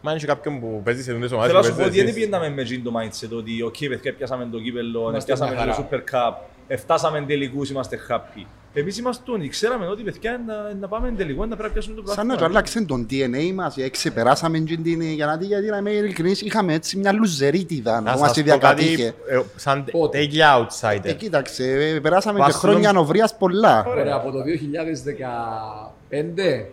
Μα 0.01 0.11
είναι 0.11 0.19
και 0.19 0.25
κάποιον 0.25 0.59
που 0.59 0.81
παίζει 0.83 1.03
σε 1.03 1.13
τούντες 1.13 1.31
ομάδες 1.31 1.51
Θέλω 1.51 1.63
να 1.63 1.67
που 1.67 1.73
σου 1.73 1.79
πω 1.81 1.87
ότι 1.87 1.97
παίζεις 1.97 2.13
δεν 2.13 2.21
εσείς. 2.21 2.29
πήγαμε 2.29 2.55
με 2.55 2.61
εκείνο 2.61 2.91
το 2.91 2.91
mindset 2.99 3.37
ότι 3.37 3.61
«ΟΚ, 3.61 3.75
παιδιά, 3.89 4.13
πιάσαμε 4.13 4.47
το 4.51 4.59
κύπελλο, 4.59 5.09
Είμαστε 5.09 5.33
πιάσαμε 5.33 5.55
μια 5.55 5.65
το 5.65 5.71
χαρά. 5.71 5.87
Super 5.89 6.13
Cup, 6.13 6.33
εφτάσαμε 6.67 7.21
τελικούς, 7.21 7.69
είμαστε 7.69 7.99
happy». 8.09 8.45
Εμείς 8.73 8.97
ήμασταν, 8.97 9.49
ξέραμε 9.49 9.87
ότι 9.87 10.03
παιδιά 10.03 10.41
να, 10.47 10.53
να 10.79 10.87
πάμε 10.87 11.11
τελικό, 11.17 11.41
να 11.45 11.55
πρέπει 11.55 11.63
να 11.63 11.69
πιάσουμε 11.73 11.95
το 11.95 12.01
Σαν 12.07 12.27
να 12.27 12.35
πρωτάθλημα. 12.35 12.37
του 12.37 12.45
αλλάξαν 12.45 12.85
τον 12.85 13.05
DNA 13.09 13.51
μας, 13.53 13.77
ε, 13.77 13.89
ξεπεράσαμε 13.89 14.59
την 14.59 14.83
την... 14.83 15.01
Για 15.01 15.25
να 15.25 15.37
δει 15.37 15.45
γιατί 15.45 15.67
να 15.69 15.77
είμαι 15.77 15.89
ειλικρινής, 15.89 16.41
είχαμε 16.41 16.73
έτσι 16.73 16.97
μια 16.97 17.11
λουζερίτιδα 17.11 18.01
Να 18.01 18.11
που 18.11 18.17
σας 18.17 18.19
μας 18.19 18.31
τη 18.33 18.43
πω 18.43 18.57
κάτι, 18.57 18.83
διακατήχε. 18.83 19.13
ε, 19.29 19.41
σαν 19.55 19.85
Πότε; 19.91 20.17
τέλεια 20.17 20.67
outsider. 20.67 20.99
Ε, 21.03 21.13
κοίταξε, 21.13 21.63
ε, 21.95 21.99
περάσαμε 21.99 22.39
και 22.39 22.45
Βάσου 22.45 22.57
χρόνια 22.59 22.87
τον- 22.87 22.95
νοβρίας 22.95 23.35
πολλά. 23.37 23.85
Ωραία, 23.87 24.15
από 24.15 24.31
το 24.31 24.41
2015 24.41 26.65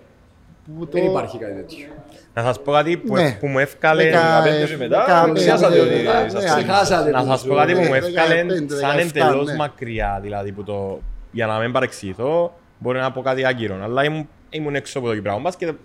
Που 0.79 0.87
το- 0.87 0.91
δεν 0.93 1.05
υπάρχει 1.05 1.39
κάτι 1.39 1.55
τέτοιο. 1.55 1.87
Να 2.35 2.43
σας 2.43 2.63
πω 2.63 2.73
κάτι 2.73 2.97
που, 2.97 3.15
Ναι. 3.15 3.37
που 3.41 3.47
μου 3.47 3.59
εύκαλε... 3.59 4.03
Δεκα- 4.05 4.43
15 4.43 4.67
και 4.69 4.77
μετά, 4.77 5.05
δεκα- 5.07 5.33
ξεχάσατε 5.35 5.81
ότι 5.81 5.95
ε, 5.95 5.99
ήσασταν. 6.27 6.43
ε, 6.43 6.47
Ξεχάσατε 6.63 7.11
Να 7.11 7.21
το 7.21 7.27
σας 7.27 7.41
πω 7.43 7.47
ζώο. 7.49 7.57
κάτι 7.57 7.73
που 7.73 7.81
Ναι, 7.81 7.87
μου 7.89 7.95
εύκαλε 7.95 8.43
15, 8.43 8.47
σαν 8.81 8.97
17, 8.97 9.01
εντελώς 9.01 9.47
ναι. 9.47 9.55
μακριά, 9.55 10.19
δηλαδή 10.23 10.53
που 10.53 10.65
το... 10.65 11.01
Για 11.31 11.47
να 11.47 11.59
μην 11.59 11.73
παρεξηγηθώ, 11.73 12.59
μπορεί 12.79 12.99
να 12.99 13.13
πω 13.13 13.21
κάτι 13.23 13.45
άγκυρο, 13.45 13.83
αλλά 13.83 14.05
ήμουν, 14.05 14.29
ήμουν 14.51 14.75
έξω 14.75 14.99
από 14.99 15.09
το 15.09 15.15
Κυπριακό 15.15 15.41
μπάσκετ. 15.41 15.77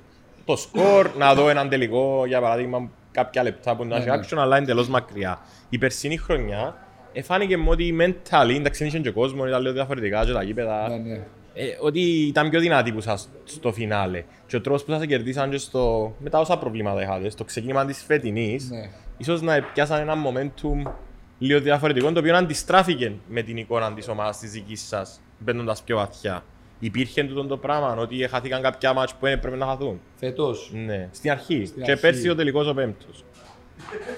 Το 0.46 0.56
σκορ, 0.56 1.10
να 1.18 1.34
δω 1.34 1.50
έναν 1.50 1.70
τελικό, 1.70 2.26
για 2.26 2.42
παράδειγμα, 2.42 2.90
κάποια 3.12 3.44
λεπτά 3.44 3.76
που 3.76 3.86
να 3.86 3.96
έχει 3.96 4.10
ναι. 4.10 4.20
action, 4.20 4.38
αλλά 4.38 4.58
εντελώς 4.58 4.88
μακριά. 4.88 5.40
Η 5.70 5.78
περσινή 5.78 6.18
χρονιά, 6.18 6.76
εφάνηκε 7.14 7.58
μου 7.58 7.68
ότι 7.70 7.96
mentally, 8.00 8.56
εντάξει, 8.56 8.86
είχε 8.86 9.00
και 9.00 9.12
κόσμο, 9.12 9.48
ήταν 9.48 9.62
λίγο 9.62 9.74
διαφορετικά 9.74 10.26
και 10.26 10.32
τα 10.32 10.44
γήπεδα. 10.44 10.90
Ναι, 10.90 10.96
ναι. 10.96 11.22
Ε, 11.56 11.78
ότι 11.80 12.00
ήταν 12.02 12.50
πιο 12.50 12.60
δυνατοί 12.60 12.92
που 12.92 13.02
σας 13.02 13.30
στο 13.44 13.72
φινάλε. 13.74 14.24
Και 14.48 14.56
ο 14.56 14.62
τρόπος 14.62 14.84
που 14.84 14.92
σας 14.92 15.06
κερδίσαν 15.06 15.50
και 15.50 15.58
στο... 15.58 16.14
με 16.20 16.30
τα 16.30 16.40
όσα 16.40 16.58
προβλήματα 16.58 17.02
είχατε, 17.02 17.30
στο 17.30 17.44
ξεκίνημα 17.44 17.86
της 17.86 18.04
φετινής, 18.04 18.70
Ναι. 18.70 18.90
ίσως 19.18 19.42
να 19.42 19.64
πιάσαν 19.74 20.00
ένα 20.00 20.14
momentum 20.14 20.92
λίγο 21.40 21.60
διαφορετικό, 21.60 22.12
το 22.12 22.20
οποίο 22.20 22.36
αντιστράφηκε 22.36 23.14
με 23.28 23.42
την 23.42 23.58
εικόνα 23.58 23.94
της 23.94 24.08
ομάδας 24.08 24.38
της 24.38 24.52
δικής 24.52 24.82
σας, 24.88 25.22
μπαίνοντας 25.44 25.84
πιο 25.84 25.96
βαθιά. 25.98 26.44
Υπήρχε 26.80 27.24
τούτο 27.24 27.46
το 27.46 27.58
πράγμα, 27.58 27.96
ότι 27.96 28.28
χάθηκαν 28.28 28.62
κάποια 28.62 28.94
μάτς 28.94 29.16
που 29.16 29.26
έπρεπε 29.26 29.56
να 29.56 29.66
χαθούν; 29.66 30.00
Φέτος. 30.16 30.72
Ναι, 30.74 31.10
στην 31.12 31.32
αρχή. 31.32 31.66
Στην 31.66 31.84
και 31.84 31.92
αρχή. 31.92 32.02
πέρσι 32.02 32.30
ο 32.30 32.36
τελικός 32.36 32.68
ο 32.68 32.74
πέμπτος. 32.74 33.24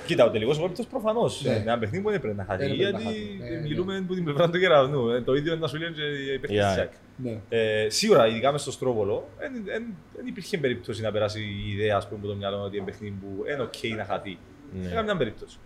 Κοίτα, 0.05 0.25
ο 0.25 0.29
τελικός 0.31 0.57
βόλτο 0.59 0.83
προφανώς. 0.89 1.43
Ναι. 1.43 1.53
Ένα 1.53 1.77
παιχνίδι 1.77 2.03
που 2.03 2.09
δεν 2.11 2.21
πρέπει 2.21 2.37
να 2.37 2.45
χαθεί. 2.45 2.65
Δεν 2.67 2.77
πρέπει 2.77 2.93
να 2.93 2.99
Γιατί 2.99 3.37
χαθεί. 3.41 3.53
Ναι, 3.53 3.59
μιλούμε 3.61 3.97
από 3.97 4.13
την 4.13 4.23
πλευρά 4.23 4.49
του 4.49 4.59
κεραυνού. 4.59 5.09
Ε, 5.09 5.21
Το 5.21 5.33
ίδιο 5.35 5.55
να 5.55 5.67
σου 5.67 5.77
λένε 5.77 5.95
και 5.95 6.01
οι 6.01 6.39
παίκτες 6.39 6.63
Yeah. 6.65 6.67
της 6.69 6.77
ΑΕΚ. 6.77 6.91
Ναι. 7.17 7.39
Ε, 7.49 7.89
σίγουρα, 7.89 8.27
ειδικά 8.27 8.51
μες 8.51 8.61
στο 8.61 8.71
Στρόβολο, 8.71 9.27
δεν 9.65 9.83
υπήρχε 10.27 10.57
περίπτωση 10.57 11.01
να 11.01 11.11
περάσει 11.11 11.39
η 11.41 11.71
ιδέα 11.71 11.95
ας 11.97 12.07
πούμε, 12.07 12.19
από 12.19 12.27
το 12.29 12.35
μυαλό 12.35 12.57
ότι 12.63 12.75
είναι 12.77 12.85
παιχνίδι 12.85 13.15
που 13.21 13.43
είναι 13.47 13.69
ok 13.71 13.97
να 13.97 14.05
χαθεί. 14.05 14.37
Ναι. 14.81 14.87
Σε 14.87 14.93
καμιά 14.95 15.17
περίπτωση. 15.17 15.57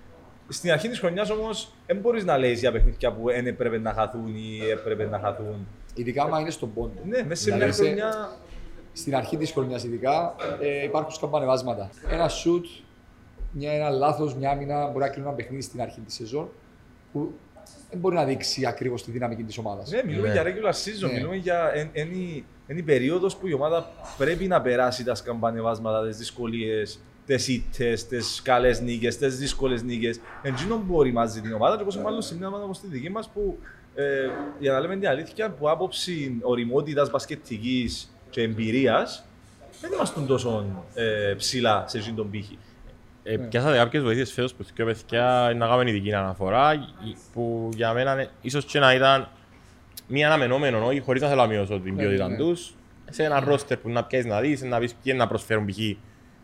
Στην 0.50 0.72
αρχή 0.72 0.90
της 0.90 1.00
χρονιάς 1.00 1.30
όμως, 1.30 1.72
δεν 1.88 1.98
μπορείς 1.98 2.24
να 2.26 2.38
λέεις 2.38 2.60
για 2.60 2.72
παιχνίδια 2.72 3.14
που 3.14 3.26
δεν 3.26 3.48
έπρεπε 3.48 3.78
να 3.80 3.94
χαθούν 3.94 4.36
ή 4.36 4.60
έπρεπε 4.72 5.06
να 5.06 5.20
χαθούν. 5.20 5.68
Ειδικά 5.94 6.24
άμα 6.24 6.40
είναι 6.40 6.50
στον 6.50 6.74
πόντο. 6.74 7.02
Ναι, 7.06 7.24
μέσα 7.24 7.42
σε 7.44 7.52
Δηλαδή, 7.52 7.64
μια 7.66 7.74
σε- 7.74 7.84
χρονιά. 7.84 8.38
Στην 8.94 9.16
αρχή 9.16 9.38
της 9.38 9.52
χρονιάς, 9.52 9.84
ειδικά, 9.84 10.36
ε, 10.62 10.84
υπάρχουν 10.84 11.12
σκαμπανεβάσματα. 11.14 11.90
Ένα 12.10 12.28
σουτ, 12.28 12.66
μια, 13.52 13.72
ένα 13.72 13.90
λάθος, 13.90 14.36
μια 14.36 14.50
άμυνα 14.52 14.86
μπορεί 14.88 15.00
να 15.00 15.10
κρίνει 15.10 15.28
ένα 15.28 15.36
παιχνίδι 15.36 15.62
στην 15.62 15.82
αρχή 15.82 16.00
της 16.00 16.14
σεζόν 16.16 16.50
που 17.12 17.34
δεν 17.90 18.00
μπορεί 18.00 18.16
να 18.16 18.24
δείξει 18.26 18.66
ακριβώς 18.66 19.04
τη 19.04 19.12
δυναμική 19.12 19.44
της 19.44 19.58
ομάδας. 19.58 19.92
Ναι, 19.92 20.02
μιλούμε 20.06 20.28
Ναι. 20.28 20.34
για 20.34 20.44
regular 20.44 20.74
season, 20.74 21.08
Ναι. 21.08 21.14
μιλούμε 21.14 21.36
για 21.36 21.72
εν- 21.74 21.90
εν 21.94 22.12
η- 22.12 22.46
εν 22.68 22.78
η 22.78 22.82
περίοδος 22.84 23.36
που 23.36 23.48
η 23.48 23.54
ομάδα 23.54 23.90
πρέπει 24.18 24.48
να 24.48 24.62
περάσει 24.62 25.04
τα 25.04 25.16
σκαμπανεβάσματα, 25.16 26.08
τις 26.08 26.18
δυσκολίες, 26.18 27.00
τις 27.36 27.48
ήττες, 27.48 28.08
τις 28.08 28.42
καλές 28.44 28.82
νίκες, 28.82 29.18
τις 29.18 29.38
δύσκολες 29.38 29.84
νίκες. 29.84 30.20
Εν 30.42 30.54
τζίνο 30.54 30.84
που 30.88 30.96
οριμάζει 30.96 31.42
την 31.42 31.54
ομάδα 31.54 31.78
και 31.78 31.84
πόσο 31.84 32.02
μάλλον 32.02 32.22
σε 32.22 32.38
μια 32.38 32.48
ομάδα 32.48 32.63
όπως 32.63 32.80
τη 32.80 32.88
δική 32.88 33.10
μας 33.10 33.30
που, 33.30 33.58
ε, 33.96 34.30
για 34.60 34.72
να 34.72 34.80
λέμε 34.80 34.96
την 34.96 35.08
αλήθεια, 35.08 35.50
που 35.50 35.70
άποψη 35.70 36.38
οριμότητας 36.42 37.10
μπασκετικής 37.10 38.15
και 38.30 38.42
εμπειρίας, 38.42 39.26
δεν 39.82 39.92
είμαστε 39.94 40.22
τόσο 40.22 40.65
ε, 40.94 41.34
ψηλά 41.38 41.84
σε 41.88 41.98
εκείνον 41.98 42.15
τον 42.15 42.30
πύχη. 42.30 42.58
Ε, 43.24 43.38
πιάσατε 43.38 43.78
κάποιες 43.78 44.04
βοήθειες 44.04 44.32
φέτος 44.32 44.54
που 44.54 44.65
δύο 44.76 44.86
παιδιά 44.86 45.54
να 45.56 45.68
κάνουμε 45.68 45.89
ειδική 45.89 46.13
αναφορά 46.13 46.94
που 47.34 47.70
για 47.76 47.94
μένα 47.94 48.20
ε, 48.20 48.30
ίσως 48.42 48.65
και 48.65 48.80
να 48.80 48.94
ήταν 48.94 49.28
μία 50.08 50.28
αναμενόμενο, 50.28 50.86
όχι, 50.86 51.00
χωρίς 51.00 51.22
να 51.22 51.28
θέλω 51.28 51.42
να 51.42 51.48
μειώσω 51.48 51.80
την 51.80 51.94
Ναι, 51.94 52.02
ποιότητα 52.02 52.28
ναι. 52.28 52.38
τους 52.38 52.74
σε 53.10 53.24
ένα 53.24 53.39
ρόστερ 53.39 53.78
που 53.78 53.89
να 53.89 54.04
πιάσεις 54.04 54.30
να 54.30 54.39
δεις, 54.39 54.62
να 54.62 54.80
πεις 54.80 54.92
ποιοι 54.92 55.02
είναι 55.06 55.18
να 55.18 55.28
προσφέρουν 55.28 55.65
π.χ. 55.65 55.78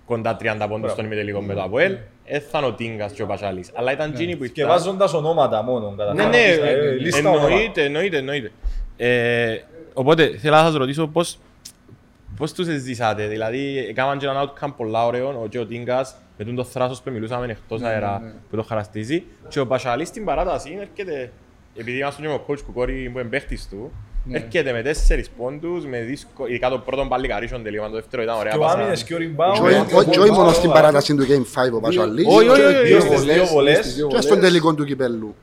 κοντά 0.05 0.37
30 0.41 0.65
πόντους 0.69 0.91
στον 0.91 1.05
ημιτελικό 1.05 1.41
με 1.41 1.53
το 1.53 1.61
ΑΠΟΕΛ, 1.61 1.95
έθαν 2.25 2.63
ο 2.63 2.73
Τίγκας 2.73 3.11
και 3.11 3.23
ο 3.23 3.25
Πασάλης. 3.25 3.71
Αλλά 3.73 3.91
ήταν 3.91 4.11
εκείνοι 4.11 4.35
που 4.35 4.45
Και 4.45 4.51
ήταν... 4.61 4.67
βάζοντας 4.67 5.13
ονόματα 5.13 5.63
μόνο, 5.63 5.93
κατά 5.97 6.13
Ναι, 6.13 6.23
τα 6.23 6.29
ναι, 6.29 6.37
άλλα, 6.37 6.67
ε, 6.67 6.91
λίστα 6.91 7.19
ονόματα. 7.29 7.45
εννοείται, 7.47 7.83
εννοείται, 7.83 8.17
εννοείται. 8.17 8.51
Ε, 8.97 9.57
οπότε 9.93 10.37
θέλω 10.37 10.55
να 10.55 10.61
σας 10.61 10.75
ρωτήσω 10.75 11.07
πώς, 11.07 11.37
πώς 12.37 12.53
τους 12.53 12.65
ζήσατε, 12.67 13.27
δηλαδή 13.27 13.85
έκαναν 13.89 14.17
και 14.17 14.25
έναν 14.25 14.49
outcome 14.59 14.73
πολλά 14.77 15.05
ωραίο, 15.05 15.41
ο 15.43 15.47
και 15.47 15.59
ο 15.59 15.65
Τίγκας 15.65 16.15
με 16.37 16.45
τον 16.45 16.55
το 16.55 16.63
θράσος 16.63 17.01
που 17.01 17.11
μιλούσαμε 17.11 17.45
εκτός 17.45 17.81
Ναι, 17.81 17.87
αέρα 17.87 18.19
ναι, 18.19 18.25
ναι. 18.27 18.33
που 18.49 18.55
το 18.55 18.63
χαρακτηρίζει 18.63 19.23
και 19.47 19.59
ο 19.59 19.67
Πασαλής 19.67 20.07
στην 20.07 20.25
παράταση 20.25 20.77
έρχεται, 20.81 21.31
επειδή 21.77 21.97
είμαστε 21.97 22.21
και 22.21 22.27
με 22.27 22.33
ο 22.33 22.45
coach 22.47 22.61
Κουκόρη 22.65 23.09
που 23.13 23.19
είναι 23.19 23.27
παίχτης 23.29 23.67
του, 23.69 23.91
Ναι. 24.27 24.37
έρχεται 24.37 24.71
με 24.71 24.81
τέσσερις 24.81 25.29
πόντους, 25.29 25.85
με 25.85 25.99
δύσκο, 26.01 26.47
ειδικά 26.47 26.69
το 26.69 26.77
πρώτο 26.79 27.05
παλικαρίσιο 27.09 27.59
τελείωμα, 27.59 27.87
το 27.89 27.93
δεύτερο 27.93 28.21
ήταν 28.23 28.35
ωραία 28.37 28.51
Και 28.51 28.57
ο 28.57 28.61
πάσα. 28.61 28.77
άμυνες 28.77 29.03
και 29.03 29.13
ο 29.13 29.17
Και 29.17 29.29
rebound. 29.35 29.61
όχι- 29.63 29.93
όχι- 29.95 30.09
και 30.09 30.19
όχι 30.19 30.31
μόνο 30.31 30.51
στην 30.51 30.69
παράταση 30.71 31.15
του 31.15 31.23
Game 31.23 31.45
5 31.53 31.75
ο 31.75 31.79
Πασαλής, 31.79 32.25
Όχι, 32.27 32.47
όχι, 32.49 32.59
και- 32.61 32.65
όχι, 32.65 32.85
Δύο 32.87 32.97
όχι. 32.97 33.07
στις 33.07 33.23
δύο 33.23 33.45
βολές. 33.45 33.77
στις 33.77 33.95
δύο 33.95 34.07
και 34.07 34.21
στον 34.21 34.35
βολές. 34.35 34.47
τελικό 34.49 34.73
του 34.75 34.85
κυπέλου. 34.85 35.35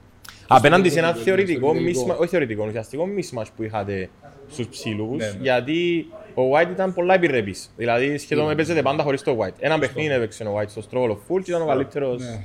Απέναντι 0.49 0.89
σε 0.91 0.99
ένα 0.99 1.09
στο 1.13 1.23
θεωρητικό, 1.23 1.73
τελικό. 1.73 2.07
mismatch- 2.07 2.17
όχι 2.19 2.29
θεωρητικό, 2.31 2.65
ουσιαστικό 2.69 3.05
mismatch 3.17 3.47
που 3.57 3.63
είχατε 3.63 4.09
στους 4.51 4.67
ψήλους, 4.69 5.17
Ναι, 5.17 5.25
ναι. 5.27 5.33
γιατί 5.41 6.07
ο 6.35 6.43
White 6.57 6.71
ήταν 6.71 6.95
πολλά 6.95 7.15
επιρρεπής. 7.15 7.71
Δηλαδή 7.77 8.19
σχεδόν 8.19 8.51
έπαιζε 8.51 8.83
πάντα 8.83 9.03
χωρίς 9.03 9.23
το 9.23 9.37
White. 9.41 9.55
Ένα 9.59 9.79
παιχνίδι 9.79 10.13
έπαιξε 10.15 10.43
ο 10.45 10.59
White 10.59 10.69
στο 10.69 10.83
Στρόλο 10.83 11.21
Full 11.29 11.43
και 11.43 11.51
ήταν 11.51 11.63
ο 11.63 11.67
καλύτερος. 11.67 12.21
Ναι. 12.23 12.41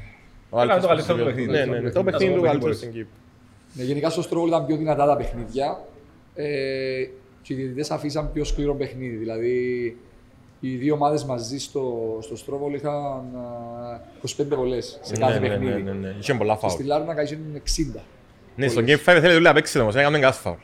ο 0.50 0.62
Έκανε 0.62 0.82
το 0.82 0.88
καλύτερος 0.88 1.06
καλύτερο 1.06 1.16
στο 1.16 1.26
παιχνίδι. 1.26 1.52
Ναι, 1.52 1.66
ναι, 1.66 1.78
ναι, 1.78 1.82
το 1.82 1.88
Ήταν 1.88 2.04
παιχνίδι 2.04 2.32
το 2.32 2.36
του 2.38 2.42
παιχνίδι 2.42 2.48
καλύτερος 2.48 2.76
που 2.76 2.82
στην 2.82 2.92
Κύπρο. 2.92 3.12
Ναι, 3.74 3.84
γενικά 3.84 4.10
στο 4.10 4.22
Στρόβολ 4.22 4.48
ήταν 4.50 4.66
πιο 4.66 4.76
δυνατά 4.78 5.06
τα 5.06 5.16
παιχνίδια 5.18 5.80
ε, 6.42 7.08
και 7.42 7.54
οι 7.54 7.56
διαιτητές 7.56 7.92
αφήσαν 7.92 8.32
πιο 8.32 8.44
σκληρό 8.44 8.76
παιχνίδι. 8.76 9.16
Δηλαδή, 9.16 9.56
οι 10.60 10.76
δύο 10.76 10.94
ομάδες 10.94 11.24
μαζί 11.26 11.58
στο, 11.60 12.18
στο 12.22 12.36
Στρόβολ 12.36 12.74
είχαν 12.74 12.94
α, 12.94 14.02
25 14.38 14.46
βολές 14.56 15.00
σε 15.02 15.16
κάθε 15.18 15.34
Ναι, 15.40 15.48
ναι, 15.48 15.48
παιχνίδι. 15.54 15.82
ναι, 15.82 15.92
ναι, 15.92 15.98
ναι. 16.08 16.16
Είχε 16.20 16.34
πολλά 16.34 16.54
Και 16.54 16.60
φάουλ. 16.60 16.74
στη 16.74 16.84
Λάρνα 16.84 17.22
είχαν 17.24 17.62
60. 17.98 18.00
Ναι, 18.56 18.68
στο 18.68 18.82
Game 18.82 18.92
5 18.92 18.98
θέλετε 19.04 19.34
όλοι 19.34 19.42
να 19.44 19.54
παίξετε 19.54 19.80
όμως, 19.80 19.96
έκαμε 19.96 20.20
gas 20.22 20.44
foul. 20.44 20.56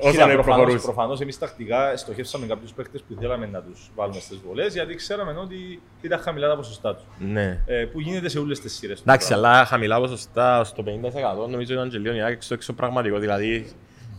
Όσο 0.00 0.10
Κοίτα, 0.10 0.26
να 0.26 0.32
προφανώς, 0.32 0.44
προχωρούσε. 0.44 0.78
προφανώς 0.84 1.20
εμείς 1.20 1.38
τακτικά 1.38 1.96
στοχεύσαμε 1.96 2.46
κάποιους 2.46 2.72
παίκτες 2.72 3.02
που 3.08 3.14
θέλαμε 3.20 3.46
να 3.46 3.60
τους 3.62 3.90
βάλουμε 3.94 4.20
στις 4.20 4.38
βολές 4.46 4.72
γιατί 4.74 4.94
ξέραμε 4.94 5.34
ότι 5.42 5.80
ήταν 6.02 6.18
χαμηλά 6.20 6.48
τα 6.48 6.56
ποσοστά 6.56 6.94
τους. 6.94 7.04
Ναι. 7.18 7.62
Ε, 7.66 7.84
που 7.84 8.00
γίνεται 8.00 8.28
σε 8.28 8.38
όλες 8.38 8.60
τις 8.60 8.72
σειρές. 8.72 8.96
του 8.96 9.02
Εντάξει, 9.06 9.28
πράγμα. 9.28 9.48
αλλά 9.48 9.64
χαμηλά 9.64 9.98
ποσοστά 10.00 10.64
στο 10.64 10.82
50% 11.46 11.48
νομίζω 11.50 11.74
ήταν 11.74 11.88
και 11.90 11.98
λίγο 11.98 12.14
η 12.14 12.20
ΑΕΚ 12.22 12.42
στο 12.42 12.54
έξω 12.54 12.72
πραγματικό. 12.72 13.18
Δηλαδή, 13.18 13.66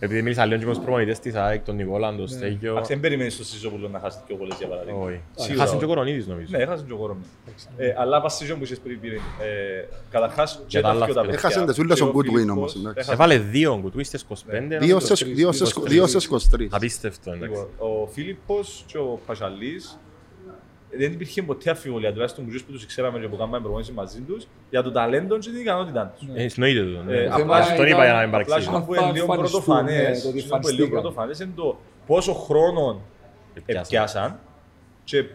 επειδή 0.04 0.22
μίλησα 0.22 0.46
λίγο 0.46 0.60
και 0.60 0.66
με 0.66 0.72
τους 0.74 0.84
προπονητές 0.84 1.20
της 1.20 1.36
ΑΕΚ, 1.36 1.64
τον 1.66 1.76
Νικόλα, 1.76 2.16
τον 2.16 2.28
Στέγιο. 2.28 2.72
Εντάξει, 2.72 2.92
δεν 2.92 3.02
περιμένεις 3.02 3.34
στο 3.34 3.44
Σιζόπουλο 3.44 3.88
να 3.88 4.00
χάσει 4.00 4.18
δύο 4.28 4.36
βολές 4.38 4.58
για 4.58 4.68
παράδειγμα. 4.68 5.00
Όχι. 5.06 5.20
Σίγουρα. 5.36 5.64
Χάσαν 5.64 5.78
και 5.80 5.86
ο 5.86 5.88
Κορονίδης 5.88 6.28
νομίζω. 6.28 6.48
Ναι, 6.50 6.58
έχασε 6.58 6.84
και 6.88 6.94
ο 6.94 6.96
Γόρομι. 6.96 7.22
Ε, 7.78 7.94
αλλά 7.98 8.22
πας 8.22 8.34
σε 8.36 8.54
που 8.54 8.64
είχες 8.64 8.80
πριν 8.80 9.00
πριν. 9.00 9.14
Ε, 9.14 9.20
καταρχάς, 10.12 10.56
και 10.56 10.64
Για 10.68 10.82
τα 10.82 10.88
τα 10.88 10.94
άλλα 10.94 11.06
δυο 11.06 11.14
τα 11.14 11.22
παιδιά. 11.22 11.36
παιδιά. 11.36 11.50
Έχασαν 11.50 11.68
τις 11.68 11.80
ούλες 11.80 11.98
Και 11.98 12.04
ο 12.04 12.08
ο 12.08 12.10
Goodwin 12.16 12.24
Φίλιππος 12.26 12.50
όμως, 12.58 12.76
εντάξει. 12.76 12.92
έχασε- 13.00 13.14
Έβαλε 13.14 13.38
δύο 13.38 13.80
γκουτουί 13.82 14.04
στις 14.04 14.22
25. 14.22 14.68
Δύο 14.68 14.78
νομίζω. 14.80 15.00
στις- 15.00 15.24
δύο 15.34 15.52
στις- 15.52 15.74
δύο 15.84 16.08
στις 16.08 16.24
23. 16.24 16.68
Απίστευτο, 16.72 17.32
εντάξει. 17.32 17.48
Λοιπόν, 17.50 17.68
ο 18.04 18.08
Φίλιππος 18.08 18.84
και 18.88 18.98
ο 18.98 19.20
Πασαλής 19.26 20.00
δεν 20.98 21.12
υπήρχε 21.12 21.44
ποτέ 21.44 21.70
αφιβολία, 21.70 22.12
τουλάχιστον 22.14 22.46
που 22.46 22.72
τους 22.72 22.86
ξέραμε 22.86 23.20
και 23.20 23.28
που 23.28 23.38
κάναμε 23.38 23.60
προπόνηση 23.60 23.92
μαζί 23.92 24.20
τους, 24.22 24.48
για 24.70 24.84
το 24.84 24.92
ταλέντο 24.92 25.38
και 25.38 25.50
την 25.50 25.60
ικανότητά 25.60 26.14
τους. 26.18 26.28
Ε, 26.36 26.48
Εννοείται 26.56 26.84
το. 26.98 27.04
ναι. 27.04 27.16
Ε, 27.18 27.26
Αυτό 27.26 27.42
απλά 27.42 27.76
τον 27.76 27.88
είπα 27.88 28.04
για 28.04 28.14
να 28.14 28.20
μην 28.20 28.28
Απλά 28.28 28.30
παρεξηγήσω. 28.32 28.70
αυτό 28.72 28.82
που 28.86 28.94
είναι 28.94 29.12
λίγο 29.12 29.26
εμφανιστούν, 29.32 29.64
πρωτοφανές, 29.64 29.96
ναι, 30.18 30.22
το 30.22 30.28
ότι 30.30 30.40
αυτό 30.40 30.58
που 30.58 30.68
είναι 30.68 30.72
λίγο 30.72 30.84
εμφανιστήκαν. 30.86 30.90
πρωτοφανές 31.02 31.40
είναι 31.40 31.52
το 31.56 31.78
πόσο 32.08 32.34
χρόνο 32.34 33.02
Επιάσαν. 33.54 33.86
επιάσαν 33.98 34.40
και 35.04 35.26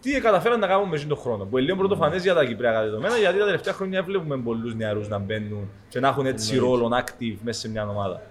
τι 0.00 0.20
καταφέραν 0.20 0.58
να 0.60 0.66
κάνουν 0.66 0.88
με 0.88 0.98
τον 0.98 1.16
χρόνο. 1.16 1.44
Που 1.44 1.56
είναι 1.58 1.66
λίγο 1.66 1.78
πρωτοφανές 1.78 2.22
για 2.22 2.34
τα 2.34 2.44
κυπριακά 2.44 2.82
δεδομένα, 2.82 3.16
γιατί 3.16 3.38
τα 3.38 3.44
τελευταία 3.44 3.72
χρόνια 3.72 4.02
βλέπουμε 4.02 4.36
πολλούς 4.36 4.74
νεαρούς 4.74 5.08
να 5.08 5.18
μπαίνουν 5.18 5.70
και 5.88 6.00
να 6.00 6.08
έχουν 6.08 6.26
έτσι 6.26 6.58
ρόλο 6.58 6.90
active 7.04 7.36
μέσα 7.44 7.60
σε 7.60 7.68
μια 7.68 7.88
ομάδα. 7.88 8.22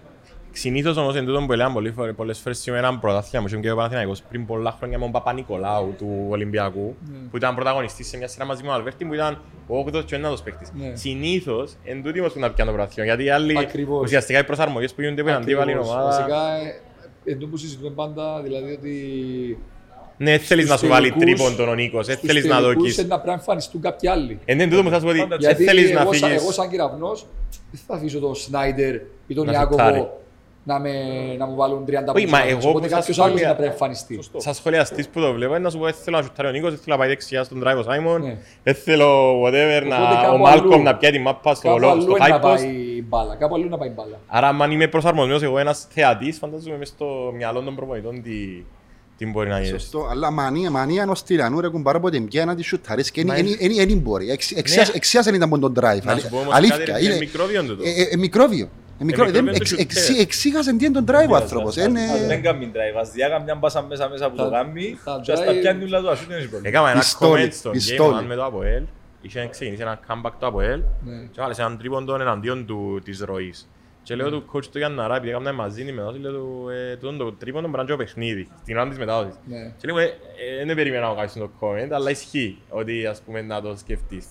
Συνήθως 0.54 0.98
όμως 0.98 1.16
εν 1.16 1.26
τούτον 1.26 1.46
που 1.46 1.54
έλεγαν 1.54 1.74
πολλές 1.74 1.94
φορές- 1.96 2.16
πολλές 2.16 2.40
φορές 2.40 2.58
σήμερα 2.60 2.88
ένα 2.88 2.98
πρωτάθλημα 3.00 3.42
μου 3.42 3.48
είχε 3.48 3.58
και 3.62 3.72
ο 3.72 3.76
Παναθηναϊκός 3.76 4.22
πριν 4.22 4.46
πολλά 4.46 4.72
χρόνια 4.78 4.98
με 4.98 5.04
τον 5.04 5.12
Παπα-Νικολάου 5.14 5.94
του 5.98 6.26
Ολυμπιακού 6.30 6.96
που 7.32 7.38
ήταν 7.38 7.56
πρωταγωνιστής 7.56 8.08
σε 8.08 8.18
μια 8.18 8.28
σειρά 8.28 8.46
μαζί 8.46 8.62
με 8.62 8.68
τον 8.68 8.78
Αλβέρτη 8.78 9.06
που 9.06 9.14
ήταν 9.14 9.42
ο 9.68 9.78
8ος 9.78 10.04
και 10.06 10.16
ο 10.16 10.18
9ος 10.18 10.44
παίκτης. 10.44 10.72
Ναι. 10.74 10.96
Συνήθως 10.96 11.74
εν 11.84 12.04
τούτοι 12.04 12.20
όμως 12.20 12.34
που 12.34 12.40
να 12.40 12.52
πιάνουν 12.52 12.74
το 12.74 12.80
πρωτάθλημα 12.80 13.08
γιατί 13.08 13.24
οι 13.24 13.30
άλλοι 13.30 13.58
Ακριβώς. 13.58 14.02
ουσιαστικά 14.04 14.40
οι 14.40 14.44
προσαρμογές 14.44 14.94
που 14.94 15.02
γίνονται 15.02 15.22
που 15.22 15.28
είναι 15.28 15.38
αντίβαλη 15.38 15.72
Ακριβώς. 15.72 15.90
ομάδα 15.94 16.06
Βασικά, 16.10 16.42
ε, 17.26 17.32
εντό 17.32 17.46
που 17.48 17.58
συζητούμε 17.58 17.90
πάντα, 17.90 18.42
δηλαδή 18.42 18.72
ότι 18.72 18.94
ναι 20.18 20.38
θέλεις 20.38 20.66
να 20.66 20.72
σου 20.72 20.78
στους 20.78 20.90
βάλει 20.90 21.12
τελικούς- 21.12 21.36
τρίπον 21.36 21.56
τον 21.56 21.70
ο 21.70 21.74
Νίκος, 21.76 22.06
δεν 22.08 22.16
στους 22.16 22.28
θέλεις 22.30 22.46
να 22.46 22.56
τελικούς 22.56 22.74
δοκίσεις. 22.76 22.98
είναι 22.98 23.08
να 23.08 23.16
πρέπει 23.16 23.28
να 23.30 23.34
εμφανιστούν 23.34 23.82
κάποιοι 23.82 24.10
άλλοι. 24.10 24.40
Εν 24.46 24.70
τούτο 24.70 24.84
που 24.84 24.90
θα 24.90 24.96
σου 25.00 25.04
πω 25.04 25.10
ότι 25.10 25.18
Πάντα 25.20 25.30
δεν 25.38 25.40
Γιατί 25.40 25.64
θέλεις 25.64 25.92
να 25.92 26.02
εγώ, 26.02 26.14
σαν, 26.14 26.30
φύγεις. 26.30 26.42
εγώ 26.44 26.52
σαν 26.52 26.70
κυραυνός 26.70 27.26
δεν 27.72 27.82
θα 27.88 27.96
αφήσω 27.96 28.20
τον 28.20 28.36
Σνάιντερ 28.36 28.96
ή 29.28 29.34
τον 29.34 29.46
Να 29.46 29.54
σουτάρει. 29.54 29.96
Ιάκωβο 29.96 30.20
να, 30.64 30.80
με, 30.80 30.90
να 31.38 31.46
μου 31.46 31.56
βάλουν 31.56 31.86
30 31.88 31.92
Όχι, 32.16 32.28
μα 32.28 32.38
πόντους. 32.40 32.52
εγώ 32.52 32.70
Οπότε 32.70 32.86
που 32.88 32.90
σας 32.90 33.00
κάποιος 33.00 33.18
πω 33.18 33.24
άλλος 33.24 33.40
για- 33.40 33.48
να 33.48 33.54
πρέπει 33.56 33.68
να 33.68 33.74
εμφανιστεί. 33.74 34.16
Σωστό. 34.16 34.40
Σαν 34.40 34.54
σχολιαστής 34.54 35.08
που 35.08 35.20
το 35.22 35.34
βλέπω, 35.34 35.52
είναι 35.54 35.64
να 35.64 35.70
σου 35.70 35.78
πω 35.78 35.84
δεν 35.84 35.94
θέλω 35.94 36.18
να 36.18 36.24
σουτάρει 36.24 36.48
ο 36.48 36.52
Νίκος, 36.52 36.70
δεν 36.70 36.80
θέλω 36.84 36.96
να 36.96 37.02
πάει 37.02 37.10
δεξιά 37.10 37.44
στον 37.44 37.64
drive 37.66 37.78
ο 37.78 37.84
Σάιμον, 37.84 38.22
Ναι. 38.22 38.38
δεν 38.64 38.76
θέλω 38.76 39.42
whatever, 39.44 39.84
να, 39.88 39.96
Οπότε 39.98 40.18
ο 40.20 40.22
κάπου 40.24 40.38
Μάλκομ 40.38 40.74
αλλού. 40.74 40.84
να 40.84 40.96
πιάει 40.96 41.12
τη 41.12 41.20
μάπα 41.20 41.56
στο, 41.56 41.68
Κάπου 41.68 41.80
λο- 41.80 41.90
αλλού 41.90 42.02
στο 42.02 42.12
είναι 42.18 42.28
να 42.28 42.36
high 42.36 42.38
post. 42.38 42.42
πάει 42.42 42.68
η 42.72 43.06
μπάλα. 43.08 43.36
Κάπου 43.36 43.56
αλλού 43.56 43.70
να 43.70 43.78
πάει 43.78 43.90
η 43.90 43.94
μπάλα. 43.96 44.20
Άρα, 44.28 44.48
αν 44.48 44.72
είμαι 44.72 44.88
προσαρμοσμένος 44.88 45.42
εγώ 45.44 45.58
ένας 45.60 45.88
θεατής, 45.90 46.38
φαντάζομαι 46.38 46.78
μες 46.78 46.88
στο 46.88 47.06
μυαλό 47.36 47.62
των 47.62 47.76
προπονητών 47.76 48.22
τι, 48.22 48.64
τι 49.18 49.26
μπορεί 49.26 49.50
να 49.50 49.58
γίνει. 49.60 49.80
Σωστό, 49.80 50.08
αλλά 50.12 50.32
μανία, 50.32 50.72
μανία 50.72 51.02
ενός 51.02 51.24
τυραννού 51.24 51.60
ρε 51.60 51.68
κουμπάρα 51.70 51.98
από 51.98 52.10
την 52.10 52.28
πιά 52.28 52.46
να 52.46 52.56
τη 52.56 52.64
σουτάρεις 52.64 53.12
και 53.12 53.26
Μα 53.26 53.34
δεν 53.34 53.98
μπορεί. 53.98 54.30
Εξ- 54.32 54.52
εξιάς- 54.52 54.94
Εξιάσαν 54.96 55.34
ήταν 55.36 55.54
από 55.54 55.60
τον 55.70 55.74
drive. 55.80 56.04
Να 56.04 56.18
σου 56.18 56.30
πω 56.30 56.38
όμως 56.38 56.56
Αλήθεια, 56.56 56.78
κάτι, 56.78 57.06
είναι- 57.06 57.14
είναι 57.14 58.18
μικρόβιο 58.18 58.70
τούτο. 59.08 59.24
Ε, 59.24 59.26
ε, 59.26 59.30
ε, 59.30 59.32
μικρόβιο. 59.32 59.40
Ε, 59.40 59.42
μικρόβιο. 59.42 59.42
Δεν- 59.42 59.44
μικρόβιο 59.44 59.62
εξ- 59.62 59.76
το 59.76 59.82
εξ- 59.82 60.10
shooter. 60.10 60.22
Εξήγασε 60.22 60.76
τι 60.76 60.86
είναι 60.86 61.02
τον 61.02 61.06
drive 61.16 61.30
ο 61.32 61.36
άνθρωπος. 61.36 61.78
Ας- 61.78 61.86
Είναι- 61.86 62.02
ας 62.02 62.26
Δεν 62.26 62.42
κάνει 62.42 62.72
drive, 62.74 62.98
ας 63.00 63.12
διάγαμε 63.12 63.44
μια 63.44 63.56
μπάσα 63.56 63.82
μέσα 63.82 64.10
μέσα 64.10 64.30
που 64.30 64.36
Τα- 64.36 64.44
το 64.44 64.52
κάνει 64.52 64.98
τα 65.04 65.20
και 65.24 65.32
ας 65.32 65.40
τα 65.40 65.52
drive- 65.52 65.60
πιάνει 65.60 65.84
όλα 65.84 66.00
του, 66.02 66.10
ας 66.10 66.26
δεν 66.26 66.38
έχει 66.38 66.48
πρόβλημα. 66.50 66.68
Έκανα 66.68 66.90
ένα 66.92 67.00
Πιστόλι, 67.00 67.44
comment 67.48 67.54
στο 67.54 67.70
πιστόλι. 67.70 68.16
Game 68.18 68.22
One 68.24 68.26
με 68.28 68.36
το 68.36 68.46
ΑΠΟΕΛ. 68.46 68.84
Είχε 69.22 69.48
ξεκινήσει 69.52 69.82
ένα 69.82 70.00
comeback 70.08 70.32
το 70.40 70.46
ΑΠΟΕΛ 70.48 70.80
Ναι. 71.06 71.16
και 71.32 71.38
έβαλε 71.38 71.54
σε 71.54 71.62
έναν 71.62 71.78
τρίποντο 71.78 72.16
εναντίον 72.16 72.66
του, 72.66 73.02
της 73.04 73.20
ροής. 73.20 73.70
Και 74.04 74.16
λέω 74.16 74.30
του 74.30 74.46
coach 74.54 74.66
του 74.66 74.78
Γιάνναρα, 74.78 75.16
επειδή 75.16 75.30
έκανα 75.32 75.54
μαζί 75.54 75.82
η 75.82 75.92
μετάδοση, 75.92 76.20
λέω 76.20 76.32
του 76.32 76.70
ε, 76.92 76.96
τούτον 76.96 77.18
το 77.18 77.32
τρίποντο 77.34 77.68
μπορεί 77.68 77.76
να 77.76 77.80
είναι 77.82 77.88
και 77.88 78.02
ο 78.02 78.06
παιχνίδι, 78.06 78.48
στην 78.62 78.78
ώρα 78.78 78.90
της 78.90 78.98
μετάδοσης. 78.98 79.36
Ναι. 79.46 79.74
Και 79.78 79.88
λέω, 79.88 79.98
ε, 79.98 80.04
ε, 80.62 80.66
δεν 80.66 80.76
περίμενα 80.76 81.08
να 81.08 81.14
κάνεις 81.16 81.34
το 81.34 81.50
comment, 81.60 81.90
αλλά 81.92 82.10
ισχύει 82.10 82.58
ότι 82.70 83.06
ας 83.06 83.22
πούμε 83.26 83.42
να 83.42 83.62
το 83.62 83.76
σκεφτείς. 83.78 84.26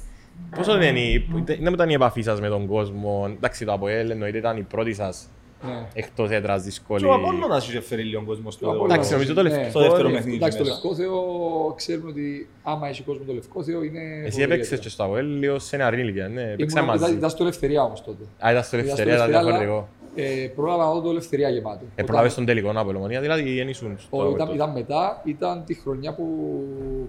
Πόσο 0.56 0.76
δεν 0.76 0.96
είναι, 0.96 1.24
είναι 1.58 1.68
που 1.68 1.74
ήταν 1.74 1.88
η 1.90 1.92
επαφή 1.92 2.22
σας 2.22 2.40
με 2.40 2.48
τον 2.48 2.66
κόσμο, 2.66 3.32
εντάξει 3.36 3.64
το 3.64 3.72
ΑΠΟΕΛ 3.72 4.10
εννοείται 4.10 4.38
ήταν 4.38 4.56
η 4.56 4.62
πρώτη 4.62 4.94
σας 4.94 5.28
Ναι. 5.66 5.86
εκτός 5.94 6.30
έδρας 6.30 6.62
δύσκολη. 6.62 7.02
Και 7.02 7.08
ο 7.08 7.14
Απόλλωνας 7.14 7.68
είχε 7.68 7.80
φέρει 7.80 8.02
λίγο 8.02 8.22
κόσμο 8.26 8.50
στο 8.50 8.66
Ο 8.66 8.70
Απόλλωνας. 8.70 8.94
Εντάξει, 8.94 9.12
νομίζω 9.12 9.34
το 9.34 9.42
Ναι. 9.42 9.48
λευκό. 9.48 9.68
Στο 9.70 9.80
δεύτερο 9.80 10.08
είναι- 10.08 10.16
παιχνίδι. 10.16 10.36
Εντάξει, 10.36 10.58
το 10.58 10.64
μέσα. 10.64 10.74
Λευκό 10.74 10.94
Θεό 10.94 11.74
ξέρουμε 11.76 12.08
ότι 12.10 12.48
άμα 12.62 12.88
έχει 12.88 13.02
κόσμο 13.02 13.24
το 13.26 13.32
Λευκό 13.32 13.62
Θεό 13.62 13.82
είναι. 13.82 14.00
Εσύ 14.00 14.30
φοβερή 14.30 14.42
έπαιξες 14.42 14.70
έδρα. 14.72 14.82
και 14.84 14.88
στο 14.88 15.02
Αβουέλ 15.02 15.38
λίγο 15.38 15.58
σε 15.58 15.76
νεαρή 15.76 16.00
ηλικία, 16.00 16.28
ναι, 16.28 16.42
έπαιξα 16.42 16.80
Ήμουν- 16.80 16.94
ήταν- 16.94 17.00
μαζί. 17.00 17.12
Ήταν 17.18 17.30
στο 17.30 17.42
Ελευθερία 17.42 17.82
όμως 17.82 18.02
τότε. 18.02 18.22
Α, 18.38 18.50
ήταν 18.50 18.62
στο 18.62 18.76
Ήταν 18.76 18.88
στο 18.88 19.02
Ελευθερία, 19.02 19.14
ήταν 19.14 19.28
Ελευθερία, 19.28 19.38
αλλά, 19.38 19.58
διαφορετικό. 19.58 19.88
Ε, 20.14 20.48
πρόλαβα 20.54 20.84
να 20.84 20.92
δω 20.92 21.00
το 21.00 21.10
Ελευθερία 21.10 21.48
γεμάτο. 21.48 21.78
Ε, 21.84 21.86
Όταν- 21.92 22.06
προλάβες 22.06 22.34
τον 22.34 22.44
τελικό 22.46 22.72
να 22.72 22.80
Απολομονία, 22.80 23.20
δηλαδή 23.20 23.56
δεν 23.56 23.68
ήσουν 23.68 23.94
στο 23.98 24.16
ο- 24.16 24.20
Αβουέλ 24.20 24.34
ήταν, 24.34 24.46
τότε. 24.46 24.58
ήταν 24.58 24.72
μετά, 24.72 25.20
ήταν 25.24 25.64
τη 25.66 25.74
χρονιά 25.74 26.14
που, 26.14 26.24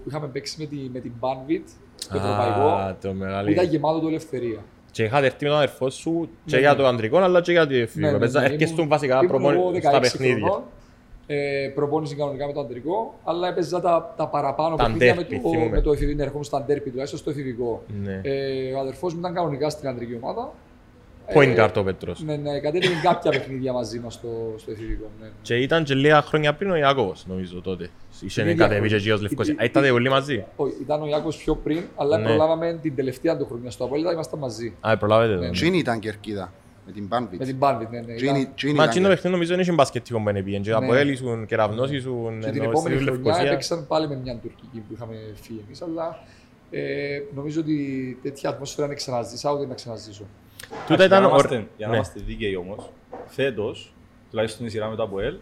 που 0.03 0.09
είχαμε 0.09 0.27
παίξει 0.27 0.55
με, 0.59 0.65
τη, 0.65 0.75
με 0.93 0.99
την 0.99 1.11
Banvit, 1.19 1.61
το 2.11 2.17
Α, 2.17 2.21
ευρωπαϊκό, 2.21 2.97
το 3.01 3.07
που 3.09 3.15
μεγάλο. 3.15 3.49
ήταν 3.49 3.65
γεμάτο 3.65 3.99
το 3.99 4.07
Ελευθερία. 4.07 4.59
Και 4.91 5.03
είχατε 5.03 5.25
έρθει 5.25 5.43
με 5.43 5.49
τον 5.49 5.57
αδερφός 5.57 5.93
σου 5.95 6.29
και 6.45 6.55
Ναι, 6.55 6.61
για 6.61 6.71
ναι. 6.71 6.77
το 6.77 6.87
αντρικό 6.87 7.17
αλλά 7.17 7.41
και 7.41 7.51
για 7.51 7.67
το 7.67 7.73
Ναι, 7.73 7.77
εφηβικό. 7.79 8.11
ναι, 8.11 8.17
Παίζα- 8.19 8.39
ναι, 8.39 8.45
Έρχεσαι 8.45 8.73
ήμουν- 8.73 8.87
βασικά 8.89 9.15
ήμουν 9.15 9.27
προπόνη- 9.27 9.59
εγώ 9.59 9.69
στα 9.79 9.91
16 9.91 10.01
παιχνίδια. 10.01 10.35
χρονών, 10.45 10.61
Ε, 11.27 11.71
προπόνηση 11.75 12.15
κανονικά 12.15 12.47
με 12.47 12.53
το 12.53 12.59
αντρικό, 12.59 13.13
αλλά 13.23 13.47
έπαιζα 13.47 13.81
τα, 13.81 14.13
τα 14.17 14.27
παραπάνω 14.27 14.75
Τα 14.75 14.83
παιχνίδια 14.83 15.15
με 15.15 15.21
ντέρπι, 15.23 15.39
το, 15.43 15.49
θυμούμαι. 15.49 15.69
με 15.69 15.81
το 15.81 15.91
εφηβικό. 15.91 16.21
Ερχόμουν 16.21 16.43
στα 16.43 16.63
ντέρπι 16.63 16.89
τουλάχιστον 16.89 17.19
στο 17.19 17.29
εφηβικό. 17.29 17.83
Ναι. 18.03 18.21
Ε, 18.23 18.73
ο 18.73 18.79
αδερφός 18.79 19.13
μου 19.13 19.19
ήταν 19.19 19.33
κανονικά 19.33 19.69
στην 19.69 19.87
αντρική 19.87 20.19
ομάδα. 20.21 20.51
Point 21.35 21.47
Ε, 21.57 21.63
guard 21.65 21.73
ο 21.75 21.83
Πέτρος. 21.83 22.23
Ναι, 22.23 22.35
ναι, 22.35 22.59
κατέβαινε 22.59 22.93
κάποια 23.03 23.31
παιχνίδια 23.31 23.73
μαζί 23.73 23.99
μας 23.99 24.13
στο, 24.13 24.53
στο 24.57 24.71
εφηβικό. 24.71 25.09
Ναι. 25.21 25.27
Και 25.41 25.55
ήταν 25.55 25.83
και 25.83 25.93
λίγα 25.93 26.21
χρόνια 26.21 26.53
πριν 26.53 26.71
ο 26.71 26.75
Ιάκωβος, 26.75 27.25
νομίζω 27.27 27.61
τότε. 27.61 27.89
Είχε 28.21 28.41
ίδια 28.41 28.53
κατεβεί 28.55 28.71
και 28.81 28.87
χρόνια. 28.87 28.97
εκεί 28.97 29.11
ως 29.11 29.21
Λευκοσία. 29.21 29.55
Η- 29.59 29.61
Α, 29.61 29.65
Ήτατε 29.65 29.87
η- 29.87 29.89
όλοι 29.89 30.09
μαζί. 30.09 30.45
Όχι, 30.55 30.73
ήταν 30.81 31.01
ο 31.01 31.07
Ιάκο 31.07 31.29
πιο 31.29 31.55
πριν, 31.55 31.81
αλλά 31.95 32.17
Ναι. 32.17 32.25
προλάβαμε 32.25 32.79
την 32.81 32.95
τελευταία 32.95 33.37
του 33.37 33.45
χρονιά 33.45 33.71
στο 33.71 33.83
Απόλυτα, 33.83 34.11
ήμασταν 34.11 34.39
μαζί. 34.39 34.73
Α, 34.79 34.97
προλάβετε 34.97 35.35
Ναι, 35.35 35.45
το. 35.45 35.51
Τζίνι 35.51 35.77
ήταν 35.77 35.99
κερκίδα 35.99 36.53
με 36.85 36.91
την 36.91 37.07
Με 37.09 37.17
Banvit. 37.31 37.45
την 37.45 37.55
Banvit, 37.59 37.87
ναι, 37.91 37.99
ναι. 37.99 38.15
Τζίνι- 38.15 38.37
Ήταν- 38.37 38.51
Τζίνι 38.55 38.73
Μα 38.73 38.83
ήταν 38.83 38.89
εκείνο 38.89 39.05
κερ- 39.07 39.15
παιχνίδι 39.15 39.29
νομίζω 39.35 39.51
δεν 39.51 39.59
είχε 39.59 39.71
μπασκετικό 39.71 40.19
που 40.21 40.29
είναι 40.29 40.41
πήγαινε. 40.41 40.63
Και 40.63 40.69
Ναι. 40.69 40.75
από 40.75 40.93
Έλλη 40.93 41.11
ήσουν, 41.11 41.45
κεραυνός 41.45 41.91
ήσουν, 41.91 42.39
Και 42.39 42.49
την 42.49 42.61
ενώ 42.61 42.69
επόμενη 42.69 42.95
στη 42.95 43.05
χρονιά 43.05 43.23
Λευκοσία. 43.25 43.49
έπαιξαν 43.51 43.87
πάλι 43.87 44.07
με 44.07 44.15
μια 44.23 44.35
τουρκική 44.35 44.79
που 44.87 44.93
είχαμε 44.93 45.15
φύγει 45.41 45.61
εμείς, 45.65 45.81
αλλά 45.81 46.19
ε, 46.73 46.81
νομίζω 47.35 47.59
ότι 47.61 47.77
τέτοια 48.23 48.49
ατμόσφαιρα 48.49 48.87
δεν 48.87 48.95
ξαναζήσα, 48.95 49.51
ούτε 49.53 49.65
να 49.65 49.73
ξαναζήσω. 49.73 50.23
Τούτα 50.87 51.03
Εντάξει, 51.03 51.05
ήταν 51.05 51.19
για 51.19 51.19
να 51.19 51.25
ο- 51.25 51.29
είμαστε- 51.29 51.55
Για 51.77 51.85
να 51.85 51.91
ναι. 51.91 51.95
είμαστε 51.95 52.19
δίκαιοι 52.25 52.55
όμως, 52.55 52.89
φέτος, 53.27 53.93
τουλάχιστον 54.29 54.65
η 54.65 54.69
σειρά 54.69 54.87
με 54.89 54.95
το 54.95 55.03
ΑΠΟΕΛ, 55.03 55.33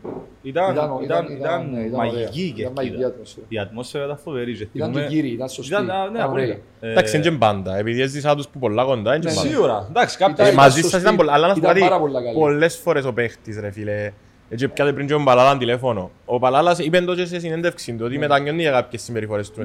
ήταν, 0.41 0.73
Ήταν- 0.73 0.85
ήταν, 0.85 1.03
ήταν- 1.03 1.37
ήταν, 1.37 1.69
ναι, 1.71 1.79
ήταν 1.79 1.97
μαγική 1.99 2.41
η 2.41 2.51
ωραία. 2.53 2.61
Ήταν 2.61 2.73
μαγική 2.75 2.95
κερκίδα. 2.95 3.07
ατμόσφαιρα. 3.07 3.45
Η 3.49 3.57
ατμόσφαιρα 3.59 4.03
ήταν 4.05 4.17
φοβερή. 4.17 4.53
και 4.57 4.67
Ήταν 4.73 4.87
θυμούμαι- 4.89 5.09
και 5.09 5.15
κύριοι, 5.15 5.29
ήταν 5.33 5.49
σωστή. 5.49 5.71
Ήταν, 5.73 5.89
α, 5.89 5.93
ναι, 6.09 6.17
ήταν 6.17 6.31
ωραία. 6.31 6.45
απόλυτα. 6.45 6.59
Ε, 6.79 6.91
Εντάξει, 6.91 7.15
είναι 7.15 7.25
και 7.25 7.31
μπάντα. 7.31 7.77
Επειδή 7.77 8.01
έζησα 8.01 8.35
τους 8.35 8.47
που 8.47 8.59
πολλά 8.59 8.83
κοντά, 8.83 9.15
είναι 9.15 9.25
και 9.25 9.29
Ναι, 9.29 9.35
μπάντα. 9.35 9.49
Σίγουρα. 9.49 9.85
Εντάξει, 9.89 10.15
Ήταν- 10.15 10.29
κάποια 10.29 10.45
Ε, 10.45 10.47
ήταν 10.47 10.59
μαζί 10.63 10.75
σωστή. 10.75 10.89
σας 10.91 11.01
ήταν 11.01 11.15
πολλά, 11.15 11.33
αλλά 11.33 11.47
να 11.47 11.53
σου 11.53 11.59
πω 11.59 11.65
Ήταν 11.69 11.77
κάτι, 11.79 11.89
πάρα 11.89 12.01
πολλά 12.01 12.21
καλή. 12.23 12.33
πολλές 12.39 12.75
φορές 12.77 13.05
ο 13.05 13.13
παίχτης 13.13 13.59
ρε 13.59 13.71
φίλε. 13.71 14.11
Έτσι 14.49 14.67
πιάτε 14.67 14.93
πριν 14.93 15.07
και 15.07 15.13
ο 15.13 15.19
Μπαλάλα 15.21 15.57
τηλέφωνο. 15.57 16.11
Ο 16.25 16.39
Παλάλας 16.39 16.79
είπε 16.79 17.01
το 17.01 17.15
και 17.15 17.25
σε 17.25 17.39
συνέντευξη 17.39 17.93
του 17.93 18.05
ότι 18.05 18.17
μετανιώνει 18.17 18.61
για 18.61 18.71
κάποιες 18.71 19.01
συμπεριφορές 19.01 19.51
του. 19.51 19.61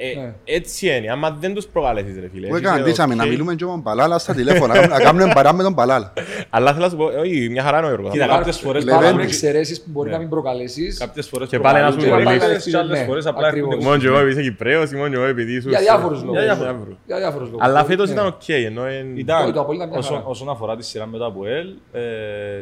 Μες 0.00 0.12
στο 0.12 0.20
Ναι, 0.20 0.24
γήπεδο. 0.24 0.24
σίγουρα. 0.24 0.24
Ε, 0.24 0.26
Ναι. 0.26 0.34
Έτσι 0.44 0.86
είναι, 0.96 1.10
άμα 1.12 1.36
δεν 1.40 1.54
τους 1.54 1.66
προκαλέσεις 1.66 2.14
ρε 2.20 2.28
φίλε. 2.32 2.46
Που 2.48 2.54
έτσι 2.54 2.66
έκαναν 2.66 2.84
και 2.84 2.90
τίσαμε 2.90 3.14
να 3.14 3.22
οκ. 3.24 3.28
μιλούμε 3.30 3.54
και 3.54 3.64
με 3.64 3.70
τον 3.70 3.82
Παλάλα 3.82 4.18
στα 4.18 4.34
τηλέφωνα. 4.34 4.86
Να 4.86 4.98
κάνουμε 5.00 5.30
παρά 5.34 5.52
με 5.52 5.62
τον 5.62 5.74
Παλάλα. 5.74 6.12
Αλλά 6.54 6.72
θέλω 6.72 6.84
να 6.84 6.90
σου 6.90 6.96
πω, 6.96 7.04
όχι, 7.04 7.48
μια 7.50 7.62
χαρά 7.62 7.78
είναι 7.78 7.86
ο 7.86 7.88
Γιώργος. 7.90 8.12
Κοίτα, 8.12 8.24
Απλά- 8.24 8.36
κάποιες 8.36 8.58
φορές 8.58 8.84
Λεβέντης. 8.84 9.06
Υπάρχουν 9.06 9.16
προκαλούν- 9.16 9.32
εξαιρέσεις 9.32 9.80
που 9.82 9.90
μπορεί 9.90 10.08
Ναι. 10.08 10.14
να 10.14 10.20
μην 10.20 10.28
προκαλέσεις. 10.30 10.98
Κάποιες 10.98 11.28
φορές 11.28 11.48
Και 11.48 11.58
πάλι 11.58 11.74
να 11.80 11.86
προκαλούν 11.88 12.00
σου 12.00 12.06
και 12.22 12.24
μιλήσει. 12.28 12.46
άλλες- 12.46 12.64
και 12.64 12.76
άλλες 12.76 12.98
Ναι, 12.98 13.04
φορές 13.04 13.26
απλά 13.26 13.46
έχουν 13.48 13.58
ακριβώς. 13.64 13.84
Μόνο 13.84 13.96
και 13.98 14.06
εγώ 14.06 14.18
επειδή 14.18 14.40
είσαι 14.40 14.50
Κυπρέος 14.50 14.90
ή 14.90 14.96
μόνο 14.96 15.08
και 15.08 15.14
εγώ 15.16 15.24
επειδή 15.24 15.56
ήσουν... 15.56 15.70
Για 15.70 15.80
διάφορους 15.80 16.20
λόγους. 16.22 16.32
Για 16.36 16.42
διάφορους. 16.44 16.70
διάφορους. 16.72 16.96
Για 17.06 17.16
διάφορους 17.18 17.48
λόγους. 17.50 17.66
Αλλά 17.66 17.84
φέτος 17.84 18.06
Ναι. 18.08 18.12
ήταν 18.14 18.26
οκ, 18.26 18.48
ενώ 18.48 18.84
εν- 18.84 19.16
Ήταν, 19.16 19.42
Όχι, 19.44 19.52
το 19.52 19.60
Απόλλωνα 19.60 19.86
μια 19.86 19.98
όσον, 19.98 20.16
χαρά. 20.16 20.26
όσον 20.28 20.48
αφορά 20.48 20.76
τη 20.76 20.84
σειρά 20.84 21.06
με 21.06 21.18
το 21.18 21.24
ΑΠΟΕΛ, 21.26 21.68
ε, 21.92 22.00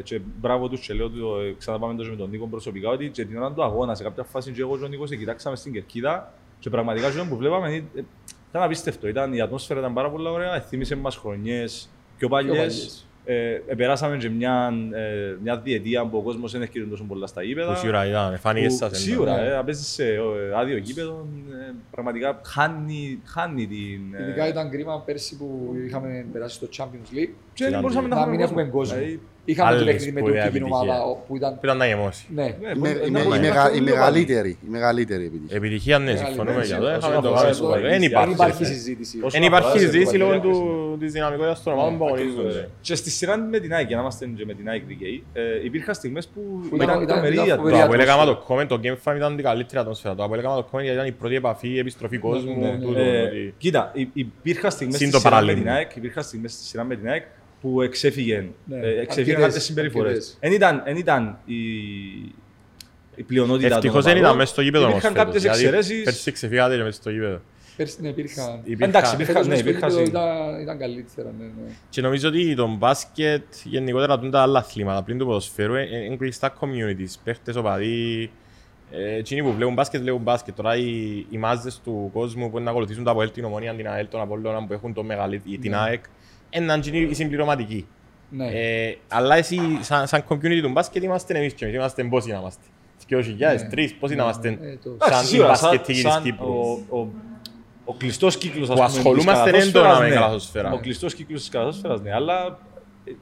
και 0.02 0.20
μπράβο 0.40 0.68
τους 0.68 0.80
και 0.86 0.94
λέω 0.94 1.06
ότι 1.06 1.18
ε, 1.18 1.54
ξαναπάμε 1.58 1.94
τόσο 1.94 2.10
με 2.10 2.16
τον 2.16 2.30
Νίκο 2.30 2.46
προσωπικά, 2.46 2.88
ότι 2.90 3.08
και 3.08 3.24
την 3.24 3.36
ώρα 3.38 3.52
του 3.52 3.62
αγώνα, 3.64 3.94
σε 3.94 4.02
κάποια 4.02 4.22
φάση 4.32 4.50
και 4.50 4.60
εγώ 4.60 4.78
και 4.78 4.84
ο 4.84 4.88
Νίκος 4.88 5.10
κοιτάξαμε 5.10 5.56
στην 5.56 5.72
κερκίδα 5.72 6.32
και 6.58 6.70
πραγματικά 6.70 7.10
και 7.10 7.22
που 7.28 7.36
βλέπαμε 7.36 7.74
ε, 7.74 7.82
ήταν 8.50 8.62
απίστευτο. 8.62 9.08
Ήταν, 9.08 9.32
η 9.32 9.40
ατμόσφαιρα 9.40 9.80
ήταν 9.80 9.92
πάρα 9.92 10.10
πολύ 10.10 10.28
ωραία, 10.28 10.60
θύμισε 10.60 10.96
μας 10.96 11.16
χρονιές 11.16 11.88
πιο 12.18 12.28
παλιές. 12.28 12.56
παλιές. 12.56 13.02
Ε, 13.24 13.62
ε, 13.66 13.74
περάσαμε 13.74 14.16
και 14.16 14.28
μια, 14.28 14.72
ε, 14.92 15.36
μια 15.42 15.58
διετία 15.58 16.06
που 16.06 16.16
ο 16.18 16.22
κόσμος 16.22 16.52
δεν 16.52 16.62
έρχεται 16.62 16.84
τόσο 16.84 17.04
πολλά 17.04 17.26
στα 17.26 17.42
γήπεδα. 17.42 17.72
Που 17.72 17.78
σίγουρα 17.78 18.06
ήταν, 18.08 18.38
φάνηκες 18.38 18.72
Που 18.72 18.78
σας. 18.78 18.98
Σίγουρα, 18.98 19.36
Ναι. 19.36 19.46
ε, 19.48 19.54
να 19.54 19.64
παίζεις 19.64 19.86
σε 19.86 20.04
ε, 20.04 20.18
άδειο 20.56 20.76
γήπεδο, 20.76 21.26
ε, 21.50 21.72
πραγματικά 21.90 22.40
χάνει, 22.44 23.20
χάνει 23.24 23.66
την... 23.66 24.14
ε, 24.18 24.22
Ειδικά 24.22 24.48
ήταν 24.48 24.70
κρίμα 24.70 25.00
πέρσι 25.00 25.36
που 25.36 25.74
είχαμε 25.86 26.26
περάσει 26.32 26.54
στο 26.54 26.68
Champions 26.76 27.14
League. 27.16 27.32
και 27.52 27.64
δεν 27.68 27.80
μπορούσαμε 27.80 28.08
να 28.08 28.16
Να 28.16 28.26
μην 28.26 28.40
έχουμε 28.40 28.64
κόσμο. 28.64 28.98
Είχαμε 29.50 29.70
το 29.70 29.76
Άλλη 29.76 29.84
παιχνίδι 29.84 30.12
με 30.12 30.20
σπουδαία 30.20 30.42
τουρκική 30.42 30.56
επιτυχία. 30.64 30.80
ομάδα 30.80 31.04
ο- 31.10 31.16
που 31.26 31.36
ήταν. 31.36 31.50
Που 31.54 31.64
ήταν 31.66 31.76
να 31.76 31.86
γεμώσει. 31.86 32.24
Ναι, 32.34 32.42
Ναι, 32.42 32.48
Είμαι- 32.48 32.76
μπορεί- 32.78 32.92
είμαι- 33.06 33.10
να 33.10 33.20
η 33.20 33.24
μπορεί 33.26 33.38
να 33.40 33.46
μεγα- 33.46 33.60
έχουμε 33.66 33.76
Η 33.76 33.80
λίγο 33.80 33.96
μεγαλύτερη. 33.96 34.50
Η 34.66 34.68
μεγαλύτερη 34.76 35.24
επιτυχία. 35.30 35.56
Επιτυχία, 35.56 35.98
ναι, 35.98 36.04
Μεγάλη 36.04 36.26
συμφωνούμε 36.26 36.50
επιτυχία. 36.56 36.78
για 36.78 36.86
το. 36.86 36.96
Όσον 36.96 37.10
Είχαμε 37.10 37.22
το 37.26 37.28
αφορά 37.28 37.40
κάνουμε 37.40 37.58
το- 37.58 37.64
στο 37.64 37.80
Δεν 37.80 37.90
δεν 37.94 38.02
υπάρχει. 38.10 38.26
δεν 38.28 38.34
υπάρχει 38.38 38.62
ρε. 38.62 38.68
συζήτηση. 38.74 39.16
Όσον 39.18 39.30
Δεν 39.40 39.42
υπάρχει 39.50 39.68
αφορά 39.68 39.80
σε 39.82 39.86
συζήτηση 39.90 40.16
λόγω 40.22 40.32
ευρωπαϊκή 40.32 40.58
του- 40.58 40.72
διάκριση. 40.72 40.98
της 41.02 41.12
δυναμικότητας 41.16 41.62
των 41.62 41.72
ομάδων 41.72 41.94
που 41.98 42.04
αγωνίζονται. 42.06 42.68
Και 42.86 42.94
στη 43.02 43.10
σειρά 43.16 43.34
με 43.52 43.58
την 43.64 43.70
ΑΕΚ, 43.74 43.86
για 43.90 43.96
να 43.96 44.02
είμαστε 44.02 44.22
και 44.38 44.44
με 44.50 44.54
την 44.58 44.66
ΑΕΚ 44.70 44.82
δικαίοι, 44.92 45.16
ε, 45.32 45.42
υπήρχαν 45.68 45.94
στιγμές 46.00 46.24
που 46.32 46.40
ήταν- 46.74 46.88
ήταν 46.88 47.02
ήταν- 47.02 47.06
τρομερή 47.06 47.34
ήταν 47.34 47.46
η 47.46 47.48
Το 47.50 47.56
φοβερή 47.56 47.74
ατμόσφαιρα. 47.76 47.84
Αποέλ 47.84 48.00
έκαμα 48.06 48.24
το 48.24 48.30
ατμόσφαιρα. 48.30 48.62
comment, 48.62 48.68
το 48.72 48.76
Game 48.84 48.98
Fan 49.04 49.16
ήταν 49.20 49.30
την 49.36 49.44
καλύτερη 49.48 49.78
ατμόσφαιρα. 49.80 50.14
Το 50.18 50.22
Αποέλ 50.24 50.40
έκαμα 50.40 50.54
το 50.60 50.64
comment 50.70 50.82
γιατί 50.86 50.96
ήταν 51.00 51.06
η 51.06 51.16
πρώτη 51.20 51.34
επαφή, 51.42 51.68
η 51.68 51.78
επιστροφή 51.78 52.18
κόσμου. 52.18 52.54
ναι, 52.60 52.70
ναι. 52.70 52.78
τούτο, 52.84 53.00
Ε, 53.00 53.22
ότι- 53.22 53.54
Κοίτα, 53.58 53.90
υ- 53.94 54.08
υπήρχαν 54.12 54.70
στιγμές 54.70 54.96
Συν 54.96 55.06
στη 55.06 55.14
το 55.16 55.20
σειρά 55.22 55.30
με 55.34 55.40
παραλίμνη. 55.40 55.62
την 55.64 55.72
ΑΕΚ, 55.72 57.22
υπήρχαν 57.62 57.94
στιγμές 57.94 57.98
στη 57.98 58.12
σειρά 58.12 58.32
με 58.32 58.38
την 58.38 58.40
ΑΕΚ 58.40 58.40
που 58.40 58.42
εξέφυγαν, 58.42 58.54
Ναι, 58.64 58.76
ε, 58.76 59.00
εξέφυγαν 59.00 59.18
αρκετές, 59.18 59.44
κάποιες 59.44 59.64
συμπεριφορές. 59.64 60.08
αρκετές. 60.10 60.36
Εν 60.40 60.52
ήταν, 60.52 60.82
εν 60.84 60.96
ήταν 60.96 61.38
η, 61.44 61.56
η 63.14 63.22
πλειονότητα 63.26 63.68
των 63.68 63.76
Ευτυχώς 63.76 64.04
δεν 64.04 64.12
οπαδών. 64.12 64.24
ήταν 64.26 64.36
μέσα 64.36 64.52
στο 64.52 64.62
γήπεδο 64.62 64.84
όμως 64.84 64.98
Υπήρχαν 64.98 65.16
φέτος, 65.16 65.26
κάποιες 65.34 65.42
γιατί 65.42 65.58
εξαιρέσεις. 65.76 66.04
Πέρσι 66.04 66.32
ξεφύγατε 66.32 66.76
και 66.76 66.82
μέσα 66.82 67.00
στο 67.00 67.10
γήπεδο. 67.10 67.40
Πέρσι 67.76 67.96
ναι, 68.00 68.08
υπήρχαν. 68.08 68.60
Υπήρχαν- 68.64 68.88
Εντάξει, 68.88 69.14
υπήρχαν, 69.14 69.34
Φέτος 69.34 69.48
ναι, 69.48 69.52
μες 69.54 69.60
στο 69.60 69.68
υπήρχαν 69.70 69.90
γήπεδο 69.90 70.04
σίγουρα. 70.06 70.34
ήταν- 70.50 70.60
Ήταν 70.60 70.78
καλύτερα, 70.78 71.32
ναι, 71.38 71.44
ναι. 71.44 71.70
Και 71.90 72.00
νομίζω 72.00 72.28
ότι 72.28 72.54
το 72.54 72.66
μπάσκετ, 72.78 73.44
γενικότερα 73.64 74.18
τούν 74.18 74.30
τα 74.30 74.40
άλλα 74.42 74.58
αθλήματα 74.58 75.02
πριν 75.02 75.18
του 75.18 75.24
ποδοσφαίρου, 75.26 75.74
ε, 75.74 76.04
είναι 76.06 76.16
κλειστά 76.16 76.54
communities, 76.60 77.12
παίχτες, 77.24 77.56
οπαδοί, 77.56 78.30
ε, 78.90 79.16
εκείνοι 79.16 79.42
που 79.42 79.52
βλέπουν 79.52 79.74
μπάσκετ, 79.74 80.00
βλέπουν 80.02 80.22
μπάσκετ. 80.22 80.54
Τώρα 80.56 80.76
οι, 80.76 81.18
οι 81.30 81.38
μάζες 81.38 81.80
του 81.84 82.10
κόσμου 82.12 82.50
που 82.50 82.56
είναι 82.56 82.64
να 82.64 82.70
ακολουθήσουν 82.70 83.04
το 83.04 83.10
ΑΠΟΕΛ, 83.10 83.30
την 83.30 83.44
Ομονία, 83.44 83.74
την 83.74 83.88
ΑΕΛ, 83.88 84.08
τον 84.08 84.20
Απόλλωνα 84.20 84.66
που 84.66 84.72
έχουν 84.72 84.92
το 84.94 85.02
μεγαλύτερο, 85.02 85.56
την 85.60 85.70
Ναι. 85.70 85.76
ΑΕΚ, 85.76 86.04
είναι 86.50 86.72
εκείνοι 86.72 86.98
οι 86.98 87.14
συμπληρωματικοί. 87.14 87.86
Ναι. 88.30 88.46
Ε, 88.46 88.96
αλλά 89.08 89.36
εσύ, 89.36 89.58
σαν, 89.80 90.06
σαν 90.06 90.24
community 90.28 90.60
του 90.62 90.68
μπάσκετ, 90.70 91.02
είμαστε 91.02 91.38
εμείς 91.38 91.52
και 91.54 91.64
εμείς, 91.64 91.76
είμαστε 91.76 92.04
πόσοι 92.04 92.30
να 92.30 92.38
είμαστε. 92.38 92.62
2000, 93.08 93.62
Ναι. 93.62 93.68
3, 93.70 93.94
πόσοι 94.00 94.14
να 94.14 94.22
Ναι, 94.24 94.28
είμαστε. 94.28 94.48
ε, 94.48 94.76
το- 94.82 94.96
Σαν 94.98 95.08
Εντάξει, 95.08 95.24
οι 95.24 95.26
σίγουρα, 95.28 95.54
σαν- 95.54 95.70
μπασκετικοί 95.70 96.02
της 96.02 96.12
σαν 96.12 96.22
Κύπρου. 96.22 96.48
ο- 96.58 96.98
ο- 96.98 97.08
Ο 97.84 97.94
κλειστός 97.94 98.36
κύκλος, 98.36 98.62
ας 98.62 98.68
Που 98.68 98.74
πούμε, 98.74 98.86
της 98.88 98.96
ασχολούμαστε 98.96 99.50
καλαθόσφαιρας, 99.50 99.66
έντονα 99.68 99.98
με 100.00 100.08
ναι. 100.08 100.14
καλαθόσφαιρα. 100.14 100.72
Ο 100.72 100.78
κλειστός 100.78 101.14
κύκλος 101.14 101.40
της 101.40 101.48
καλαθόσφαιρας, 101.48 102.00
ναι, 102.00 102.12
αλλά 102.12 102.58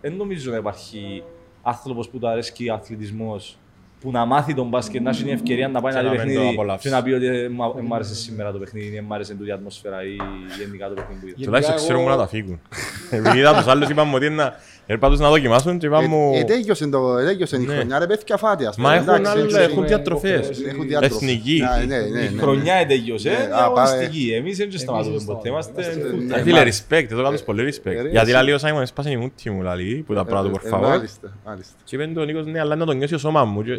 δεν 0.01 0.15
νομίζω 0.15 0.51
να 0.51 0.57
υπάρχει 0.57 1.23
άνθρωπος 1.63 2.09
που 2.09 2.19
του 2.19 2.29
αρέσει 2.29 2.69
αθλητισμός 2.69 3.59
που 4.07 4.13
να 4.13 4.25
μάθει 4.25 4.55
τον 4.55 4.69
μπάσκετ, 4.69 5.03
να 5.03 5.11
έχει 5.11 5.23
την 5.23 5.33
ευκαιρία 5.33 5.69
να 5.69 5.81
πάει 5.81 5.93
Και 5.95 6.01
να 6.01 6.11
δει 6.11 6.17
να 6.17 6.25
μην 6.25 6.33
το 6.35 6.39
παιχνίδι 6.41 6.55
απολαύσει. 6.55 6.89
και 6.89 6.95
να 6.95 7.03
πει 7.03 7.13
ότι 7.13 7.27
ε, 7.27 7.49
μα- 7.49 7.75
ε, 7.79 7.83
μ' 7.83 7.95
άρεσε 7.95 8.15
σήμερα 8.15 8.53
το 8.53 8.59
παιχνίδι, 8.59 8.87
ή 8.95 8.97
ε, 8.97 9.01
μ' 9.03 9.13
άρεσε 9.13 9.35
τούτη 9.35 9.49
η 9.49 9.53
ατμόσφαιρα 9.53 10.03
ή 10.05 10.17
γενικά 10.59 10.89
το 10.89 10.95
παιχνίδι 10.95 11.21
που 11.21 11.27
είδα. 11.27 11.45
Τουλάχιστον 11.45 11.75
εγώ- 11.75 11.85
ξέρουν 11.85 12.03
που 12.05 12.09
να 12.09 12.17
τα 12.17 12.27
φύγουν. 12.27 12.61
Επειδή 13.11 13.39
είδα 13.39 13.55
τους 13.55 13.67
άλλους 13.67 13.89
είπαμε 13.89 14.15
ότι 14.15 14.27
είναι 14.27 14.53
να 14.89 14.95
έρπα 14.95 15.09
τους 15.09 15.19
να 15.19 15.29
δοκιμάσουν 15.29 15.79
και 15.79 15.87
είπαμε 15.87 16.07
μου... 16.07 16.33
Ε, 16.35 16.39
Ετέγιωσε 16.39 16.87
το- 16.89 17.17
ετέγιωσε 17.19 17.57
η 17.57 17.59
Ναι. 17.59 17.75
χρονιά, 17.75 17.99
ρε 17.99 18.07
παιδιά 18.07 18.37
φάτε 18.37 18.67
ας 18.67 18.77
Μα 18.77 18.85
πούμε, 18.85 18.97
έχουν, 18.97 19.09
εντάξει, 19.09 19.31
άλλα- 19.33 19.43
έτσι, 19.45 19.61
έχουν 19.61 19.79
είναι 19.79 19.87
διατροφές. 19.87 20.31
υποχρεώσεις. 20.31 20.67
Έχουν 20.67 20.87
διατροφές. 20.87 21.17
Εθνική. 21.17 21.63
Ναι, 21.79 21.85
ναι, 21.97 22.01
ναι, 22.07 22.21
Η 22.21 22.29
ναι. 22.35 22.41
χρονιά 22.41 22.87
τελειώσε, 22.87 23.29
Ναι, 23.29 23.35
είναι 23.35 23.45
α, 23.55 23.71
πάμε. 23.71 23.81
αγωνιστική. 23.91 24.33
Εμείς 24.35 24.57
δεν 24.57 24.71
σταματούμε 24.73 25.11
Εμείς 25.11 25.25
δεν 25.25 25.35
ποτέ, 25.35 25.49
είμαστε 25.49 25.83
σταματούμε. 25.83 26.11
full 26.11 26.27
Ναι, 26.29 26.35
Ε, 26.37 26.41
time. 26.41 26.43
Φίλε, 26.43 26.59
μα- 26.59 26.65
respect, 26.65 27.11
εδώ 27.13 27.23
κάνεις 27.23 27.43
πολύ 27.43 27.63
Ε, 27.63 27.69
respect. 27.71 27.83
ρε, 28.03 28.09
Γιατί 28.09 28.31
εσύ. 28.33 28.45
λέει 28.45 28.55
ο 28.55 28.59
Σάιμον, 28.59 28.83
έσπασε 28.83 29.11
η 29.11 29.17
μούτη 29.17 29.51
μου, 29.51 29.63
λαλή, 29.63 30.05
που 30.07 30.15
τα 30.15 30.25
πράγματα 30.25 30.59
του, 30.59 30.65
por 30.65 30.67
Ε, 30.73 30.77
favor. 30.77 30.81
Μάλιστα, 30.89 31.33
μάλιστα. 31.47 31.75
Και 31.85 31.97
είπε 31.97 32.21
ο 32.21 32.25
Νίκος, 32.25 32.47
ναι, 32.47 32.61
αλλά 32.61 32.77
να 32.77 32.87
το 32.87 32.93
νιώσει 32.93 33.15
ο 33.15 33.19
σώμα 33.19 33.45
μου. 33.45 33.63
Και 33.63 33.73
Ε, 33.73 33.77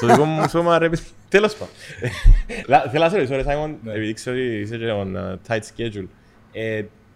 Το 0.00 0.06
δικό 0.06 0.24
μου 0.24 0.48
σώμα, 0.48 0.78
ρε, 0.78 0.88
παιδί, 0.88 1.02
τέλος 1.28 1.52
πάντων. 1.54 1.74
Λα- 2.66 2.88
Θέλω 2.90 3.04
να 3.04 3.10
σε 3.10 3.16
ρωτήσω, 3.16 3.36
ρε 3.36 3.42
Σάιμον, 3.42 3.76
Ναι. 3.84 3.92
επειδή 3.92 4.12
ξέρω 4.12 4.36
ότι 4.36 4.46
είσαι 4.46 4.76
και 4.76 4.84
on 4.90 5.16
uh, 5.16 5.52
tight 5.52 5.60
schedule. 5.60 6.06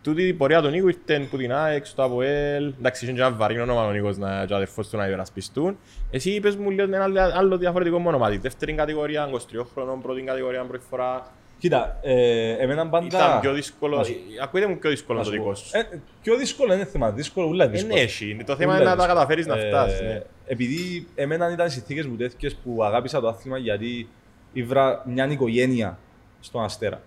Ε, 0.08 0.10
Τούτη 0.10 0.22
η 0.28 0.32
πορεία 0.32 0.62
του 0.62 0.68
Νίκου 0.68 0.88
ήρθε 0.88 1.26
που 1.30 1.36
την 1.36 1.52
ΑΕΚ, 1.52 1.86
στο 1.86 2.02
ΑΠΟΕΛ, 2.02 2.72
εντάξει, 2.78 3.04
είχε 3.04 3.14
και 3.14 3.20
ένα 3.20 3.30
βαρύ 3.32 3.60
όνομα 3.60 3.86
ο 3.86 3.90
Νίκος 3.90 4.16
να, 4.18 4.44
και 4.46 4.52
ο 4.52 4.56
αδερφός 4.56 4.88
του 4.88 4.96
να 4.96 5.06
υπερασπιστούν. 5.06 5.76
Εσύ 6.10 6.30
είπες 6.30 6.56
μου 6.56 6.70
λίγο 6.70 6.82
ένα 6.82 7.02
άλλο- 7.02 7.32
άλλο 7.34 7.56
διαφορετικό 7.58 8.02
όνομα, 8.06 8.30
τη 8.30 8.36
δεύτερη 8.38 8.72
κατηγορία, 8.72 9.28
23 9.32 9.66
χρονών, 9.74 10.00
πρώτη 10.02 10.22
κατηγορία 10.22 10.62
πρώτη 10.64 10.84
φορά. 10.90 11.32
Κοίτα, 11.58 11.98
ε, 12.02 12.50
εμένα 12.52 12.86
πάντα... 12.88 13.06
Ήταν 13.06 13.40
πιο 13.40 13.52
δύσκολο, 13.52 13.96
Να 13.96 14.04
σου- 14.04 14.14
ακούγεται 14.42 14.68
μου 14.70 14.78
πιο 14.78 14.90
δύσκολο 14.90 15.18
να 15.18 15.24
το 15.24 15.30
σου 15.30 15.36
πω. 15.36 15.42
δικό 15.42 15.54
σου. 15.54 15.70
Ε, 15.76 15.82
πιο 16.22 16.36
δύσκολο 16.36 16.74
είναι 16.74 16.84
θέμα, 16.84 17.10
δύσκολο, 17.10 17.46
ούλα 17.46 17.64
είναι 17.64 17.72
Δεν 17.72 17.82
δύσκολο. 17.82 18.02
έχει, 18.02 18.44
το 18.46 18.56
θέμα 18.56 18.72
Ούλα 18.72 18.80
είναι 18.82 18.90
να 18.90 18.96
τα 18.96 19.02
δύσκολο. 19.04 19.14
καταφέρεις 19.14 19.46
να 19.46 19.58
Ε, 19.58 19.68
φτάσεις. 19.68 20.00
ναι. 20.00 20.22
Επειδή 20.46 21.06
εμένα 21.14 21.52
ήταν 21.52 21.66
οι 21.66 21.70
συνθήκες 21.70 22.06
μου 22.06 22.16
τέτοιες 22.16 22.54
που 22.54 22.84
αγάπησα 22.84 23.20
το 23.20 23.28
άθλημα 23.28 23.58
γιατί 23.58 24.08
ήβρα 24.52 25.02
μια 25.06 25.26
οικογένεια 25.30 25.98
στον 26.40 26.64
Αστέρα. 26.64 27.00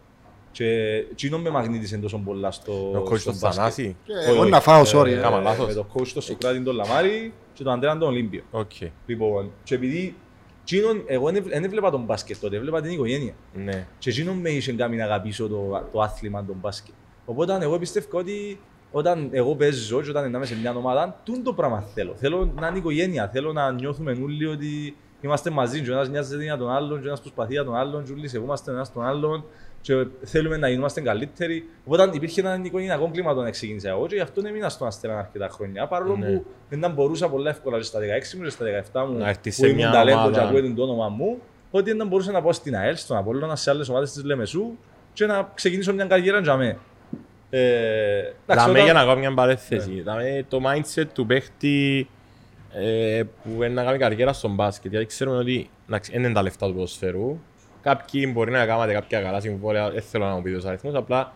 Και 0.51 0.65
εκείνο 1.11 1.37
με 1.37 1.49
μαγνήτησε 1.49 1.97
τόσο 1.97 2.17
πολλά 2.17 2.51
στο, 2.51 2.71
Ο 2.73 3.03
coach 3.11 3.19
στο 3.19 3.31
του 3.31 3.37
μπάσκετ. 3.41 3.53
Θανάση. 3.61 3.95
και 4.05 4.13
Όχι, 4.13 4.29
Εγώ 4.29 4.41
όχι. 4.41 4.49
να 4.49 4.59
φάω, 4.61 4.81
Ε, 4.81 4.89
sorry. 4.93 5.07
ε. 5.07 5.15
Έκαμα 5.15 5.39
λάθος. 5.41 5.67
Με 5.67 5.73
το 5.73 5.85
coach 5.93 6.07
του 6.07 6.21
Σοκράτη 6.21 6.61
τον 6.61 6.75
Λαμάρη 6.75 7.33
και 7.53 7.63
τον 7.63 7.73
Αντρέα 7.73 7.97
τον 7.97 8.07
Ολύμπιο. 8.07 8.41
Οκ. 8.51 8.71
Λοιπόν, 9.05 9.51
και 9.63 9.75
επειδή 9.75 10.15
εκείνον, 10.61 11.03
εγώ 11.05 11.31
δεν 11.31 11.63
έβλεπα 11.63 11.91
τον 11.91 12.03
μπάσκετ 12.03 12.37
τότε, 12.41 12.55
έβλεπα 12.55 12.81
την 12.81 12.91
οικογένεια. 12.91 13.33
Ναι. 13.53 13.87
Και 13.99 14.09
εκείνον 14.09 14.35
με 14.37 14.49
είχε 14.49 14.71
κάνει 14.73 14.95
να 14.97 15.03
αγαπήσω 15.03 15.47
το, 15.47 15.87
το 15.91 16.01
άθλημα, 16.01 16.45
τον 16.45 16.55
μπάσκετ. 16.61 16.93
Οπότε 17.25 17.57
εγώ 17.61 17.79
πιστεύω 17.79 18.17
ότι 18.17 18.59
όταν 18.91 19.29
εγώ 19.31 19.55
παίζω 19.55 20.01
και 20.01 20.09
όταν 20.09 20.33
είμαι 20.33 20.45
σε 20.45 20.55
μια 20.59 20.75
ομάδα, 20.75 21.21
τούν 21.23 21.43
το 21.43 21.53
πράγμα 21.53 21.81
θέλω. 21.93 22.13
Θέλω 22.15 22.51
να 22.59 22.67
είναι 22.67 22.77
οικογένεια, 22.77 23.29
θέλω 23.33 23.53
να 23.53 23.71
νιώθουμε 23.71 24.11
όλοι 24.23 24.45
ότι 24.45 24.95
είμαστε 25.21 25.49
μαζί 25.49 25.81
και 25.81 25.89
ο 25.89 25.93
ένας 25.93 26.09
νοιάζεται 26.09 26.43
για 26.43 26.57
τον 26.57 26.69
άλλον 26.69 26.97
και 26.99 27.05
ο 27.05 27.07
ένας 27.07 27.19
προσπαθεί 27.21 27.53
για 27.53 27.63
τον 27.63 27.75
άλλον 27.75 28.03
και 28.03 28.11
όλοι 28.11 28.27
σεβόμαστε 28.27 28.71
ο 28.71 28.73
ένας 28.73 28.93
τον 28.93 29.03
άλλον 29.05 29.43
και 29.81 30.05
θέλουμε 30.23 30.57
να 30.57 30.69
είμαστε 30.69 31.01
καλύτεροι. 31.01 31.69
Οπότε 31.85 32.09
υπήρχε 32.13 32.41
ένα 32.41 32.59
οικογενειακό 32.63 33.09
κλίμα 33.11 33.31
όταν 33.31 33.51
ξεκίνησα 33.51 33.89
εγώ 33.89 34.07
και 34.07 34.15
γι' 34.15 34.21
αυτό 34.21 34.41
έμεινα 34.45 34.69
στον 34.69 34.87
Αστέρα 34.87 35.17
αρκετά 35.17 35.49
χρόνια. 35.49 35.87
Παρόλο 35.87 36.15
Ναι. 36.17 36.25
που 36.25 36.45
δεν 36.69 36.91
μπορούσα 36.91 37.29
πολλά 37.29 37.49
εύκολα 37.49 37.77
και 37.77 37.83
στα 37.83 37.99
16 37.99 38.03
μου 38.37 38.43
και 38.43 38.49
στα 38.49 38.65
17 38.65 39.05
μου 39.09 39.17
Να 39.17 39.29
έρθεις 39.29 39.55
που 39.55 39.61
σε 39.61 39.67
ήμουν 39.67 39.79
μια 39.81 39.91
ταλέντο 39.91 40.17
και 40.21 40.25
ομάδα. 40.27 40.43
ακούγεται 40.43 40.73
το 40.73 40.83
όνομα 40.83 41.09
μου, 41.09 41.37
ότι 41.71 41.93
δεν 41.93 42.07
μπορούσα 42.07 42.31
να 42.31 42.41
πάω 42.41 42.53
στην 42.53 42.75
ΑΕΛ, 42.75 42.95
στον 42.95 43.17
Απόλλωνα, 43.17 43.55
σε 43.55 43.69
άλλες 43.69 43.89
ομάδες 43.89 44.11
της 44.11 44.23
Λεμεσού 44.23 44.71
και 45.13 45.25
να 45.25 45.51
ξεκινήσω 45.53 45.93
μια 45.93 46.05
καριέρα 46.05 46.39
για 46.39 46.55
μέ. 46.55 46.77
Ε, 47.49 47.59
εντάξει, 48.17 48.35
Δαμε 48.45 48.71
όταν- 48.71 48.83
για 48.83 48.93
να 48.93 48.99
κάνω 49.05 49.15
μια 49.19 49.33
παρέθεση. 49.33 50.01
Δαμε 50.01 50.45
το 50.47 50.59
mindset 50.65 51.05
του 51.13 51.25
παίχτη 51.25 52.07
ε, 52.73 53.23
που 53.43 53.49
είναι 53.63 53.67
να 53.67 53.83
κάνει 53.83 53.97
καριέρα 53.97 54.33
στον 54.33 54.53
μπάσκετ. 54.53 54.91
Γιατί 54.91 55.05
ξέρουμε 55.05 55.37
ότι 55.37 55.69
εντάξει, 55.87 56.11
δεν 56.11 56.23
είναι 56.23 56.33
τα 56.33 56.41
λεφτά 56.41 56.67
του 56.67 56.73
ποδοσφαίρου. 56.73 57.39
Κάποιοι 57.81 58.29
μπορεί 58.33 58.51
να 58.51 58.65
κάνετε 58.65 58.93
κάποια 58.93 59.21
καλά 59.21 59.39
συμβόλαια, 59.39 59.89
δεν 59.89 60.01
θέλω 60.01 60.25
να 60.25 60.33
μου 60.35 60.41
πει 60.41 60.51
τους 60.51 60.65
αριθμούς, 60.65 60.93
απλά 60.95 61.33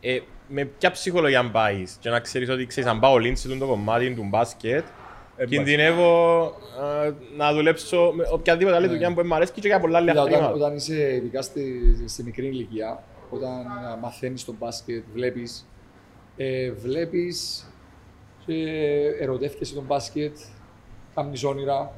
ε, 0.00 0.18
με 0.48 0.64
ποια 0.64 0.90
ψυχολογία 0.90 1.50
πάεις 1.50 1.96
και 2.00 2.10
να 2.10 2.20
ξέρεις 2.20 2.48
ότι 2.48 2.66
ξέρεις, 2.66 2.90
αν 2.90 3.00
πάω 3.00 3.18
λίντ 3.18 3.36
σε 3.36 3.48
το 3.48 3.66
κομμάτι 3.66 4.14
του 4.14 4.24
μπάσκετ, 4.28 4.84
Ε, 5.36 5.46
κινδυνεύω 5.46 6.44
ε, 7.04 7.12
να 7.36 7.52
δουλέψω 7.52 8.12
με 8.14 8.24
οποιαδήποτε 8.32 8.76
άλλη 8.76 8.86
δουλειά 8.88 9.14
που 9.14 9.26
μου 9.26 9.34
αρέσει 9.34 9.52
και 9.52 9.68
για 9.68 9.80
πολλά 9.80 9.98
άλλα 9.98 10.10
Κοίτα, 10.10 10.22
όταν, 10.22 10.32
χρήματα. 10.34 10.54
όταν 10.54 10.76
είσαι 10.76 11.14
ειδικά 11.14 11.42
στη, 11.42 11.94
στη 12.06 12.22
μικρή 12.22 12.46
ηλικία, 12.46 13.02
όταν 13.30 13.50
μαθαίνεις 14.00 14.44
το 14.44 14.54
μπάσκετ, 14.58 15.04
βλέπεις. 15.12 15.68
Ε, 16.36 16.70
βλέπεις 16.72 17.66
και 18.46 18.54
ερωτεύτηκες 19.20 19.74
τον 19.74 19.84
μπάσκετ, 19.84 20.36
κάνεις 21.14 21.44
όνειρα. 21.44 21.92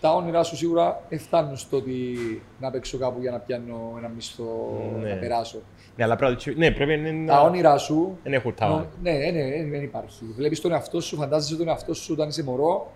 Τα 0.00 0.14
όνειρά 0.14 0.42
σου 0.42 0.56
σίγουρα 0.56 1.02
δεν 1.08 1.18
φτάνουν 1.18 1.56
στο 1.56 1.76
ότι 1.76 2.16
να 2.60 2.70
παίξω 2.70 2.98
κάπου 2.98 3.20
για 3.20 3.30
να 3.30 3.38
πιάνω 3.38 3.94
ένα 3.98 4.08
μισθό 4.08 4.80
Ναι. 5.02 5.08
να 5.08 5.16
περάσω. 5.16 5.58
Ναι, 5.96 6.04
αλλά 6.04 6.16
πρέπει, 6.16 6.54
ναι, 6.56 6.70
πρέπει 6.70 6.96
να... 7.12 7.26
Τα 7.34 7.40
όνειρά 7.42 7.78
σου 7.78 8.18
Δεν 8.22 8.32
έχουν 8.32 8.54
τα 8.54 8.68
νο- 8.68 8.86
ναι, 9.02 9.12
ναι, 9.12 9.30
ναι, 9.30 9.64
δεν 9.70 9.82
υπάρχει. 9.82 10.24
Βλέπεις 10.36 10.60
τον 10.60 10.72
εαυτό 10.72 11.00
σου, 11.00 11.16
φαντάζεσαι 11.16 11.56
τον 11.56 11.68
εαυτό 11.68 11.94
σου 11.94 12.12
όταν 12.12 12.28
είσαι 12.28 12.42
μωρό 12.42 12.92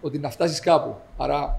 ότι 0.00 0.18
να 0.18 0.30
φτάσεις 0.30 0.60
κάπου. 0.60 0.94
Άρα 1.16 1.58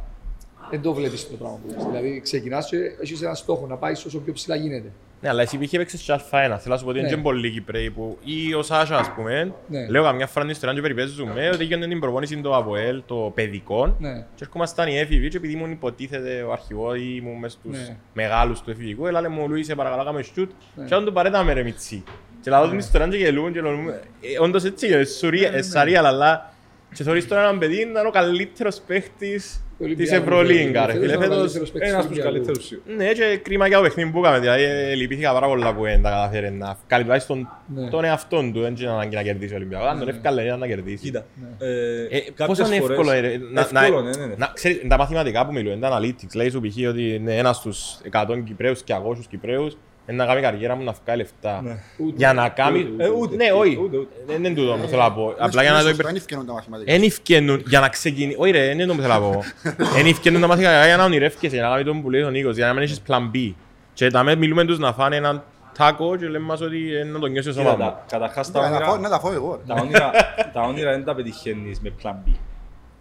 δεν 0.70 0.82
το 0.82 0.94
βλέπεις 0.94 1.30
το 1.30 1.36
πράγμα 1.36 1.58
που 1.58 1.74
λες. 1.74 1.86
Δηλαδή 1.86 2.20
ξεκινάς 2.22 2.70
και 2.70 2.78
έχεις 3.02 3.22
ένα 3.22 3.34
στόχο 3.34 3.66
να 3.68 3.76
πάεις 3.76 4.06
όσο 4.06 4.20
πιο 4.20 4.34
ψηλά 4.34 4.56
γίνεται. 4.56 4.92
Ναι, 5.22 5.30
αλλά 5.30 5.42
εσύ 5.42 5.58
πήγε 5.58 5.78
παίξες 5.78 6.02
και 6.02 6.14
Α1. 6.14 6.20
Θέλω 6.32 6.60
να 6.66 6.78
σου 6.78 6.84
πω 6.84 6.90
ότι 6.90 7.00
είναι 7.00 7.08
Ναι. 7.10 7.16
και 7.16 7.22
πολλοί 7.22 7.50
Κυπρέοι 7.52 7.90
που 7.90 8.18
ή 8.24 8.54
ο 8.54 8.62
Σάσα, 8.64 8.98
ας 8.98 9.12
πούμε, 9.16 9.54
Ναι. 9.68 9.88
λέω 9.90 10.04
καμιά 10.04 10.28
φορά 10.28 10.46
την 10.46 10.54
ιστορία 10.54 10.76
και 10.76 10.82
περιπέζουμε 10.82 11.50
ότι 11.54 11.64
έγινε 11.64 11.88
την 11.88 12.00
προπόνηση 12.00 12.42
το 12.42 12.56
ΑΒΟΕΛ, 12.56 13.02
το 13.06 13.32
παιδικό 13.36 13.96
Ναι. 14.00 14.26
και 14.36 14.44
έρχομασταν 14.44 14.88
οι 14.88 14.98
έφηβοι 15.00 15.28
και 15.30 15.38
επειδή 15.38 15.54
ήμουν 15.54 15.72
υποτίθεται 15.72 16.42
ο 16.42 16.52
αρχηγός 16.52 16.98
ή 16.98 17.14
ήμουν 17.22 17.38
μες 17.40 17.52
στους 17.52 17.78
Ναι. 17.88 17.96
μεγάλους 18.14 18.62
του 18.62 18.70
εφηβικού, 18.72 19.08
έλα 19.08 19.30
μου 19.30 19.48
Λουί, 19.50 19.64
σε 19.64 19.76
παρακαλώ 19.76 20.04
κάμε 20.04 20.22
σιούτ 20.22 20.52
Ναι. 20.76 20.86
και 20.86 20.94
όταν 20.94 21.06
του 21.06 21.14
παρέταμε 21.14 21.54
ρε 21.54 21.64
μιτσί. 21.64 22.04
Και 22.42 22.50
λάβω 22.50 22.70
την 22.70 22.78
ιστορία 22.78 23.08
και 23.08 23.18
γελούν 23.18 23.54
και 23.54 23.62
λέμε, 23.62 24.00
«Ε, 24.22 24.40
όντως 24.44 24.64
έτσι, 24.64 24.88
ε, 24.88 25.04
σουρία- 25.06 25.50
Ναι, 25.52 25.58
ε, 25.58 25.62
σαρία, 25.62 26.04
αλλά 26.08 26.54
και 26.94 27.04
θεωρείς 27.04 27.28
τώρα 27.28 27.42
έναν 27.42 27.58
παιδί 27.60 27.86
να 27.86 28.00
είναι 28.00 28.08
ο 28.08 28.12
καλύτερος 28.12 28.82
παίχτης 28.88 29.64
Το 29.80 29.86
της 29.86 30.12
Ολυμπιακό, 30.12 30.24
Ευρωλίγκα, 30.24 30.86
ρε 30.86 30.92
φέτος 30.92 31.10
φίλε. 31.12 31.14
ήταν 31.14 31.32
ο 31.32 31.36
Φέτος 31.36 31.52
καλύτερος 31.52 31.72
παίκτης 31.72 31.90
Ένας 31.92 32.06
τους 32.06 32.06
από 32.06 32.16
τους 32.16 32.26
Ολυμπιακού. 32.26 32.46
καλύτερους 32.46 32.66
σίγουρα. 32.66 32.96
ναι, 32.96 33.12
και 33.14 33.40
κρίμα 33.44 33.68
για 33.68 33.78
το 33.78 33.84
παιχνίδι 33.84 34.10
που 34.12 34.20
έκαμε. 34.20 34.40
Δηλαδή, 34.40 34.64
ε, 34.64 34.94
λυπήθηκα 34.96 35.32
πάρα 35.34 35.48
πολλά 35.48 35.74
που 35.76 35.82
δεν 35.84 36.02
τα 36.02 36.10
καταφέρει 36.10 36.52
να 36.52 36.78
βγάλει 36.88 37.04
τουλάχιστον 37.04 37.50
Ναι. 37.76 37.90
τον 37.90 38.04
εαυτόν 38.04 38.54
του. 38.54 38.62
Δεν 38.62 38.76
είναι 38.80 38.90
ανάγκη 38.90 39.16
να 39.16 39.22
κερδίσει 39.24 39.54
ο 39.54 39.56
Ολυμπιακός. 39.56 39.88
Αν 39.88 40.00
τον 40.00 40.10
εύκαλε, 40.10 40.44
ήταν 40.44 40.60
να 40.60 40.68
κερδίσει. 40.68 41.04
Κοίτα, 41.04 41.26
Ναι. 41.60 41.68
ε, 41.68 42.04
Ε, 42.18 42.20
κάποιες 42.20 42.48
πόσο 42.48 42.66
είναι 42.66 42.82
φορές- 42.82 42.98
εύκολο 42.98 43.18
είναι, 43.18 43.40
να, 43.52 43.68
να, 43.72 43.84
Εύκολο, 43.86 44.02
ναι, 44.02 44.10
ναι, 44.18 44.26
ναι. 44.26 44.34
να, 44.38 44.52
ξέρεις, 44.54 44.82
τα 44.88 44.98
μαθηματικά 44.98 45.46
που 45.46 45.52
μιλούν, 45.54 45.80
τα 45.80 46.00
analytics, 46.00 46.34
λέει 46.36 46.50
σου 46.50 46.62
π.χ. 46.62 46.88
ότι 46.90 47.14
είναι 47.14 47.38
ένας 47.38 47.56
στους 47.58 47.98
100 48.12 48.44
Κυπρέους 48.46 48.84
και 48.84 48.94
200 48.94 49.28
Κυπρέους 49.30 49.74
είναι 49.74 49.82
να 50.16 50.26
κάνει 50.26 50.42
καριέρα 50.42 50.76
μου 50.76 50.84
να 50.84 50.96
βγάλει 51.04 51.22
λεφτά. 51.22 51.62
Ναι. 51.62 51.78
Ούτε. 51.98 52.14
Για 52.18 52.34
να 52.34 52.50
κάνει... 52.50 52.94
Ε, 52.98 53.08
ούτε. 53.10 53.36
Ναι, 53.36 53.52
όχι. 53.52 53.80
Ούτε, 53.84 53.98
ούτε. 53.98 54.16
Δεν 54.26 54.44
είναι 54.44 54.54
τούτο 54.56 54.78
που 54.82 54.88
θέλω 54.88 55.02
να 55.02 55.12
πω. 55.12 55.34
Απλά 55.40 55.62
για 55.62 55.72
να 55.72 55.82
το 55.84 55.90
υπερ... 55.90 56.06
Δεν 56.06 56.16
ευκαινούν 56.16 56.46
τα 56.46 56.54
μαθηματικά. 56.54 56.92
Εν 56.94 57.04
ευκαινούν 57.04 57.64
για 57.68 57.80
να 57.80 57.90
ξεκινήσει. 57.90 58.38
Όχι 58.40 58.52
ρε, 58.52 58.66
δεν 58.66 58.72
είναι 58.80 58.86
το 58.86 58.94
που 58.96 59.02
θέλω 59.02 59.14
να 59.14 59.20
πω. 59.20 59.44
Εν 60.00 60.06
ευκαινούν 60.06 60.42
τα 60.42 60.48
μαθηματικά 60.48 60.86
για 60.86 60.98
να 60.98 61.04
ονειρεύκεσαι, 61.04 61.56
για 61.56 61.64
να 61.64 61.70
κάνει 61.72 61.84
τον 61.84 62.02
που 62.02 62.10
λέει 62.10 62.22
ο 62.24 62.30
Νίκος, 62.30 62.56
για 62.56 62.68
να 62.68 62.74
μην 62.74 62.82
έχεις 62.84 63.02
plan 63.08 63.32
B. 63.36 63.54
Και 63.94 64.10
τα 64.10 64.24
μες 64.24 64.36
μιλούμε 64.36 64.66
τους 64.66 64.80
να 64.80 64.94
φάνε 64.94 65.16
έναν 65.16 65.44
τάκο 65.78 66.16
και 66.16 66.26
λέμε 66.28 66.46
μας 66.46 66.62
ότι 66.62 66.96
ε, 66.96 67.04
να 67.04 67.20
τον 67.20 67.32
νιώσεις 67.32 67.56
ο 67.56 67.60
Κοίτα, 67.60 67.72
σώμα 67.72 67.84
μου. 67.86 67.92
τα- 67.92 68.06
Καταρχάς 68.10 68.52
τα 68.52 68.70
Να 68.70 68.78
τα 68.78 68.86
φάω- 68.86 68.94
όνειρα, 68.94 69.10
Να 69.10 69.16
τα 69.16 69.20
φάω 69.20 69.32
εγώ. 69.34 69.56
ρε. 69.68 69.74
τα 69.74 69.82
όνειρα, 69.82 70.12
τα 70.54 70.62
όνειρα 70.62 70.92
δεν 70.92 71.04
τα 71.04 71.16
πετυχαίνεις 71.16 71.80
με 71.82 71.94
plan 72.04 72.10
B. 72.28 72.32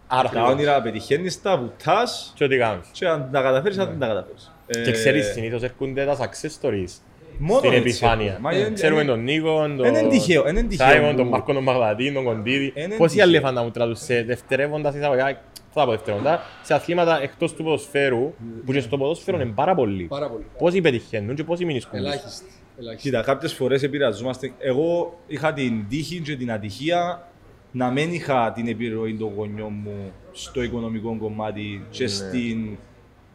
Άρα, 0.07 0.29
Τα 0.29 0.43
όνειρα 0.43 0.81
πετυχαίνεις 0.81 1.41
τα, 1.41 1.57
βουτάς 1.57 2.31
Και 2.35 2.43
ό,τι 2.43 2.57
κάνεις. 2.57 2.87
και 2.91 3.07
αν 3.07 3.29
τα 3.31 3.41
καταφέρεις, 3.41 3.77
αν 3.77 3.85
δεν 3.87 3.99
τα 3.99 4.07
καταφέρεις. 4.07 4.51
Και 4.71 4.89
Ε, 4.89 4.91
ξέρεις, 4.91 5.25
συνήθως 5.27 5.63
έρχονται 5.63 6.05
τα 6.05 6.17
success 6.17 6.61
stories 6.61 6.91
μόνο 7.37 7.59
στην 7.59 7.71
έτσι 7.71 7.79
επιφάνεια. 7.89 8.25
έρχονται. 8.25 8.41
Μα 8.41 8.55
είναι- 8.55 8.69
Ξέρουμε 8.73 9.01
είναι- 9.01 9.11
τον 9.11 9.23
Νίκο, 9.23 9.55
τον 9.77 9.85
Εν 9.85 9.95
είναι 9.95 10.07
τυχαίο, 10.09 10.43
εν 10.47 10.55
είναι 10.57 10.67
τυχαίο 10.67 10.87
Σάιμον, 10.87 11.11
που- 11.11 11.17
τον 11.17 11.27
Μάρκο 11.27 11.53
τον 11.53 11.63
Μαγδατή, 11.63 12.11
τον 12.13 12.23
Κοντίδη. 12.23 12.71
Εν 12.75 12.85
είναι 12.85 12.95
Πόσοι 12.95 13.09
τυχαίο. 13.15 13.27
άλλοι 13.29 13.39
φαντά 13.39 13.63
μου 13.63 13.71
τράτους 13.71 13.99
σε 13.99 14.23
δευτερεύοντα 14.23 14.93
εισαγωγικά, 14.97 15.41
θα 15.73 15.85
πω 15.85 15.91
δευτερεύοντα, 15.91 16.41
σε 16.63 16.73
αθλήματα 16.73 17.21
εκτός 17.21 17.53
του 17.53 17.63
ποδοσφαίρου, 17.63 18.33
που 18.65 18.71
και 18.71 18.79
στο 18.79 18.97
ποδόσφαιρο 18.97 19.39
είναι 19.41 19.51
πάρα 19.55 19.75
πολλοί. 19.75 20.03
Πάρα 20.03 20.29
πολύ. 20.29 20.45
Πόσοι 20.57 20.81
πετυχαίνουν 20.81 21.35
και 21.35 21.43
πόσοι 21.43 21.65
μηνυσκούν. 21.65 21.99
Ελάχιστη. 21.99 22.45
Ελάχιστη. 22.79 23.09
Κοίτα, 23.09 23.21
κάποιες 23.21 23.53
φορές 23.53 23.83
επηρεαζόμαστε. 23.83 24.51
Εγώ 24.59 25.17
είχα 25.27 25.53
την 25.53 25.85
τύχη 25.89 26.19
και 26.19 26.35
την 26.35 26.51
ατυχία 26.51 27.27
να 27.71 27.89
μην 27.91 28.13
είχα 28.13 28.51
την 28.55 28.67
επιρροή 28.67 29.15
των 29.15 29.31
γονιών 29.35 29.73
μου 29.83 30.11
στο 30.31 30.63
οικονομικό 30.63 31.17
κομμάτι 31.19 31.85
και 31.89 32.07
στην 32.07 32.77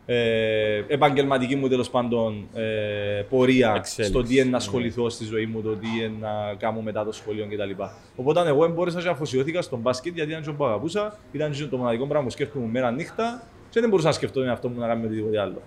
ε, 0.07 0.83
επαγγελματική 0.89 1.57
μου 1.57 1.69
τέλος 1.69 1.91
πάντων 1.91 2.49
ε, 2.55 2.63
πορεία 3.29 3.73
Εξέλιξη. 3.77 4.03
στο 4.03 4.23
τι 4.23 4.35
είναι 4.39 4.51
να 4.51 4.57
ασχοληθώ 4.57 5.09
στη 5.09 5.25
ζωή 5.25 5.47
μου, 5.47 5.63
το 5.63 5.77
τι 5.77 5.87
είναι 5.99 6.13
να 6.21 6.55
κάνω 6.59 6.81
μετά 6.81 7.05
το 7.05 7.13
σχολείο 7.13 7.47
κτλ. 7.51 7.83
Οπότε 8.17 8.49
εγώ 8.49 8.69
μπόρεσα 8.69 9.03
και 9.03 9.09
αφοσιώθηκα 9.09 9.63
στον 9.63 9.79
μπάσκετ 9.79 10.15
γιατί 10.15 10.31
ήταν 10.31 10.43
και 10.43 10.51
που 10.51 10.65
αγαπούσα, 10.65 11.19
ήταν 11.33 11.51
και 11.51 11.65
το 11.65 11.77
μοναδικό 11.77 12.07
πράγμα 12.07 12.27
που 12.27 12.33
σκέφτομαι 12.33 12.67
μέρα 12.67 12.91
νύχτα 12.91 13.43
και 13.71 13.81
δεν 13.81 13.89
μπορούσα 13.89 14.09
να 14.09 14.15
σκεφτώ 14.15 14.41
τον 14.41 14.49
εαυτό 14.49 14.69
μου 14.69 14.81
να 14.81 14.87
κάνω 14.87 15.05
οτιδήποτε 15.05 15.41
άλλο. 15.41 15.63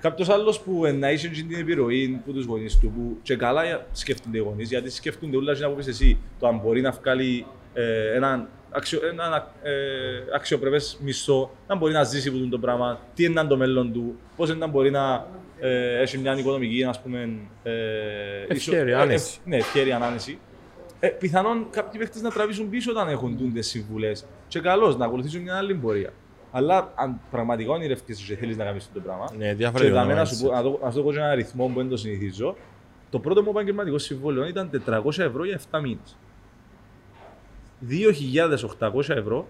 Κάποιος 0.00 0.28
άλλος 0.28 0.60
που 0.60 0.84
ε, 0.84 0.92
να 0.92 1.10
είχε 1.10 1.28
και 1.28 1.42
την 1.48 1.58
επιρροή 1.60 2.20
από 2.22 2.32
τους 2.32 2.44
γονείς 2.44 2.78
του, 2.78 2.90
που 2.90 3.16
και 3.22 3.36
καλά 3.36 3.86
σκέφτονται 3.92 4.38
οι 4.38 4.40
γονείς, 4.40 4.68
γιατί 4.68 4.90
σκέφτονται 4.90 5.36
όλα 5.36 5.58
να 5.58 5.68
πει 5.68 5.88
εσύ, 5.88 6.18
το 6.38 6.46
αν 6.46 6.60
μπορεί 6.64 6.80
να 6.80 6.90
βγάλει 6.90 7.46
ε, 7.74 8.14
έναν 8.14 8.48
αξιο, 8.70 9.00
ένα, 9.12 9.52
ε, 9.62 9.72
αξιοπρεπές 10.34 10.98
μισθό, 11.02 11.50
να 11.68 11.74
μπορεί 11.76 11.92
να 11.92 12.02
ζήσει 12.02 12.28
από 12.28 12.36
αυτό 12.36 12.48
το 12.48 12.58
πράγμα, 12.58 13.00
τι 13.14 13.24
είναι 13.24 13.44
το 13.44 13.56
μέλλον 13.56 13.92
του, 13.92 14.18
πώς 14.36 14.56
να 14.56 14.66
μπορεί 14.66 14.90
να 14.90 15.26
ε, 15.60 16.00
έχει 16.00 16.18
μια 16.18 16.36
οικονομική 16.38 16.84
ας 16.84 17.00
πούμε, 17.02 17.38
ε, 17.62 17.72
Ευχέρεια, 18.48 18.92
ισο- 18.94 19.02
άνεση. 19.02 19.38
ε, 19.44 19.48
ναι, 19.48 19.56
ευχαίρεια, 19.56 19.96
άνεση. 19.96 20.38
Ε, 21.00 21.08
πιθανόν 21.08 21.66
κάποιοι 21.70 22.00
παίχτε 22.00 22.20
να 22.20 22.30
τραβήσουν 22.30 22.68
πίσω 22.70 22.90
όταν 22.90 23.08
έχουν 23.08 23.38
τούντες 23.38 23.66
συμβουλές. 23.66 24.24
Και 24.48 24.60
καλώς 24.60 24.96
να 24.96 25.04
ακολουθήσουν 25.06 25.42
μια 25.42 25.56
άλλη 25.56 25.74
πορεία. 25.74 26.10
Αλλά 26.50 26.92
αν 26.94 27.20
πραγματικά 27.30 27.70
ονειρεύκεσαι 27.72 28.24
και 28.26 28.36
θέλεις 28.36 28.56
να 28.56 28.64
κάνεις 28.64 28.82
αυτό 28.86 28.94
το 28.98 29.04
πράγμα, 29.04 29.28
Ναι, 29.38 29.46
και 29.48 29.54
διαφορετικό. 29.54 29.96
δαμέ 29.96 30.14
να 30.14 30.22
mindset. 30.22 30.26
σου 30.26 30.44
πω, 30.44 30.52
να 30.52 30.62
το, 30.62 30.78
να 30.82 30.90
σου 30.90 30.96
το 30.96 31.02
πω 31.02 31.12
και 31.12 31.18
ένα 31.18 31.28
αριθμό 31.30 31.66
που 31.66 31.72
δεν 31.78 31.88
το 31.88 31.96
συνηθίζω. 31.96 32.56
Το 33.10 33.18
πρώτο 33.18 33.42
μου 33.42 33.50
επαγγελματικό 33.50 33.98
συμβόλαιο 33.98 34.46
ήταν 34.46 34.70
400 34.86 35.18
ευρώ 35.18 35.44
για 35.44 35.60
7 35.72 35.80
μήνες. 35.82 36.16
2.800 37.88 39.08
ευρώ 39.08 39.46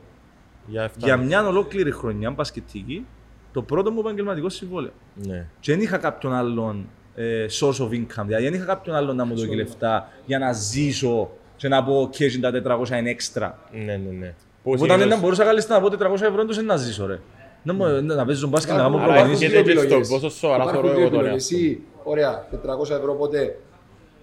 Για 0.66 0.82
εφτά. 0.82 0.98
για 1.06 1.16
μια 1.16 1.46
ολόκληρη 1.46 1.90
χρονιά 1.92 2.30
μπασκετική, 2.30 3.06
το 3.52 3.62
πρώτο 3.62 3.90
μου 3.90 4.00
επαγγελματικό 4.00 4.48
συμβόλαιο. 4.48 4.92
Ναι. 5.14 5.46
Και 5.60 5.72
δεν 5.72 5.80
είχα 5.80 5.96
κάποιον 5.96 6.34
άλλον 6.34 6.86
ε, 7.14 7.46
source 7.60 7.82
of 7.84 7.88
income, 7.90 8.24
δηλαδή 8.26 8.44
δεν 8.44 8.54
είχα 8.54 8.64
κάποιον 8.64 8.96
άλλον 8.96 9.16
να 9.16 9.24
μου 9.24 9.34
δώσει 9.34 9.54
λεφτά 9.54 10.08
για 10.26 10.38
να 10.38 10.52
ζήσω 10.52 11.30
και 11.56 11.68
να 11.68 11.84
πω 11.84 12.08
και 12.10 12.26
okay, 12.26 12.62
τα 12.62 12.78
400 12.80 12.88
είναι 12.98 13.10
έξτρα. 13.10 13.58
Ναι, 13.72 13.80
ναι, 13.96 14.10
ναι. 14.18 14.34
Πώς 14.62 14.74
Οπότε 14.74 14.92
αν 14.92 14.98
είναι 15.00 15.08
δεν 15.08 15.16
το- 15.18 15.22
μπορούσα 15.24 15.44
καλύτερα 15.44 15.80
να 15.80 15.88
πω 15.88 15.96
400 16.14 16.20
ευρώ, 16.22 16.44
τόσο 16.44 16.62
να 16.62 16.76
ζήσω 16.76 17.06
ρε. 17.06 17.18
Να, 17.62 17.72
μου- 17.72 18.02
να 18.02 18.24
παίζω 18.24 18.46
μπάσκετ, 18.48 18.76
να 18.76 18.82
κάνω 18.82 18.96
Άρα, 18.96 19.04
Άρα 19.04 19.12
προπονήσεις. 19.14 19.42
έρχεται 19.44 19.62
δύο 19.62 19.72
και 19.72 19.78
στο 19.78 19.86
επιλογές. 19.86 20.08
πόσο 20.08 20.30
σοβαρά 20.30 20.62
Υπάρχουν 20.62 20.80
θεωρώ 20.80 20.96
δύο 20.96 21.06
εγώ 21.06 21.10
τον 21.16 21.18
επιλογές. 21.20 21.50
εαυτό 21.50 21.64
Εσύ, 21.66 21.80
ωραία, 22.02 22.46
400 22.50 22.96
ευρώ 22.96 23.14
ποτέ 23.14 23.58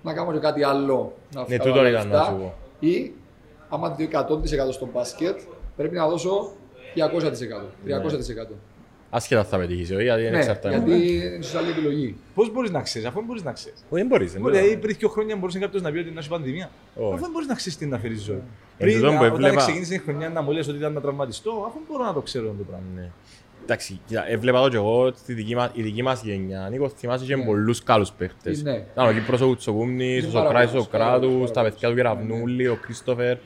να 0.04 0.14
κάνω 0.14 0.32
και 0.32 0.40
κάτι 0.40 0.64
άλλο. 0.64 1.14
Να 1.36 1.40
Ναι, 1.40 1.46
βγάλω 1.56 1.64
τούτον 1.64 1.80
άλλα 1.80 1.90
ήταν 1.90 2.08
να 2.08 2.14
λεφτά. 2.18 2.26
σου 2.32 2.38
πω. 2.38 2.54
Ή, 2.80 3.14
άμα 3.70 3.90
δει 3.90 4.10
100% 4.12 4.72
στο 4.72 4.90
μπάσκετ, 4.94 5.40
πρέπει 5.76 5.96
να 5.96 6.08
δώσω 6.10 6.52
200%, 6.96 7.70
300%. 7.86 8.56
Άσχετα 9.12 9.44
θα 9.44 9.58
πετύχεις, 9.58 9.92
όχι, 9.92 10.04
γιατί 10.04 10.22
δεν 10.22 10.32
Ναι, 10.32 10.38
εξαρτάται. 10.38 10.78
γιατί 10.78 11.16
είναι 11.16 11.44
σε 11.44 11.58
άλλη 11.58 11.70
επιλογή. 11.70 12.16
Πώς 12.34 12.52
μπορείς 12.52 12.72
να 12.72 12.82
ξέρεις, 12.82 13.08
αφού 13.08 13.18
δεν 13.18 13.26
μπορείς 13.28 13.44
να 13.44 13.52
ξέρεις. 13.52 13.80
Όχι, 13.90 14.02
δεν 14.02 14.08
μπορείς. 14.08 14.32
δεν 14.34 14.42
Δηλαδή, 14.44 14.66
μπορείς. 14.68 14.80
πριν 14.80 14.96
δύο 15.00 15.10
χρόνια 15.10 15.36
μπορούσε 15.36 15.60
κάποιος 15.60 15.82
να 15.82 15.92
πει 15.92 15.98
ότι 15.98 16.10
είναι 16.10 16.22
πανδημία. 16.30 16.70
Όχι. 16.96 17.14
Αφού 17.14 17.22
δεν 17.22 17.32
μπορείς 17.32 17.48
να 17.48 17.56
ξέρεις 17.56 17.78
τι 17.78 17.86
να 17.86 17.98
φέρεις 18.00 18.20
η 18.20 18.24
ζωή. 18.24 18.36
Εν 18.36 18.44
Πριν, 18.78 18.96
τούτον 18.96 19.10
που 19.10 19.16
όταν 19.24 19.32
έβλεπα- 19.34 19.56
ξεκίνησε 19.58 19.94
η 19.94 19.98
χρονιά 19.98 20.30
να 20.30 20.42
μου 20.42 20.52
λες 20.52 20.68
ότι 20.68 20.78
ήταν 20.78 20.94
να 20.94 21.02
τραυματιστώ, 21.02 21.64
αφού 21.68 21.80
μπορώ 21.90 22.04
να 22.04 22.14
το 22.14 22.22
ξέρω 22.22 22.46
το 22.48 22.64
πράγμα. 22.70 22.86
Ναι. 22.96 23.10
Εντάξει, 23.64 24.00
κοίτα, 24.06 24.30
έβλεπα 24.30 24.62
το 24.62 24.70
και 24.70 24.76
εγώ 24.76 25.12
στη 25.16 25.34
δική 25.34 25.56
μας, 25.56 25.70
η 25.74 25.82
δική 25.82 26.04
μας 26.04 26.24
γενιά. 26.24 26.68
Νίκο, 26.72 26.90
θυμάσαι 26.90 27.24
είχε 27.24 27.36
Ναι. 27.36 27.46
πολλούς 27.46 27.84
καλούς 27.84 28.12
παίχτες. 28.12 28.64
Ναι. 28.64 28.84
Ήταν 28.92 29.08
ο 29.08 29.12
Κύπρος 29.12 29.42
ο 29.42 29.46
Κουτσοκούμνης, 29.48 30.24
ο 30.24 30.28
Είναι 30.28 30.34
πάρα 30.34 30.46
Σοκράτης 30.46 30.70
ο 30.70 30.72
πολλούς, 30.74 30.88
πάρα 30.88 31.06
Κράτους, 31.06 31.32
πολλούς, 31.34 31.48
τα 31.48 31.54
πάρα 31.54 31.70
παιδιά 31.70 31.90
του 31.90 31.96
Κεραυνούλη, 31.96 32.68
ο 32.68 32.78
Κρίστοφερ. 32.82 33.38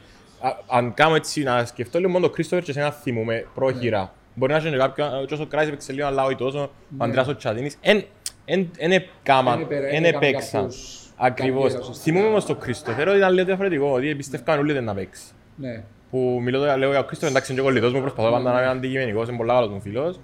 Α- 0.48 0.58
Αν 0.68 0.94
κάνω 0.94 1.16
έτσι 1.16 1.44
να 1.44 1.66
σκεφτώ 1.66 2.00
λίγο 2.00 2.12
μόνο 2.12 2.26
τον 2.26 2.34
Κρίστοφερ 2.36 2.64
και 2.66 2.72
σε 2.72 2.80
ένα 2.80 2.92
θυμούμε 2.92 3.46
πρόχειρα. 3.54 4.14
Μπορεί 4.36 4.52
να 4.52 4.58
έχει 4.58 4.70
και 4.70 4.78
κάποιον, 4.78 5.26
και 5.28 5.34
ο 5.34 5.38
Σοκράτης 5.38 5.68
έπαιξε 5.68 5.92
λίγο, 5.94 6.08
αλλά 6.08 6.24
όχι 6.24 6.36
τόσο. 6.36 6.60
Ο 6.60 6.70
Ναι. 6.98 7.04
Αντρέας 7.06 7.28
ο 7.28 7.36
Τσατίνης. 7.36 7.78
Εν- 7.82 8.04
εν- 8.46 8.70
Εν 8.78 8.92
έκαμα, 8.92 9.54
Εν 9.54 9.62
επερα- 9.62 9.88
εν 9.88 9.94
εν 9.96 10.06
έκαμε 10.06 10.28
έπαιξαν. 10.28 10.62
κάποιους 10.62 11.12
Ακριβώς. 11.18 11.62
καριέρα, 11.62 11.80
ουσιαστικά. 11.80 12.04
Θυμούμαι 12.04 12.28
όμως 12.28 12.46
τον 12.46 12.60
Κρίστοφερ 12.60 13.08
ότι 13.08 13.18
ήταν 13.18 13.34
λίγο 13.34 13.46
διαφορετικό, 13.46 13.92
ότι 13.92 14.10
εμπιστεύκαν 14.10 14.60
όλοι 14.60 14.72
ότι 14.72 14.82
να 14.82 14.94
παίξει 14.94 15.24
Ναι. 15.56 15.84
που 16.10 16.40
μιλώ 16.44 16.60
τώρα, 16.60 16.78
λέω 16.78 16.90
για 16.90 17.00
ο 17.00 17.04
Κρίστο, 17.04 17.26
εντάξει 17.26 17.52
είναι 17.52 17.62
και 17.62 17.68
κολλητός 17.68 17.94
μου, 17.94 18.00
προσπαθώ 18.02 18.32
πάντα 18.32 18.52
να 18.54 18.60
είμαι 18.62 18.70
αντικειμενικός, 18.70 19.28
είναι 19.28 19.38
πολλά 19.38 19.54
καλός 19.54 19.70
μου 19.70 19.82
φίλος. 19.82 20.20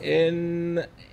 Εν, 0.00 0.34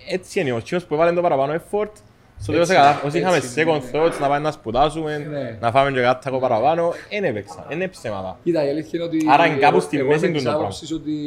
έτσι 0.09 0.39
είναι, 0.39 0.51
ο 0.51 0.61
Τσίνος 0.61 0.85
που 0.85 0.93
έβαλε 0.93 1.11
το 1.13 1.21
παραπάνω 1.21 1.53
effort, 1.53 1.91
στο 2.39 2.51
τέλος 2.51 2.69
Έτσι, 2.69 2.81
έκανα, 2.81 3.01
όσοι 3.05 3.17
είχαμε 3.17 3.35
έτσι, 3.37 3.63
second 3.67 3.81
ναι. 3.81 3.89
thoughts, 3.93 4.19
να 4.19 4.27
πάμε 4.27 4.39
να 4.39 4.51
σπουδάσουμε, 4.51 5.17
Ναι. 5.17 5.57
να 5.61 5.71
φάμε 5.71 5.91
και 5.91 6.01
κάτι 6.01 6.27
ακόμα 6.27 6.47
παραπάνω, 6.47 6.93
δεν 7.09 7.23
έπαιξα, 7.23 7.65
δεν 7.67 7.77
είναι 7.77 7.87
ψέματα. 7.87 8.37
Κοίτα, 8.43 8.65
η 8.65 8.69
αλήθεια 8.69 8.89
είναι 8.93 9.03
ότι. 9.03 9.17
Άρα 9.29 9.45
είναι 9.45 9.55
κάπου 9.57 9.75
εγώ- 9.75 9.85
στη 9.85 9.97
εγώ 9.97 10.07
μέση 10.07 10.19
είμαι 10.19 10.27
του 10.27 10.33
της 10.33 10.43
το 10.43 10.49
πράγμα. 10.49 10.65
άποψης 10.67 10.91
ότι 10.91 11.17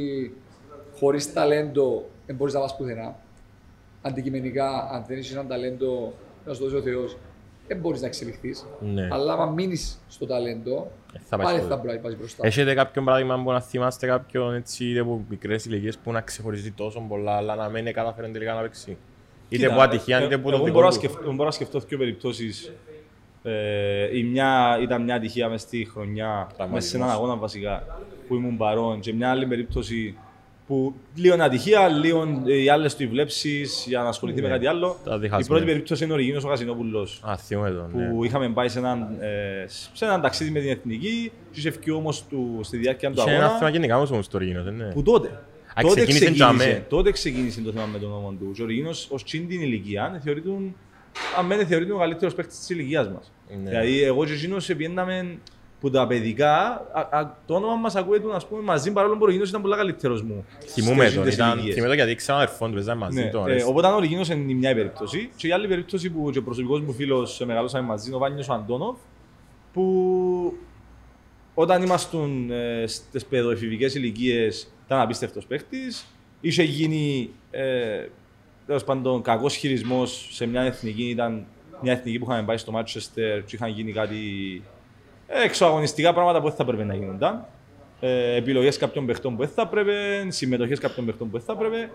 χωρί 0.99 1.25
ταλέντο 1.35 2.09
δεν 2.27 2.37
μπορεί 2.37 2.53
να 2.53 2.61
πα 2.61 2.75
πουθενά. 2.77 3.17
Αντικειμενικά, 4.03 4.89
αν 4.93 5.05
δεν 5.09 5.19
έχει 5.19 5.33
ένα 5.33 5.47
ταλέντο, 5.47 6.13
να 6.47 6.55
σου 6.55 6.63
δώσει 6.63 6.77
ο 6.77 6.81
Θεό, 6.83 7.05
δεν 7.69 7.77
μπορεί 7.79 8.01
να 8.01 8.07
εξελιχθεί. 8.07 8.55
Ναι. 8.81 9.09
Αλλά 9.13 9.33
αν 9.33 9.53
μείνει 9.53 9.77
στο 10.09 10.27
ταλέντο, 10.27 10.91
Ε, 11.15 11.19
θα 11.29 11.37
πάει 11.37 11.47
πάλι 11.47 11.59
στο- 11.59 11.69
θα 11.69 11.77
μπορεί 11.77 11.95
να 11.97 12.01
πάει 12.01 12.15
μπροστά. 12.15 12.47
Έχετε 12.47 12.75
κάποιον 12.75 13.05
παράδειγμα 13.05 13.43
που 13.43 13.51
να 13.53 13.61
θυμάστε 13.61 14.07
κάποιον 14.07 14.55
έτσι 14.55 14.85
είτε 14.85 15.01
από 15.01 15.25
μικρές 15.29 15.65
ηλικίες 15.65 15.97
που 15.99 16.13
να 16.13 16.21
ξεχωρίζει 16.21 16.71
τόσο 16.73 17.05
πολλά 17.09 17.37
αλλά 17.37 17.55
να 17.55 17.69
μην 17.69 17.93
καταφέρει 17.93 18.31
τελικά 18.31 18.55
να 18.55 18.61
παίξει. 18.61 18.97
Είτε 19.49 19.63
Κοίτα, 19.63 19.73
από 19.73 19.83
ατυχία 19.83 20.19
ε, 20.19 20.25
είτε 20.25 20.35
από 20.35 20.49
εγώ 20.49 20.59
το 20.59 20.65
δικό 20.65 20.75
μπορώ 20.77 20.87
να 20.87 20.93
του. 20.93 20.99
σκεφτώ- 20.99 21.31
Μπορώ 21.33 21.45
να 21.45 21.51
σκεφτώ 21.51 21.79
δύο 21.79 21.99
περιπτώσεις. 21.99 22.73
Ε, 23.43 24.17
η 24.19 24.23
μια 24.23 24.79
ήταν 24.83 25.03
μια 25.03 25.15
ατυχία 25.15 25.49
μέσα 25.49 25.67
στη 25.67 25.89
χρονιά, 25.93 26.47
μέσα 26.73 26.89
σε 26.89 26.97
έναν 26.97 27.11
αγώνα 27.11 27.37
βασικά, 27.37 28.01
που 28.29 28.35
ήμουν 28.35 28.57
παρόν. 28.57 29.01
Και 29.01 29.13
μια 29.13 29.31
άλλη 29.31 29.47
περίπτωση 29.47 30.17
που 30.67 30.95
λίγο 31.15 31.35
είναι 31.35 31.45
ατυχία, 31.45 31.89
λίγο 31.89 32.43
ε, 32.47 32.63
οι 32.63 32.69
άλλες 32.69 32.97
του 32.97 33.09
βλέψει 33.09 33.67
για 33.87 34.03
να 34.03 34.09
ασχοληθεί 34.09 34.43
με 34.43 34.49
κάτι 34.49 34.67
άλλο. 34.67 34.97
τα 35.05 35.15
Η 35.15 35.19
διχασμένα. 35.19 35.47
πρώτη 35.49 35.65
περίπτωση 35.65 36.05
είναι 36.05 36.13
ο 36.13 36.17
Ριγίνος 36.17 36.45
ο 36.45 36.49
Κασινόπουλος. 36.49 37.21
Α, 37.29 37.37
θυμούμαι 37.37 37.71
τον, 37.71 37.91
ναι. 37.95 38.09
Που 38.09 38.25
είχαμε 38.25 38.49
πάει 38.49 38.69
σε 38.69 38.79
έναν, 38.79 39.17
ε, 39.21 39.65
σε 39.93 40.05
έναν 40.05 40.21
ταξίδι 40.21 40.51
με 40.51 40.61
την 40.61 40.69
εθνική, 40.71 41.33
και 41.51 41.59
είχε 41.61 41.71
βγει 41.71 41.91
όμω 41.91 42.13
στη 42.61 42.77
διάρκεια 42.77 43.11
του 43.11 43.21
Είχε 43.21 43.31
ένα 43.31 43.39
θέμα 43.45 43.53
αγώνα. 43.55 43.71
γενικά 43.71 43.97
όμως 43.97 44.11
όμως 44.11 44.29
το 44.29 44.39
Ρίγινος, 44.39 44.65
δεν 44.65 44.75
είναι; 44.75 44.91
Που 44.95 45.03
τότε. 45.03 45.41
Α, 45.79 45.83
τότε, 45.83 45.95
ξεκίνησε 45.95 46.25
ξεκίνησε, 46.25 46.55
τζαμέ. 46.65 46.85
τότε 46.89 47.11
ξεκίνησε 47.11 47.61
το 47.61 47.73
θέμα 47.73 47.87
με 47.87 47.99
τον 47.99 48.13
όνομα 48.13 48.35
του. 48.39 48.51
Και 48.55 48.63
ο 48.63 48.67
Ριγίνος 48.67 49.09
ως 49.11 49.25
τσιν 49.25 49.49
την 49.49 49.61
ηλικία 49.61 50.21
θεωρείται 50.25 50.49
αν 51.39 51.47
μένει 51.47 51.65
θεωρείται 51.65 51.93
ο 51.93 51.99
καλύτερος 51.99 52.35
παίκτης 52.35 52.59
της 52.59 52.71
ηλικίας 52.71 53.09
μας. 53.09 53.33
Ναι. 53.63 53.69
Δηλαδή 53.71 54.03
εγώ 54.03 54.25
και 54.25 54.33
εκείνος 54.33 54.67
πιέναμε 54.77 55.39
που 55.81 55.91
τα 55.91 56.07
παιδικά, 56.07 56.57
α, 56.93 57.19
α, 57.19 57.37
το 57.47 57.55
όνομα 57.55 57.75
μας 57.75 57.97
ακούεται 57.97 58.27
ας 58.35 58.47
πούμε, 58.47 58.63
μαζί 58.63 58.93
παρόλο 58.93 59.15
που 59.15 59.21
ο 59.23 59.27
Ριγίνος 59.27 59.49
ήταν 59.49 59.63
πολύ 59.63 59.77
καλύτερος 59.77 60.23
μου. 60.23 60.45
Θυμούμαι 60.67 61.03
στις 61.05 61.15
τον, 61.15 61.25
τις 61.25 61.35
ήταν, 61.35 61.51
ηλικίες. 61.53 61.75
θυμούμαι 61.75 61.89
το 61.91 61.95
γιατί 61.95 62.11
ήξερα 62.11 62.39
αδερφόν 62.39 62.69
του, 62.69 62.75
παίζαμε 62.75 63.01
μαζί 63.01 63.23
Ναι, 63.23 63.31
τον. 63.31 63.41
ε, 63.41 63.51
αρέσει. 63.51 63.67
οπότε 63.67 63.87
ο 63.89 63.99
Ριγίνος 63.99 64.29
είναι 64.29 64.53
η 64.53 64.55
μια 64.55 64.75
περίπτωση. 64.75 65.31
Και 65.37 65.47
η 65.47 65.53
άλλη 65.53 65.69
περίπτωση 65.69 66.11
που 66.11 66.31
και 66.31 66.39
ο 66.39 66.43
προσωπικός 66.43 66.81
μου 66.81 66.93
φίλος 66.93 67.41
ε, 67.41 67.45
μεγαλώσαμε 67.45 67.87
μαζί 67.87 68.07
είναι 68.07 68.17
ο 68.17 68.19
Βάνιος 68.19 68.49
ο 68.49 68.53
Αντώνοφ, 68.53 68.97
που 69.73 70.57
όταν 71.55 71.83
ήμασταν 71.83 72.51
ε, 72.51 72.87
στις 72.87 73.25
παιδοεφηβικές 73.25 73.95
ηλικίες 73.95 74.73
ήταν 74.89 75.01
απίστευτος 75.01 75.47
παίχτης. 75.47 76.07
Είχε 76.41 76.63
γίνει 76.63 77.31
ε, 77.51 78.07
τέλος 78.67 78.85
πάντων 78.85 79.23
κακός 79.23 79.55
χειρισμός 79.55 80.29
σε 80.33 80.47
μια 80.47 80.63
εθνική. 80.63 81.09
Ήταν 81.09 81.47
μια 81.83 81.93
εθνική 81.93 82.19
που 82.19 82.27
είχαμε 82.31 82.47
πάει 82.47 82.57
στο 82.57 82.73
Μάτσεστερ 82.73 83.45
και 83.45 83.57
είχαν 83.57 83.71
γίνει 83.71 83.93
κάτι 83.93 84.17
ε, 85.27 85.43
εξωαγωνιστικά 85.45 86.13
πράγματα 86.13 86.41
που 86.41 86.47
δεν 86.47 86.57
θα 86.57 86.63
έπρεπε 86.63 86.85
να 86.85 86.95
γίνονταν. 86.95 87.47
Ε, 88.01 88.35
επιλογές 88.35 88.77
κάποιων 88.77 89.07
παιχτών 89.07 89.37
που 89.37 89.43
δεν 89.43 89.53
θα 89.55 89.63
έπρεπε, 89.63 90.27
συμμετοχές 90.29 90.79
κάποιων 90.79 91.07
παιχτών 91.07 91.31
που 91.31 91.37
δεν 91.37 91.47
θα 91.47 91.53
έπρεπε. 91.53 91.91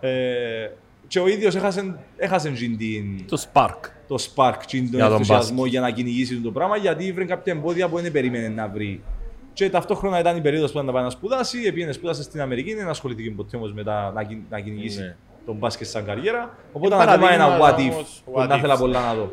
Ε, 0.00 0.70
και 1.06 1.20
ο 1.20 1.28
ίδιος 1.28 1.54
έχασε, 1.54 1.98
έχασε 2.16 2.50
τζιν 2.50 2.76
την, 2.76 3.26
Το 3.26 3.44
Spark. 3.52 3.80
το 4.08 4.16
spark, 4.34 4.56
τζιν 4.66 4.84
τον 4.84 4.94
Για 4.94 5.04
τον 5.04 5.12
ενθουσιασμό 5.12 5.54
μπάσκετ. 5.54 5.72
για 5.72 5.80
να 5.80 5.90
κυνηγήσει 5.90 6.40
το 6.40 6.50
πράγμα, 6.50 6.76
γιατί 6.76 7.12
βρήκε 7.12 7.28
κάποια 7.34 7.52
εμπόδια 7.52 7.88
που 7.88 8.00
δεν 8.00 8.12
περίμενε 8.12 8.48
να 8.48 8.68
βρει. 8.68 9.02
Και 9.54 9.70
ταυτόχρονα 9.70 10.18
ήταν 10.18 10.36
η 10.36 10.40
περίοδος 10.40 10.70
που 10.70 10.76
ήταν 10.76 10.86
να 10.86 10.92
πάει 10.92 11.02
να 11.02 11.10
σπουδάσει, 11.10 11.72
πήγαινε 11.72 11.92
σπούδασε 11.92 12.22
στην 12.22 12.40
Αμερική, 12.40 12.74
δεν 12.74 12.88
ασχολήθηκε 12.88 13.30
ποτέ 13.30 13.56
όμως 13.56 13.72
μετά 13.72 14.12
να, 14.14 14.22
κυ- 14.24 14.42
να 14.50 14.60
κυνηγήσει 14.60 15.00
Ναι. 15.00 15.16
τον 15.46 15.56
μπάσκετ 15.56 15.86
σαν 15.86 16.04
καριέρα. 16.04 16.56
Οπότε 16.72 16.94
Είναι 16.94 17.04
ήταν 17.04 17.14
ακόμα 17.14 17.32
ένα 17.32 17.46
παραδείγματα 17.58 17.76
what 17.76 17.90
if, 17.90 17.94
όμως, 17.94 18.22
που 18.24 18.32
what 18.36 18.48
να 18.48 18.54
ifs. 18.54 18.58
ήθελα 18.58 18.76
πολλά 18.78 19.00
να 19.00 19.14
δω. 19.14 19.32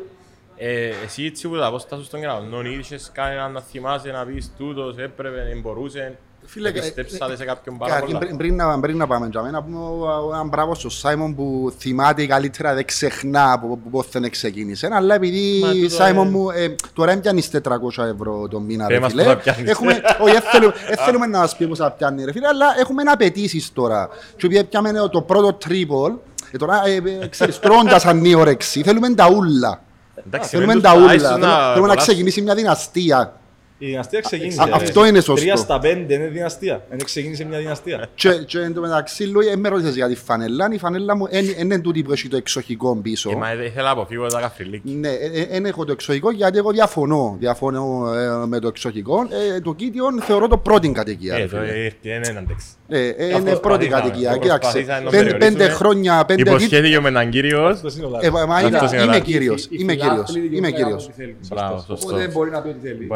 Ε, 0.56 0.90
εσύ 1.04 1.24
έτσι 1.24 1.48
που 1.48 1.56
τα 1.56 1.66
απόστασου 1.66 2.04
στον 2.04 2.20
κεραυνό, 2.20 2.60
είχες 2.62 3.10
κανέναν 3.14 3.52
να 3.52 3.60
θυμάσαι 3.60 4.10
να 4.10 4.24
πεις 4.24 4.52
τούτος, 4.58 4.96
έπρεπε, 4.98 5.44
δεν 5.48 5.60
μπορούσε. 5.60 6.18
Φίλε, 6.44 6.68
ε, 6.68 6.72
Πιστέψατε 6.72 7.36
σε 7.36 7.44
κάποιον 7.44 7.78
πάρα 7.78 7.92
Καταρχήν, 7.92 8.16
πολλά. 8.18 8.26
πριν, 8.26 8.38
πριν, 8.38 8.56
να, 8.56 8.80
πριν 8.80 8.96
να 8.96 9.06
πάμε 9.06 9.28
για 9.30 9.42
μένα, 9.42 9.52
να 9.58 9.62
πούμε 9.64 9.78
ο- 9.78 10.26
ο- 10.28 10.32
έναν 10.34 10.48
μπράβο 10.48 10.74
στον 10.74 10.90
Σάιμον 10.90 11.34
που 11.34 11.72
θυμάται 11.78 12.26
καλύτερα, 12.26 12.74
δεν 12.74 12.84
ξεχνά 12.84 13.52
από 13.52 13.66
από 13.66 13.90
πότε 13.90 14.18
δεν 14.20 14.30
ξεκίνησε. 14.30 14.88
Αλλά 14.92 15.14
επειδή 15.14 15.60
Μα 15.62 15.70
τούτο, 15.72 15.88
Σάιμον 15.88 16.26
ε, 16.26 16.30
μου, 16.30 16.50
ε, 16.50 16.74
τώρα 16.92 17.16
πιάνεις 17.18 17.50
400 17.50 18.04
ευρώ 18.14 18.48
το 18.48 18.60
μήνα, 18.60 18.86
Πες 18.86 18.94
ρε 18.96 19.00
μας 19.02 19.10
φίλε. 19.10 19.22
πόσα 19.22 19.36
πιάνεις. 19.36 19.70
Έχουμε, 19.70 19.92
όχι, 20.20 20.32
δεν 20.32 20.40
θέλουμε, 20.42 20.72
δεν 20.88 20.96
θέλουμε 21.04 21.26
να 21.26 21.38
μας 21.38 21.56
πει 21.56 21.66
πόσα 21.66 21.90
πιάνει, 21.90 22.24
ρε 22.24 22.32
φίλε, 22.32 22.46
αλλά 22.46 22.66
έχουμε 22.80 23.02
απαιτήσεις 23.06 23.72
τώρα. 23.72 24.08
Και 24.36 24.46
επειδή 24.46 24.64
πιάμε 24.64 24.90
το 25.10 25.22
πρώτο 25.22 25.52
τρίπολ, 25.52 26.12
ε, 26.52 26.56
τώρα, 26.56 26.82
ε, 26.86 26.94
ε, 27.22 27.26
ξέρεις, 27.26 27.58
τρώντας 27.58 28.06
ανίωρεξη, 28.06 28.82
θέλουμε 28.82 29.14
τα 29.14 29.28
ούλα. 29.36 29.80
Εντάξει, 30.26 30.48
Θέλουμε 30.48 30.72
μεν 30.72 30.82
τα 30.82 30.92
τους- 30.92 31.00
ούλα. 31.02 31.10
α, 31.10 31.14
ίσως 31.14 31.28
Θέλουμε 31.28 31.46
θέλουμε 31.46 31.74
να 31.74 31.80
πολλά- 31.80 31.94
ξεκινήσει 31.94 32.42
μια 32.42 32.54
δυναστεία. 32.54 33.36
Η 33.84 33.86
δυναστεία 33.86 34.20
ξεκίνησε. 34.20 34.62
Α, 34.62 34.68
αυτό 34.72 35.06
είναι 35.06 35.20
σωστό. 35.20 35.46
3 35.54 35.56
στα 35.56 35.78
5 35.82 35.84
είναι 36.08 36.26
δυναστεία. 36.32 36.84
Δεν 36.90 37.04
ξεκίνησε 37.04 37.44
μια 37.44 37.58
δυναστεία. 37.58 38.08
Και, 38.14 38.28
και 38.46 38.58
εν 38.58 38.74
τω 38.74 38.80
μεταξύ, 38.80 39.24
Λούι, 39.24 39.46
ε, 39.48 39.56
με 39.56 39.68
ρώτησες 39.68 39.94
για 39.94 40.08
τη 40.08 40.14
φανέλα. 40.14 40.68
Η 40.72 40.78
φανέλα 40.78 41.16
μου 41.16 41.28
δεν 41.30 41.44
είναι 41.60 41.78
τούτη 41.80 42.02
που 42.02 42.12
έχει 42.12 42.28
το 42.28 42.36
εξοχικό 42.36 42.96
πίσω. 43.02 43.30
Ε, 43.30 43.34
μα 43.34 43.52
ήθελα 43.52 43.82
να 43.84 43.90
αποφύγω 43.90 44.26
τα 44.26 44.40
καφριλίκια. 44.40 44.92
Ναι, 44.96 45.10
δεν 45.50 45.64
έχω 45.66 45.84
το 45.84 45.92
εξοχικό 45.92 46.30
γιατί 46.30 46.58
εγώ 46.58 46.70
διαφωνώ. 46.70 47.36
Διαφωνώ 47.38 48.12
ε, 48.42 48.46
με 48.46 48.58
το 48.58 48.68
εξοχικό. 48.68 49.26
Ε, 49.56 49.60
το 49.60 49.74
κίτιο 49.74 50.04
θεωρώ 50.20 50.48
το 50.48 50.56
πρώτη 50.58 50.88
κατοικία. 50.92 51.34
Ε, 51.34 51.38
ρε 51.38 51.46
το 51.46 51.56
φίλε. 51.56 51.78
ήρθε, 51.78 51.96
είναι 52.02 52.28
έναν 52.28 52.46
τεξ. 52.46 52.64
Ε, 52.88 53.06
ε, 53.08 53.12
το 53.30 53.36
είναι 53.36 53.56
πρώτη 53.56 53.60
προσπαθήσαμε, 53.60 54.00
κατοικία. 54.02 54.32
το 54.32 54.38
Κοίταξε, 54.38 54.58
προσπαθήσαμε 54.70 55.04
να 55.04 55.10
πέντε, 55.10 55.22
περιορίσουμε. 55.22 55.56
πέντε 55.58 55.72
χρόνια, 55.74 56.24
πέντε 56.24 56.42
δι- 56.42 56.50
Υποσχέθηκε 56.52 57.00
με 57.00 57.08
έναν 57.08 57.30
κύριος. 57.30 57.70
Αυτός 57.72 57.96
είναι 57.96 58.04
ο 58.06 58.08
Ε, 58.08 58.12
Λάρης. 58.12 58.30
μα 58.48 58.60
είμαι, 58.60 58.76
Αυτός 58.76 58.90
είναι 58.92 59.00
ο 59.00 59.04
είμαι 59.04 59.12
Λάρης. 59.12 59.26
κύριος. 59.32 59.64
Οι- 59.64 59.68
οι 59.70 59.76
Είμαι 59.80 59.94
κύριος. 59.94 60.12
φιλάθλοι 60.14 60.38
Είμαι 60.38 60.48
δικαιούνται 60.48 60.70
να 60.70 60.76
κύριος. 60.76 61.02
κάνουν 61.02 61.10
ό,τι 61.10 61.20
θέλουν. 61.22 61.36
Μπράβο, 61.54 61.72
Οπότε 61.74 62.00
σωστό. 62.00 62.16
δεν 62.16 62.30
μπορεί 62.30 62.50
να 62.50 62.60
πει 62.62 62.68
ό,τι 62.68 62.88
θέλει. 62.88 63.06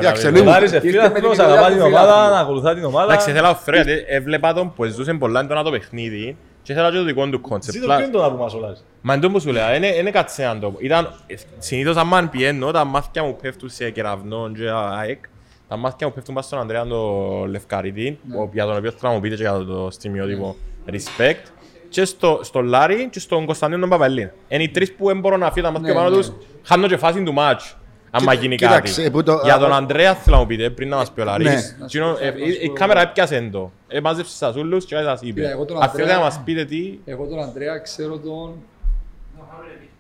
Μπορεί 0.59 0.71
Κοίταξε, 0.71 1.03
να 1.03 1.07
Ο 1.07 1.11
λίγο. 1.11 1.11
Λάρης 1.11 1.13
Ήρθε 1.13 1.21
με 1.21 1.29
ευθύνας 1.29 1.37
την 1.37 1.45
να 1.47 1.53
αγαπά 1.53 1.67
την 1.67 1.77
ιδέα 1.77 1.87
του 1.89 1.93
ομάδα, 1.95 2.13
φιλάθλου. 2.13 2.35
να 2.35 2.41
ακολουθά 2.41 2.75
την 2.75 2.85
ομάδα. 2.85 3.13
Εντάξει, 3.13 3.31
ήθελα 3.31 3.49
να 3.49 3.55
φέρω 3.55 3.77
γιατί 3.81 4.05
έβλεπα 4.09 4.53
τον 4.53 4.73
που 4.75 4.85
ζούσε 4.85 5.13
πολλά 5.15 5.41
έντονα 5.41 5.63
το 5.63 5.71
παιχνίδι 5.71 6.37
και 6.63 6.73
ήθελα 6.73 6.91
και 6.91 6.97
το 6.97 7.05
δικό 7.05 7.27
του 7.29 7.41
κόνσεπτ. 7.41 7.77
Ζήτω 7.77 7.87
ποιο 7.87 7.99
είναι 7.99 8.09
το 8.13 8.21
να 8.21 8.31
πούμε 8.31 8.45
ο 8.45 8.59
Λάρης. 8.61 8.85
Μα 9.01 9.15
εντός 9.15 9.33
που 9.33 9.41
σου 9.41 9.51
λέω, 9.53 9.75
είναι 9.75 10.11
κάτσε 10.11 10.45
να 10.45 10.59
το 10.59 10.71
πω. 10.71 10.79
Ήταν, 10.81 11.15
ε, 11.27 11.35
συνήθως 11.59 11.97
άμα 11.97 12.29
πιένω, 12.31 12.71
τα 12.71 12.85
μάθηκια 12.85 13.23
μου 13.23 13.37
πέφτουν 13.43 13.69
σε 13.69 13.91
κεραυνό 13.91 14.51
και 14.57 14.69
ΑΕΚ. 14.99 15.25
Τα 15.69 15.77
μάθηκια 15.77 16.07
μου 16.07 16.13
πέφτουν 16.13 16.35
πάνω 16.35 16.47
στον 16.47 16.59
Ανδρέα 16.59 16.87
τον 16.87 17.49
Λευκαρίτη, 17.51 18.19
ο- 18.39 18.49
για 18.53 18.65
τον 18.67 18.77
οποίο 18.77 18.91
θέλω 18.91 19.01
να 19.03 19.15
μου 19.17 19.21
πείτε 19.21 19.35
και 19.37 19.43
για 19.43 19.53
το 19.65 19.89
στιγμιότυπο 19.91 20.57
respect. 20.93 21.51
Και 21.89 22.05
στο, 22.05 22.41
στο 22.43 22.61
Λάρη 22.61 23.09
και 23.11 23.21
στον 23.21 23.45
Κωνσταντίνο 23.47 23.81
τον 23.81 23.89
Παπαλίν. 23.89 24.31
Είναι 24.49 24.63
οι 24.63 24.69
τρεις 24.69 24.93
που 24.93 25.07
δεν 25.07 25.21
μπορώ 25.21 25.37
να 25.37 25.51
φύγω 25.53 25.67
τα 25.67 25.73
μάτια 25.73 25.89
Ναι, 25.93 25.99
πάνω 25.99 26.11
ναι. 26.11 26.17
τους, 26.17 26.33
χάνω 26.63 26.87
και 26.87 26.97
φάση 26.97 27.23
του 27.23 27.33
μάτς. 27.33 27.77
Άμα 28.11 28.31
Κοίτα- 28.31 28.43
γίνει 28.43 28.57
κοίταξε, 28.57 29.01
κάτι. 29.03 29.11
που 29.13 29.23
το- 29.23 29.41
Για 29.45 29.55
α, 29.55 29.59
τον 29.59 29.73
α, 29.73 29.77
Ανδρέας 29.77 30.19
θέλω 30.23 30.37
να 30.37 30.43
μου 30.43 30.49
πείτε 30.49 30.71
πριν 30.71 30.89
να 30.89 30.97
μας 30.97 31.11
πει 31.13 31.21
ο 31.21 31.25
Λάρης. 31.25 31.47
Ναι. 31.79 31.85
Εκείνο, 31.85 32.07
ε, 32.07 32.11
Να 32.11 32.17
σου 32.33 32.39
πω- 32.39 32.47
η- 32.49 32.59
Η 32.65 32.69
κάμερα 32.73 33.01
έπιασε 33.01 33.49
το. 33.53 33.71
Έμαζεψε 33.89 34.37
σας 34.37 34.57
ούλους 34.57 34.85
και 34.85 34.95
σας 34.97 35.21
Κοίτα, 35.21 35.41
είπε. 35.41 35.51
εγώ 35.51 35.65
τον 35.65 35.83
Αν 35.83 35.89
θέλετε 35.91 36.13
να 36.13 36.17
Ανδρέα- 36.17 36.31
μας 36.37 36.41
πείτε 36.45 36.65
τι, 36.65 36.99
Εγώ 37.05 37.27
τον 37.27 37.43
Ανδρέα 37.43 37.79
ξέρω 37.79 38.19
τον 38.19 38.55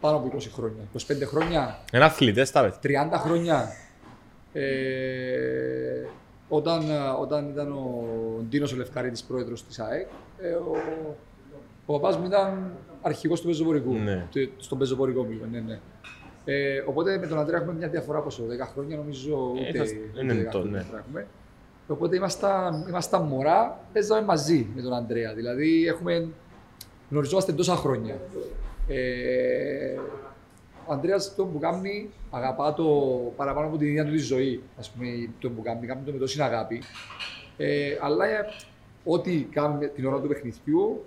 πάνω 0.00 0.16
από 0.16 0.26
20 0.26 0.50
χρόνια. 0.54 0.82
25 0.92 1.24
χρόνια, 1.26 1.78
είναι 1.92 2.04
αθλητές 2.04 2.50
τα 2.50 2.60
παιδιά. 2.62 2.78
30 2.80 3.18
χρόνια. 3.18 3.68
Ε, 4.52 6.06
όταν, 6.48 6.82
όταν 7.20 7.48
ήταν 7.48 7.72
ο 7.72 8.04
Ντίνος 8.48 8.72
ο 8.72 8.76
Λευκαρίτης 8.76 9.22
πρόεδρος 9.22 9.64
της 9.64 9.78
ΑΕΚ, 9.78 10.06
ε, 10.38 10.48
ο, 10.48 10.76
ο 11.86 11.92
παπάς 11.92 12.16
μου 12.16 12.26
ήταν 12.26 12.70
αρχηγός 13.02 13.40
του 13.40 13.46
πεζοπορικού. 13.46 13.92
Ναι. 13.94 14.26
του- 14.32 14.50
Στον 14.56 14.78
πεζοπορικό 14.78 15.22
μου, 15.22 15.30
ναι, 15.52 15.58
ναι. 15.58 15.78
Ε, 16.48 16.82
οπότε 16.86 17.18
με 17.18 17.26
τον 17.26 17.38
Ανδρέα 17.38 17.58
έχουμε 17.60 17.74
μια 17.74 17.88
διαφορά 17.88 18.20
πόσο, 18.20 18.42
10 18.46 18.66
χρόνια 18.72 18.96
νομίζω 18.96 19.52
Ε, 19.56 19.60
ούτε, 19.60 19.68
είσαστε- 19.68 19.98
ούτε 20.10 20.20
είναι 20.22 20.32
10 20.34 20.44
το, 20.44 20.58
χρόνια 20.58 20.70
ναι. 20.70 20.78
διαφορά 20.78 20.98
έχουμε. 21.06 21.26
Οπότε 21.88 22.16
ήμασταν, 22.16 22.84
ήμασταν 22.88 23.22
μωρά, 23.22 23.80
παίζαμε 23.92 24.22
μαζί 24.26 24.66
με 24.74 24.82
τον 24.82 24.92
Ανδρέα. 24.92 25.34
Δηλαδή 25.34 25.86
έχουμε 25.86 26.28
γνωριζόμαστε 27.10 27.52
τόσα 27.52 27.76
χρόνια. 27.76 28.16
Ε, 28.88 29.96
ο 30.86 30.92
Ανδρέα 30.92 31.16
το 31.36 31.44
που 31.44 31.58
κάνει 31.58 32.10
αγαπά 32.30 32.74
το 32.74 32.84
παραπάνω 33.36 33.66
από 33.66 33.76
την 33.76 33.86
ίδια 33.86 34.04
του 34.04 34.10
τη 34.10 34.18
ζωή. 34.18 34.62
Α 34.76 34.90
πούμε, 34.96 35.28
το 35.40 35.50
που 35.50 35.62
κάνει, 35.62 35.86
κάνει 35.86 36.00
το 36.06 36.12
με 36.12 36.18
τόση 36.18 36.42
αγάπη. 36.42 36.82
Ε, 37.56 37.96
αλλά 38.00 38.26
ε, 38.26 38.44
ό,τι 39.04 39.46
κάνουμε 39.50 39.86
την 39.86 40.06
ώρα 40.06 40.20
του 40.20 40.28
παιχνιδιού, 40.28 41.04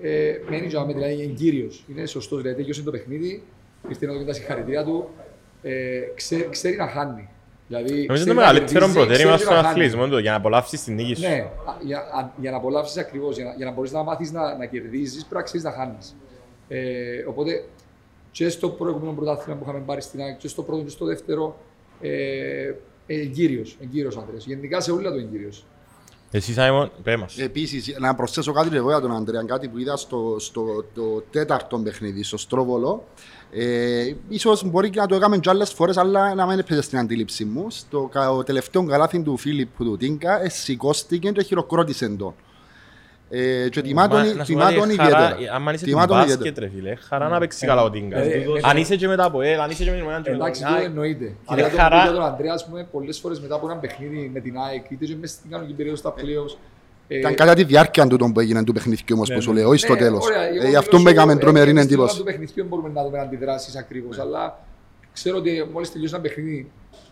ε, 0.00 0.38
μένει 0.50 0.66
για 0.66 0.84
δηλαδή 0.84 1.20
εγκύριος. 1.22 1.84
Είναι 1.90 2.06
σωστό, 2.06 2.36
δηλαδή 2.36 2.56
τέλειωσε 2.56 2.82
το 2.82 2.90
παιχνίδι, 2.90 3.42
ήρθε 3.88 4.06
να 4.06 4.12
δώσει 4.12 4.24
τα 4.26 4.32
συγχαρητήρια 4.32 4.84
του, 4.84 5.08
ε, 5.62 6.00
ξέ, 6.14 6.48
ξέρει 6.50 6.76
να 6.76 6.88
χάνει. 6.88 7.28
Δηλαδή, 7.68 7.90
Νομίζω 7.90 8.06
ξέρει 8.14 8.24
το 8.24 8.32
να 8.34 8.34
μεγαλύτερο 8.34 8.68
κερδίζει, 8.78 8.94
προτέρημα 8.98 9.34
ξέρει 9.34 9.40
στον 9.42 9.54
να 9.54 9.62
χάνει. 9.62 9.70
αθλητισμό 9.72 10.06
του 10.08 10.18
για 10.18 10.30
να 10.30 10.36
απολαύσεις 10.36 10.84
την 10.84 10.94
νίκη 10.94 11.14
σου. 11.14 11.20
Ναι, 11.22 11.36
α, 11.66 11.74
για, 11.80 11.98
α, 11.98 12.30
για 12.40 12.50
να 12.50 12.56
απολαύσεις 12.56 12.96
ακριβώς, 12.96 13.36
για, 13.36 13.44
να- 13.44 13.54
για 13.56 13.66
να 13.66 13.72
μπορείς 13.72 13.92
να 13.92 14.02
μάθεις 14.02 14.32
να, 14.32 14.56
να 14.56 14.66
κερδίζεις, 14.66 15.18
πρέπει 15.20 15.34
να 15.34 15.42
ξέρεις 15.42 15.64
να 15.66 15.70
χάνεις. 15.72 16.14
Ε, 16.68 17.24
οπότε 17.28 17.64
και 18.30 18.48
στο 18.48 18.68
προηγούμενο 18.68 19.12
πρωτάθλημα 19.12 19.58
που 19.58 19.64
είχαμε 19.68 19.82
πάρει 19.86 20.00
στην 20.02 20.20
ΑΕΚ, 20.20 20.36
και 20.36 20.48
στο 20.48 20.62
πρώτο 20.62 20.82
και 20.82 20.88
στο 20.90 21.04
δεύτερο, 21.04 21.56
ε, 22.00 22.72
εγκύριος, 23.06 23.76
εγκύριος 23.82 24.16
άντρες. 24.16 24.44
Γενικά 24.46 24.80
σε 24.80 24.90
όλα 24.92 25.10
το 25.10 25.18
εγκύριος. 25.18 25.64
Εσύ, 26.30 26.52
Σάιμον, 26.52 26.90
πέ 27.02 27.16
μας. 27.16 27.38
Επίσης, 27.38 27.96
να 27.98 28.14
προσθέσω 28.14 28.52
κάτι 28.52 28.76
εγώ 28.76 28.88
για 28.88 29.00
τον 29.00 29.16
Αντρέα, 29.16 29.42
κάτι 29.42 29.68
που 29.68 29.78
είδα 29.78 29.96
στο, 29.96 30.36
στο 30.38 30.84
το 30.94 31.22
τέταρτο 31.30 31.78
παιχνίδι, 31.78 32.22
στο 32.22 32.36
Στρόβολο. 32.36 33.04
Ε, 33.56 34.14
ίσως 34.28 34.64
μπορεί 34.64 34.90
και 34.90 35.00
να 35.00 35.06
το 35.06 35.14
έκαμε 35.14 35.38
και 35.38 35.50
άλλες 35.50 35.72
φορές, 35.72 35.96
αλλά 35.96 36.34
να 36.34 36.46
μην 36.46 36.58
έπαιζε 36.58 36.82
στην 36.82 36.98
αντίληψη 36.98 37.44
μου. 37.44 37.66
Στο 37.70 38.08
κα- 38.12 38.30
ο 38.30 38.42
τελευταίο 38.42 38.84
καλάθι 38.86 39.22
του 39.22 39.36
Φίλιπ 39.36 39.68
του 39.78 39.96
Τίνκα, 39.96 40.42
ε, 40.44 40.48
σηκώστηκε 40.48 41.30
και 41.30 41.42
χειροκρότησε 41.42 42.08
τον. 42.08 42.34
Ε, 43.30 43.68
και 43.68 43.82
τιμά 43.82 44.08
τον, 44.08 44.18
Μα, 44.18 44.24
να 44.34 44.44
σου 44.44 44.52
τιμά 44.52 44.66
πω 44.68 44.74
τον 44.74 44.82
ότι 44.82 44.96
χαρά- 44.96 45.24
ιδιαίτερα. 45.30 45.54
άμα 45.56 45.72
είσαι 45.72 45.84
Τιμά 45.84 46.00
του 46.02 46.08
τον 46.08 46.16
μπάσκετ, 46.16 46.38
ιδιαίτερα. 46.38 46.66
ρε 46.66 46.72
φίλε, 46.76 46.94
χαρά 46.94 47.28
να 47.28 47.38
παίξεις 47.38 47.66
καλά 47.66 47.82
ο 47.82 47.90
Τίνκας. 47.90 48.20
Ε, 48.26 48.28
ε, 48.28 48.44
Αν 48.62 48.76
είσαι 48.76 48.96
και 48.96 49.08
μετά 49.08 49.24
από 49.24 49.40
ελ, 49.42 49.60
αν 49.60 49.70
είσαι 49.70 49.84
και 49.84 49.90
με 49.90 49.96
την 49.96 50.04
Μουνάν, 50.04 50.22
Εντάξει, 50.26 50.64
Α, 50.64 50.68
το 50.76 50.82
εννοείται. 50.84 51.34
Αλλά 51.44 51.70
το 51.70 51.76
χαρά- 51.76 52.02
για 52.02 52.12
τον 52.12 52.22
Αντρέας, 52.24 52.54
ας 52.54 52.66
πούμε, 52.68 52.86
πολλές 52.92 53.18
φορές 53.18 53.40
μετά 53.40 53.54
από 53.54 53.70
ένα 53.70 53.78
παιχνίδι 53.80 54.30
με 54.34 54.40
την 54.40 54.56
ΑΕΚ, 54.58 54.90
είτε 54.90 55.04
και 55.04 55.16
μέσα 55.20 55.34
στην 55.34 55.50
κανονική 55.50 55.74
περίοδο 55.74 55.96
στα 55.98 56.14
playoffs, 56.16 56.54
ε, 56.54 56.73
Ήταν 57.08 57.34
κατά 57.34 57.54
τη 57.54 57.64
διάρκεια 57.64 58.06
του 58.06 58.30
που 58.34 58.40
έγινε 58.40 58.64
του 58.64 58.72
παιχνιδιού 58.72 59.04
όμως 59.16 59.32
που 59.32 59.42
σου 59.42 59.52
λέω, 59.52 59.68
όχι 59.68 59.78
στο 59.78 59.92
Ναι, 59.92 59.98
τέλος. 59.98 60.24
ωραία, 60.24 60.42
εγώ 60.46 60.54
Ε, 60.54 60.58
Γι' 60.58 60.66
μιλώ 60.66 60.78
αυτό 60.78 60.96
σου, 60.96 61.02
με 61.02 61.10
έκαμε 61.10 61.32
ε, 61.32 61.36
τρομερή 61.36 61.70
εμείς 61.70 61.82
στην 61.84 61.94
ώρα 61.98 62.02
εντύπωση. 62.10 62.18
του 62.18 62.24
παιχνιδιού 62.24 62.64
μπορούμε 62.68 62.88
να 62.94 63.04
δούμε 63.04 63.18
αντιδράσεις 63.18 63.76
ακριβώς, 63.76 64.18
αλλά 64.18 64.58
ξέρω 65.12 65.36
ότι 65.36 65.68
μόλις 65.72 65.92
τελειώσει 65.92 66.14
ένα 66.14 66.22
παιχνίδι 66.22 66.70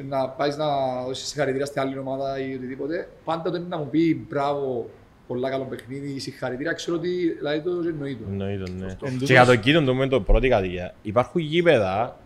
να 0.08 0.28
πάει 0.28 0.50
να 0.56 0.66
δώσει 1.06 1.26
συγχαρητήρια 1.26 1.66
στην 1.66 1.80
άλλη 1.80 1.98
ομάδα 1.98 2.38
ή 2.38 2.54
οτιδήποτε, 2.54 3.08
πάντα 3.24 3.42
όταν 3.48 3.60
είναι 3.60 3.68
να 3.70 3.76
μου 3.78 3.88
πει 3.90 4.24
μπράβο, 4.28 4.90
πολλά 5.26 5.50
καλό 5.50 5.64
παιχνίδι, 5.64 6.18
συγχαρητήρια, 6.18 6.72
ξέρω 6.72 6.96
ότι 6.96 7.08
δηλαδή 7.38 7.60
το 7.60 7.70
εννοείται. 7.70 8.24
Εννοείται, 8.30 8.70
ναι. 8.78 8.96
Εν 9.02 9.18
Και 9.18 9.24
για 9.24 9.40
το 9.44 9.46
τούτος- 9.50 9.64
κοίτον 9.64 9.84
του 9.86 9.94
με 9.94 10.08
το 10.08 10.20
πρώτη 10.20 10.48
κατοικία. 10.48 10.94
Υπάρχουν 11.02 11.40
γήπεδα 11.40 12.16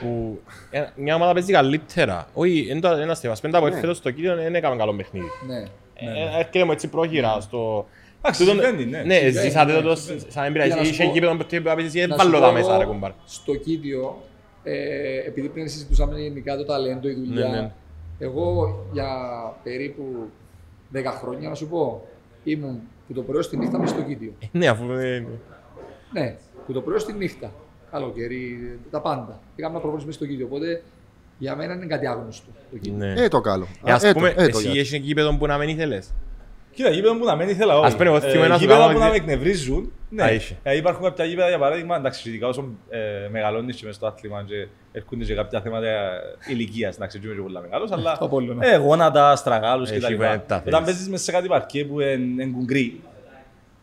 που 0.00 0.40
ε, 0.70 0.84
μια 0.96 1.14
ομάδα 1.14 1.32
παίζει 1.32 1.52
καλύτερα. 1.52 2.26
Όχι, 2.34 2.66
είναι 2.70 2.80
το 2.80 2.88
ένα 2.88 3.14
θέμα. 3.14 3.34
Πέντε 3.40 3.56
από 3.56 3.68
Ναι. 3.68 3.74
φέτος 3.74 3.96
στο 3.96 4.10
κοίτον 4.10 4.36
δεν 4.36 4.54
έκαμε 4.54 4.76
καλό 4.76 4.94
παιχνίδι. 4.94 5.26
Ναι. 6.04 6.10
Ε, 6.20 6.38
Έρχεται 6.38 6.64
μου 6.64 6.72
έτσι 6.72 6.88
πρόχειρα 6.88 7.40
στο... 7.40 7.86
Εντάξει, 8.18 8.44
Τούτον- 8.44 8.60
συμβαίνει, 8.62 8.84
ναι. 8.90 9.02
Ναι, 9.02 9.14
Συμβαίνει, 9.14 9.44
ζήσατε 9.46 9.72
ναι, 9.72 9.80
το 9.80 9.96
συμβαίνει. 9.96 10.30
σαν 10.30 10.44
εμπειρία. 10.44 10.66
Για 10.66 10.76
να 10.76 10.84
σου 10.84 10.90
Είχε 10.90 11.04
πω- 11.04 11.12
γήπεδο 11.12 11.36
που 11.36 11.44
πρέπει 11.48 11.64
να 11.68 11.74
πεις 11.74 11.84
εσύ, 11.84 11.98
δεν 11.98 12.08
Να 12.08 12.16
βάλω 12.16 12.34
σου 12.34 12.40
τα 12.40 12.46
πω 12.46 12.52
μέσα, 12.52 12.70
εγώ, 12.70 12.78
ρε 12.80 12.84
κουμπάρ. 12.86 13.10
Στο 13.26 13.54
Κίτιο, 13.54 14.16
ε, 14.62 15.18
επειδή 15.26 15.48
πριν 15.48 15.68
συζητούσαμε 15.68 16.20
γενικά 16.20 16.56
το 16.56 16.64
ταλέντο, 16.64 17.08
η 17.08 17.12
δουλειά, 17.14 17.48
Ναι, 17.48 17.60
ναι. 17.60 17.70
εγώ 18.18 18.76
για 18.92 19.08
περίπου 19.62 20.02
10 20.94 21.04
χρόνια, 21.20 21.48
να 21.48 21.54
σου 21.54 21.68
πω, 21.68 22.06
ήμουν 22.44 22.80
που 23.06 23.12
το 23.14 23.22
πρωί 23.22 23.42
στη 23.42 23.56
νύχτα 23.56 23.78
μες 23.78 23.90
στο 23.90 24.02
Κίτιο. 24.02 24.32
Ναι, 24.52 24.66
αφού... 24.68 24.92
ε, 24.92 25.26
Ναι, 26.12 26.36
που 26.66 26.72
το 26.72 26.80
πρωί 26.80 26.98
στη 26.98 27.12
νύχτα. 27.12 27.52
Καλοκαίρι, 27.90 28.78
τα 28.90 29.00
πάντα. 29.00 29.40
Πήγαμε 29.56 29.74
να 29.74 29.80
προχωρήσουμε 29.80 30.12
στο 30.12 30.26
Κίτιο. 30.26 30.46
Οπότε 30.46 30.82
για 31.38 31.56
μένα 31.56 31.74
είναι 31.74 31.86
κάτι 31.86 32.06
άγνωστο 32.06 32.46
το 32.70 32.76
Κίτιο. 32.78 32.92
Ναι. 32.96 33.12
Ε, 33.22 33.28
το 33.28 33.40
καλό. 33.40 33.66
Ε, 33.84 33.92
Ας 33.92 34.02
Ε, 34.02 34.06
το- 34.06 34.14
πούμε, 34.14 34.28
ε, 34.28 34.34
το 34.48 34.58
εσύ 34.58 34.70
για- 34.70 34.80
έχεις 34.80 34.98
γήπεδο 34.98 35.36
που 35.36 35.46
να 35.46 35.58
μην 35.58 35.68
ήθελες; 35.68 36.14
Κοίτα, 36.74 36.90
γήπεδο 36.90 37.18
που 37.18 37.24
να 37.24 37.36
μένει 37.36 37.50
ήθελα 37.50 37.76
όχι. 37.78 37.86
Ας 37.86 37.92
πούμε, 37.96 38.04
εγώ 38.06 38.20
θυμούμαι 38.20 38.44
Ε, 38.44 38.48
να 38.48 38.54
σου 38.54 38.60
γήπεδα 38.60 38.78
κάνω 38.78 38.92
που 38.92 38.98
να 38.98 39.04
με 39.04 39.10
ότι- 39.10 39.18
εκνευρίζουν. 39.20 39.92
Ναι, 40.10 40.22
Α, 40.22 40.32
είχε. 40.32 40.56
Ε, 40.62 40.76
υπάρχουν 40.76 41.04
κάποια 41.04 41.24
γήπεδα 41.24 41.48
για 41.48 41.58
παράδειγμα, 41.58 41.96
εντάξει, 41.96 42.28
ειδικά 42.28 42.46
όσο 42.46 42.68
ε, 42.88 42.98
μεγαλώνεις 43.30 43.76
και 43.76 43.86
μες 43.86 43.94
στο 43.94 44.06
άθλημα 44.06 44.44
και 44.46 44.68
έρχονται 44.92 45.24
και 45.24 45.34
κάποια 45.34 45.60
θέματα 45.60 45.86
ηλικίας, 46.48 46.96
εντάξει, 46.96 47.18
δεν 47.18 47.26
είμαι 47.26 47.36
και 47.36 47.42
πολύ 47.42 47.60
μεγάλος, 47.60 47.92
αλλά 47.92 48.16
Το 48.18 48.24
Απόλλωνα. 48.24 48.66
ε, 48.72 48.76
γόνατα, 48.76 49.36
στραγάλους 49.36 49.90
Έχει 49.90 49.98
κτλ. 50.00 50.14
που 50.14 50.22
είναι 50.22 50.42
τα 50.46 50.56
Όταν 50.56 50.62
θέλεις. 50.62 50.80
παίζεις 50.84 51.08
μέσα 51.08 51.24
σε 51.24 51.32
κάτι 51.32 51.48
παρκέ 51.48 51.84
που 51.84 52.00
είναι 52.00 52.46
κουγκρί, 52.46 53.00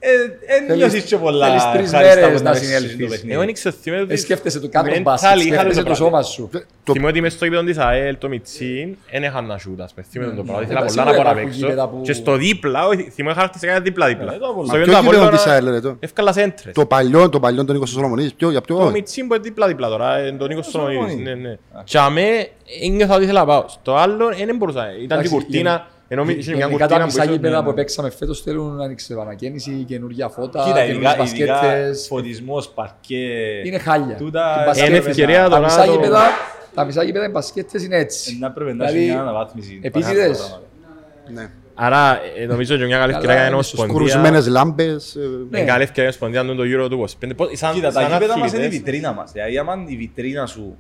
ε, 0.08 0.54
εν 0.56 0.66
Θέλεις- 0.68 0.76
νιώθεις 0.78 1.04
και 1.04 1.18
πολλά 1.18 1.48
θέλεις 1.48 1.64
τρεις 1.74 1.84
ευχάριστα 1.94 2.20
μέρες 2.20 2.38
που 2.38 2.44
να 2.44 2.52
παίξεις 2.52 2.68
συνέλθεις. 2.68 2.98
το 2.98 3.08
παιχνίδι. 3.08 3.34
Εγώ 3.34 3.44
δεν 3.44 3.54
ξέρω, 3.54 3.76
θυμάμαι 3.82 4.02
ότι... 4.04 4.14
Ε, 4.14 4.16
σκέφτεσαι 4.18 4.60
το 4.60 4.70
κάτω 4.70 4.90
mental 4.92 5.02
μπάσκετ, 5.02 5.30
είχα 5.32 5.40
σκέφτεσαι 5.42 5.64
το 5.84 5.88
το 5.88 5.96
πράγμα. 5.96 5.96
σώμα 5.96 6.22
σου. 6.22 6.50
Το- 6.84 6.92
Θυμάμαι 6.94 7.10
ότι 7.10 7.22
μες 7.22 7.34
στο 7.34 7.46
γήπεδο 7.46 7.64
της 7.64 7.78
ΑΕΛ, 7.78 8.18
το 8.18 8.28
Μιτσίν, 8.30 8.96
δεν 9.12 9.24
είχαν 9.24 9.46
να 9.46 9.58
σούτ, 9.58 9.82
ας 9.82 9.94
πούμε. 9.94 10.06
Θυμάμαι 10.12 10.36
το 10.36 10.44
πράγμα. 10.44 10.62
Ήθελα 10.64 10.78
Εντάξει, 10.80 10.96
πολλά 10.96 11.08
να 11.08 11.14
σίγουρα 11.16 11.30
πω 11.30 11.36
να 11.36 11.42
υπάρχουν 11.42 11.60
γήπεδα 11.62 11.82
παίξω. 11.84 11.98
που- 11.98 12.02
Και 12.06 12.14
στο 12.14 12.36
δίπλα, 12.36 12.88
όχι, 12.88 13.10
θυμάμαι 13.16 13.36
χάρτισε 13.40 13.66
κάτι 13.68 13.82
δίπλα-δίπλα. 13.82 14.34
Ε, 14.34 14.38
το 14.38 14.46
Απόλλωνα. 14.46 14.66
Στο 14.68 14.78
Μα 14.78 14.84
γήπεδο 14.84 15.00
ποιο 15.00 15.10
του 15.10 15.16
γήπεδο 15.16 15.28
Απόλλωνα 15.28 15.44
της 15.44 15.46
ΑΕΛ, 15.52 15.70
ρε, 15.70 15.80
το; 15.80 15.98
Εύκολα 16.00 16.32
σέντρες. 16.34 16.74
Το 16.74 16.86
παλιό, 16.86 17.30
το 17.30 17.40
παλιό 17.40 17.66
τον 17.66 17.76
Νίκος 17.76 17.90
Σολομονίδης, 17.90 18.34
ποιο, 18.34 18.50
για 18.52 18.62
ποιο, 18.62 18.76
Το 18.78 18.84
όχι. 18.84 18.92
Μιτσίν 18.92 19.28
που 19.28 19.34
είναι 19.34 19.44
δίπλα-δίπλα 19.44 19.88
τώρα, 19.90 20.18
ε, 20.18 20.32
τον 20.32 20.48
Νίκος 20.48 20.66
Σολομονίδης. 20.66 21.02
Σολομονίδης. 21.12 21.42
Ναι, 21.44 21.50
ναι. 21.50 21.58
Και 21.84 21.98
αμέ, 21.98 22.48
ένιωθα 22.84 23.14
ότι 23.16 23.24
ήθελα 23.24 23.40
να 23.40 23.46
πάω. 23.46 23.66
Στο 23.68 23.96
άλλο, 23.96 24.30
ε, 24.30 24.46
δεν 24.46 24.56
μπορούσα. 24.58 24.82
Ήταν 24.84 24.96
την 24.98 25.04
Εντάξει, 25.12 25.30
κουρτίνα, 25.32 25.88
ενώ 26.08 26.22
είχε 26.24 26.32
μια 26.32 26.66
Γενικά 26.66 26.68
κουρτίνα 26.70 26.88
τα 26.88 26.98
που 27.00 27.06
μισά 27.06 27.24
ίσω- 27.24 27.32
γήπεδα 27.34 27.58
ναι, 27.58 27.64
που 27.64 27.70
ναι. 27.70 27.76
παίξαμε 27.76 28.10
φέτος 28.10 28.42
θέλουν 28.42 28.82
άνοιξη 28.82 29.14
επανακαίνιση, 29.14 29.72
καινούργια 29.88 30.30
φώτα, 30.30 30.64
Κοίτα, 30.64 30.86
καινούργιες 30.86 31.14
ειδικά, 31.14 31.24
ειδικά 31.24 31.54
μπασκέτες. 31.62 32.08
φωτισμός, 32.08 32.70
παρκέ. 32.70 33.28
Είναι 33.64 33.78
χάλια. 33.78 34.16
Τούτα- 34.16 34.58
Οι 34.62 34.66
μπασκέτες- 34.66 34.90
Είναι 34.90 34.98
ευκαιρία 35.10 35.44
τα 35.44 35.50
τώρα 35.50 35.62
μισά 35.64 35.86
το- 35.86 35.92
γήπεδα- 35.92 36.30
Τα 36.74 36.84
μισά 36.86 37.04
γήπεδα 37.04 37.26
οι 37.26 37.30
μπασκέτες 37.30 37.84
είναι 37.84 37.98
έτσι. 37.98 38.38
Να 38.40 38.52
πρέπει 38.52 38.74
να 38.74 38.84
έχει 38.86 38.94
Δηλαδή, 38.94 39.12
μια 39.12 39.22
αναβάθμιση. 39.22 39.80
επίτηδες. 39.82 40.16
Πάρα 40.16 40.28
πολλά 40.28 40.38
πράγματα. 40.38 41.42
Ναι. 41.42 41.50
Άρα, 41.78 42.20
ε, 42.38 42.46
νομίζω 42.46 42.78
και 42.78 42.86
μια 42.86 42.98
καλή 42.98 43.12
ευκαιρία 43.12 43.36
για 43.36 43.44
Καλά, 43.44 43.46
την 43.46 43.46
είναι 43.46 43.54
Ομοσπονδία. 43.54 43.94
Σκουρουσμένες 43.96 44.48
λάμπες. 44.48 45.16
ε, 45.16 45.20
Ναι. 45.50 45.58
Είναι 45.60 45.68
καλή 45.72 45.84
ευκαιρία 45.84 46.10
για 46.10 46.20
την 46.20 46.28
Ομοσπονδία 46.28 46.42
να 46.44 46.48
δουν 46.48 46.58
το 46.58 46.64
Euro 46.86 46.90
του 46.90 46.96
25. 46.96 47.34
Πώς- 47.36 47.50
σαν- 47.58 47.74
Κοίτα, 47.74 47.92
τα 47.92 48.02
σαν 48.02 48.12
γήπεδα 48.12 48.38
μας 48.38 48.52
είναι 48.52 48.62
η 48.62 48.66
αθλητές, 48.66 48.78
βιτρίνα 48.78 49.14
μας. 49.14 49.32
Δηλαδή, 49.32 49.58
άμα 49.58 49.84
η 49.88 49.96
βιτρίνα 49.96 50.46
σου 50.46 50.78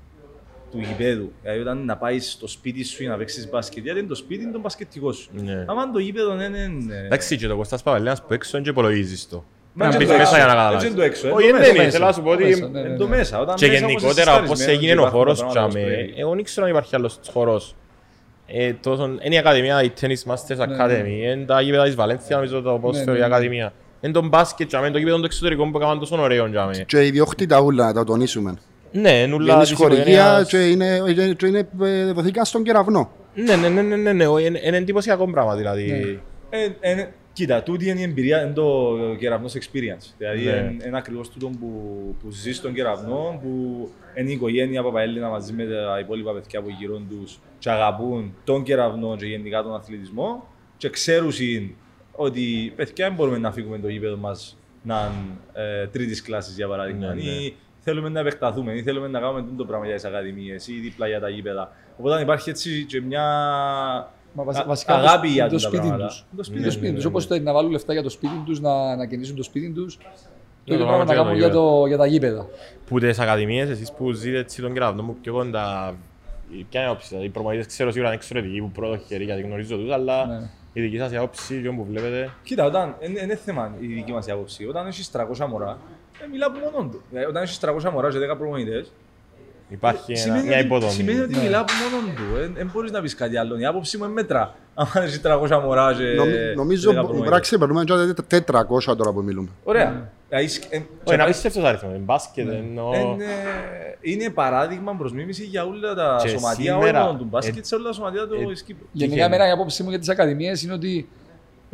του 0.75 0.85
γηπέδου, 0.87 1.31
δηλαδή 1.41 1.59
όταν 1.61 1.85
να 1.85 1.97
πάεις 1.97 2.31
στο 2.31 2.47
σπίτι 2.47 2.83
σου 2.83 3.03
ή 3.03 3.07
να 3.07 3.17
παίξεις 3.17 3.49
μπάσκετ, 3.49 3.83
γιατί 3.83 3.99
είναι 3.99 4.07
το 4.07 4.15
σπίτι 4.15 4.43
είναι 4.43 4.51
το 4.51 4.59
μπασκετικό 4.59 5.11
σου. 5.11 5.29
Ναι. 5.33 5.65
Άμα 5.67 5.91
το 5.91 5.99
γήπεδο 5.99 6.35
δεν 6.35 6.53
είναι... 6.53 6.95
Εντάξει, 7.05 7.37
και 7.37 7.47
το 7.47 7.55
Κώστας 7.55 7.83
Παπαλένας 7.83 8.21
που 8.21 8.33
έξω 8.33 8.51
δεν 8.51 8.63
και 8.63 8.69
υπολογίζεις 8.69 9.27
το. 9.29 9.43
Μα 9.73 9.85
Να 9.85 9.95
είναι 9.95 9.97
μπεις 10.03 10.07
το 10.11 10.17
μέσα 10.17 10.35
έξω, 10.35 10.35
για 10.45 10.45
να 10.45 10.51
έτσι 10.51 10.63
καταλάβεις. 10.63 10.87
είναι 10.87 10.95
το 10.95 11.01
έξω, 11.01 11.29
Όχι, 11.35 11.43
είναι 11.47 11.57
το 11.57 11.63
δεν 11.63 11.71
μέσα. 11.71 11.81
είναι. 11.83 11.91
Θέλω 11.91 12.05
να 12.05 12.11
σου 12.11 12.21
πω 12.21 12.29
ότι 12.29 12.43
Μέσα, 12.43 12.67
ναι, 12.67 12.79
Εν 12.79 12.91
ναι, 12.91 12.97
το 12.97 13.07
ναι. 13.07 13.15
μέσα. 13.15 13.39
Όταν 13.39 13.55
Και 13.55 13.67
μέσα 13.67 13.85
όμως 13.85 13.91
γενικότερα 13.91 14.31
είσαι 14.31 14.39
όπως 14.43 14.57
σταρισμένος 14.57 14.73
έγινε 14.83 14.91
και 14.93 14.97
ο 14.97 15.01
υπάρχουν 15.01 15.19
χώρος 15.19 15.39
πράγματα 15.39 15.61
όπως 15.63 15.73
τσάμε, 15.75 15.93
πρέπει. 15.95 16.13
εγώ 16.21 16.33
δεν 16.35 16.43
ξέρω 16.43 16.65
αν 16.65 16.71
υπάρχει 16.71 16.95
άλλος 16.95 17.19
χώρος. 17.31 17.75
Ε, 18.47 18.73
τόσο- 18.73 19.17
Είναι 19.23 19.35
η 19.35 19.37
Ακαδημία, 19.37 19.83
η 19.83 19.91
Tennis 20.01 20.31
Masters 20.31 20.59
Academy, 20.67 21.07
είναι 21.07 21.45
τα 21.45 21.61
γήπεδα 21.61 21.83
της 21.83 21.95
Βαλένθιας, 21.95 22.29
νομίζω 22.39 22.61
το 22.61 22.77
ποδόσφαιρο, 22.81 23.11
ναι, 23.11 23.17
η 23.17 23.19
ναι. 23.19 23.25
Ακαδημία. 23.25 23.73
Είναι 24.01 24.13
το 24.13 24.21
μπάσκετ, 24.27 24.67
τσάμε, 24.67 24.91
το 24.91 24.97
γήπεδο 24.97 25.17
του 25.19 25.25
εξωτερικού 25.25 25.71
που 25.71 25.77
έκαναν 25.77 25.99
τόσο 25.99 26.21
ωραίο. 26.21 26.49
τσάμε. 26.49 26.83
Και 26.87 27.03
η 27.03 27.07
ιδιόκτητα 27.07 27.59
ούλα, 27.59 27.85
να 27.85 27.93
τα 27.93 28.03
τονίσουμε. 28.03 28.53
Ναι, 28.91 29.21
είναι 29.21 29.35
ούλα 29.35 29.53
Είναι 29.53 29.61
της 29.61 29.69
σχολεία 29.71 29.97
οικογένειας. 29.97 30.47
και 30.49 30.69
είναι, 30.69 31.33
και 31.37 31.45
είναι, 31.47 31.67
ε, 31.81 32.11
δοθήκαν 32.11 32.45
στον 32.45 32.63
κεραυνό. 32.63 33.11
Ναι, 33.35 33.55
ναι, 33.55 33.69
ναι, 33.69 33.81
ναι, 33.81 33.95
ναι, 33.95 34.13
ναι, 34.13 34.23
είναι 34.23 34.59
είναι 34.63 34.77
εντυπωσιακό 34.77 35.27
πράγμα 35.31 35.55
δηλαδή. 35.55 36.19
Ε, 36.49 36.67
ε, 36.79 37.07
Κοίτα, 37.33 37.63
τούτη 37.63 37.89
είναι 37.89 37.99
η 37.99 38.03
εμπειρία, 38.03 38.41
είναι 38.43 38.53
το 38.53 38.95
κεραυνός 39.19 39.53
experience. 39.53 40.13
Δηλαδή, 40.17 40.43
Ναι. 40.43 40.49
είναι 40.51 40.83
είναι 40.87 40.97
ακριβώς 40.97 41.29
τούτο 41.29 41.47
που, 41.59 41.69
που 42.21 42.29
ζεις 42.31 42.57
στον 42.57 42.73
κεραυνό, 42.73 43.39
που 43.43 43.89
είναι 44.15 44.29
η 44.29 44.33
οικογένεια 44.33 44.83
Παπαέλληνα 44.83 45.29
μαζί 45.29 45.53
με 45.53 45.65
τα 45.65 45.99
υπόλοιπα 45.99 46.31
παιδιά 46.33 46.61
που 46.61 46.69
γύρω 46.79 47.01
τους 47.09 47.39
και 47.59 47.69
αγαπούν 47.69 48.33
τον 48.43 48.63
κεραυνό 48.63 49.15
και 49.15 49.25
γενικά 49.25 49.63
τον 49.63 49.75
αθλητισμό 49.75 50.47
και 50.77 50.89
ξέρουν 50.89 51.31
ότι 52.11 52.73
παιδιά 52.75 53.05
δεν 53.07 53.15
μπορούμε 53.15 53.37
να 53.37 53.51
φύγουμε 53.51 53.79
το 53.79 53.87
γήπεδο 53.87 54.17
μας 54.17 54.57
να 54.83 54.95
είναι 55.53 55.65
ε, 55.81 55.87
τρίτης 55.87 56.21
κλάσης 56.21 56.55
για 56.55 56.67
παράδειγμα 56.67 57.07
Ναι, 57.07 57.13
ναι. 57.13 57.29
ή 57.29 57.55
θέλουμε 57.85 58.09
να 58.09 58.19
επεκταθούμε 58.19 58.73
ή 58.73 58.83
θέλουμε 58.83 59.07
να 59.07 59.19
κάνουμε 59.19 59.45
το 59.57 59.65
πράγμα 59.65 59.85
για 59.85 59.95
τις 59.95 60.05
ακαδημίες 60.05 60.67
ή 60.67 60.73
δίπλα 60.73 61.07
για 61.07 61.19
τα 61.19 61.29
γήπεδα. 61.29 61.71
Οπότε 61.97 62.21
υπάρχει 62.21 62.49
έτσι 62.49 62.85
και 62.85 63.01
μια 63.01 63.23
Μα 64.33 64.43
βασι- 64.43 64.61
α- 64.63 64.65
βασικά 64.67 64.93
αγάπη 64.95 65.27
το, 65.27 65.33
για 65.33 65.43
το 65.43 65.49
τούτα 65.49 65.59
σπίτι 65.67 65.77
πράγματα. 65.81 66.07
τους. 66.07 66.25
Το 66.37 66.43
σπίτι 66.43 66.59
Το 66.59 66.65
Ναι, 66.65 66.71
σπίτι 66.71 66.87
ναι, 66.87 66.93
τους. 66.95 67.03
ναι, 67.03 67.09
Όπως 67.09 67.27
το 67.27 67.39
να 67.39 67.53
βάλουν 67.53 67.71
λεφτά 67.71 67.93
για 67.93 68.03
το 68.03 68.09
σπίτι 68.09 68.41
τους, 68.45 68.59
να, 68.59 68.95
να 68.95 69.05
καινήσουν 69.05 69.35
το 69.35 69.43
σπίτι 69.43 69.69
τους. 69.71 69.97
Το 69.97 70.03
το 70.65 70.73
ίδιο 70.73 70.85
κάνουμε 70.85 71.05
πράγμα 71.05 71.23
να 71.23 71.31
και 71.31 71.37
για 71.37 71.47
κάνουν 71.49 71.61
το 71.61 71.67
για, 71.67 71.79
το, 71.79 71.85
για 71.87 71.97
τα 71.97 72.05
γήπεδα. 72.05 72.47
Που 72.85 72.99
τις 72.99 73.19
ακαδημίες, 73.19 73.69
εσείς 73.69 73.91
που 73.91 74.11
ζείτε 74.11 74.37
έτσι 74.37 74.61
τον 74.61 74.73
κεραυνό 74.73 75.03
μου 75.03 75.15
πιο 75.21 75.33
κοντά, 75.33 75.95
ποια 76.69 76.79
είναι 76.81 76.89
η 76.89 76.91
άποψη 76.91 77.07
σας, 77.07 77.23
οι 77.23 77.29
προμονητές 77.29 77.65
ξέρω 77.67 77.91
σίγουρα 77.91 78.07
είναι 78.09 78.17
εξωτερικοί 78.21 78.59
που 78.61 78.71
πρώτο 78.71 78.97
χέρι 78.97 79.23
γιατί 79.23 79.41
γνωρίζω 79.41 79.77
τους, 79.77 79.91
αλλά 79.91 80.25
Ναι. 80.25 80.49
η 80.73 80.81
δική 80.81 80.97
σας 80.97 81.11
η 81.11 81.15
άποψη, 81.17 81.61
και 81.61 81.69
που 81.69 81.85
βλέπετε, 81.89 82.29
Κοίτα, 82.43 82.65
όταν, 82.65 82.95
είναι, 82.99 83.19
είναι 83.21 83.35
θέμα 83.35 83.75
η 83.79 83.85
δική 83.87 84.11
μας 84.11 84.27
η 84.27 84.31
άποψη. 84.31 84.65
Όταν 84.67 84.87
έχεις 84.87 85.11
300 85.11 85.45
μωρά, 85.47 85.77
ε, 86.23 86.27
μιλά 86.31 86.45
από 86.45 86.59
μόνον 86.59 86.91
του. 86.91 87.01
Δηλαδή, 87.09 87.27
όταν 87.29 87.43
έχεις 87.43 87.59
300 87.59 87.91
μωράς 87.93 88.13
και 88.13 88.19
10 88.19 88.35
προμονητές, 88.37 88.91
Υπάρχει 89.69 90.11
ένα- 90.11 90.19
Σημαίνει 90.21 90.43
μια 90.47 90.57
ότι- 90.57 90.65
υποδομή. 90.65 90.91
Σημαίνει 90.91 91.19
ότι 91.19 91.35
Ναι. 91.35 91.41
μιλά 91.41 91.59
από 91.59 91.71
μόνον 91.83 92.15
του. 92.15 92.53
Δεν 92.55 92.69
μπορείς 92.73 92.91
να 92.91 93.01
πεις 93.01 93.15
κάτι 93.15 93.37
άλλο. 93.37 93.57
Η 93.59 93.65
άποψη 93.65 93.97
μου 93.97 94.03
είναι 94.03 94.13
μέτρα. 94.13 94.55
Αν 94.75 94.87
έχεις 95.03 95.21
300 95.21 95.59
μωράς 95.59 95.97
και 95.97 96.03
Νομι- 96.03 96.55
Νομίζω 96.55 96.89
10 96.89 96.93
μπο- 96.95 97.07
προμονητές. 97.07 97.17
μπορεί 97.19 97.29
να 97.29 97.39
ξεπερνούμε 97.39 97.83
και 97.83 97.93
τα 98.13 98.23
400 98.23 98.95
τώρα 98.95 99.11
που 99.11 99.21
μιλούμε. 99.23 99.49
Ωραία. 99.63 100.09
Δηλαδή, 100.29 100.47
σκ- 100.47 100.73
εν- 100.73 100.85
Όχι, 101.03 101.13
είναι 101.13 101.23
απίστευτος 101.23 101.63
αριθμός. 101.63 101.91
Είναι 101.93 102.01
μπάσκετ, 102.03 102.47
εννοώ... 102.49 102.93
εν, 102.93 103.19
ε, 103.21 103.25
Είναι 104.01 104.29
παράδειγμα 104.29 104.95
προς 104.95 105.11
μίμηση 105.13 105.43
για 105.43 105.65
όλα 105.65 105.93
τα 105.95 106.19
Και 106.21 106.27
σωματεία 106.27 106.73
σήμερα, 106.73 107.03
όλων 107.03 107.17
του 107.17 107.27
μπάσκετ 107.29 107.57
ε, 107.57 107.65
σε 107.65 107.75
όλα 107.75 107.83
τα 107.87 107.93
σωματεία 107.93 108.21
ε, 108.21 108.25
του 108.25 108.35
Κύπρου. 108.65 108.85
Γενικά, 108.91 109.15
Τυχαίνει. 109.15 109.21
εμένα 109.21 109.47
η 109.47 109.51
άποψή 109.51 109.83
μου 109.83 109.89
για 109.89 109.99
τις 109.99 110.09
ακαδημίες 110.09 110.61
είναι 110.63 110.73
ότι 110.73 111.07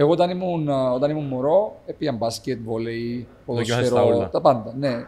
εγώ 0.01 0.11
όταν 0.11 0.29
ήμουν, 0.29 0.69
α, 0.69 0.91
όταν 0.91 1.09
ήμουν 1.09 1.25
μωρό, 1.25 1.75
έπια 1.85 2.11
μπάσκετ, 2.11 2.59
βόλεϊ, 2.63 3.27
Δοκιμάσες 3.45 3.89
τα 3.89 3.95
ποδοσφαίρο, 3.95 4.15
όλα. 4.17 4.29
τα 4.29 4.41
πάντα. 4.41 4.73
Ναι. 4.79 5.05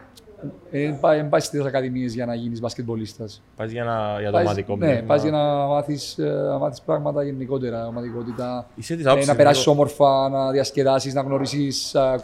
Δεν 0.70 1.00
πάει, 1.00 1.18
εν 1.18 1.28
πάει 1.28 1.40
στις 1.40 1.64
ακαδημίες 1.64 2.14
για 2.14 2.26
να 2.26 2.34
γίνεις 2.34 2.60
μπασκετμπολίστας. 2.60 3.42
Πας 3.56 3.70
για, 3.70 3.84
να, 3.84 4.20
για 4.20 4.30
το 4.30 4.38
ομαδικό 4.38 4.76
Ναι, 4.76 4.86
πνεύμα. 4.86 5.06
πας 5.06 5.22
για 5.22 5.30
να 5.30 5.38
μάθεις 5.66 6.14
να 6.18 6.58
μάθεις 6.58 6.80
πράγματα 6.80 7.22
γενικότερα, 7.22 7.86
ομαδικότητα. 7.86 8.66
Είσαι 8.74 8.94
της 8.96 9.04
Ε, 9.04 9.08
άποψης 9.08 9.28
να 9.28 9.36
περάσεις 9.36 9.66
λίγο- 9.66 9.72
όμορφα, 9.72 10.28
να 10.28 10.50
διασκεδάσεις, 10.50 11.14
να 11.14 11.20
γνωρίσει 11.20 11.68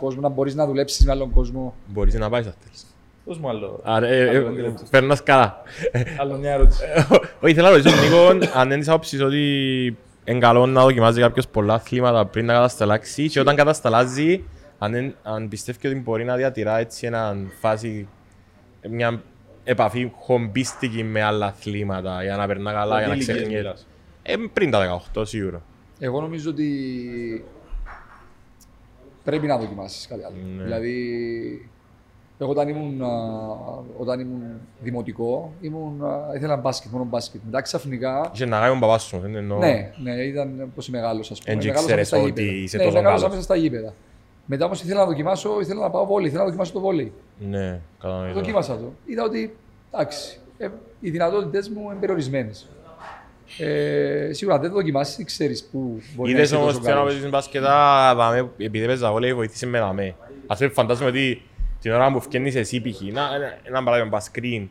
κόσμο, 0.01 0.21
να 0.21 0.29
μπορείς 0.29 0.55
να 0.55 0.67
δουλέψεις 0.67 1.05
με 1.07 1.13
άλλον 1.13 1.31
κόσμο. 1.31 1.75
Μπορείς 1.87 2.15
να 2.15 2.29
πάεις 2.31 2.47
αυτές. 2.47 2.85
Δώσ' 3.25 3.39
μου 3.39 3.49
άλλο. 3.49 3.81
Άρα, 3.83 4.07
ε, 4.07 4.21
ε, 4.21 4.29
Άλλο 4.29 4.47
πέντε 4.47 4.61
λεπτά. 4.61 4.83
περνάς 4.91 5.23
καλά. 5.23 5.63
Άλλο 6.21 6.37
μια 6.37 6.53
ερώτηση. 6.53 6.83
Όχι, 7.45 7.55
θέλω 7.55 7.67
να 7.69 7.73
ρωτήσω 7.77 7.95
λίγο 8.03 8.47
αν 8.55 8.67
είναι 8.67 8.79
της 8.79 8.89
άποψης 8.89 9.23
ότι 9.23 9.97
είναι 10.25 10.39
καλό 10.39 10.67
να 10.67 10.83
δοκιμάζει 10.83 11.21
κάποιος 11.21 11.49
πολλά 11.49 11.75
αθλήματα 11.75 12.27
πριν 12.27 12.47
να 12.47 12.53
κατασταλάξει 12.53 13.29
και 13.29 13.41
όταν 13.41 13.57
κατασταλάζει, 13.57 14.45
αν, 14.79 14.95
εν- 14.95 15.15
αν 15.23 15.49
πιστεύει 15.49 15.87
ότι 15.87 15.97
μπορεί 15.97 16.25
να 16.25 16.37
διατηρά 16.37 16.79
έτσι 16.79 17.07
ένα 17.07 17.37
φάση, 17.61 18.09
μια 18.91 19.23
επαφή 19.65 20.13
χομπίστικη 20.19 21.03
με 21.05 21.23
άλλα 21.23 21.47
αθλήματα 21.47 22.23
για 22.23 22.37
να 22.37 22.47
περνά 22.47 22.73
καλά, 22.73 22.99
για 22.99 23.07
να 23.09 23.13
Τι 23.13 23.19
ηλικίες 23.19 23.37
ξεχνιέται. 23.37 23.63
μιλάς; 23.63 23.87
Ε, 24.23 24.35
πριν 24.53 24.71
τα 24.71 25.03
18 25.15 25.27
σίγουρα. 25.27 25.63
Εγώ 25.99 26.21
νομίζω 26.21 26.51
ότι 26.51 26.69
πρέπει 29.25 29.47
να 29.47 29.59
δοκιμάσεις 29.59 30.07
κάτι 30.07 30.23
άλλο. 30.25 30.37
Ναι. 30.57 30.63
Δηλαδή, 30.63 31.71
εγώ 32.45 32.51
όταν 32.51 32.69
ήμουν, 32.69 33.03
α, 33.03 33.09
όταν 33.99 34.21
ήμουν 34.21 34.43
δημοτικό, 34.81 35.53
ήμουν, 35.61 36.05
α, 36.05 36.35
ήθελα 36.37 36.57
μπάσκετ, 36.57 36.91
μόνο 36.93 37.05
μπάσκετ. 37.05 37.41
Μετά 37.45 37.61
ξαφνικά. 37.61 38.31
Είχε 38.35 38.45
να 38.45 38.61
κάνει 38.61 38.75
ο 38.75 38.79
μπαμπάς 38.79 39.03
σου, 39.03 39.19
δεν 39.19 39.35
εννοώ. 39.37 39.59
Ναι, 39.59 39.93
ναι, 40.03 40.13
ήταν 40.13 40.71
πως 40.75 40.89
μεγάλος, 40.89 41.31
ας 41.31 41.39
πούμε. 41.41 41.53
Εν 41.55 41.59
και 41.61 41.67
Μεγάλωσα 41.67 41.87
ξέρεις 41.93 42.11
μες 42.13 42.21
στα 42.21 42.29
ότι 42.33 42.43
γήπεδα. 42.43 42.63
είσαι 42.63 42.77
ναι, 42.77 42.83
τόσο 42.83 42.95
μεγάλωσα 42.97 43.17
καλός. 43.23 43.31
μέσα 43.37 43.43
στα 43.45 43.57
γήπεδα. 43.57 43.95
Μετά 44.47 44.65
όμως 44.65 44.83
ήθελα 44.83 45.01
να 45.01 45.07
δοκιμάσω, 45.07 45.61
ήθελα 45.61 45.81
να 45.81 45.91
πάω 45.91 46.07
βόλι, 46.07 46.27
ήθελα 46.27 46.41
να 46.41 46.45
δοκιμάσω 46.47 46.73
το 46.73 46.81
βόλι. 46.81 47.13
Ναι, 47.39 47.81
κατανοητό. 48.01 48.35
Δοκίμασα 48.35 48.77
το. 48.77 48.93
Είδα 49.07 49.23
ότι 49.25 49.57
εντάξει, 49.93 50.39
ε, 50.59 50.69
οι 51.01 51.11
δυνατότητες 51.11 51.69
μου 51.69 51.81
είναι 51.91 52.01
περιορισμένες. 52.01 52.69
Ε, 53.59 54.33
σίγουρα 54.33 54.57
αν 54.57 54.63
δεν 54.63 54.71
το 54.71 54.77
δοκιμάσεις, 54.77 55.17
δεν 55.17 55.27
ξέρεις 55.27 55.65
πού 55.65 56.01
μπορεί 56.17 56.31
να 56.33 56.37
Είδες 56.39 56.47
είσαι 56.51 56.57
όμως 56.57 56.73
τόσο 56.73 56.81
θέλω 56.85 56.95
να 56.95 57.01
καλός. 57.01 57.13
παίζεις 57.15 57.31
μπάσκετα, 57.31 58.15
δάμε, 58.17 58.51
επειδή 58.59 58.87
παίζα 58.87 59.11
βόλεϊ, 59.11 59.35
βοήθησε 59.35 59.67
με 59.67 59.79
δάμε. 59.79 60.15
Ας 60.47 60.59
πούμε, 60.59 60.71
φαντάζομαι 60.71 61.09
ότι 61.09 61.43
την 61.81 61.93
ώρα 61.93 62.13
που 62.13 62.21
φκένεις 62.21 62.55
εσύ 62.55 62.81
π.χ. 62.81 63.01
να- 63.01 63.35
ένα- 63.35 63.57
ένα 63.63 63.83
παράδειγμα, 63.83 64.09
μπασκριν, 64.11 64.69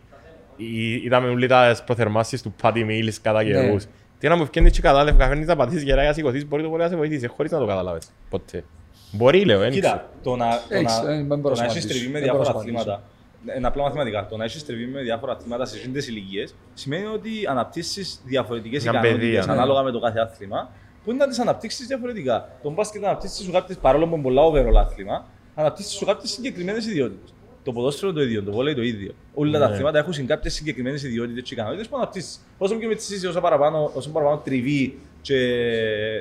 ή- 0.58 0.94
είδαμε 0.94 1.30
όλοι 1.30 1.48
τα 1.48 1.78
προθερμάσεις 1.86 2.42
του 2.42 2.56
Patty 2.62 2.86
Mills 2.86 3.14
κατά 3.22 3.44
Ναι. 3.44 3.50
καιρούς. 3.50 3.86
Την 4.20 4.30
ώρα 4.32 4.40
που 4.40 4.46
φκένεις 4.46 4.72
και 4.72 4.82
κατάλευε, 4.82 5.18
καφένεις 5.18 5.48
να 5.48 5.56
πατήσεις 5.56 5.84
γερά 5.84 6.02
για 6.04 6.14
σηκωθείς, 6.14 6.48
μπορεί 6.48 6.64
το 6.64 6.70
πολύ 6.70 6.82
να 6.84 6.90
σε 6.90 6.96
βοηθήσει, 6.96 7.28
χωρίς 7.28 7.52
να 7.52 7.60
το 7.60 7.66
καταλάβεις. 7.66 8.12
Ποτέ. 8.30 8.64
Μπορεί, 9.12 9.46
λέω, 9.46 9.60
δεν 9.60 9.70
ξέρω. 9.70 9.86
Κοίτα, 9.86 10.10
το 10.24 10.36
να, 10.36 10.46
το 10.70 10.76
Έχεις, 10.76 11.02
να, 11.04 11.12
ε, 11.12 11.16
δεν 11.16 11.28
το 11.30 11.36
μπορώ 11.38 11.56
να 11.56 11.62
να 11.62 11.66
έχεις 11.66 11.78
απαντήσω. 11.84 11.88
τριβή 11.88 12.12
με 12.14 12.20
Δεν 12.20 12.30
μπορώ 12.30 12.44
διάφορα 12.44 12.64
να 12.66 12.72
απαντήσω. 12.72 12.92
αθλήματα, 12.92 13.58
είναι 13.58 13.68
απλά 13.68 13.84
μαθηματικά, 13.84 14.26
το 14.30 14.38
να 14.38 14.44
έχεις 14.44 14.66
τριβή 14.66 14.86
με 14.86 15.02
διάφορα 15.02 15.32
αθλήματα 15.32 15.66
σε 15.66 15.78
σύντες 15.78 16.08
ηλικίες 16.08 16.56
σημαίνει 16.74 17.06
ότι 17.06 17.30
αναπτύσσεις 17.50 18.22
διαφορετικές 18.26 18.82
Μια 18.84 18.92
ικανότητες 18.92 19.20
παιδεία, 19.26 19.46
ναι. 19.46 19.52
ανάλογα 19.52 19.82
με 19.82 19.92
το 19.92 20.00
κάθε 20.00 20.20
άθλημα 20.20 20.70
που 21.04 21.10
είναι 21.12 21.20
να 21.24 21.28
τις 21.30 21.40
αναπτύξεις 21.40 21.88
διαφορετικά. 21.88 22.50
Τον 22.64 22.74
μπάσκετ 22.74 23.04
αναπτύσσεις 23.06 23.46
σου 23.46 23.52
κάποιες, 23.52 23.78
παρόλο 23.78 24.08
που 24.08 24.14
είναι 24.14 24.24
πολλά 24.24 24.42
overall 24.50 24.76
άθλημα, 24.86 25.26
αναπτύσσεις 25.60 25.94
σου 25.94 26.06
κάποιες 26.06 26.32
συγκεκριμένες 26.32 26.86
ιδιότητες. 26.86 27.34
Το 27.64 27.72
ποδόσφαιρο 27.72 28.14
το 28.14 28.22
ίδιο, 28.22 28.44
το 28.44 28.52
βόλεϊ 28.52 28.74
το 28.76 28.82
ίδιο. 28.82 29.12
Όλα 29.34 29.60
τα 29.60 29.68
Ναι. 29.68 29.74
αθλήματα 29.74 29.98
έχουν 29.98 30.26
κάποιες 30.26 30.54
συγκεκριμένες 30.54 31.04
ιδιότητες 31.04 31.44
και 31.44 31.54
ικανότητες 31.54 31.88
που 31.88 31.98
αναπτύσσεις. 31.98 32.40
Όσο 32.58 32.76
πιο 32.76 32.88
μετσίσεις, 32.88 33.26
όσο 33.28 33.42
παραπάνω, 33.42 33.92
όσο 33.94 34.10
παραπάνω 34.10 34.42
τριβή 34.44 34.98
και 35.22 35.36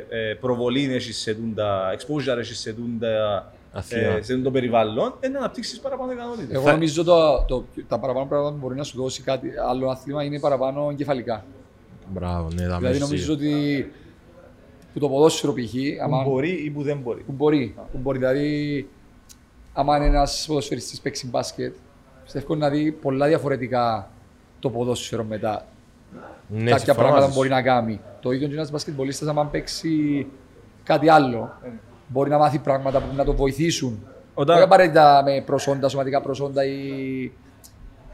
ε, 0.09 0.35
προβολή 0.41 0.93
έχεις 0.95 1.17
σε 1.19 1.35
τούντα, 1.35 1.97
exposure 1.99 2.37
έχεις 2.39 2.59
σε 2.59 2.73
τούντα 2.73 3.53
Αθλήματα. 3.73 4.17
ε, 4.17 4.23
σε 4.23 4.33
αυτό 4.33 4.45
το 4.45 4.51
περιβάλλον, 4.51 5.15
είναι 5.25 5.33
να 5.33 5.39
αναπτύξεις 5.39 5.81
παραπάνω 5.81 6.13
ικανότητες. 6.13 6.57
Εγώ 6.57 6.71
νομίζω 6.71 7.05
το, 7.05 7.45
το, 7.49 7.65
τα 7.89 7.99
παραπάνω 7.99 8.27
πράγματα 8.27 8.53
που 8.55 8.59
μπορεί 8.61 8.75
να 8.77 8.83
σου 8.85 9.03
δώσει 9.03 9.23
κάτι 9.23 9.49
άλλο 9.71 9.89
άθλημα 9.89 10.25
είναι 10.25 10.41
παραπάνω 10.41 10.89
εγκεφαλικά. 10.91 11.45
Μπράβο, 12.13 12.49
ναι, 12.55 12.63
θα 12.67 12.77
Δηλαδή 12.79 12.99
νομίζω 12.99 13.33
ότι 13.33 13.53
που 14.93 14.99
το 14.99 15.09
ποδόσφαιρο 15.09 15.53
π.χ. 15.53 15.75
άμα- 16.03 16.23
Που 16.23 16.31
μπορεί 16.31 16.51
ή 16.65 16.71
που 16.71 16.83
δεν 16.83 16.99
μπορεί. 16.99 17.23
που 17.23 17.33
μπορεί. 17.33 17.75
Που 17.93 17.99
μπορεί. 17.99 18.19
Δηλαδή, 18.19 18.89
άμα 19.79 19.97
είναι 19.97 20.07
ένας 20.07 20.45
ποδοσφαιριστής 20.49 21.01
παίξεις 21.01 21.31
μπάσκετ, 21.31 21.75
πιστεύω 22.23 22.55
να 22.55 22.69
δει 22.69 22.93
πολλά 22.93 23.27
διαφορετικά 23.27 24.11
το 24.59 24.71
ποδόσφαιρο 24.71 25.25
μετά. 25.25 25.67
Ναι, 26.49 26.59
κάποια 26.71 26.79
συμφωνώ 26.79 26.95
πράγματα 26.97 27.21
μαζί 27.21 27.29
που 27.29 27.35
μπορεί 27.37 27.49
σου. 27.49 27.55
να 27.55 27.63
κάνει. 27.63 28.01
Το 28.21 28.31
ίδιο 28.31 28.49
και 28.49 28.55
ένας 28.55 28.71
μπασκετμπολίστας, 28.71 29.29
άμα 29.29 29.47
παίξει 29.47 30.27
κάτι 30.85 31.09
άλλο, 31.09 31.53
μπορεί 32.07 32.31
να 32.31 32.39
μάθει 32.39 32.59
πράγματα 32.59 32.99
που 33.01 33.07
να 33.17 33.25
το 33.25 33.35
βοηθήσουν. 33.35 34.07
Όταν- 34.35 34.55
Όχι 34.57 34.65
απαραίτητα 34.65 35.23
με 35.25 35.43
προσόντα, 35.47 35.89
σωματικά 35.89 36.21
προσόντα 36.21 36.65
ή. 36.65 36.79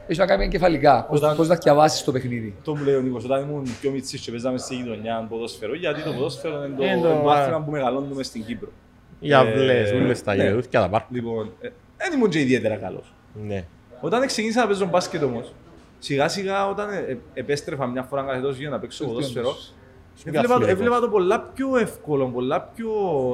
Έχει 0.07 0.19
να 0.19 0.25
κάνει 0.25 0.39
με 0.39 0.45
εγκεφαλικά. 0.45 1.05
Πώ 1.09 1.15
Όταν- 1.15 1.47
να 1.47 1.55
διαβάσεις 1.55 2.03
το 2.03 2.11
παιχνίδι. 2.11 2.55
Το 2.63 2.75
μου 2.75 2.83
λέει 2.83 2.95
ο 2.95 3.01
Νίκος, 3.01 3.23
όταν 3.25 3.41
ήμουν 3.41 3.67
πιο 3.81 3.91
μητσής 3.91 4.21
και 4.21 4.31
παίζαμε 4.31 4.57
στη 4.57 4.75
γειτονιά 4.75 5.25
ποδόσφαιρο, 5.29 5.75
γιατί 5.75 6.01
το 6.03 6.11
ποδόσφαιρο 6.11 6.65
είναι 6.65 6.75
το, 6.77 6.83
Είναι 6.83 7.01
το- 7.01 7.21
το 7.23 7.29
άθλημα 7.29 7.61
που 7.61 7.71
μεγαλώνουμε 7.71 8.23
στην 8.23 8.45
Κύπρο. 8.45 8.69
Οι 9.19 9.33
αυλές, 9.33 9.91
Ε, 9.91 9.95
ούλες 9.95 10.23
τα 10.23 10.35
ναι. 10.35 10.43
γεδούθια, 10.43 10.79
τα 10.81 10.89
πάρκ. 10.89 11.05
Λοιπόν, 11.09 11.51
ε, 11.61 11.69
δεν 11.97 12.13
ήμουν 12.13 12.29
και 12.29 12.39
ιδιαίτερα 12.39 12.75
καλός. 12.75 13.13
Ναι. 13.47 13.65
Όταν 14.01 14.25
ξεκίνησα 14.27 14.61
να 14.61 14.67
παίζω 14.67 14.85
μπάσκετ 14.85 15.23
όμως, 15.23 15.53
σιγά 15.99 16.27
σιγά 16.27 16.67
όταν 16.69 16.89
ε, 16.89 16.97
ε, 16.97 17.17
επέστρεφα 17.33 17.87
μια 17.87 18.03
φορά 18.03 18.21
κάθε 18.23 18.39
τόσο 18.41 18.59
για 18.59 18.69
να 18.69 18.79
παίξω 18.79 19.05
ποδόσφαιρο, 19.05 19.55
έβλεπα, 20.25 20.47
το- 20.47 20.53
αθλητικός. 20.53 20.69
έβλεπα 20.79 20.99
το 20.99 21.09
πολλά 21.09 21.39
πιο 21.39 21.77
εύκολο, 21.77 22.25
πολλά 22.27 22.61
πιο 22.61 22.89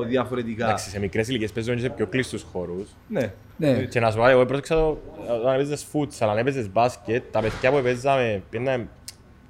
διαφορετικά. 0.07 0.65
Εντάξει, 0.65 0.89
σε 0.89 0.99
μικρές 0.99 1.27
ηλικίες 1.27 1.51
παίζουν 1.51 1.75
και 1.75 1.81
σε 1.81 1.89
πιο 1.89 2.07
κλειστούς 2.07 2.45
χώρους. 2.51 2.89
Ναι. 3.07 3.33
Ναι. 3.57 3.73
Και 3.83 3.99
να 3.99 4.11
σου 4.11 4.17
πω, 4.17 4.27
εγώ 4.27 4.45
πρόσεξα 4.45 4.75
το, 4.75 4.97
όταν 5.41 5.53
έπαιζες 5.53 5.83
φούτσαλ, 5.83 6.29
αν 6.29 6.37
έπαιζες 6.37 6.71
μπάσκετ, 6.71 7.23
τα 7.31 7.39
παιδιά 7.39 7.71
που 7.71 7.77
έπαιζαμε, 7.77 8.41
πήγαιναν 8.49 8.89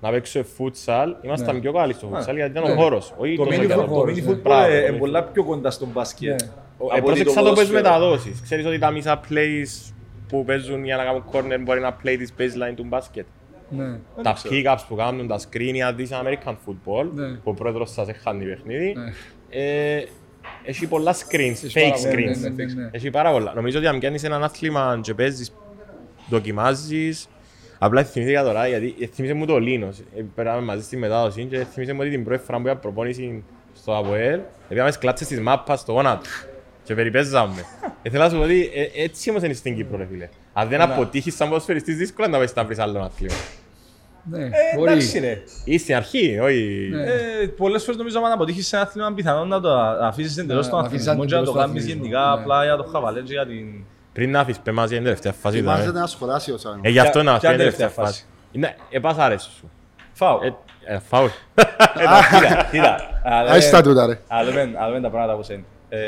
να 0.02 0.10
παίξω 0.12 0.43
φούτσαλ, 0.43 1.16
ήμασταν 1.22 1.56
Ναι. 1.56 1.62
πιο 1.62 1.72
καλοί 1.72 1.93
στο 1.93 2.08
φούτσαλ 2.08 2.36
γιατί 2.36 2.52
ήταν 2.52 2.64
ο 2.64 2.68
ναι. 2.68 2.82
χώρος. 2.82 3.14
όχι 3.18 3.36
Το 3.36 3.43
τόσο 3.45 3.62
mini 3.62 3.66
καλό. 3.68 3.82
football- 3.82 3.86
το 3.88 3.93
χώρος, 3.93 4.18
mini 4.18 4.24
ναι. 4.24 4.32
football 4.32 4.41
Μπράβο, 4.41 4.66
ε, 4.72 4.80
το 4.82 4.86
είναι 4.88 4.95
mini 4.95 4.99
πολλά 4.99 5.24
πιο 5.24 5.43
κοντά 5.43 5.72
στον 5.72 5.88
μπάσκετ. 5.93 6.41
Ναι. 6.41 6.47
Ο- 6.78 6.86
Ε, 6.93 6.97
από 6.97 7.06
πρόσεξα 7.06 7.39
ότι 7.39 7.49
το 7.49 7.56
παίζουν 7.56 7.74
ποδόσφαιρο. 7.74 7.82
μεταδόσεις. 7.99 8.41
Ξέρεις 8.41 8.66
ότι 8.66 8.78
τα 8.80 8.91
μισά 8.91 9.20
plays 9.30 9.91
που 10.28 10.45
παίζουν 10.45 10.84
για 10.84 10.95
να 10.95 11.04
κάνουν 11.04 11.24
corner 11.32 11.60
μπορεί 11.62 11.80
να 11.80 11.97
play 12.04 12.16
της 12.18 12.34
baseline 12.38 12.74
του 12.76 12.84
μπάσκετ. 12.88 13.26
Ναι. 13.70 13.84
Δεν 14.16 14.24
Τα 14.24 14.32
ξέρω. 14.34 14.56
pick-ups 14.56 14.84
που 14.88 14.95
κάνουν, 14.95 15.28
τα 15.28 15.39
screen, 15.39 15.78
αν 15.88 15.95
δεις 15.95 16.10
American 16.12 16.52
football, 16.66 17.06
Ναι. 17.14 17.28
που 17.28 17.41
ο 17.49 17.54
πρόεδρος 17.54 17.91
σας 17.91 18.08
έχανε 18.08 18.43
παιχνίδι, 18.43 18.93
Ναι. 18.97 19.12
ε, 19.62 20.04
έχει 20.64 20.88
πολλά 20.88 21.14
screens, 21.14 21.64
Έχει 21.64 21.72
fake 21.74 21.82
πάρα 21.89 21.93
πολλά, 22.02 22.12
screens. 22.14 22.39
ναι, 22.41 22.49
ναι, 22.49 22.66
ναι, 22.66 22.74
ναι. 22.74 22.89
Έχει 22.91 23.10
πάρα 23.10 23.32
πολλά. 23.32 23.52
Νομίζω 23.56 23.78
ότι 23.78 23.88
αν 23.88 23.99
πιάνεις 23.99 24.24
έναν 24.24 24.43
άθλημα 24.43 24.99
και 25.04 25.14
παίζεις, 25.14 25.54
δοκιμάζεις, 26.30 27.28
απλά 27.84 28.04
θυμήθηκα 28.04 28.44
τώρα, 28.44 28.68
γιατί 28.68 29.10
θυμήσε 29.14 29.34
μου 29.34 29.46
το 29.46 29.60
Λίνος. 29.60 30.00
Ε, 30.00 30.22
Πέραμε 30.36 30.62
μαζί 30.62 30.84
στη 30.84 30.98
μετάδοση 30.98 31.44
και 31.44 31.58
θυμήσε 31.64 31.94
μου 31.94 32.00
ότι 32.02 32.10
την 32.10 32.24
πρώτη 32.24 32.44
φορά 32.44 32.60
που 32.60 32.68
είχα 32.68 32.76
προπόνηση 32.78 33.44
στο 33.74 33.98
ΑΠΟΕΛ, 33.98 34.40
πήγαμε 34.68 34.92
κλάτσες 35.00 35.28
της 35.28 35.40
μάπας 35.40 35.80
στο 35.80 35.92
γόνατο 35.92 36.26
και 36.84 36.96
περιπέζαμε. 36.96 37.66
Ε, 38.02 38.10
θέλω 38.10 38.24
να 38.24 38.30
σου 38.30 38.36
πω 38.38 38.42
ότι 38.44 38.72
ε, 38.74 39.04
έτσι 39.04 39.30
όμως 39.30 39.44
είναι 39.44 39.54
στην 39.54 39.76
Κύπρο, 39.76 39.98
ρε 39.98 40.06
φίλε. 40.12 40.30
Αν 40.54 40.68
δεν 40.68 40.82
αποτύχεις 40.82 41.36
σαν 41.36 41.48
ποδοσφαιριστής, 41.50 41.96
δύσκολα 41.98 42.28
να 42.28 42.38
πας 42.38 42.54
να 42.54 42.64
βρεις 42.66 42.80
άλλο 42.80 43.00
άθλημα. 43.00 43.34
Ναι. 44.24 44.44
Ε, 44.44 44.50
Μπορεί. 44.76 44.92
εντάξει 44.92 45.20
ρε. 45.20 45.44
Ή 45.64 45.78
στην 45.78 45.96
αρχή, 45.96 46.40
όχι... 46.40 46.90
Ναι. 46.92 47.04
Ε, 47.04 47.48
πολλές 47.58 47.84
φορές 47.84 47.98
νομίζω 48.00 48.20
αν 48.20 48.32
αποτύχεις 48.32 48.68
σε 48.68 48.76
ένα 48.76 48.86
άθλημα 48.86 49.14
πιθανόν 49.14 49.48
να 49.48 49.60
το 49.62 49.74
αφήσεις 49.80 50.38
εντελώς 50.38 50.66
Να- 50.66 50.72
τον 50.72 50.82
να 50.82 50.88
αφήσεις 50.88 51.08
αθλητισμό 51.08 51.26
και 51.26 51.34
να 51.34 51.40
εντελώς 51.40 51.54
το 51.56 51.60
τον 51.60 51.70
κάνεις 51.70 51.84
αθλητισμό, 51.84 52.04
γενικά 52.06 52.36
ναι. 52.36 52.42
απλά 52.42 52.64
για 52.64 52.76
το 52.76 52.84
χαβαλέ 52.84 53.22
και 53.22 53.34
για 53.34 53.46
την... 53.46 53.84
Πριν 54.14 54.32
να 54.32 54.39
αφήσεις, 54.39 54.62
πες 54.62 54.74
μας 54.74 54.88
για 54.88 54.95
την 54.95 55.05
τελευταία 55.05 55.34
φάση. 55.41 55.57
ήταν, 55.57 55.74
Μάζεται 55.74 55.95
ε. 55.95 55.97
ένα 55.97 56.07
σχολάσιο 56.07 56.57
σαν. 56.57 56.80
Ε, 56.82 56.89
γι' 56.89 56.99
αυτό 56.99 57.24
να 57.24 57.38
Ποια 57.38 57.49
αφήσεις 57.49 57.49
την 57.49 57.57
τελευταία 57.57 57.88
τελευταία 57.88 58.05
φάση; 58.05 58.26
φάση; 58.51 58.59
Ναι, 58.59 58.76
ε, 58.89 58.99
πας 58.99 59.18
άρεσε 59.18 59.49
σου. 59.57 59.70
Φάου. 60.14 60.39
Ε, 60.43 60.93
ε, 60.93 60.99
φάουλ. 61.09 61.28
Κοίτα, 61.97 62.68
κοίτα. 62.72 62.99
Αλλά 63.24 63.51
Άσε 63.51 63.70
τα 63.72 63.82
δεν- 63.82 63.86
τούτα 63.89 64.05
ρε. 64.05 64.20
αλλά 64.28 64.51
δεν- 64.51 64.78
αλλά 64.78 64.91
δεν 64.91 65.01
τα 65.01 65.09
πράγματα 65.09 65.34
όπως 65.34 65.49
είναι. 65.49 65.64
Ε, 65.89 65.99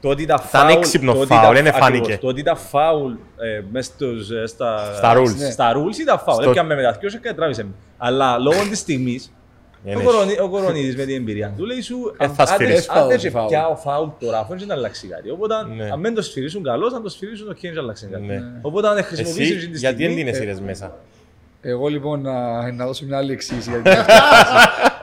Το 0.00 0.08
ότι 0.08 0.26
τα 0.26 0.34
Ήταν 0.48 0.60
φάουλ... 0.62 0.70
έξυπνο 0.72 1.12
το 1.12 1.18
ότι 1.18 1.28
φάουλ, 1.28 1.42
τα- 1.46 1.52
δεν 1.52 1.66
ακριβώς, 1.66 1.88
φάνηκε. 1.88 2.18
Το 2.18 2.26
ότι 2.28 2.42
τα 2.42 2.54
φάουλ 2.56 3.12
ε, 3.12 3.62
μες 3.70 3.86
στους, 3.86 4.30
ε, 4.30 4.46
στα... 4.46 4.94
Στα 4.96 5.14
rules. 5.16 5.34
Ναι. 5.36 5.50
Στα 5.50 5.72
rules 5.72 5.98
ήταν 6.00 6.18
φάουλ. 6.18 6.40
Στο- 6.40 6.50
Έπιαμε 6.50 6.74
μετά 6.74 6.96
και 7.00 7.18
και 7.22 7.32
τράβησε 7.34 7.62
με. 7.64 7.70
Αλλά 7.98 8.38
λόγω 8.38 8.62
της 8.68 8.78
στιγμής, 8.78 9.24
Δεν 9.24 9.37
ο 9.84 9.90
έχει. 9.90 10.02
Κορονί- 10.02 10.40
ο 10.40 10.48
Κορονίδης 10.48 10.96
με 10.96 11.04
την 11.04 11.16
εμπειρία 11.16 11.54
του 11.56 11.64
λέει 11.64 11.80
σου 11.80 12.14
Ε, 12.18 12.24
αν- 12.24 12.30
θα 12.34 12.42
άντε- 12.42 12.54
σφυρίσεις. 12.54 12.88
άντε 12.88 13.16
και 13.16 13.30
Φάουλ. 13.30 13.46
πια 13.48 13.68
ο 13.68 13.76
φάουλ 13.76 14.08
τώρα 14.20 14.38
αφού 14.38 14.58
δεν 14.58 14.66
να 14.66 14.74
αλλάξει 14.74 15.06
κάτι. 15.06 15.30
Οπότε 15.30 15.54
Ναι. 15.76 15.90
αν 15.92 16.02
δεν 16.02 16.14
το 16.14 16.22
σφυρίσουν 16.22 16.62
καλώς, 16.62 16.92
αν 16.92 17.02
το 17.02 17.08
σφυρίσουν 17.08 17.48
οκ, 17.48 17.58
δεν 17.60 17.78
αλλάξει 17.78 18.06
κάτι. 18.10 18.22
Ναι. 18.24 18.42
Οπότε 18.62 18.88
αν 18.88 19.02
χρησιμοποιήσεις 19.04 19.56
Εσύ, 19.56 19.68
την 19.68 19.78
γιατί 19.78 19.94
στιγμή, 19.96 20.14
δεν 20.14 20.24
την 20.24 20.26
ε, 20.26 20.30
έσυρες 20.30 20.60
μέσα; 20.60 20.96
Εγώ 21.60 21.86
λοιπόν 21.88 22.20
να, 22.20 22.72
να 22.72 22.86
δώσω 22.86 23.04
μια 23.04 23.16
άλλη 23.16 23.32
εξήγηση. 23.32 23.70
για 23.70 23.78
την 23.82 23.92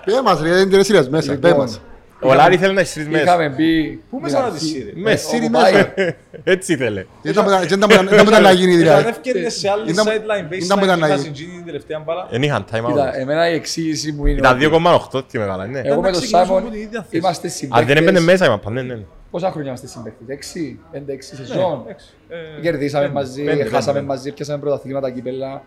Πέ 0.05 0.21
μας 0.23 0.41
ρε, 0.41 0.49
δεν 0.49 0.69
είναι 0.69 0.77
μέσα, 1.09 1.37
πέ 1.37 1.47
Λοιπόν, 1.47 1.63
μας. 1.63 1.81
Ο 2.27 2.33
Λάρη 2.33 2.57
θέλει 2.57 2.73
να 2.73 2.79
έχει 2.81 2.93
τρεις 2.93 3.07
μέσα. 3.07 3.23
Είχαμε 3.23 3.49
μπει. 3.49 3.89
Πού 4.09 4.15
την 4.15 4.19
μέσα 4.21 4.39
να 4.39 4.45
αρχή- 4.45 4.59
τη 4.59 4.65
σύρει. 4.65 4.93
Μες 4.95 5.21
Σύρι 5.21 5.45
όπου 5.45 5.51
μέσα. 5.59 5.85
πάει. 5.93 6.13
Έτσι 6.43 6.73
ήθελε. 6.73 7.05
Δεν 7.21 7.31
ήταν 7.31 7.43
που- 7.43 7.49
δεν 7.49 7.61
ήταν 7.63 7.79
που- 8.05 8.09
δεν 8.15 8.27
ήταν 8.27 8.41
να 8.41 8.51
γίνει 8.51 8.71
Ήταν 8.81 8.83
δηλαδή. 8.83 9.07
ευκαιρίες 9.09 9.53
σε 9.53 9.69
άλλη 9.69 9.89
Ήταν- 9.91 10.05
sideline, 10.07 10.51
ήταν 10.63 10.79
που 10.79 10.85
ήταν 10.85 10.97
baseline, 10.97 10.99
να 10.99 11.07
είχα 11.07 11.15
γίνει. 11.15 11.35
στην 11.35 11.47
την 11.55 11.65
τελευταία 11.65 11.99
μπάλα. 11.99 12.27
Δεν 12.31 12.43
είχαν 12.43 12.65
time 12.71 12.83
out. 12.83 12.87
Κοίτα, 12.87 13.17
εμένα 13.17 13.49
η 13.49 13.53
εξήγηση 13.53 14.11
μου 14.11 14.25
είναι. 14.25 14.37
Ήταν 14.39 14.55
ότι 14.55 14.65
2,8 14.65 15.23
τι 15.27 15.37
μεγάλα, 15.37 15.65
ναι. 15.67 15.79
Εγώ 15.79 16.01
με 16.01 16.07
να 16.07 16.13
τον 16.13 16.21
ξεκινήσουμε 16.21 16.43
Σάιμον 16.45 16.61
από 16.61 16.71
την 16.71 16.81
ίδια 16.81 17.01
θέση. 17.09 17.17
είμαστε 17.17 17.47
Αν 17.69 17.85
δεν 17.85 17.97
έμπαινε 17.97 18.17
συμπαίκτες. 18.19 18.39
μέσα 18.39 18.45
είπα, 18.53 18.71
ναι, 18.71 18.81
ναι. 18.81 18.99
Πόσα 19.31 19.51
χρόνια 19.51 19.67
είμαστε 19.69 19.87
συμπαίκτες, 19.87 20.25
6, 20.27 20.79
5-6 20.91 21.35
Ναι, 21.39 21.45
σεζόν. 21.45 21.81
εντάξει. 21.85 22.07
Ε, 22.29 22.61
Κερδίσαμε 22.61 23.03
πέντε, 23.05 23.19
μαζί, 23.19 23.43
πέντε, 23.43 23.63
χάσαμε 23.63 23.99
πέντε. 23.99 24.11
μαζί, 24.11 24.31
πιάσαμε 24.31 24.59
πρωταθλήματα 24.59 25.09
κύπελα. 25.11 25.61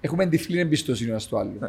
Έχουμε 0.00 0.26
τυφλή 0.26 0.60
εμπιστοσύνη 0.60 1.08
ο 1.08 1.12
ένας 1.12 1.26
του 1.26 1.38
άλλου. 1.38 1.52
Ναι. 1.60 1.68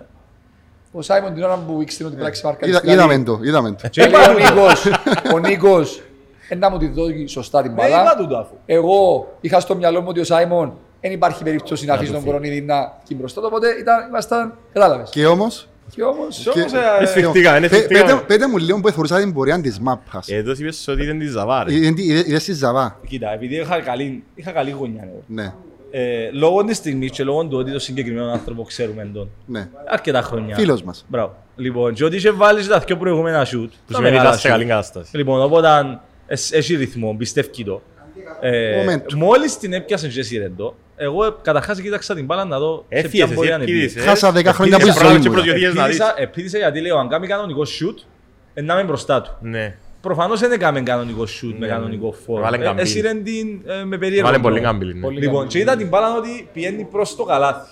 Ο 0.97 1.01
Σάιμον 1.01 1.33
την 1.33 1.43
ώρα 1.43 1.57
που 1.67 1.81
ήξερε 1.81 2.09
ότι 2.09 2.17
πράξει 2.17 2.45
μάρκα. 2.45 2.67
Είδα- 2.67 2.81
Είδαμε 2.85 3.17
το, 3.23 3.39
είδαμε 3.43 3.71
το. 3.71 3.87
Και 3.89 4.01
λέει 4.07 4.11
ο 4.29 4.33
Νίκος, 4.33 4.85
ο 5.33 5.39
Νίκος, 5.39 6.01
ε, 6.49 6.55
να 6.55 6.69
μου 6.69 6.77
τη 6.77 6.87
δώσει 6.87 7.27
σωστά 7.27 7.61
την 7.61 7.73
Ναι, 7.73 7.81
είπα 7.87 7.97
μπάλα. 7.97 8.15
του 8.15 8.27
το 8.27 8.37
αφού. 8.37 8.53
Εγώ 8.65 9.27
είχα 9.41 9.59
στο 9.59 9.75
μυαλό 9.75 10.01
μου 10.01 10.07
ότι 10.09 10.19
ο 10.19 10.23
Σάιμον 10.23 10.73
δεν 11.01 11.11
υπάρχει 11.11 11.43
περίπτωση 11.43 11.85
να 11.85 11.93
αφήσει 11.93 12.07
του 12.07 12.13
τον 12.13 12.21
φύγει. 12.23 12.33
Κορονίδη 12.35 12.61
να 12.65 12.75
γίνει 13.07 13.19
μπροστά 13.19 13.41
του, 13.41 13.47
οπότε 13.51 13.67
ήταν, 13.79 14.07
ήμασταν, 14.09 14.53
κατάλαβες. 14.73 15.09
Και 15.09 15.25
όμως, 15.25 15.67
Και 15.95 16.03
όμως, 16.03 16.37
Και 16.37 16.49
όμως, 16.59 16.71
Και- 16.71 16.77
ε, 16.99 17.03
Ε, 17.03 17.05
σφιχτήκαμε, 17.05 17.59
ναι, 17.59 17.67
πέ- 17.67 17.77
σφιχτήκαμε. 17.79 18.11
πέτε- 18.11 18.25
πέτε 18.25 18.47
μου 18.47 18.57
λίγο 18.57 18.79
που 18.79 18.87
εθωρούσα 18.87 19.17
την 19.19 19.33
πορεία 19.33 19.61
της 19.61 19.79
μάπας. 19.79 20.27
Εδώ 20.27 20.51
είπες 20.51 20.87
ότι 20.87 21.03
ήταν 21.03 21.19
της 21.19 21.31
Ζαβάρης. 21.31 21.75
Είδε- 21.75 21.99
είδε- 21.99 22.27
Είδες 22.27 22.43
τη 22.43 22.53
Ζαβά. 22.53 22.99
Κοίτα, 23.07 23.33
επειδή 23.33 23.55
είχα 23.55 23.79
καλή, 23.81 24.23
είχα 24.35 24.51
καλή 24.51 24.71
γωνιά. 24.71 25.07
Εγώ. 25.97 26.05
Ναι, 26.05 26.23
Ε, 26.25 26.29
λόγω 26.31 26.63
της 26.63 26.77
στιγμής 26.77 27.11
και 27.11 27.23
λόγω 27.23 27.45
του 27.45 27.57
ότι 27.57 27.71
το 27.71 27.79
συγκεκριμένο 27.79 28.31
άνθρωπο 28.31 28.63
ξέρουμε 28.63 29.09
τον 29.13 29.29
ναι. 29.45 29.67
αρκετά 29.87 30.21
χρόνια. 30.21 30.55
Φίλος 30.55 30.83
μας. 30.83 31.05
Μπράβο. 31.07 31.35
Λοιπόν, 31.55 31.93
και 31.93 32.03
ότι 32.03 32.15
είχε 32.15 32.31
βάλει 32.31 32.61
και 32.61 32.67
τα 32.67 32.79
δύο 32.79 32.97
προηγούμενα 32.97 33.43
shoot. 33.45 33.49
Που 33.51 33.91
τα 33.91 33.95
σημαίνει 33.95 34.03
μεγάλα 34.15 34.27
ήταν 34.29 34.39
σε 34.39 34.47
shoot. 34.47 34.51
καλή 34.51 34.65
κατάσταση. 34.65 35.17
Λοιπόν, 35.17 35.41
οπότε 35.41 35.99
εσ- 36.27 36.53
έχει 36.53 36.75
ρυθμό, 36.75 37.15
πιστεύει 37.17 37.63
το. 37.63 37.81
Ε, 38.41 38.83
Momentum. 38.85 39.13
μόλις 39.13 39.57
την 39.57 39.73
έπιασες 39.73 40.13
και 40.13 40.19
εσύ 40.19 40.37
ρεντό, 40.37 40.75
εγώ 40.95 41.25
ε, 41.25 41.29
καταρχάς 41.41 41.81
κοίταξα 41.81 42.15
την 42.15 42.25
μπάλα 42.25 42.45
να 42.45 42.59
δω 42.59 42.85
σε 42.89 42.95
Έφυγες, 42.99 43.11
ποια 43.11 43.23
εσύ 43.25 43.33
μπορεί 43.33 43.47
να 43.49 43.53
είναι. 43.55 43.63
επίδησες. 43.63 44.03
Χάσα 44.03 44.31
δέκα 44.31 44.53
χρόνια 44.53 44.75
Επίδησες 44.75 45.01
από 45.01 45.09
τη 45.09 45.13
ζωή 45.13 45.21
πράγματα 45.21 45.43
και 45.43 45.49
μου, 45.49 45.53
προσδιοθήκες 45.53 45.73
να 45.81 45.87
δεις. 45.87 45.99
Επίδησα- 45.99 46.21
Επίδησα 46.21 46.57
γιατί 46.57 46.81
λέω, 46.81 46.97
αν 46.97 47.09
κάνει 47.09 47.27
κανονικό 47.27 47.61
shoot, 47.61 48.03
ε, 48.53 48.61
να 48.61 48.73
είμαι 48.73 48.83
μπροστά 48.83 49.21
του. 49.21 49.37
Ναι. 49.41 49.77
Προφανώς 50.05 50.39
δεν 50.39 50.51
έκαμε 50.51 50.81
κανονικό 50.81 51.23
shoot 51.23 51.51
με 51.53 51.57
Ναι, 51.57 51.67
κανονικό 51.67 52.05
ναι. 52.07 52.15
φόρο. 52.25 52.41
Βάλε 52.41 52.57
Ε, 52.57 52.59
καμπύλη. 52.59 52.81
Εσύ 52.87 53.01
ρεν 53.01 53.23
την 53.23 53.61
ε, 53.81 53.83
με 53.83 53.97
περίεργο 53.97 54.23
Βάλε 54.25 54.33
τρόπο. 54.37 54.49
πολύ 54.49 54.61
κάμπιλη. 54.61 54.93
ναι. 54.93 54.99
Πολύ. 54.99 55.19
Λοιπόν, 55.19 55.47
και 55.47 55.59
είδα 55.59 55.75
την 55.75 55.87
μπάλα 55.87 56.15
ότι 56.17 56.49
πηγαίνει 56.53 56.83
προς 56.83 57.15
το 57.15 57.23
καλάθι. 57.23 57.71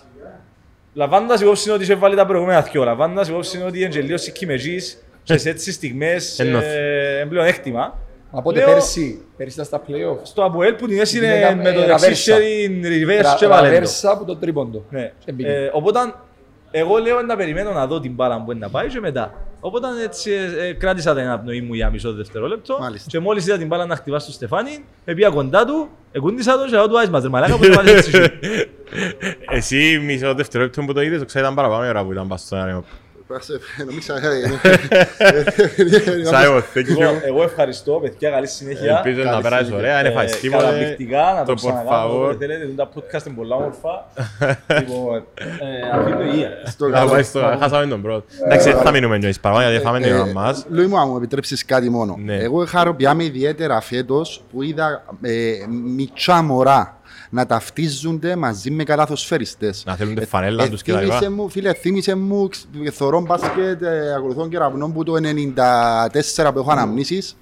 Λαμβάνοντας 0.93 1.41
υπόψη 1.41 1.69
ότι 1.69 1.83
είχε 1.83 1.95
βάλει 1.95 2.15
τα 2.15 2.25
προηγούμενα 2.25 2.61
δυο, 2.61 2.83
λαμβάνοντας 2.83 3.27
υπόψη 3.27 3.63
ότι 3.67 3.79
είναι 3.79 3.87
και 3.87 4.01
λίγο 4.01 4.17
συγκυμεζής 4.17 5.03
και 5.23 5.37
σε 5.37 5.49
έτσι 5.49 5.71
στιγμές 5.71 6.39
Εννοώ. 6.39 6.61
ε, 6.61 7.17
είναι 7.19 7.25
πλεονέκτημα. 7.29 7.97
από 8.31 8.49
τότε 8.53 8.65
Λέω- 8.65 8.73
πέρσι, 8.73 9.21
πέρσι 9.37 9.53
ήταν 9.53 9.65
στα 9.65 9.81
play-off. 9.87 10.17
Στο 10.23 10.43
Αποέλ 10.43 10.73
που 10.73 10.87
την 10.87 10.99
έσυρε 10.99 11.25
Την 11.47 11.57
με 11.57 11.63
το 11.63 11.69
έκαμε 11.69 11.85
δεξί 11.85 11.87
ραβέρσα. 11.89 12.33
χέρι 12.33 12.81
reverse 12.83 13.23
Ρα- 13.23 13.35
και 13.39 13.47
βάλε 13.47 13.67
το. 13.67 13.73
Ραβέρσα 13.73 14.11
από 14.11 14.25
το 14.25 14.35
τρίποντο. 14.35 14.85
Ναι. 14.89 15.11
Και 15.25 15.31
μπήκε. 15.31 15.49
Ε, 15.49 15.69
οπότε 15.73 15.99
εγώ 16.71 16.97
λέω 16.97 17.21
να 17.21 17.35
περιμένω 17.35 17.71
να 17.71 17.87
δω 17.87 17.99
την 17.99 18.11
μπάλα 18.13 18.43
που 18.43 18.51
είναι 18.51 18.59
να 18.59 18.69
πάει 18.69 18.87
και 18.87 18.99
μετά. 18.99 19.33
Οπότε 19.65 19.87
έτσι 20.03 20.31
ε, 20.31 20.67
ε, 20.67 20.73
κράτησα 20.73 21.13
την 21.15 21.23
αναπνοή 21.23 21.61
μου 21.61 21.73
για 21.73 21.89
μισό 21.89 22.13
δευτερόλεπτο 22.13 22.77
Μάλιστα. 22.79 23.09
και 23.09 23.19
μόλις 23.19 23.45
είδα 23.45 23.57
την 23.57 23.67
μπάλα 23.67 23.85
να 23.85 23.95
χτυπά 23.95 24.19
στο 24.19 24.31
Στεφάνι, 24.31 24.85
με 25.05 25.13
πήγα 25.13 25.29
κοντά 25.29 25.65
του, 25.65 25.89
εκούντισα 26.11 26.57
το 26.57 26.65
και 26.65 26.75
λέω 26.75 26.87
του 26.87 26.99
άις 26.99 27.09
μας 27.09 27.23
ρε 27.23 27.29
μαλάκα 27.29 27.57
που 27.57 27.65
το 27.65 27.73
βάλεις 27.73 27.91
έτσι 27.99 28.11
σου. 28.11 28.23
Εσύ 29.49 29.99
μισό 30.03 30.33
δευτερόλεπτο 30.33 30.81
που 30.85 30.93
το 30.93 31.01
είδες, 31.01 31.19
το 31.19 31.25
ξέρεις 31.25 31.47
ήταν 31.47 31.55
παραπάνω 31.55 31.85
η 31.85 31.89
ώρα 31.89 32.03
που 32.03 32.11
ήταν 32.11 32.27
πας 32.27 32.41
στο 32.41 32.83
αέριο. 33.33 33.65
Νομίξα... 33.85 34.13
Σάιμον, 36.29 36.63
thank 36.73 36.87
Εγώ- 36.89 37.11
you. 37.11 37.21
Εγώ 37.25 37.43
ευχαριστώ, 37.43 37.91
παιδιά, 38.01 38.29
καλή 38.29 38.47
συνέχεια. 38.47 39.01
Ελπίζω 39.05 39.23
να 39.23 39.29
Καλή 39.29 39.41
περάσεις 39.41 39.65
συνέχεια. 39.67 39.87
ωραία, 39.87 39.99
είναι 39.99 40.07
Ε, 40.07 40.11
ευχαριστήμα. 40.11 40.57
Καταπληκτικά, 40.57 41.33
να 41.33 41.39
το 41.39 41.45
Το 41.45 41.51
por 41.51 41.55
ξανακάνω. 41.55 42.07
favor. 42.07 42.15
όποτε 42.15 42.37
Θέλετε, 42.45 42.65
τα 42.75 42.89
podcast 42.95 43.25
είναι 43.27 43.35
πολλά 43.35 43.55
όμορφα. 43.55 44.05
Λοιπόν, 44.79 45.23
ε, 45.37 45.97
αυτή 45.99 46.11
το 46.11 46.23
υγεία. 46.23 46.49
Στο 46.65 46.87
Να 46.87 46.97
καλό. 46.97 47.11
πάει 47.11 47.23
στο... 47.23 47.39
Χάσαμε 47.59 47.85
τον 47.85 48.01
πρώτο. 48.01 48.23
Εντάξει, 48.45 48.71
δεν 48.71 48.81
θα 48.81 48.91
μείνουμε 48.91 49.17
νιώσεις 49.17 49.39
παραπάνω 49.39 49.69
γιατί 49.69 49.85
φάμε 49.85 49.99
την 49.99 50.13
ώρα 50.13 50.25
μας. 50.33 50.65
Λούι 50.69 50.85
μου, 50.87 50.99
αν 50.99 51.07
μου 51.09 51.17
επιτρέψεις 51.17 51.65
κάτι 51.65 51.89
μόνο. 51.89 52.15
Ναι. 52.23 52.35
Εγώ 52.37 52.65
χαροποιάμαι 52.65 53.23
ιδιαίτερα 53.23 53.81
φέτος 53.81 54.43
που 54.51 54.61
είδα 54.63 55.03
ε, 55.21 55.31
μητσά 55.95 56.41
μωρά 56.41 56.97
να 57.33 57.45
ταυτίζονται 57.45 58.35
μαζί 58.35 58.71
με 58.71 58.83
καλαθοσφαιριστές. 58.83 59.83
Να 59.85 59.95
θέλουν 59.95 60.15
τη 60.15 60.25
φανέλα 60.25 60.63
Ε, 60.63 60.69
τους 60.69 60.81
και 60.81 60.91
τα 60.91 60.99
θύμισε 60.99 61.19
λοιπά. 61.19 61.31
μου, 61.31 61.49
φίλε, 61.49 61.73
θύμισε 61.73 62.15
μου, 62.15 62.47
ξ- 62.47 62.65
θωρώ 62.91 63.21
μπάσκετ, 63.21 63.81
ε, 63.81 64.13
ακολουθώ 64.17 64.47
κεραυνό 64.47 64.89
που 64.89 65.03
το 65.03 65.13
94 65.15 66.51
που 66.53 66.59
έχω 66.59 66.71
αναμνήσεις, 66.71 67.35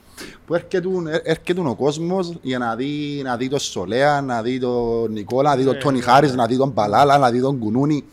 που 0.46 0.56
έρχεται, 0.56 0.88
ε, 1.12 1.32
έρχεται 1.32 1.60
ο 1.60 1.76
κόσμος 1.76 2.34
για 2.42 2.58
να 2.58 2.76
δει, 2.76 3.22
να 3.24 3.36
δει 3.38 3.48
τον 3.50 3.60
Σολέα, 3.60 4.22
να 4.22 4.42
δει 4.42 4.60
τον 4.60 5.12
Νικόλα, 5.12 5.50
να 5.50 5.56
δει 5.56 5.64
τον 5.64 5.80
Τόνι 5.80 6.02
Χάρης, 6.02 6.34
να 6.36 6.46
δει 6.46 6.58
τον 6.58 6.74
Παλάλα, 6.74 7.18
να 7.18 7.30
δει 7.32 7.42
τον 7.42 7.60
Κουνούνι. 7.60 8.04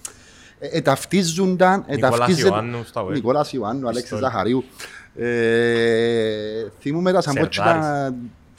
Ε, 0.59 0.67
ε, 0.77 0.81
ταυτίζονταν, 0.81 1.85
ε, 1.87 1.95
Νικόλας 1.95 2.19
ταυτίζε- 2.19 2.47
Ιωάννου 2.47 2.85
στα 2.85 3.05
web. 3.07 3.11
Νικόλας 3.13 3.53
Ιωάννου, 3.53 3.89
Αλέξης 3.89 4.11
Ιστορία. 4.11 4.29
Ζαχαρίου. 4.29 4.65
Ε, 5.17 6.67
θυμούμαι 6.81 7.13
τα 7.13 7.21
σαν 7.21 7.49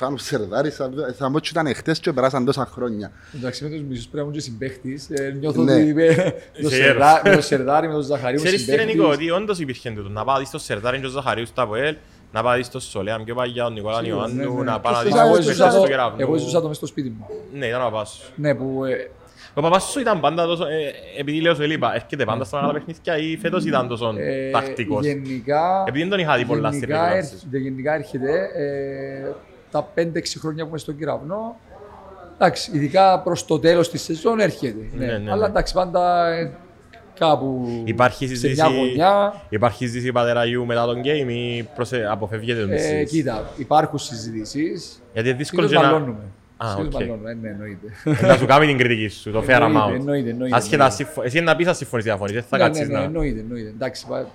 πω 0.08 0.18
Σερδάρης. 0.18 0.74
ήταν 0.76 0.92
Φάνου 0.92 0.98
Σερδάρης, 0.98 1.06
σαν- 1.10 1.16
σαν 1.18 1.32
πω 1.32 1.40
ήταν 1.52 1.66
εχθές 1.68 2.00
και 2.00 2.14
περάσαν 2.14 2.46
τόσα 2.46 2.66
χρόνια. 2.66 3.12
Εντάξει, 3.36 3.64
με 3.64 3.70
τους 3.70 3.82
μισούς 3.82 4.04
πρέπει 4.08 4.16
να 4.16 4.22
ήμουν 4.22 4.34
και 4.34 4.40
συμπαίχτης. 4.42 5.10
Ε, 5.10 5.36
Νιώθω 5.40 5.62
Ναι. 5.64 5.74
ότι 5.74 5.94
με 5.94 6.16
το 6.62 6.68
Είσαι 6.68 6.76
Σερδά- 6.76 7.22
με 7.28 7.36
το 7.36 7.42
Σερδάρι, 7.42 7.88
με 7.88 7.94
τον 7.94 8.02
Ζαχαρίου 8.02 8.38
Ξέρεις 8.42 8.66
τι 8.66 8.74
είναι 8.74 8.84
Νίκο, 8.84 8.92
συμπαίχτης. 9.04 9.32
ότι 9.32 9.42
όντως 9.42 9.60
υπήρχε 9.60 9.90
τούτο. 9.92 10.10
Να 10.10 10.24
πάω 10.24 10.46
στο 10.46 10.58
Σερδάριν 10.58 11.02
και 11.02 11.08
ο 11.08 11.10
Ζαχαρίου 11.10 11.46
στα 11.46 11.62
ΑΠΟΕΛ, 11.62 11.96
να 12.32 12.44
πάω 12.44 12.64
στο 12.64 12.80
Σολέα 12.80 13.24
πιο 13.24 13.36
παγιά, 13.36 13.66
ο 13.66 13.70
Νικόλα 13.70 14.02
Ναι, 14.02 14.08
Ιωάννου, 14.08 14.58
ναι. 14.58 14.64
να 14.64 14.80
πάω 14.80 14.94
να 14.94 14.98
Και 15.00 15.04
δεις 15.06 15.14
στο 15.14 15.22
Εγώ 15.26 15.36
τους 15.36 15.46
Ζαχαρίου 15.46 15.50
έζουσα 15.50 15.64
παίκτες 15.64 15.74
το- 15.76 15.82
του 15.82 15.88
κεραυνού. 15.90 16.22
Εγώ 16.22 16.36
έζουσα 16.36 16.62
το 16.62 16.68
μες 16.68 16.78
στο 16.78 16.86
σπίτι 16.86 17.10
μου. 17.10 17.26
Ναι, 17.54 17.66
ήταν 17.66 17.82
ο 17.82 17.84
παπάς 17.84 18.10
σου. 18.10 18.32
Ναι, 18.36 18.56
που 18.56 18.86
ε, 18.86 19.10
Ο 19.54 19.62
παπάς 19.62 19.84
σου 19.84 20.00
ήταν 20.00 20.20
πάντα 20.20 20.46
τόσο, 20.46 20.64
ε, 20.64 20.92
επειδή 21.20 21.42
λέω 21.42 21.56
σου 21.56 21.62
έλειπα, 21.62 21.96
έρχεται 21.96 22.26
πάντα 22.26 22.44
στα 22.44 22.56
μεγάλα 22.58 22.74
παιχνίδια 22.74 23.18
ή 23.18 23.38
φέτος 23.38 23.66
ήταν 23.66 23.88
τόσο 23.88 24.14
ε, 24.18 24.52
τακτικός; 24.52 25.06
Γενικά, 25.06 25.84
Επειδή 25.88 26.00
δεν 26.00 26.10
τον 26.10 26.20
είχα 26.20 26.38
δει 26.38 26.46
πολλά 26.46 26.68
στη 26.72 26.78
γενικά, 26.80 27.08
regular 27.08 27.12
season. 27.14 27.18
έρχεται- 27.18 27.58
γενικά 27.58 27.94
έρχεται 27.94 28.32
ε, 28.56 29.32
τα 29.72 29.88
5-6 29.96 30.02
χρόνια 30.40 30.64
που 30.64 30.70
είμαι 30.70 30.78
στον 30.78 30.98
κεραυνό. 30.98 31.56
Εντάξει, 32.34 32.72
ειδικά 32.74 33.20
προς 33.22 33.46
το 33.46 33.60
τέλος 33.60 33.90
της 33.90 34.02
σεζόν 34.02 34.40
έρχεται. 34.40 34.86
Ναι. 34.94 35.06
Ναι, 35.06 35.18
ναι, 35.18 35.32
Αλλά 35.32 35.42
ναι. 35.42 35.46
εντάξει, 35.52 35.74
πάντα 35.74 36.28
ε, 36.34 36.52
κάπου 37.20 37.68
Υπάρχει 37.84 38.28
σε 38.28 38.36
συζήτηση, 38.36 38.62
μια 38.70 38.78
γωνιά. 38.80 39.42
υπάρχει 39.50 39.86
συζήτηση 39.86 40.12
πατέρα-γιου 40.12 40.66
μετά 40.66 40.86
το 40.86 41.02
game 41.02 41.28
ή 41.30 41.64
προσε... 41.76 42.08
αποφεύγεται 42.12 42.60
τον 42.62 42.72
Ε, 42.72 42.78
συζήτηση; 42.78 43.16
κοίτα, 43.16 43.50
υπάρχουν 43.58 44.00
συζητήσεις. 44.00 45.02
Γιατί 45.14 45.30
είναι 45.30 45.38
δύσκολο 45.38 45.68
Συνήθως 45.68 45.88
και 45.88 45.94
να... 45.94 46.00
μαλώνουμε. 46.00 46.24
Α, 46.58 46.68
Συνήθως 46.70 46.94
οκ. 46.94 47.00
μαλώνουμε, 47.02 47.32
ε, 47.32 47.34
ναι, 47.34 47.50
εννοείται. 47.50 47.88
να 48.28 48.38
σου 48.38 48.46
κάνει 48.46 48.66
την 48.66 48.78
κριτική 48.78 49.08
σου, 49.08 49.32
το 49.32 49.40
fair 49.48 49.50
Εννοείται, 49.50 49.80
amount. 49.86 49.94
εννοείται, 49.94 50.30
εννοείται, 50.30 50.56
Άσχετα, 50.56 50.76
εννοείται. 50.84 50.96
συμφω- 51.04 51.26
εσύ 51.26 51.40
να 51.42 51.56
πεις 51.56 51.66
να 51.66 51.74
συμφωνείς 51.74 52.06
ή 52.06 52.08
διαφωνείς, 52.08 52.34
δεν 52.34 52.44
θα 52.50 52.58
Ναι, 52.58 52.64
κάτσεις 52.64 52.88
ναι, 52.88 52.94
ναι, 52.94 53.00
να... 53.00 53.06
εννοείται, 53.06 53.40
εννοείται. 53.40 53.70
Εντάξει, 53.70 54.06
πα- 54.08 54.28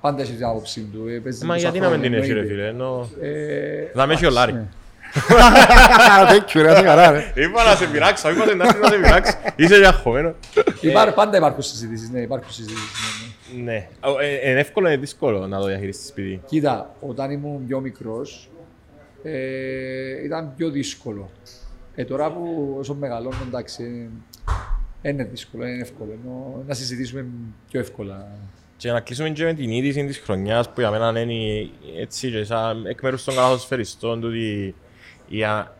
πάντα 0.00 0.22
έχεις 0.22 0.36
την 0.36 0.44
άποψη 0.44 0.80
του. 0.92 1.08
ε, 1.08 1.18
παίζεις 1.18 1.42
Μα 1.44 1.54
τόσα 1.54 1.68
γιατί 1.68 1.80
να 1.80 1.88
μην 1.88 1.98
χρόνια, 2.00 2.10
την 2.20 2.22
έχει 2.22 2.32
ρε 2.32 2.40
εννοείται. 2.40 2.54
φίλε, 2.54 2.68
ενώ... 2.68 3.08
Ε, 3.20 3.90
Να 3.94 4.06
με 4.06 4.12
έχει 4.12 4.26
ο 4.26 4.30
Λάρη. 4.30 4.52
ναι. 4.52 4.66
Thank 6.30 6.56
you, 6.56 6.60
ρε, 6.62 6.72
είσαι 6.72 6.82
καλά, 6.82 7.10
ρε. 7.10 7.32
Είπα 7.34 7.64
να 7.64 7.74
σε 7.76 7.86
πειράξω, 7.86 8.30
είπα 8.30 8.54
να 8.54 8.64
έρθει 8.66 8.80
να 8.80 8.88
σε 8.88 8.96
πειράξω. 8.96 9.32
Είσαι 9.56 9.76
για 9.78 9.92
χωμένο. 9.92 10.34
Υπά- 10.80 11.14
Πάντα 11.14 11.36
υπάρχουν 11.36 11.62
συζητήσεις, 11.62 12.10
ναι, 12.10 12.20
υπάρχουν 12.20 12.50
συζητήσεις. 12.52 12.90
ναι, 13.56 13.62
ναι. 13.62 13.72
Ναι. 13.72 13.88
Ο, 14.00 14.18
ε, 14.20 14.50
Είναι 14.50 14.60
εύκολο, 14.60 14.86
είναι 14.88 14.96
δύσκολο 14.96 15.46
να 15.46 15.58
το 15.58 15.66
διαχειριστείς 15.66 16.08
σπίτι. 16.08 16.40
Κοίτα, 16.46 16.94
όταν 17.00 17.30
ήμουν 17.30 17.66
πιο 17.66 17.80
μικρός, 17.80 18.50
ε, 19.22 20.24
ήταν 20.24 20.52
πιο 20.56 20.70
δύσκολο. 20.70 21.30
Ε, 21.94 22.04
τώρα 22.04 22.30
που 22.32 22.74
όσο 22.78 22.94
μεγαλώνω, 22.94 23.36
εντάξει, 23.46 24.10
ε, 25.02 25.08
είναι 25.08 25.24
δύσκολο, 25.24 25.66
είναι 25.66 25.82
εύκολο. 25.82 26.10
Ενώ 26.22 26.62
να 26.66 26.74
συζητήσουμε 26.74 27.24
πιο 27.70 27.80
εύκολα. 27.80 28.28
Και 28.80 28.92
να 28.92 29.00
κλείσουμε 29.00 29.28
και 29.30 29.44
με 29.44 29.52
την 29.54 29.70
είδηση 29.70 30.04
της 30.06 30.18
χρονιάς 30.24 30.66
που 30.68 30.80
για 30.80 30.90
μένα 30.90 31.20
είναι 31.20 31.68
έτσι 32.00 32.30
και 32.30 32.44
σαν 32.44 32.86
εκ 32.86 33.02
μέρους 33.02 33.24
των 33.24 33.34
καλαθοσφαιριστών 33.34 34.20
του 34.20 34.26
ότι 34.28 34.74
η 35.28 35.44
α- 35.44 35.72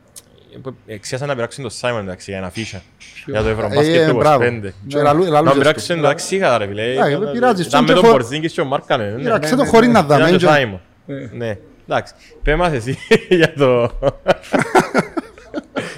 που 0.63 0.75
εξιάσαν 0.87 1.29
να 1.29 1.35
πειράξουν 1.35 1.63
τον 1.63 1.73
Σάιμον 1.73 2.01
εντάξει 2.03 2.31
για 2.31 2.39
ένα 2.41 2.51
φύσα 2.51 2.83
για 3.27 3.43
το 3.43 3.49
Ε, 3.49 3.51
Ευρωμπάσκετ 3.53 4.09
του 4.09 4.17
μπράβο. 4.17 4.45
25. 4.45 4.73
Και 4.87 4.99
λαλού- 5.01 5.25
Να 5.25 5.31
λαλούσες 5.31 5.53
του. 5.55 5.59
πειράξουν 5.59 5.99
εντάξει 5.99 6.37
είχα 6.37 6.59
ρε 6.59 6.67
φίλε. 6.67 6.83
Ε, 6.83 6.93
Ήταν- 6.93 7.31
πειράζει, 7.33 7.33
Ήταν 7.37 7.55
με 7.57 7.63
στον 7.63 7.87
τον 7.87 7.95
και 7.95 8.01
χω- 8.01 8.11
Πορζίνγκης 8.11 8.53
και 8.53 8.61
ο 8.61 8.65
Μάρκανε. 8.65 9.05
ναι. 9.11 9.23
Πειράξε 9.23 9.55
ναι, 9.55 9.63
το 9.63 9.69
χωρίς 9.69 9.89
να 9.89 9.99
Ήταν 9.99 10.07
δάμε. 10.07 10.29
και 10.29 10.35
ο 10.35 10.39
και- 10.39 10.47
Σάιμον. 10.47 10.81
Ε. 11.07 11.29
Ναι, 11.33 11.59
εντάξει. 11.89 12.15
Πες 12.43 12.55
μας 12.57 12.73
εσύ 12.73 12.99
για 13.41 13.53
το... 13.55 13.91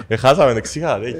Ε, 0.08 0.16
χάσαμε, 0.16 0.52
δεν 0.52 0.62
ξύχα, 0.62 0.98
δε. 0.98 1.10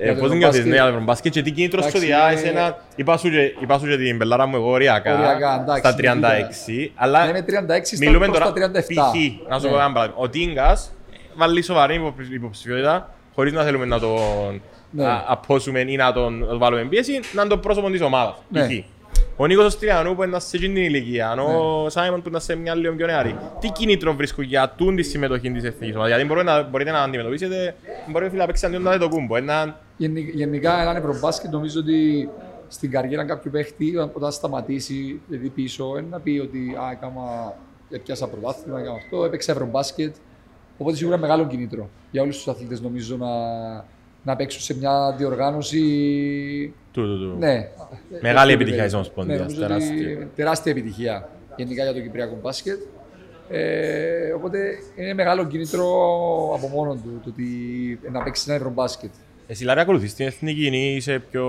Ε, 0.00 0.04
Για 0.04 0.14
το 0.14 0.20
Πώς 0.20 0.28
νιώθεις, 0.30 0.44
μπάσκετ. 0.46 0.66
ναι, 0.66 0.74
για 0.74 0.92
το 0.92 1.00
μπάσκετ 1.00 1.32
και 1.32 1.42
τι 1.42 1.50
κίνητρο 1.50 1.82
σου 1.82 1.88
Εντάξει, 1.88 2.06
διά 2.06 2.28
ε, 2.30 2.32
εσένα. 2.34 2.76
Είπα 2.96 3.16
σου 3.16 3.30
και- 3.30 3.54
είπα 3.62 3.78
σου 3.78 3.86
και 3.86 3.96
την 3.96 4.18
πελάρα 4.18 4.46
μου 4.46 4.56
εγώ 4.56 4.70
οριακά, 4.70 5.14
Οριακά, 5.14 5.60
εντάξει, 5.62 5.80
στα 5.80 6.14
ναι, 6.14 6.26
36, 6.26 6.92
αλλά 6.94 7.26
Ναι, 7.26 7.32
με 7.32 7.42
36 7.42 7.96
στα- 7.96 8.06
μιλούμε 8.06 8.26
προς 8.26 8.38
τώρα 8.38 8.52
τα 8.52 8.60
37. 8.60 8.82
π.χ. 9.12 9.48
Να 9.48 9.58
σου 9.58 9.64
Ναι. 9.66 9.72
πω 9.72 9.78
ένα 9.78 9.92
παράδειγμα. 9.92 10.22
Ο 10.22 10.28
Τίγκας 10.28 10.92
βάλει 11.34 11.62
σοβαρή 11.62 11.94
υπο- 11.94 12.14
υποψηφιότητα 12.32 13.10
χωρίς 13.34 13.52
να 13.52 13.62
θέλουμε 13.62 13.84
να 13.84 13.98
τον 13.98 14.60
Ναι. 14.90 15.04
α- 15.06 15.24
απόσουμε 15.26 15.80
ή 15.80 15.96
να 15.96 16.12
τον 16.12 16.58
βάλουμε 16.58 16.84
πίεση, 16.84 17.20
να 17.32 17.40
είναι 17.40 17.50
το 17.50 17.58
πρόσωπο 17.58 17.90
της 17.90 18.00
ομάδας. 18.02 18.34
Ναι. 18.48 18.66
π.χ. 18.66 18.72
Ο 19.40 19.46
Νίκος 19.46 19.64
ο 19.64 19.68
Στυλιανού 19.70 20.14
που 20.14 20.22
είναι 20.22 20.40
σε 20.40 20.56
εκείνη 20.56 20.74
την 20.74 20.82
ηλικία, 20.82 21.32
ο 21.32 21.88
Σάιμον 21.88 22.22
που 22.22 22.28
είναι 22.28 22.40
σε 22.40 22.56
μια 22.56 22.74
λίγο 22.74 22.94
πιο 22.94 23.06
νεαρή. 23.06 23.36
Τι 23.60 23.68
κίνητρο 23.70 24.14
βρίσκουν 24.14 24.44
για 24.44 24.72
τούν 24.76 24.96
τη 24.96 25.02
συμμετοχή 25.02 25.50
της 25.52 25.64
εθνικής 25.64 25.94
ομάδας; 25.94 26.10
Γιατί 26.16 26.24
μπορείτε 26.28 26.50
να, 26.50 26.62
μπορείτε 26.62 26.90
να 26.90 26.98
αντιμετωπίσετε, 27.02 27.74
μπορεί 28.06 28.30
να 28.32 28.46
παίξει 28.46 28.66
αντίον 28.66 28.98
το 28.98 29.08
κούμπο. 29.08 29.36
Ένα, 29.36 29.54
Γενι- 29.62 29.74
Γενικά, 30.34 30.80
έναν 30.80 30.96
ευρωμπάσκετ 30.96 31.50
νομίζω 31.52 31.80
ότι 31.80 32.28
στην 32.68 32.90
καριέρα 32.90 33.24
κάποιου 33.24 33.50
παίχτη, 33.50 33.96
όταν 34.12 34.32
σταματήσει, 34.32 35.20
δηλαδή 35.28 35.48
πίσω, 35.48 35.94
είναι 35.98 36.06
να 36.10 36.18
πει 36.20 36.40
ότι 36.42 36.58
α, 36.58 36.90
έκανα, 36.92 37.56
έπιασα 37.90 38.28
πρωτάθλημα, 38.28 38.80
έκανα 38.80 38.96
αυτό, 38.96 39.24
έπαιξα 39.24 39.52
ευρωμπάσκετ. 39.52 40.14
Οπότε 40.78 40.96
σίγουρα 40.96 41.16
μεγάλο 41.18 41.46
κίνητρο 41.46 41.88
για 42.10 42.22
όλους 42.22 42.36
τους 42.36 42.48
αθλητές 42.48 42.80
νομίζω 42.80 43.16
να, 43.16 43.28
να 44.22 44.36
παίξουν 44.36 44.60
σε 44.62 44.76
μια 44.76 45.14
διοργάνωση. 45.18 45.82
του, 46.92 47.02
του, 47.02 47.18
του. 47.18 47.36
Ναι. 47.38 47.68
Μεγάλη 48.20 48.50
Ε, 48.50 48.54
επιτυχία 48.54 48.82
ε, 48.82 48.84
της 48.84 48.94
Ομοσπονδίας, 48.94 49.38
Ναι, 49.38 49.44
νομίζω 49.44 49.60
τεράστια. 49.60 49.94
ότι 50.16 50.28
τεράστια 50.34 50.72
επιτυχία 50.72 51.28
γενικά 51.56 51.82
για 51.82 51.92
το 51.92 52.00
Κυπριακό 52.00 52.38
μπάσκετ. 52.42 52.78
Ε, 53.50 54.32
οπότε 54.32 54.58
είναι 54.96 55.14
μεγάλο 55.14 55.46
κίνητρο 55.46 55.84
από 56.54 56.68
μόνο 56.68 56.94
του 56.94 57.20
το 57.24 57.28
ότι 57.30 57.44
να 58.12 58.22
παίξει 58.22 58.44
ένα 58.46 58.56
ευρωμπάσκετ. 58.56 59.10
Εσύ 59.50 59.64
Λάρη 59.64 59.80
ακολουθείς 59.80 60.14
την 60.14 60.26
εθνική 60.26 60.66
ή 60.72 60.94
είσαι 60.96 61.22
πιο 61.30 61.46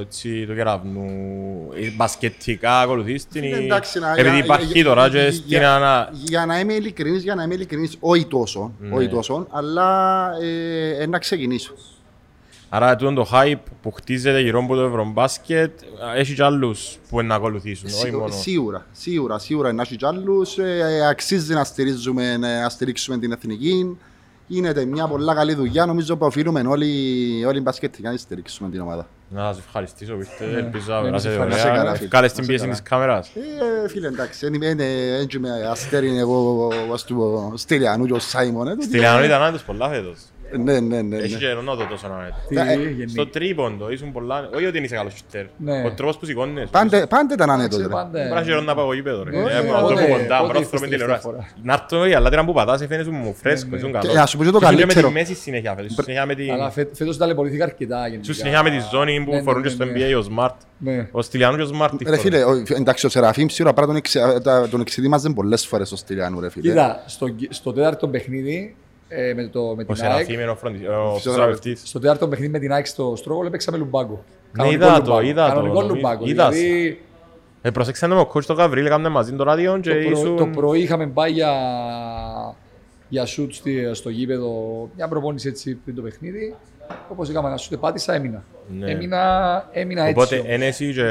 έτσι, 0.00 0.46
το 0.46 0.54
κεραυνού, 0.54 1.68
ή 1.80 1.94
μπασκετικά 1.96 2.80
ακολουθείς 2.80 3.26
την 3.26 3.42
ή... 3.42 3.48
Εντάξει, 3.50 3.98
να- 3.98 4.10
Επειδή 4.12 4.28
για- 4.36 4.44
υπάρχει 4.44 4.72
για- 4.72 4.84
τώρα 4.84 5.08
και 5.10 5.18
για- 5.18 5.32
στην 5.32 5.44
για- 5.46 5.74
ανα... 5.74 6.10
Για 6.12 6.46
να 6.46 6.60
είμαι 6.60 6.72
ειλικρινής, 6.72 7.22
για 7.22 7.34
να 7.34 7.42
είμαι 7.42 7.54
ειλικρινής, 7.54 7.96
όχι 8.00 8.26
τόσο, 8.26 8.72
Ναι. 8.80 8.94
όχι 8.96 9.08
τόσο, 9.08 9.46
αλλά 9.50 10.30
ε, 10.42 11.02
ε, 11.02 11.06
να 11.06 11.18
ξεκινήσω. 11.18 11.72
Άρα 12.68 12.96
τούτο 12.96 13.12
το 13.14 13.28
hype 13.32 13.58
που 13.82 13.92
χτίζεται 13.92 14.40
γύρω 14.40 14.58
από 14.58 14.74
το 14.74 14.80
ευρωμπάσκετ 14.82 15.70
έχει 16.16 16.34
και 16.34 16.42
άλλους 16.42 16.98
που 17.08 17.22
να 17.22 17.34
ακολουθήσουν, 17.34 17.86
όχι 17.86 17.96
Σί- 17.96 18.12
μόνο. 18.12 18.32
Σίγουρα, 18.32 18.86
σίγουρα, 18.92 19.38
σίγουρα 19.38 19.72
να 19.72 19.82
έχει 19.82 19.96
κι 19.96 20.06
άλλους. 20.06 20.58
Ε, 20.58 20.78
ε, 20.78 21.06
αξίζει 21.06 21.54
να 21.54 21.64
στηρίζουμε, 21.64 22.36
να 22.36 22.68
στηρίξουμε 22.68 23.18
την 23.18 23.32
εθνική. 23.32 23.98
Γίνεται 24.46 24.84
μια 24.84 25.06
πολλά 25.06 25.34
καλή 25.34 25.54
δουλειά. 25.54 25.86
Νομίζω 25.86 26.16
που 26.16 26.26
οφείλουμε 26.26 26.60
όλοι, 26.66 26.88
όλοι 27.46 27.58
οι 27.58 27.62
μπασκετικά 27.64 28.10
να 28.10 28.16
στηρίξουμε 28.16 28.68
την 28.70 28.80
ομάδα. 28.80 29.06
Να 29.28 29.40
σας 29.52 29.58
ευχαριστήσω 29.58 30.12
που 30.14 30.18
ήρθατε, 30.18 30.44
Ναι. 30.50 30.58
ελπίζω 30.58 30.92
να 30.92 31.00
Ναι, 31.00 31.04
περάσετε 31.04 31.10
να 31.10 31.18
σε 31.18 31.28
ευχαριστώ. 31.42 31.68
ωραία. 31.68 31.82
καλά, 31.82 31.94
φίλε. 31.94 32.08
Κάλες 32.08 32.30
Να 32.30 32.34
την 32.36 32.44
σε 32.44 32.48
πίεση 32.50 32.64
καλά. 32.64 32.74
της 32.78 32.88
κάμερας. 32.90 33.28
Ε, 33.84 33.88
φίλε, 33.88 34.06
εντάξει, 34.06 34.38
δεν 34.44 34.54
είμαι- 34.54 34.66
δεν 34.74 34.76
δεν 35.18 35.28
είμαι 35.36 35.50
αστέρι 35.70 36.18
εγώ 36.18 36.68
ως 36.90 37.04
του 37.04 37.52
Στυλιανού 37.56 38.06
και 38.06 38.12
ο 38.12 38.18
Σάιμον. 38.18 38.68
ε, 38.68 38.74
το 38.74 38.82
Στη 38.82 38.90
τι- 38.90 38.98
Λεανό 38.98 39.24
ήταν 39.24 39.42
άντες 39.42 39.62
πολλά 39.62 39.88
φέτος. 39.88 40.18
Ναι, 40.58 40.80
ναι, 40.80 41.02
ναι. 41.02 41.16
Έχει 41.16 41.32
ναι. 41.32 41.38
και 41.38 41.46
να 41.46 41.76
το 41.76 41.84
τόσο 41.90 42.08
να 42.08 42.14
είναι. 42.14 42.64
Τι, 42.64 42.70
Ε, 42.72 42.74
γενικά. 42.88 43.08
Στο 43.08 43.26
τρίποντο 43.26 43.90
ήσουν 43.90 44.12
πολλά, 44.12 44.48
όχι 44.54 44.66
ότι 44.66 44.78
είσαι 44.78 44.94
καλός 44.94 45.12
σουτέρ. 45.12 45.44
Ναι. 45.56 45.82
Ο 45.86 45.90
τρόπος 45.96 46.16
που 46.18 46.24
σηκώνεις. 46.26 46.68
Πάντα 46.70 47.06
πάντα 47.06 47.34
ήταν 47.34 47.50
άνετος. 47.50 47.78
Ξέρω, 47.78 47.88
ρε. 47.88 47.94
πάντα, 47.94 48.20
ε. 48.20 48.28
Πρέπει 48.28 48.48
να 48.50 48.60
να 48.60 48.74
πάω 48.74 48.94
γήπεδο 48.94 49.22
ρε. 49.24 49.30
Ναι, 49.30 49.36
Ε, 49.38 49.42
ναι, 49.42 49.70
να 49.70 49.80
το 49.80 49.86
πότε- 49.86 49.98
έχω 50.08 50.18
κοντά, 50.18 50.38
πότε 50.38 50.52
πρώτο 50.52 50.58
ήρθες 50.58 50.80
με 50.80 50.86
τελευταία 50.86 51.18
τηλεόραση. 51.18 51.22
φορά; 51.22 51.48
Να 51.62 51.72
έρθω 51.72 52.06
η 52.06 52.14
αλάτρα 52.14 52.44
που 52.44 52.52
πατάς, 52.52 52.84
φαίνεσαι 52.88 53.10
μου 53.10 53.34
φρέσκο, 53.34 53.68
Ναι, 53.70 53.76
ήσουν 53.76 53.90
ναι. 53.90 53.98
καλός. 53.98 54.12
Και 54.12 54.18
να 54.18 54.26
σου 54.26 54.36
πω 54.38 54.44
και 54.44 54.50
το 54.50 54.58
Και 54.58 54.64
ήσουν 54.64 54.76
και 54.76 54.82
καλύτερο. 54.84 55.10
με 55.10 55.18
τη 55.22 55.28
μέση 55.28 55.40
συνέχεια 55.40 55.74
φέτος, 55.74 55.90
ήσουν 55.90 56.04
συνέχεια 56.04 56.26
με 56.26 56.34
την... 56.34 56.50
Αλλά 56.52 56.70
φε- 56.70 56.96
φέτος 56.96 57.16
ταλαιπωρήθηκα 57.16 57.64
αρκετά 57.64 57.98
γενικά. 58.02 58.20
Ήσουν 58.22 58.34
συνέχεια 58.34 58.62
με 58.62 58.70
τη 58.70 58.76
ζώνη 58.92 59.18
Ναι, 59.18 59.24
που 59.24 59.30
ναι, 59.32 59.42
φορούν 59.42 59.62
και 59.62 59.68
ναι, 59.68 59.74
στο 59.74 59.84
ναι. 59.84 59.92
NBA 59.92 60.22
ο 60.22 60.26
Smart. 60.36 60.54
Ναι. 60.78 61.08
Ο 61.12 61.22
Στυλιανούς 61.22 61.70
και 61.70 61.76
ο 61.76 61.78
Smart. 61.80 61.90
τι 61.98 62.04
Ρε 62.04 62.16
φορούν. 62.16 62.20
φίλε, 62.20 62.44
ο- 62.44 62.62
εντάξει 62.80 63.06
ο 63.06 63.08
Σεραφείμ 63.08 63.46
σίγουρα 63.48 63.74
πρέπει 63.74 63.92
να 63.92 64.00
τον 64.00 64.02
εξε- 64.04 64.42
τα- 64.42 64.68
τον 64.68 64.80
εξετοίμαζε 64.80 65.30
πολλές 65.30 65.66
φορές 65.66 65.86
στο 65.86 65.96
Στυλιανού 65.96 66.40
ρε 66.40 66.50
φίλε. 66.50 66.68
Κοίτα, 66.68 67.02
στο, 67.06 67.26
στο 67.48 67.72
τέταρτο 67.72 68.08
παιχνίδι 68.08 68.74
ε, 69.16 69.34
με, 69.34 69.46
το, 69.46 69.60
με 69.76 69.84
Ο 69.88 69.92
την 69.92 70.04
ΑΕΚ, 70.04 70.12
Σεραφείμ 70.14 70.40
είναι 70.40 70.50
ο 70.50 70.56
φροντι- 70.56 70.88
ο 70.88 71.14
Φυσιογραφιστής. 71.14 71.22
φυσιογραφιστής. 71.22 71.88
στο 71.88 71.98
τέταρτο 71.98 72.28
παιχνίδι 72.28 72.52
με 72.52 72.58
την 72.58 72.72
ΑΕΚ 72.72 72.86
στο 72.86 73.12
Στρόγολο 73.16 73.50
παίξαμε 73.50 73.76
λουμπάγκο. 73.76 74.24
Ναι, 74.52 74.68
είδα 74.70 75.02
το, 75.02 75.20
είδα 75.20 75.42
το, 75.48 75.48
Κανονικό 75.54 75.74
νομίζω. 75.80 75.94
λουμπάγκο. 75.94 76.24
Είδα 76.26 76.48
Δηλαδή, 76.50 77.00
Ε, 77.62 77.70
προσέξτε 77.70 78.06
με 78.06 78.14
ο 78.14 78.30
coach 78.34 78.44
το 78.44 78.52
Γαβρίλ, 78.52 78.86
έκαμε 78.86 79.08
μαζί 79.08 79.32
το 79.32 79.44
ράδιο 79.44 79.78
και 79.78 79.90
το, 79.90 79.96
προ- 79.98 80.10
ήσουν... 80.10 80.36
το 80.36 80.46
πρωί 80.46 80.80
είχαμε 80.80 81.06
πάει 81.06 81.30
για, 81.32 81.52
για 83.08 83.26
σουτ 83.26 83.52
στη- 83.52 83.88
στο 83.92 84.08
γήπεδο, 84.10 84.50
μια 84.96 85.08
προπόνηση 85.08 85.48
έτσι 85.48 85.74
πριν 85.74 85.96
το 85.96 86.02
παιχνίδι. 86.02 86.54
Όπως 87.08 87.28
είχαμε 87.28 87.48
ένα 87.48 87.56
σουτ, 87.56 87.74
πάτησα, 87.80 88.14
έμεινα. 88.14 88.42
Ναι. 88.78 88.90
Έμεινα, 88.90 89.68
έμεινα 89.72 90.02
έτσι. 90.02 90.12
Οπότε 90.22 90.38
όμως. 90.38 90.50
ένεση 90.52 90.92
και... 90.92 91.04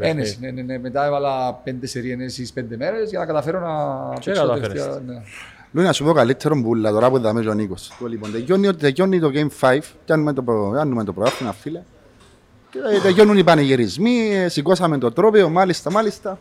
Ένεση, 0.00 0.38
ναι, 0.40 0.50
ναι, 0.50 0.62
ναι. 0.62 0.78
Μετά 0.78 1.06
έβαλα 1.06 1.54
πέντε 1.54 1.86
σερί 1.86 2.10
ενέσεις 2.10 2.52
πέντε 2.52 2.76
μέρες 2.76 3.10
για 3.10 3.18
να 3.18 3.26
καταφέρω 3.26 3.60
να 3.60 3.74
Και 4.18 4.30
παίξω 4.30 4.46
τα 4.46 4.54
καταφέρες. 4.54 4.82
τελευταία. 4.84 5.14
Ναι. 5.14 5.22
Λέω 5.72 5.84
να 5.84 5.92
σου 5.92 6.04
πω 6.04 6.12
καλύτερο 6.12 6.56
μπουλα 6.56 6.90
τώρα 6.90 7.10
που 7.10 7.16
είδαμε 7.16 7.40
και 7.42 7.48
ο 7.48 7.52
Νίκος. 7.54 7.92
Το 8.00 8.06
Λοιπόν, 8.06 8.32
τελειώνει, 8.32 8.74
τελειώνει 8.74 9.20
το 9.20 9.30
Game 9.34 9.48
5, 9.68 9.78
κάνουμε 10.04 10.32
το, 10.32 10.42
προ- 10.42 10.72
κάνουμε 10.74 11.04
το 11.04 11.12
πρωτάθλημα 11.12 11.52
φίλε. 11.52 11.82
Και 12.70 12.78
ε, 12.96 13.00
τελειώνουν 13.00 13.36
οι 13.38 13.44
πανηγυρισμοί, 13.44 14.30
ε, 14.34 14.48
σηκώσαμε 14.48 14.98
το 14.98 15.12
τρόπαιο, 15.12 15.48
μάλιστα, 15.48 15.90
μάλιστα. 15.90 16.38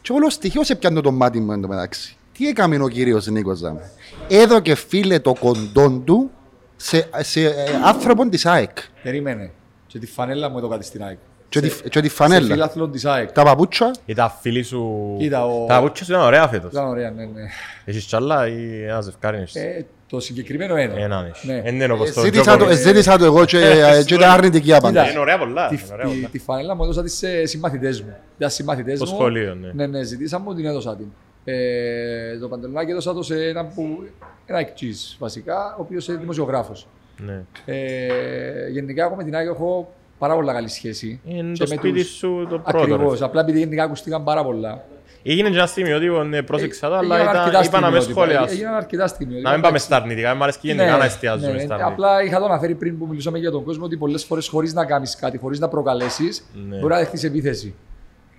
Και 0.00 0.12
όλο 0.12 0.30
στοιχείο 0.30 0.64
σε 0.64 0.74
πιάνω 0.74 1.00
το 1.00 1.12
μάτι 1.12 1.40
μου 1.40 1.52
εν 1.52 1.60
τω 1.60 1.68
μεταξύ. 1.68 2.16
Τι 2.32 2.48
έκαμε 2.48 2.76
ο 2.82 2.88
κύριος 2.88 3.26
Νίκος 3.26 3.60
δάμε. 3.60 3.90
Έδωκε 4.28 4.74
φίλε 4.74 5.18
το 5.18 5.34
κοντόν 5.40 6.04
του 6.04 6.30
σε, 6.76 7.08
σε 7.18 7.40
ε, 7.44 7.52
άνθρωπον 7.84 8.30
της 8.30 8.46
ΑΕΚ. 8.46 8.78
Περίμενε. 9.02 9.50
Και 9.86 9.98
τη 9.98 10.06
φανέλα 10.06 10.48
μου 10.48 10.58
εδώ 10.58 10.68
κάτι 10.68 10.84
στην 10.84 11.02
ΑΕΚ. 11.04 11.18
Και, 11.60 11.60
τη, 11.68 11.88
και 11.88 12.00
τη 12.00 12.08
Σε 12.08 12.14
φανέλα. 12.14 12.46
φιλάθλων 12.46 12.90
της 12.92 13.04
ΑΕΚ. 13.04 13.32
Τα 13.32 13.42
παπούτσια. 13.42 13.90
Ήταν 14.06 14.32
φίλοι 14.40 14.62
σου... 14.62 15.14
Κοίτα, 15.18 15.46
ο- 15.46 15.66
Τα 15.66 15.74
παπούτσια 15.74 16.06
σου 16.06 16.12
ήταν 16.12 16.24
ωραία 16.24 16.48
φέτος. 16.48 16.72
Ήταν 16.72 16.86
ωραία, 16.88 17.10
ναι, 17.10 17.24
ναι. 17.24 17.40
Έχεις 17.84 18.04
κι 18.04 18.16
άλλα 18.16 18.48
ή 18.48 18.82
ένας 18.84 19.04
ζευκάρι 19.04 19.36
έχεις. 19.38 19.54
Ε, 19.54 19.86
το 20.06 20.20
συγκεκριμένο 20.20 20.76
ένα. 20.76 20.98
Έναν 20.98 21.26
έχεις. 21.26 21.44
Ναι. 21.44 21.60
Εν 21.64 21.74
είναι 21.74 21.92
όπως 21.92 22.12
το 22.12 22.20
Ζήτησα 22.20 22.56
το, 22.56 22.64
Djokovic. 22.64 22.70
ε, 22.70 22.74
ζήτησα 22.74 23.18
το 23.18 23.24
εγώ 23.24 23.44
και, 23.44 23.58
ε, 23.58 24.02
και 24.04 24.14
ήταν 24.14 24.30
αρνητική 24.30 24.74
απάντηση. 24.74 25.10
Είναι 25.10 25.18
ωραία 25.18 25.38
πολλά. 25.38 25.68
Τη, 25.68 25.74
είναι 25.74 25.84
ωραία 25.92 26.06
τη, 26.06 26.12
πολλά. 26.14 26.28
τη 26.28 26.38
φανέλα 26.38 26.74
μου 26.74 26.82
έδωσα 26.82 27.02
της 27.02 27.14
σε 27.16 27.46
συμμαθητές 27.46 28.02
μου. 28.02 28.16
Για 28.38 28.48
συμμαθητές 28.48 28.96
Στο 28.98 29.06
μου. 29.06 29.12
σχολείο, 29.14 29.54
ναι. 29.54 29.70
Ναι, 29.74 29.86
ναι, 29.86 30.02
ζητήσα 30.02 30.38
μου 30.38 30.54
την 30.54 30.64
έδωσα 30.66 30.96
την. 30.96 31.06
Ε, 31.44 32.38
το 32.40 32.48
παντελονάκι 32.48 32.90
έδωσα 32.90 33.14
το 33.14 33.22
σε 33.22 33.34
έναν 33.44 33.68
που, 33.74 34.04
ένα 34.46 34.58
εκτζής 34.58 35.16
βασικά, 35.18 35.74
ο 35.78 35.80
οποίος 35.80 36.08
είναι 36.08 36.16
δημοσιογράφος. 36.18 36.86
Ναι. 37.26 37.42
Ε, 37.64 38.68
γενικά 38.70 39.04
εγώ 39.04 39.14
με 39.14 39.24
την 39.24 39.34
ΑΕΚ 39.36 39.46
έχω 39.46 39.92
πάρα 40.22 40.34
πολλά 40.34 40.52
καλή 40.52 40.68
σχέση. 40.68 41.20
Είναι 41.24 41.52
Και 41.52 41.64
το 41.64 41.70
με 41.70 41.76
σπίτι 41.76 42.00
τους- 42.00 42.10
σου 42.16 42.46
το 42.50 42.58
πρώτο. 42.58 42.84
ρε. 42.86 42.92
Ακριβώς, 42.94 43.22
απλά 43.22 43.40
επειδή 43.40 43.58
γενικά 43.58 43.82
ακούστηκαν 43.84 44.24
πάρα 44.24 44.44
πολλά. 44.44 44.84
Έγινε 45.24 45.48
και 45.50 45.56
ένα 45.56 45.66
στιγμιότυπο, 45.66 46.22
ναι, 46.22 46.42
πρόσεξα 46.42 46.88
το, 46.88 46.94
αλλά 46.96 47.14
Έγιναν 47.16 47.32
ήταν- 47.34 47.44
αρκετά 47.46 47.64
είπα 47.64 47.80
να 47.80 47.90
με 47.90 48.00
στιγμιότυπα. 48.00 48.32
σχολιάσω. 48.32 48.54
Έγιναν 48.54 48.74
αρκετά 48.74 49.06
στιγμιότυπα. 49.06 49.48
Να 49.48 49.54
μην 49.54 49.62
πάμε 49.64 49.76
Εντάξει. 49.76 49.94
στα 49.94 50.02
αρνητικά, 50.02 50.34
μου 50.34 50.42
αρέσει 50.42 50.58
και 50.58 50.66
γενικά 50.68 50.96
να 50.96 51.04
εστιάζουμε 51.04 51.48
στα 51.48 51.56
αρνητικά. 51.58 51.86
Απλά 51.86 52.22
είχα 52.22 52.38
το 52.38 52.44
αναφέρει 52.44 52.74
πριν 52.74 52.98
που 52.98 53.06
μιλούσαμε 53.06 53.38
για 53.38 53.50
τον 53.50 53.64
κόσμο 53.64 53.84
ότι 53.84 53.96
πολλές 53.96 54.24
φορές 54.24 54.48
χωρίς 54.48 54.74
να 54.74 54.84
κάνεις 54.84 55.16
κάτι, 55.16 55.38
χωρίς 55.38 55.58
να 55.58 55.68
προκαλέσεις, 55.68 56.44
Ναι. 56.68 56.76
μπορεί 56.76 56.92
να 56.92 56.98
δεχτείς 56.98 57.24
επίθεση. 57.24 57.74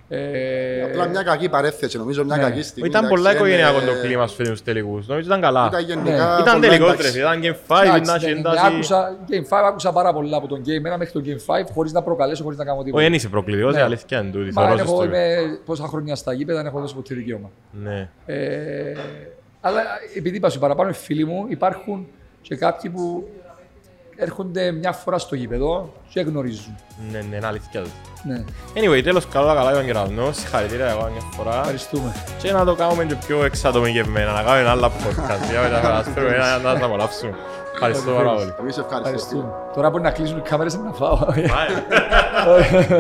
Ε, 0.10 0.84
Απλά 0.84 1.08
μια 1.08 1.24
κακή 1.24 1.50
παρένθεση, 1.50 1.98
νομίζω 1.98 2.24
μια 2.26 2.36
Ναι. 2.36 2.42
κακή 2.44 2.62
στιγμή. 2.62 2.90
Ήταν 2.90 3.06
εντάξει, 3.06 3.22
πολλά 3.22 3.30
είναι- 3.30 3.40
οικογενειακό 3.40 3.80
το 3.80 4.02
κλίμα 4.02 4.24
στους 4.24 4.36
φετινούς 4.38 4.64
τελικούς. 4.64 5.08
Νομίζω 5.08 5.28
ήταν 5.28 5.42
καλά. 5.42 5.68
Ήταν 5.72 5.84
γενικά 5.86 6.10
Ναι. 6.10 6.16
Ήταν 6.16 6.44
πολλά 6.46 6.60
τελικό 6.60 6.84
εντάξει. 6.86 7.02
τρέφει, 7.02 7.20
ήταν 7.20 7.40
Game 7.42 7.58
5, 7.68 7.84
εντάξει, 7.84 8.10
να 8.12 8.16
έχει 8.16 8.26
ναι, 8.26 8.32
ναι, 8.32 8.38
ένταση. 8.38 8.66
άκουσα, 8.66 9.18
Game 9.30 9.44
5 9.50 9.68
άκουσα 9.68 9.92
πάρα 9.92 10.14
πολλά 10.14 10.38
από 10.38 10.48
τον 10.48 10.62
Game 10.66 10.94
1 10.94 10.98
μέχρι 10.98 11.14
το 11.14 11.22
Game 11.26 11.40
5 11.46 11.72
χωρίς 11.74 11.92
να 11.92 12.02
προκαλέσω, 12.02 12.44
χωρίς 12.44 12.58
να 12.58 12.66
κάνω 12.66 12.78
τίποτα. 12.84 12.98
Όχι, 12.98 13.06
δεν 13.10 13.14
είσαι 13.18 13.30
προκλητικός, 13.30 13.74
η 13.74 13.76
Ναι. 13.78 13.82
αλήθεια 13.84 14.20
είναι 14.20 14.32
τούτη. 14.32 14.54
Μα 14.54 14.62
θεωρώ 14.62 14.76
δεν 14.78 14.86
έχω, 14.86 14.96
σωστό. 14.96 15.06
είμαι 15.16 15.60
πόσα 15.66 15.88
χρόνια 15.88 16.16
στα 16.16 16.34
γήπεδα, 16.34 16.58
δεν 16.58 16.68
έχω 16.68 16.80
δώσει 16.80 16.96
ποτέ 16.96 17.16
δικαίωμα. 17.16 17.50
Ναι. 17.72 18.10
Ε, 18.26 18.94
αλλά 19.62 19.82
επειδή 20.18 20.36
είπα 20.38 20.50
σου 20.50 20.60
παραπάνω 20.60 20.90
οι 20.90 20.94
φίλοι 20.94 21.26
μου, 21.26 21.46
υπάρχουν 21.50 22.08
και 22.42 22.56
κάποιοι 22.56 22.90
που 22.92 23.28
έρχονται 24.16 24.72
μια 24.72 24.92
φορά 24.92 25.18
στο 25.18 25.36
γήπεδο 25.36 25.94
και 26.10 26.22
γνωρίζουν. 26.22 26.76
Ναι, 27.12 27.20
ναι, 27.30 27.36
είναι 27.36 27.48
αλήθεια 27.48 27.82
του. 27.82 27.90
Ναι, 28.24 28.44
Anyway, 28.74 29.04
τέλος 29.04 29.28
καλά 29.28 29.54
καλά 29.56 29.72
ήταν 29.72 29.86
κεραυνός, 29.86 30.36
συγχαρητήρια 30.36 30.88
εγώ 30.90 31.10
μια 31.12 31.22
φορά. 31.32 31.58
ευχαριστούμε. 31.60 32.14
Και 32.42 32.52
να 32.52 32.66
το 32.66 32.76
κάνουμε 32.76 33.04
και 33.06 33.16
πιο 33.28 33.44
εξατομικευμένα, 33.44 34.32
να 34.32 34.44
κάνουμε 34.44 34.70
άλλα 34.70 34.88
podcast. 34.90 35.50
Για 35.52 35.62
μετά 35.62 35.94
να 35.94 36.04
φέρουμε 36.04 36.36
ένα 36.36 36.58
να 36.58 36.80
τα 36.80 36.86
απολαύσουμε. 36.86 37.36
Ευχαριστώ 37.74 38.12
πάρα 38.12 38.34
πολύ. 38.34 38.54
Εμείς 38.60 38.78
ευχαριστούμε. 38.78 39.00
Ευχαριστούμε. 39.16 39.52
Τώρα 39.76 39.90
μπορεί 39.90 40.04
να 40.04 40.12
κλείσουν 40.12 40.38
οι 40.38 40.42
κάμερες 40.42 40.76
να 40.78 40.92
φάω. 40.92 41.18
Bye. 41.20 41.84